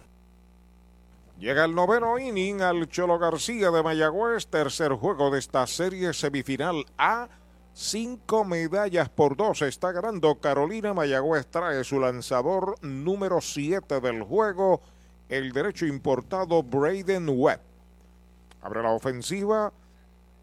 [1.41, 6.85] Llega el noveno inning al Cholo García de Mayagüez, tercer juego de esta serie semifinal
[6.99, 7.29] A.
[7.73, 11.47] Cinco medallas por dos está ganando Carolina Mayagüez.
[11.47, 14.81] Trae su lanzador número 7 del juego,
[15.29, 17.61] el derecho importado Braden Webb.
[18.61, 19.73] Abre la ofensiva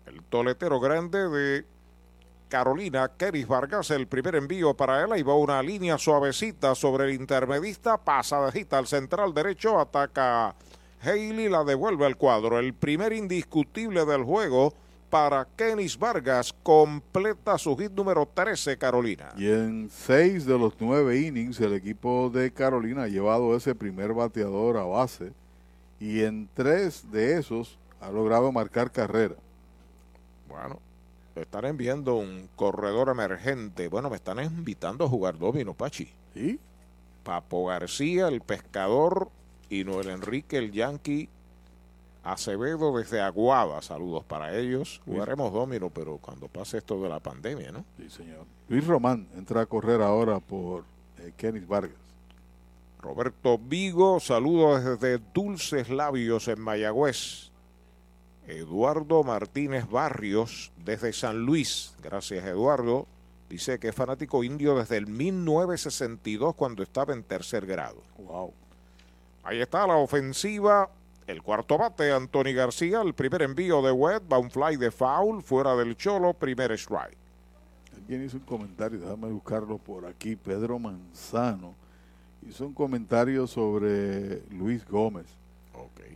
[0.05, 1.65] el toletero grande de
[2.49, 5.12] Carolina, Keris Vargas, el primer envío para él.
[5.12, 10.57] Ahí va una línea suavecita sobre el intermedista, pasadejita al central derecho, ataca
[11.02, 12.59] Haley, la devuelve al cuadro.
[12.59, 14.75] El primer indiscutible del juego
[15.10, 19.33] para Kenis Vargas, completa su hit número 13, Carolina.
[19.36, 24.12] Y en seis de los nueve innings, el equipo de Carolina ha llevado ese primer
[24.12, 25.33] bateador a base.
[26.01, 29.35] Y en tres de esos ha logrado marcar carrera.
[30.49, 30.78] Bueno,
[31.35, 33.89] están enviando un corredor emergente.
[33.89, 36.09] Bueno, me están invitando a jugar domino, Pachi.
[36.35, 36.60] ¿Sí?
[37.23, 39.28] Papo García, el pescador,
[39.71, 41.29] y Noel Enrique, el yankee.
[42.25, 45.01] Acevedo desde Aguada, saludos para ellos.
[45.07, 47.85] Jugaremos domino, pero cuando pase esto de la pandemia, ¿no?
[47.97, 48.45] Sí, señor.
[48.69, 50.85] Luis Román entra a correr ahora por
[51.19, 51.97] eh, Kenis Vargas.
[53.01, 57.51] Roberto Vigo, saludos desde Dulces Labios en Mayagüez.
[58.47, 61.95] Eduardo Martínez Barrios desde San Luis.
[62.03, 63.07] Gracias, Eduardo.
[63.49, 68.03] Dice que es fanático indio desde el 1962 cuando estaba en tercer grado.
[68.19, 68.53] Wow.
[69.49, 70.91] Ahí está la ofensiva.
[71.27, 73.01] El cuarto bate, Anthony García.
[73.01, 74.31] El primer envío de Webb.
[74.31, 75.43] Va un fly de foul.
[75.43, 76.35] Fuera del cholo.
[76.35, 77.17] Primer strike.
[77.97, 80.36] Alguien hizo un comentario, déjame buscarlo por aquí.
[80.36, 81.75] Pedro Manzano
[82.47, 85.25] hizo un comentario sobre Luis Gómez.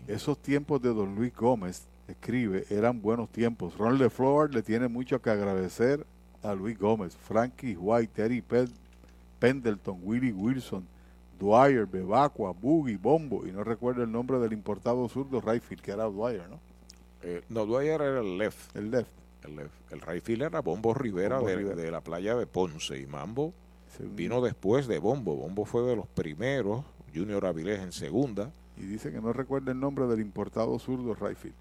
[0.09, 3.79] Esos tiempos de don Luis Gómez, escribe, eran buenos tiempos.
[3.79, 6.05] Ron LeFleur le tiene mucho que agradecer
[6.43, 7.17] a Luis Gómez.
[7.17, 8.73] Frankie White, Terry Pen-
[9.39, 10.87] Pendleton, Willie Wilson,
[11.43, 16.05] Dwyer, Bebacua, Boogie, Bombo, y no recuerdo el nombre del importado zurdo Rayfield, que era
[16.05, 16.61] Dwyer, ¿no?
[17.23, 18.77] Eh, no, Dwyer era el left.
[18.77, 19.11] El left.
[19.43, 19.75] El, left.
[19.91, 21.83] el right fielder era Bombo Rivera, Bombo de, Rivera.
[21.83, 22.97] de la playa de Ponce.
[23.01, 23.53] Y Mambo
[24.15, 25.35] vino después de Bombo.
[25.35, 26.85] Bombo fue de los primeros.
[27.13, 28.53] Junior Avilés en segunda.
[28.77, 31.57] Y dice que no recuerda el nombre del importado zurdo Rayfield.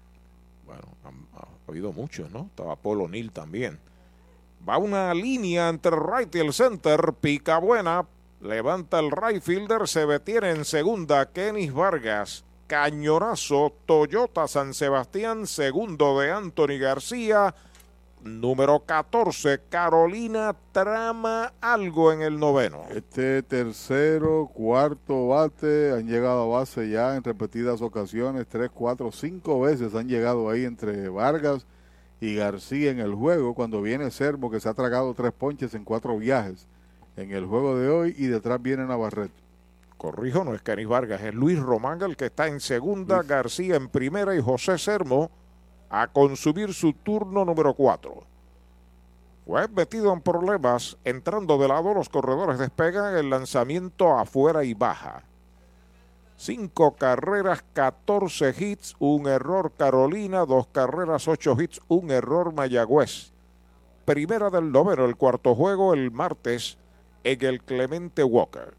[0.64, 2.46] Bueno, ha, ha habido muchos, ¿no?
[2.46, 3.80] Estaba Paul O'Neill también.
[4.66, 7.14] Va una línea entre right y el center.
[7.20, 8.06] Pica buena.
[8.42, 9.86] Levanta el right fielder.
[9.86, 11.30] Se detiene en segunda.
[11.30, 12.44] Kenis Vargas.
[12.66, 13.72] Cañonazo.
[13.86, 15.46] Toyota San Sebastián.
[15.46, 17.54] Segundo de Anthony García.
[18.24, 22.84] Número 14, Carolina trama algo en el noveno.
[22.90, 29.60] Este tercero, cuarto bate han llegado a base ya en repetidas ocasiones, tres, cuatro, cinco
[29.62, 31.66] veces han llegado ahí entre Vargas
[32.20, 35.82] y García en el juego, cuando viene Servo que se ha tragado tres ponches en
[35.82, 36.68] cuatro viajes
[37.16, 39.42] en el juego de hoy y detrás viene Navarrete.
[39.96, 43.28] Corrijo, no es Canis Vargas, es Luis Román el que está en segunda, Luis.
[43.28, 45.30] García en primera y José Sermo
[45.90, 48.24] a consumir su turno número 4.
[49.46, 55.24] Fue metido en problemas, entrando de lado, los corredores despegan el lanzamiento afuera y baja.
[56.36, 63.32] Cinco carreras, 14 hits, un error Carolina, dos carreras, ocho hits, un error Mayagüez.
[64.04, 66.78] Primera del noveno, el cuarto juego el martes
[67.24, 68.74] en el Clemente Walker.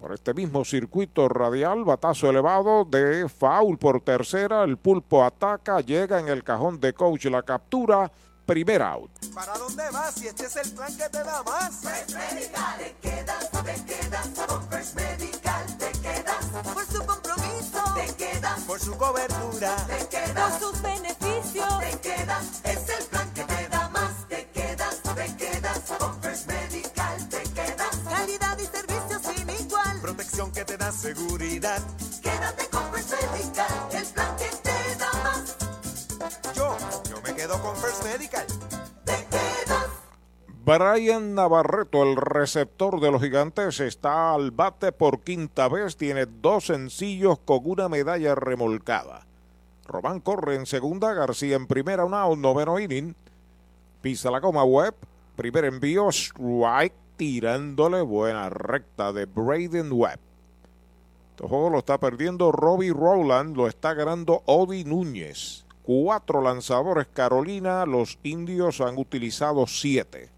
[0.00, 6.18] Por este mismo circuito radial, batazo elevado de foul por tercera, el pulpo ataca, llega
[6.18, 8.10] en el cajón de coach la captura,
[8.44, 9.10] primer out.
[9.32, 11.76] ¿Para dónde vas si este es el plan que te da más?
[11.76, 16.44] First Medical, te quedas, te quedas, con First Medical te quedas,
[16.74, 22.60] por su compromiso, te quedas, por su cobertura, te quedas, por sus beneficios, te quedas,
[22.64, 23.11] es el
[30.50, 31.80] que te da seguridad,
[32.22, 36.54] quédate con First Medical, el plan que te da más.
[36.54, 36.76] Yo,
[37.10, 38.46] yo me quedo con First Medical.
[39.04, 39.86] Te quedas.
[40.64, 45.96] Brian Navarreto, el receptor de los gigantes, está al bate por quinta vez.
[45.96, 49.26] Tiene dos sencillos con una medalla remolcada.
[49.86, 53.14] Román corre en segunda, García en primera, un out, noveno inning.
[54.00, 54.94] Pisa la goma web.
[55.36, 60.31] Primer envío, strike, tirándole buena recta de Braden Webb.
[61.42, 65.66] Este juego lo está perdiendo Robbie Rowland, lo está ganando Odi Núñez.
[65.82, 70.30] Cuatro lanzadores Carolina, los indios han utilizado siete.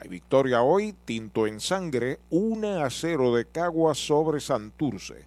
[0.00, 5.26] Hay victoria hoy, tinto en sangre, 1 a 0 de Caguas sobre Santurce.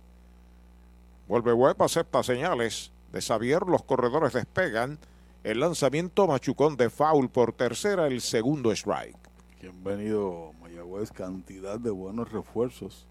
[1.30, 5.00] Vuelve Webb, acepta señales de Xavier, los corredores despegan.
[5.46, 9.16] El lanzamiento machucón de foul por tercera, el segundo strike.
[9.62, 13.08] Que han venido Mayagüez cantidad de buenos refuerzos.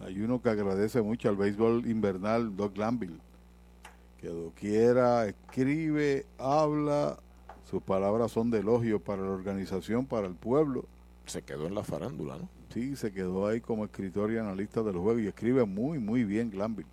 [0.00, 3.20] Hay uno que agradece mucho al béisbol invernal, Doug Lambill,
[4.18, 7.18] que doquiera escribe, habla,
[7.70, 10.84] sus palabras son de elogio para la organización, para el pueblo.
[11.26, 12.48] Se quedó en la farándula, ¿no?
[12.72, 16.50] Sí, se quedó ahí como escritor y analista del juego y escribe muy, muy bien
[16.50, 16.88] Glanville,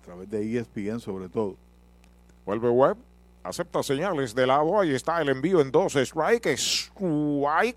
[0.00, 1.56] a través de ESPN sobre todo.
[2.44, 2.98] Vuelve Webb,
[3.42, 7.76] acepta señales de lado, ahí está el envío en dos strike, strike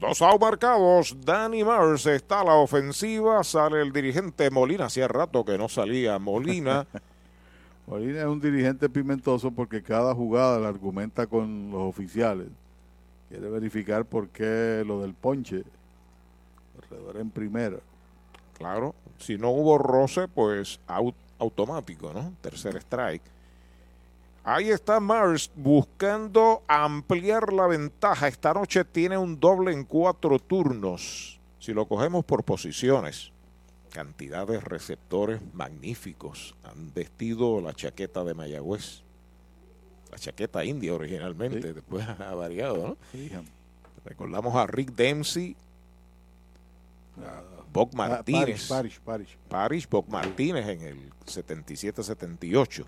[0.00, 1.14] Dos out marcados.
[1.26, 3.44] Danny Mars está a la ofensiva.
[3.44, 4.86] Sale el dirigente Molina.
[4.86, 6.86] Hacía rato que no salía Molina.
[7.86, 12.48] Molina es un dirigente pimentoso porque cada jugada la argumenta con los oficiales.
[13.28, 15.64] Quiere verificar por qué lo del ponche.
[16.82, 17.76] Alrededor en primera.
[18.56, 18.94] Claro.
[19.18, 22.32] Si no hubo roce, pues out, automático, ¿no?
[22.40, 23.22] Tercer strike.
[24.42, 28.26] Ahí está Mars buscando ampliar la ventaja.
[28.26, 31.38] Esta noche tiene un doble en cuatro turnos.
[31.58, 33.32] Si lo cogemos por posiciones,
[33.90, 39.02] cantidad de receptores magníficos han vestido la chaqueta de Mayagüez.
[40.10, 41.74] La chaqueta india originalmente, sí.
[41.74, 42.96] después ha variado, ¿no?
[43.12, 43.30] Sí.
[44.04, 45.54] Recordamos a Rick Dempsey,
[47.18, 48.68] a Bob Martínez.
[48.68, 52.86] Parish, Parish, Parish, Bob Martínez en el 77-78.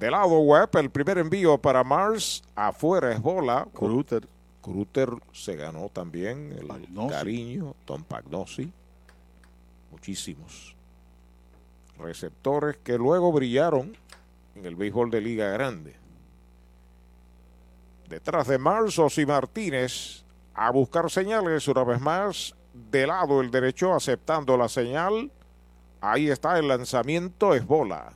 [0.00, 3.68] De lado web, el primer envío para Mars, afuera es bola.
[3.74, 4.26] Cruter.
[4.62, 7.10] Cruter se ganó también el Pagnosi.
[7.10, 8.72] cariño, Tom Pagnosi.
[9.90, 10.74] Muchísimos
[11.98, 13.94] receptores que luego brillaron
[14.54, 15.94] en el béisbol de Liga Grande.
[18.08, 22.54] Detrás de Mars, Osi Martínez a buscar señales una vez más.
[22.72, 25.30] De lado el derecho aceptando la señal.
[26.00, 28.14] Ahí está el lanzamiento, es bola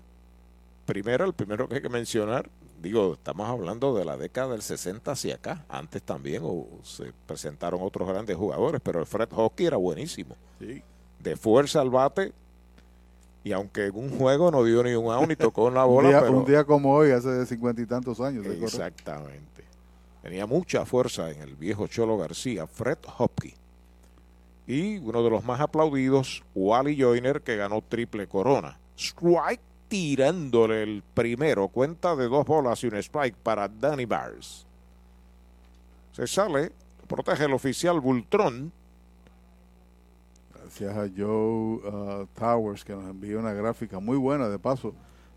[0.85, 5.11] primero, el primero que hay que mencionar, digo, estamos hablando de la década del 60
[5.11, 5.65] hacia acá.
[5.69, 10.37] Antes también o se presentaron otros grandes jugadores, pero el Fred Hockey era buenísimo.
[11.19, 12.33] De fuerza al bate.
[13.43, 16.09] Y aunque en un juego no dio ni un out ni tocó en la bola,
[16.09, 18.47] un, día, pero un día como hoy, hace cincuenta y tantos años.
[18.47, 19.65] Exactamente.
[20.23, 23.55] Tenía mucha fuerza en el viejo Cholo García, Fred Hopkey.
[24.67, 28.79] Y uno de los más aplaudidos, Wally Joyner, que ganó triple corona.
[28.97, 29.61] Strike
[29.95, 31.69] tirándole el primero.
[31.69, 34.67] Cuenta de dos bolas y un strike para Danny Bars.
[36.11, 36.73] Se sale,
[37.07, 38.73] protege el oficial Bultrón.
[40.53, 44.93] Gracias a Joe uh, Towers, que nos envió una gráfica muy buena, de paso,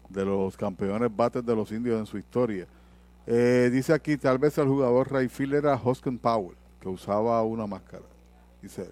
[0.10, 2.66] de los campeones bates de los indios en su historia.
[3.28, 8.06] Eh, dice aquí, tal vez el jugador Rayfield era Hoskin Powell, que usaba una máscara.
[8.60, 8.90] Dice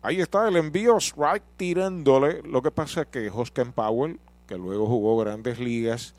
[0.00, 2.40] Ahí está el envío, strike tirándole.
[2.42, 4.20] Lo que pasa es que Hosken Powell,
[4.52, 6.14] que luego jugó grandes ligas,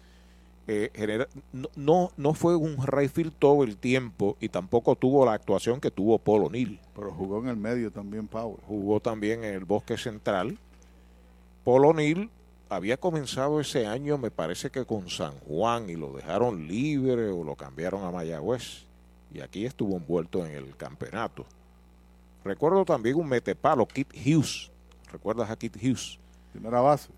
[0.68, 5.34] eh, genera- no, no, no fue un Rayfield todo el tiempo y tampoco tuvo la
[5.34, 6.80] actuación que tuvo Paul O'Neill.
[6.96, 8.58] Pero jugó en el medio también Powell.
[8.68, 10.58] Jugó también en el Bosque Central.
[11.64, 12.32] Paul O'Neill
[12.70, 17.44] había comenzado ese año, me parece que con San Juan, y lo dejaron libre o
[17.44, 18.86] lo cambiaron a Mayagüez.
[19.32, 21.46] Y aquí estuvo envuelto en el campeonato.
[22.44, 24.72] Recuerdo también un metepalo, Kit Hughes.
[25.12, 26.18] ¿Recuerdas a Kit Hughes?
[26.52, 27.10] Primera base.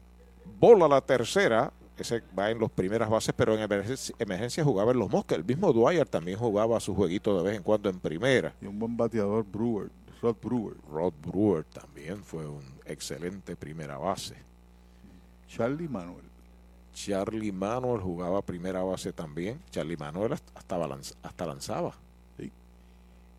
[0.59, 1.71] Bola la tercera.
[1.97, 5.37] Ese va en las primeras bases, pero en emergencia, emergencia jugaba en los mosques.
[5.37, 8.53] El mismo Dwyer también jugaba su jueguito de vez en cuando en primera.
[8.61, 9.89] Y un buen bateador Brewer,
[10.21, 10.75] Rod Brewer.
[10.91, 14.35] Rod Brewer también fue un excelente primera base.
[15.47, 16.25] Charlie Manuel.
[16.93, 19.61] Charlie Manuel jugaba primera base también.
[19.69, 21.93] Charlie Manuel hasta, balanz- hasta lanzaba.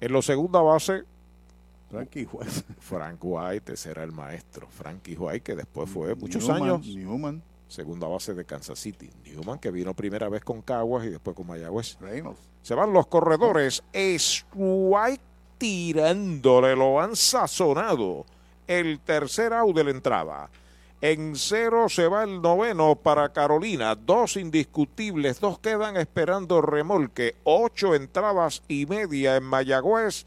[0.00, 1.04] En la segunda base,
[1.90, 2.50] Frankie White.
[2.80, 4.66] Frank White, ese era el maestro.
[4.68, 7.42] Frankie White, que después fue muchos Newman, años Newman.
[7.68, 9.10] segunda base de Kansas City.
[9.24, 11.96] Newman, que vino primera vez con Caguas y después con Mayagüez.
[12.00, 12.40] Reynolds.
[12.62, 13.82] Se van los corredores.
[13.92, 15.20] Strike
[15.58, 18.26] tirándole, lo han sazonado.
[18.66, 20.50] El tercer out de la entrada.
[21.00, 23.94] En cero se va el noveno para Carolina.
[23.94, 27.36] Dos indiscutibles, dos quedan esperando remolque.
[27.44, 30.26] Ocho entradas y media en Mayagüez.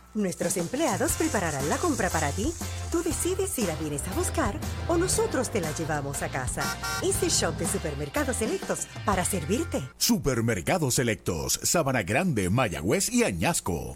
[0.13, 2.51] Nuestros empleados prepararán la compra para ti.
[2.91, 6.63] Tú decides si la vienes a buscar o nosotros te la llevamos a casa.
[7.01, 9.81] Easy Shop de Supermercados Selectos para servirte.
[9.97, 13.95] Supermercados Selectos, Sabana Grande, Mayagüez y Añasco.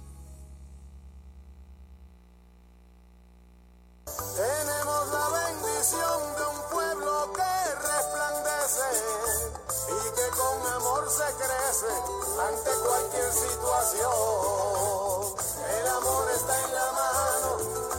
[4.05, 8.89] Tenemos la bendición de un pueblo que resplandece
[9.89, 11.93] y que con amor se crece
[12.41, 14.11] ante cualquier situación.
[15.69, 17.57] El amor está en la mano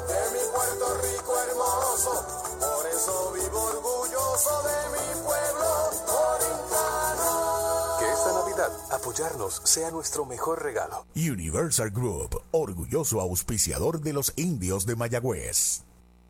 [0.09, 2.13] de mi Puerto Rico hermoso,
[2.59, 5.71] por eso vivo orgulloso de mi pueblo
[6.35, 7.99] orientano.
[8.01, 11.07] Que esta Navidad apoyarnos sea nuestro mejor regalo.
[11.15, 15.85] Universal Group, orgulloso auspiciador de los indios de Mayagüez.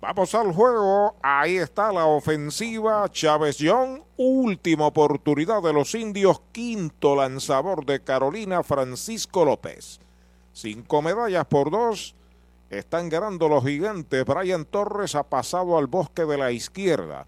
[0.00, 1.14] Vamos al juego.
[1.22, 3.08] Ahí está la ofensiva.
[3.10, 4.02] Chávez Young.
[4.16, 6.40] Última oportunidad de los indios.
[6.50, 10.00] Quinto lanzador de Carolina, Francisco López.
[10.52, 12.14] Cinco medallas por dos.
[12.68, 14.24] Están ganando los gigantes.
[14.24, 17.26] Brian Torres ha pasado al bosque de la izquierda.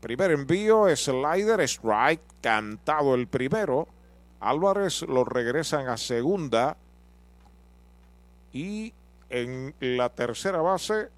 [0.00, 3.88] Primer envío, slider, strike, cantado el primero.
[4.38, 6.76] Álvarez lo regresan a segunda.
[8.52, 8.92] Y
[9.30, 11.08] en la tercera base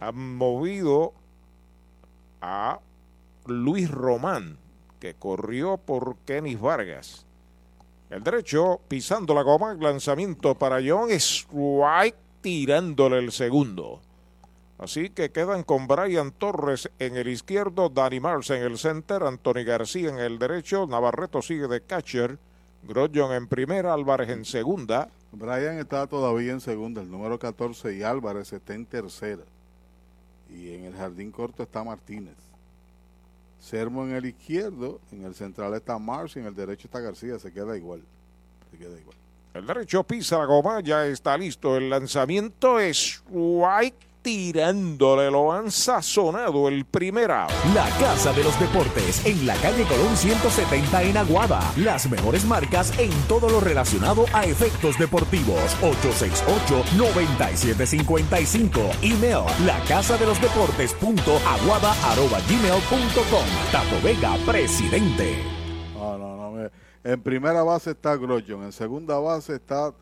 [0.00, 1.12] han movido
[2.40, 2.80] a
[3.46, 4.58] Luis Román,
[4.98, 7.26] que corrió por Kenis Vargas.
[8.10, 14.00] El derecho pisando la goma, lanzamiento para John Strike, tirándole el segundo.
[14.78, 19.64] Así que quedan con Brian Torres en el izquierdo, Danny Mars en el center, Anthony
[19.64, 22.38] García en el derecho, Navarreto sigue de catcher,
[22.82, 25.08] Grosjean en primera, Álvarez en segunda.
[25.32, 29.42] Brian está todavía en segunda, el número 14, y Álvarez está en tercera.
[30.50, 32.36] Y en el jardín corto está Martínez.
[33.58, 37.38] Sermo en el izquierdo, en el central está Mars y en el derecho está García,
[37.38, 38.02] se queda igual.
[38.70, 39.16] Se queda igual.
[39.54, 41.76] El derecho pisa la goma, ya está listo.
[41.76, 47.50] El lanzamiento es White tirándole, lo han sazonado el primer out.
[47.74, 51.60] La Casa de los Deportes en la calle Colón 170 en Aguada.
[51.76, 55.76] Las mejores marcas en todo lo relacionado a efectos deportivos.
[55.82, 58.70] 868-9755.
[59.02, 63.44] Email la casa de los deportes punto aguada arroba gmail.com.
[63.72, 65.42] Tato Vega, presidente.
[65.94, 66.50] No, no, no.
[66.52, 66.70] me-
[67.04, 69.92] En primera base está Grosjean, en segunda base está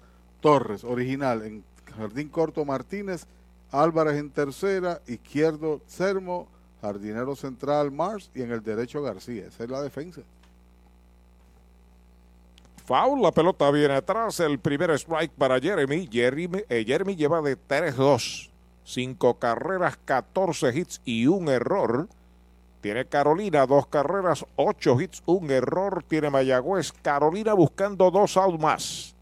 [0.40, 1.65] Torres, original, en
[1.97, 3.26] jardín corto Martínez,
[3.73, 6.49] Álvarez en tercera, izquierdo Sermo,
[6.81, 9.47] jardinero central Mars y en el derecho García.
[9.47, 10.23] Esa es la defensa.
[12.84, 14.40] Foul, la pelota viene atrás.
[14.40, 16.08] El primer strike para Jeremy.
[16.10, 18.50] Jeremy, eh, Jeremy lleva de 3-2.
[18.82, 22.08] Cinco carreras, 14 hits y un error.
[22.81, 26.02] Tiene Carolina dos carreras, ocho hits, un error.
[26.08, 26.92] Tiene Mayagüez.
[27.02, 29.15] Carolina buscando dos out más.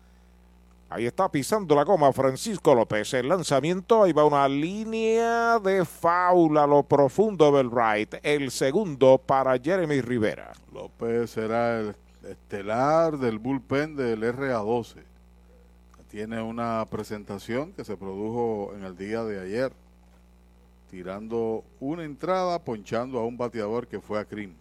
[0.91, 3.13] Ahí está pisando la goma Francisco López.
[3.13, 8.15] El lanzamiento, ahí va una línea de foul a lo profundo del right.
[8.23, 10.53] El segundo para Jeremy Rivera.
[10.73, 11.95] López será el
[12.27, 15.03] estelar del bullpen del RA12.
[16.11, 19.73] Tiene una presentación que se produjo en el día de ayer,
[20.91, 24.55] tirando una entrada, ponchando a un bateador que fue a Crim.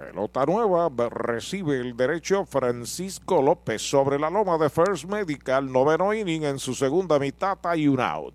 [0.00, 6.44] Pelota nueva, recibe el derecho Francisco López sobre la loma de First Medical, noveno inning
[6.44, 8.32] en su segunda mitad y un out.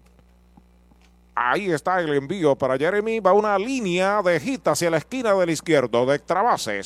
[1.33, 5.49] Ahí está el envío para Jeremy, va una línea de hit hacia la esquina del
[5.49, 6.21] izquierdo de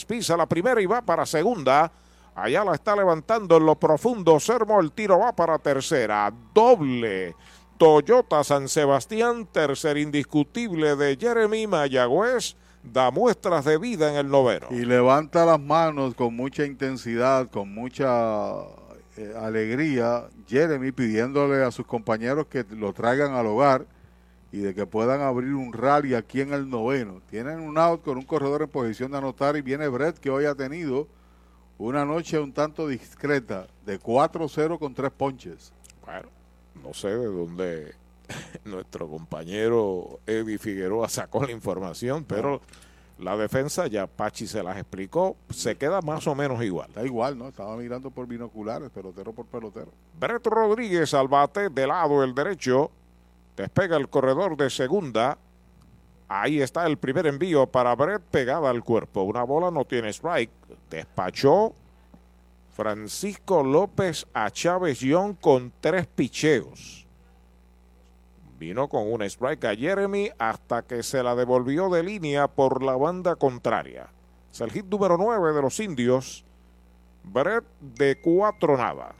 [0.07, 1.91] pisa la primera y va para segunda.
[2.33, 7.35] Allá la está levantando en lo profundo Sermo, el tiro va para tercera, doble.
[7.77, 14.67] Toyota San Sebastián, tercer indiscutible de Jeremy Mayagüez da muestras de vida en el noveno.
[14.71, 18.61] Y levanta las manos con mucha intensidad, con mucha
[19.17, 23.85] eh, alegría, Jeremy pidiéndole a sus compañeros que lo traigan al hogar
[24.51, 27.21] y de que puedan abrir un rally aquí en el noveno.
[27.29, 30.45] Tienen un out con un corredor en posición de anotar y viene Brett que hoy
[30.45, 31.07] ha tenido
[31.77, 35.71] una noche un tanto discreta de 4-0 con tres ponches.
[36.05, 36.29] Bueno,
[36.83, 37.93] no sé de dónde
[38.65, 42.61] nuestro compañero Eddie Figueroa sacó la información, pero
[43.19, 46.87] la defensa ya Pachi se las explicó, se queda más o menos igual.
[46.89, 47.49] Está igual, ¿no?
[47.49, 49.91] Estaba mirando por binoculares, pelotero por pelotero.
[50.17, 52.91] Brett Rodríguez al bate de lado el derecho,
[53.57, 55.37] despega el corredor de segunda.
[56.29, 59.23] Ahí está el primer envío para Brett pegada al cuerpo.
[59.23, 60.51] Una bola no tiene strike.
[60.89, 61.73] Despachó
[62.73, 66.98] Francisco López a Chávez Young con tres picheos.
[68.59, 72.97] Vino con un strike a Jeremy hasta que se la devolvió de línea por la
[72.97, 74.09] banda contraria.
[74.51, 76.43] Es el hit número 9 de los indios.
[77.23, 79.15] Brett de cuatro nada.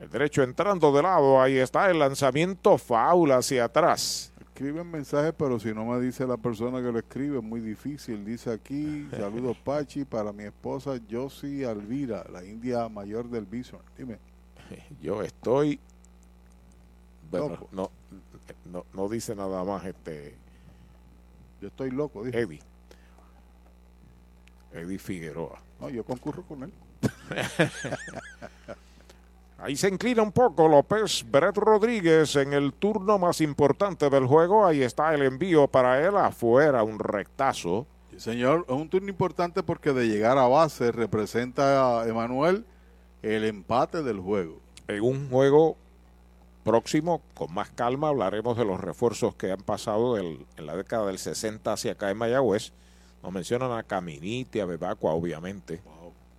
[0.00, 4.32] El derecho entrando de lado, ahí está el lanzamiento faula hacia atrás.
[4.40, 8.24] Escriben mensajes, pero si no me dice la persona que lo escribe, es muy difícil.
[8.24, 13.80] Dice aquí, saludos Pachi para mi esposa Josie Alvira, la india mayor del Bison.
[13.96, 14.18] Dime.
[15.00, 15.78] Yo estoy.
[17.30, 17.68] Bueno, Loco.
[17.72, 17.90] no,
[18.66, 20.34] no, no dice nada más este
[21.60, 22.40] Yo estoy loco, dije.
[22.40, 22.60] Eddie.
[24.72, 25.60] Eddie Figueroa.
[25.80, 26.72] No, yo concurro con él.
[29.58, 31.24] Ahí se inclina un poco López.
[31.30, 34.64] Brett Rodríguez en el turno más importante del juego.
[34.64, 37.86] Ahí está el envío para él afuera, un rectazo.
[38.10, 42.64] Sí, señor, es un turno importante porque de llegar a base representa a Emanuel
[43.22, 44.60] el empate del juego.
[44.88, 45.76] En un juego
[46.64, 51.06] próximo, con más calma, hablaremos de los refuerzos que han pasado del- en la década
[51.06, 52.72] del 60 hacia acá en Mayagüez.
[53.22, 55.80] Nos mencionan a Caminiti, a Bebacua, obviamente.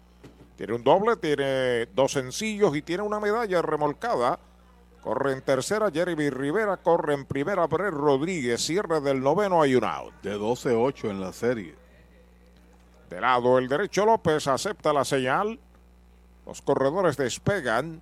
[0.58, 4.40] Tiene un doble, tiene dos sencillos y tiene una medalla remolcada.
[5.02, 9.84] Corre en tercera Jeremy Rivera, corre en primera Brett Rodríguez, cierre del noveno hay un
[9.84, 10.14] out.
[10.24, 11.76] De 12-8 en la serie.
[13.08, 15.60] De lado el derecho López acepta la señal.
[16.45, 18.02] Los corredores despegan.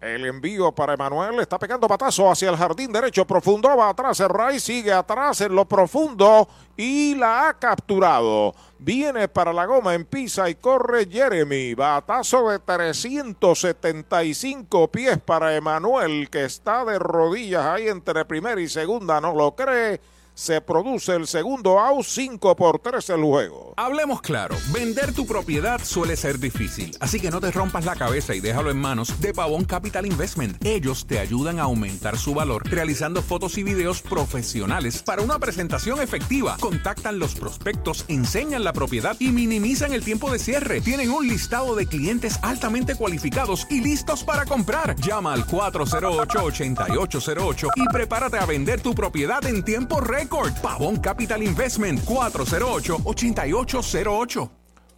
[0.00, 3.76] El envío para Emanuel está pegando patazo hacia el jardín derecho profundo.
[3.76, 8.54] Va atrás el Ray, sigue atrás en lo profundo y la ha capturado.
[8.78, 11.74] Viene para la goma en pisa y corre Jeremy.
[11.74, 19.20] Batazo de 375 pies para Emanuel que está de rodillas ahí entre primera y segunda.
[19.20, 20.00] No lo cree.
[20.40, 23.74] Se produce el segundo out, 5 por 3 el juego.
[23.76, 28.34] Hablemos claro, vender tu propiedad suele ser difícil, así que no te rompas la cabeza
[28.34, 30.56] y déjalo en manos de Pavón Capital Investment.
[30.64, 36.00] Ellos te ayudan a aumentar su valor realizando fotos y videos profesionales para una presentación
[36.00, 36.56] efectiva.
[36.58, 40.80] Contactan los prospectos, enseñan la propiedad y minimizan el tiempo de cierre.
[40.80, 44.96] Tienen un listado de clientes altamente cualificados y listos para comprar.
[44.96, 50.29] Llama al 408-8808 y prepárate a vender tu propiedad en tiempo récord.
[50.62, 54.48] Pavón Capital Investment 408-8808.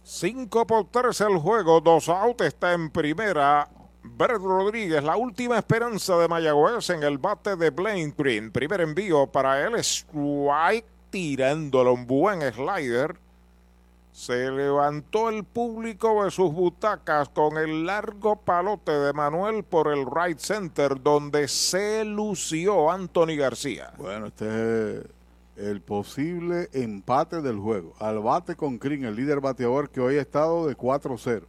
[0.03, 3.67] 5 por 3 el juego, dos out, está en primera.
[4.03, 8.51] Brett Rodríguez, la última esperanza de Mayagüez en el bate de Blaine Green.
[8.51, 13.15] Primer envío para él, strike, tirándolo un buen slider.
[14.11, 20.05] Se levantó el público de sus butacas con el largo palote de Manuel por el
[20.05, 23.91] right center, donde se lució Anthony García.
[23.97, 25.05] Bueno, este es
[25.55, 27.93] el posible empate del juego.
[27.99, 31.43] Al bate con Green, el líder bateador que hoy ha estado de 4-0.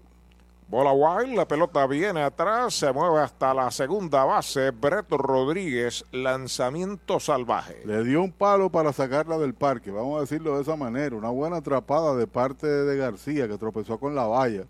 [0.67, 4.71] Bola wild, la pelota viene atrás, se mueve hasta la segunda base.
[4.71, 7.83] Brett Rodríguez, lanzamiento salvaje.
[7.85, 11.15] Le dio un palo para sacarla del parque, vamos a decirlo de esa manera.
[11.17, 14.65] Una buena atrapada de parte de García que tropezó con la valla.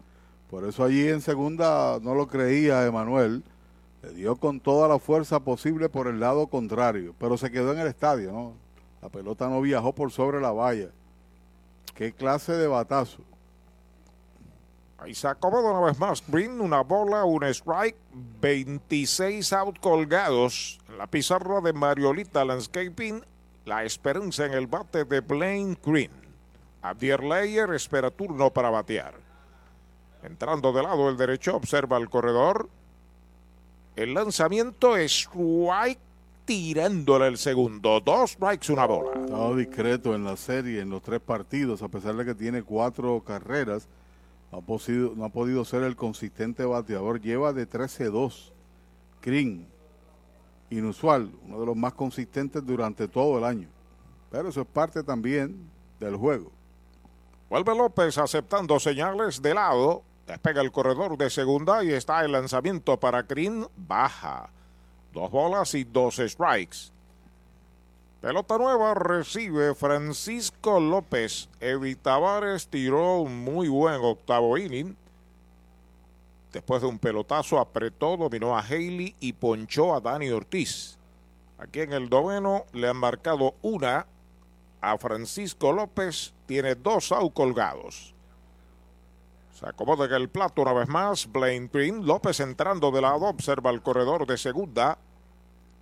[0.51, 3.45] Por eso allí en segunda no lo creía Emanuel.
[4.03, 7.79] Le dio con toda la fuerza posible por el lado contrario, pero se quedó en
[7.79, 8.64] el estadio, ¿no?
[9.05, 10.89] La pelota no viajó por sobre la valla.
[11.95, 13.19] ¿Qué clase de batazo?
[14.97, 17.99] Ahí se acomoda una vez más Green, una bola, un strike,
[18.41, 20.81] 26 out colgados.
[20.97, 23.23] La pizarra de Mariolita Landscaping,
[23.67, 26.11] la esperanza en el bate de Blaine Green.
[26.81, 29.17] Abdier Leyer espera turno para batear.
[30.23, 32.71] Entrando de lado el derecho, observa el corredor.
[33.97, 36.01] El lanzamiento es strike
[36.45, 38.01] tirándole el segundo.
[38.01, 39.19] Dos strikes, una bola.
[39.19, 42.63] Ha estado discreto en la serie, en los tres partidos, a pesar de que tiene
[42.63, 43.89] cuatro carreras.
[44.53, 47.21] No ha, podido, no ha podido ser el consistente bateador.
[47.21, 48.53] Lleva de 13-2.
[49.23, 49.67] Green,
[50.71, 53.69] inusual, uno de los más consistentes durante todo el año.
[54.31, 56.53] Pero eso es parte también del juego.
[57.49, 60.03] Vuelve López aceptando señales de lado.
[60.27, 63.67] Despega el corredor de segunda y está el lanzamiento para Green.
[63.77, 64.51] Baja.
[65.15, 66.93] Dos bolas y dos strikes.
[68.21, 71.49] Pelota nueva recibe Francisco López.
[71.61, 74.97] Evi Tavares tiró un muy buen octavo inning.
[76.53, 80.99] Después de un pelotazo apretó, dominó a Haley y ponchó a Dani Ortiz.
[81.59, 84.07] Aquí en el noveno le han marcado una
[84.81, 86.35] a Francisco López.
[86.47, 88.14] Tiene dos out colgados.
[89.55, 91.31] Se acomoda en el plato una vez más.
[91.31, 92.05] Blaine Green.
[92.05, 93.27] López entrando de lado.
[93.27, 94.99] Observa el corredor de segunda.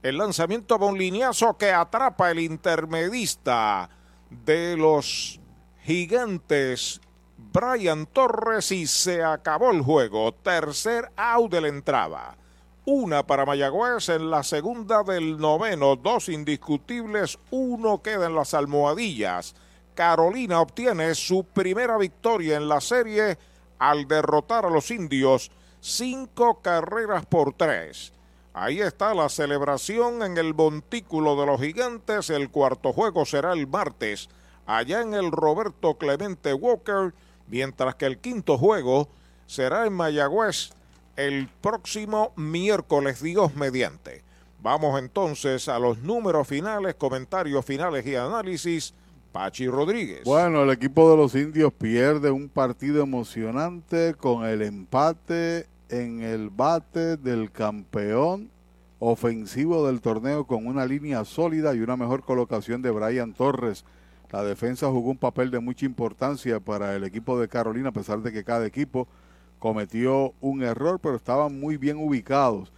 [0.03, 3.89] El lanzamiento va un lineazo que atrapa el intermedista
[4.29, 5.41] de los
[5.85, 7.01] gigantes.
[7.39, 10.33] Brian Torres y se acabó el juego.
[10.35, 12.37] Tercer out de la entrada.
[12.85, 15.97] Una para Mayagüez en la segunda del noveno.
[15.97, 17.39] Dos indiscutibles.
[17.51, 19.55] Uno queda en las almohadillas.
[19.95, 23.39] Carolina obtiene su primera victoria en la serie
[23.83, 25.51] al derrotar a los indios.
[25.81, 28.13] Cinco carreras por tres.
[28.55, 32.31] Ahí está la celebración en el montículo de los gigantes.
[32.31, 34.29] El cuarto juego será el martes,
[34.67, 37.13] allá en el Roberto Clemente Walker,
[37.49, 39.09] mientras que el quinto juego
[39.47, 40.71] será en Mayagüez
[41.17, 44.23] el próximo miércoles, Dios mediante.
[44.61, 48.95] Vamos entonces a los números finales, comentarios finales y análisis.
[49.33, 50.25] Pachi Rodríguez.
[50.25, 56.51] Bueno, el equipo de los indios pierde un partido emocionante con el empate en el
[56.51, 58.51] bate del campeón
[58.99, 63.85] ofensivo del torneo con una línea sólida y una mejor colocación de Brian Torres.
[64.31, 68.21] La defensa jugó un papel de mucha importancia para el equipo de Carolina, a pesar
[68.23, 69.09] de que cada equipo
[69.59, 72.73] cometió un error, pero estaban muy bien ubicados.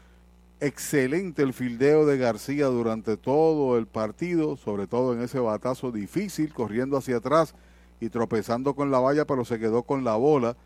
[0.61, 6.55] Excelente el fildeo de García durante todo el partido, sobre todo en ese batazo difícil,
[6.55, 7.55] corriendo hacia atrás
[8.01, 10.57] y tropezando con la valla, pero se quedó con la bola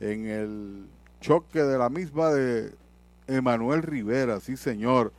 [0.00, 0.86] en el
[1.20, 2.72] choque de la misma de
[3.26, 5.12] Emanuel Rivera, sí señor.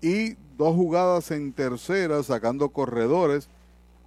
[0.00, 3.48] Y dos jugadas en tercera, sacando corredores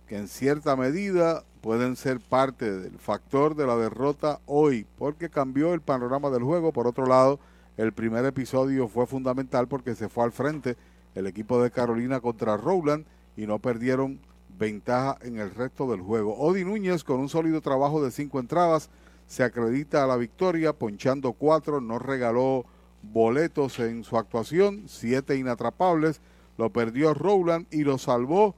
[0.07, 5.73] que en cierta medida pueden ser parte del factor de la derrota hoy, porque cambió
[5.73, 6.71] el panorama del juego.
[6.71, 7.39] Por otro lado,
[7.77, 10.77] el primer episodio fue fundamental porque se fue al frente
[11.13, 13.05] el equipo de Carolina contra Rowland
[13.37, 14.19] y no perdieron
[14.57, 16.37] ventaja en el resto del juego.
[16.37, 18.89] Odi Núñez con un sólido trabajo de cinco entradas
[19.27, 22.65] se acredita a la victoria, ponchando cuatro, no regaló
[23.01, 26.21] boletos en su actuación, siete inatrapables,
[26.57, 28.55] lo perdió Rowland y lo salvó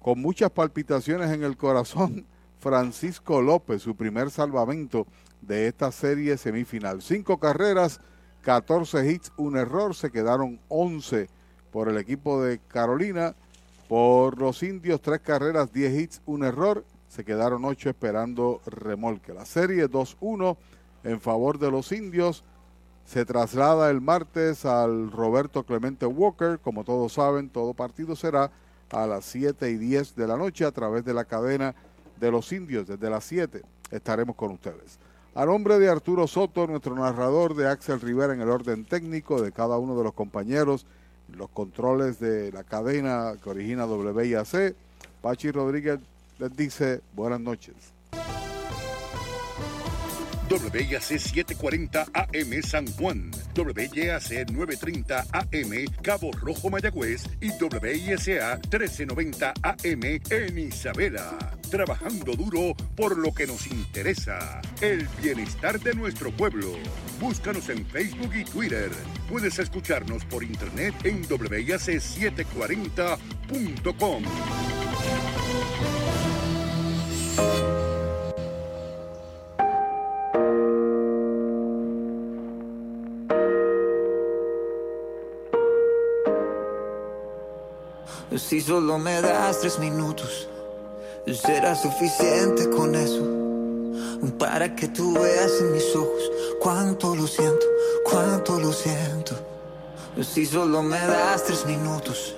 [0.00, 2.26] con muchas palpitaciones en el corazón
[2.60, 5.06] Francisco López, su primer salvamento
[5.40, 7.02] de esta serie semifinal.
[7.02, 8.00] Cinco carreras,
[8.46, 11.28] 14 hits, un error, se quedaron 11
[11.72, 13.34] por el equipo de Carolina.
[13.88, 19.34] Por los indios, tres carreras, 10 hits, un error, se quedaron ocho esperando remolque.
[19.34, 20.56] La serie 2-1
[21.02, 22.44] en favor de los indios
[23.04, 26.60] se traslada el martes al Roberto Clemente Walker.
[26.60, 28.52] Como todos saben, todo partido será
[28.92, 31.74] a las 7 y 10 de la noche a través de la cadena
[32.20, 32.86] de los indios.
[32.86, 35.00] Desde las 7 estaremos con ustedes.
[35.36, 39.52] A nombre de Arturo Soto, nuestro narrador, de Axel Rivera en el orden técnico, de
[39.52, 40.86] cada uno de los compañeros,
[41.28, 44.74] los controles de la cadena que origina WIAC,
[45.20, 46.00] Pachi Rodríguez
[46.38, 47.74] les dice buenas noches.
[50.48, 60.20] WIAC 740 AM San Juan, WIAC 930 AM Cabo Rojo Mayagüez y WISA 1390 AM
[60.30, 61.36] en Isabela.
[61.70, 66.74] Trabajando duro por lo que nos interesa, el bienestar de nuestro pueblo.
[67.20, 68.92] Búscanos en Facebook y Twitter.
[69.28, 74.22] Puedes escucharnos por internet en WIAC740.com.
[88.38, 90.46] Si solo me das tres minutos,
[91.26, 93.22] será suficiente con eso.
[94.38, 97.66] Para que tú veas en mis ojos cuánto lo siento,
[98.04, 99.34] cuánto lo siento.
[100.22, 102.36] Si solo me das tres minutos,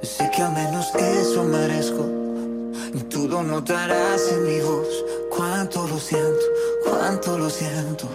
[0.00, 2.06] sé que al menos eso merezco.
[3.10, 6.44] Tú lo notarás en mi voz, cuánto lo siento,
[6.84, 8.06] cuánto lo siento.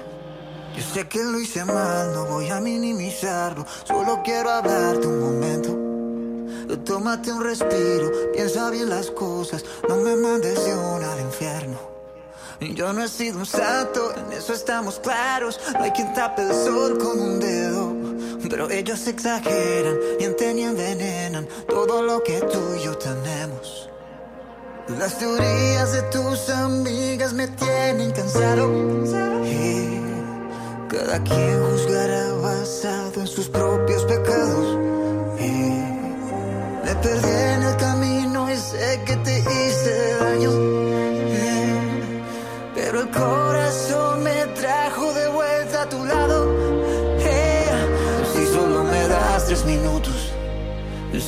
[0.78, 5.91] Yo sé que lo hice mal, no voy a minimizarlo, solo quiero hablarte un momento.
[6.86, 11.92] Tómate un respiro, piensa bien las cosas, no me mandes de una al infierno.
[12.62, 15.60] Yo no he sido un santo, en eso estamos claros.
[15.74, 17.92] No hay quien tape el sol con un dedo.
[18.48, 23.90] Pero ellos exageran, mienten y envenenan todo lo que tú y yo tenemos.
[25.00, 28.70] Las teorías de tus amigas me tienen cansado.
[29.44, 30.00] Y
[30.88, 35.01] cada quien juzgará basado en sus propios pecados.
[36.92, 40.52] Me perdí en el camino y sé que te hice daño.
[42.76, 46.54] Pero el corazón me trajo de vuelta a tu lado.
[48.34, 50.34] Si solo me das tres minutos,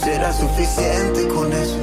[0.01, 1.79] será suficiente con eso.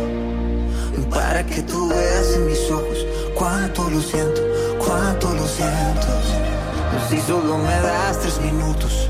[1.08, 4.42] Para que tú veas en mis ojos cuánto lo siento,
[4.84, 6.06] cuánto lo siento.
[7.08, 9.08] Si solo me das tres minutos,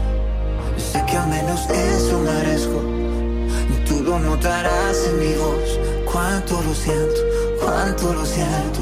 [0.77, 3.00] sé que al menos eso merezco.
[3.87, 5.79] Tú lo notarás en mi voz,
[6.11, 7.21] cuánto lo siento,
[7.63, 8.81] cuánto lo siento.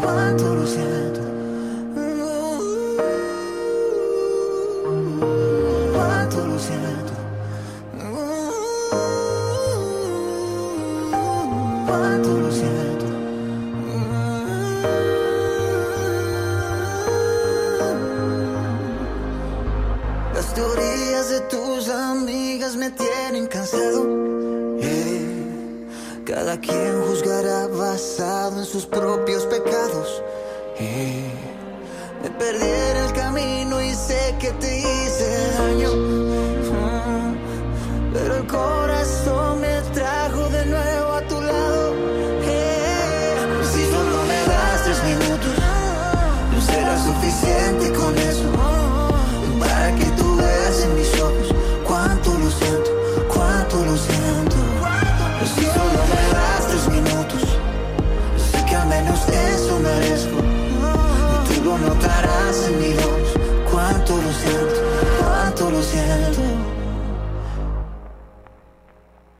[0.00, 1.17] Cuánto lo siento.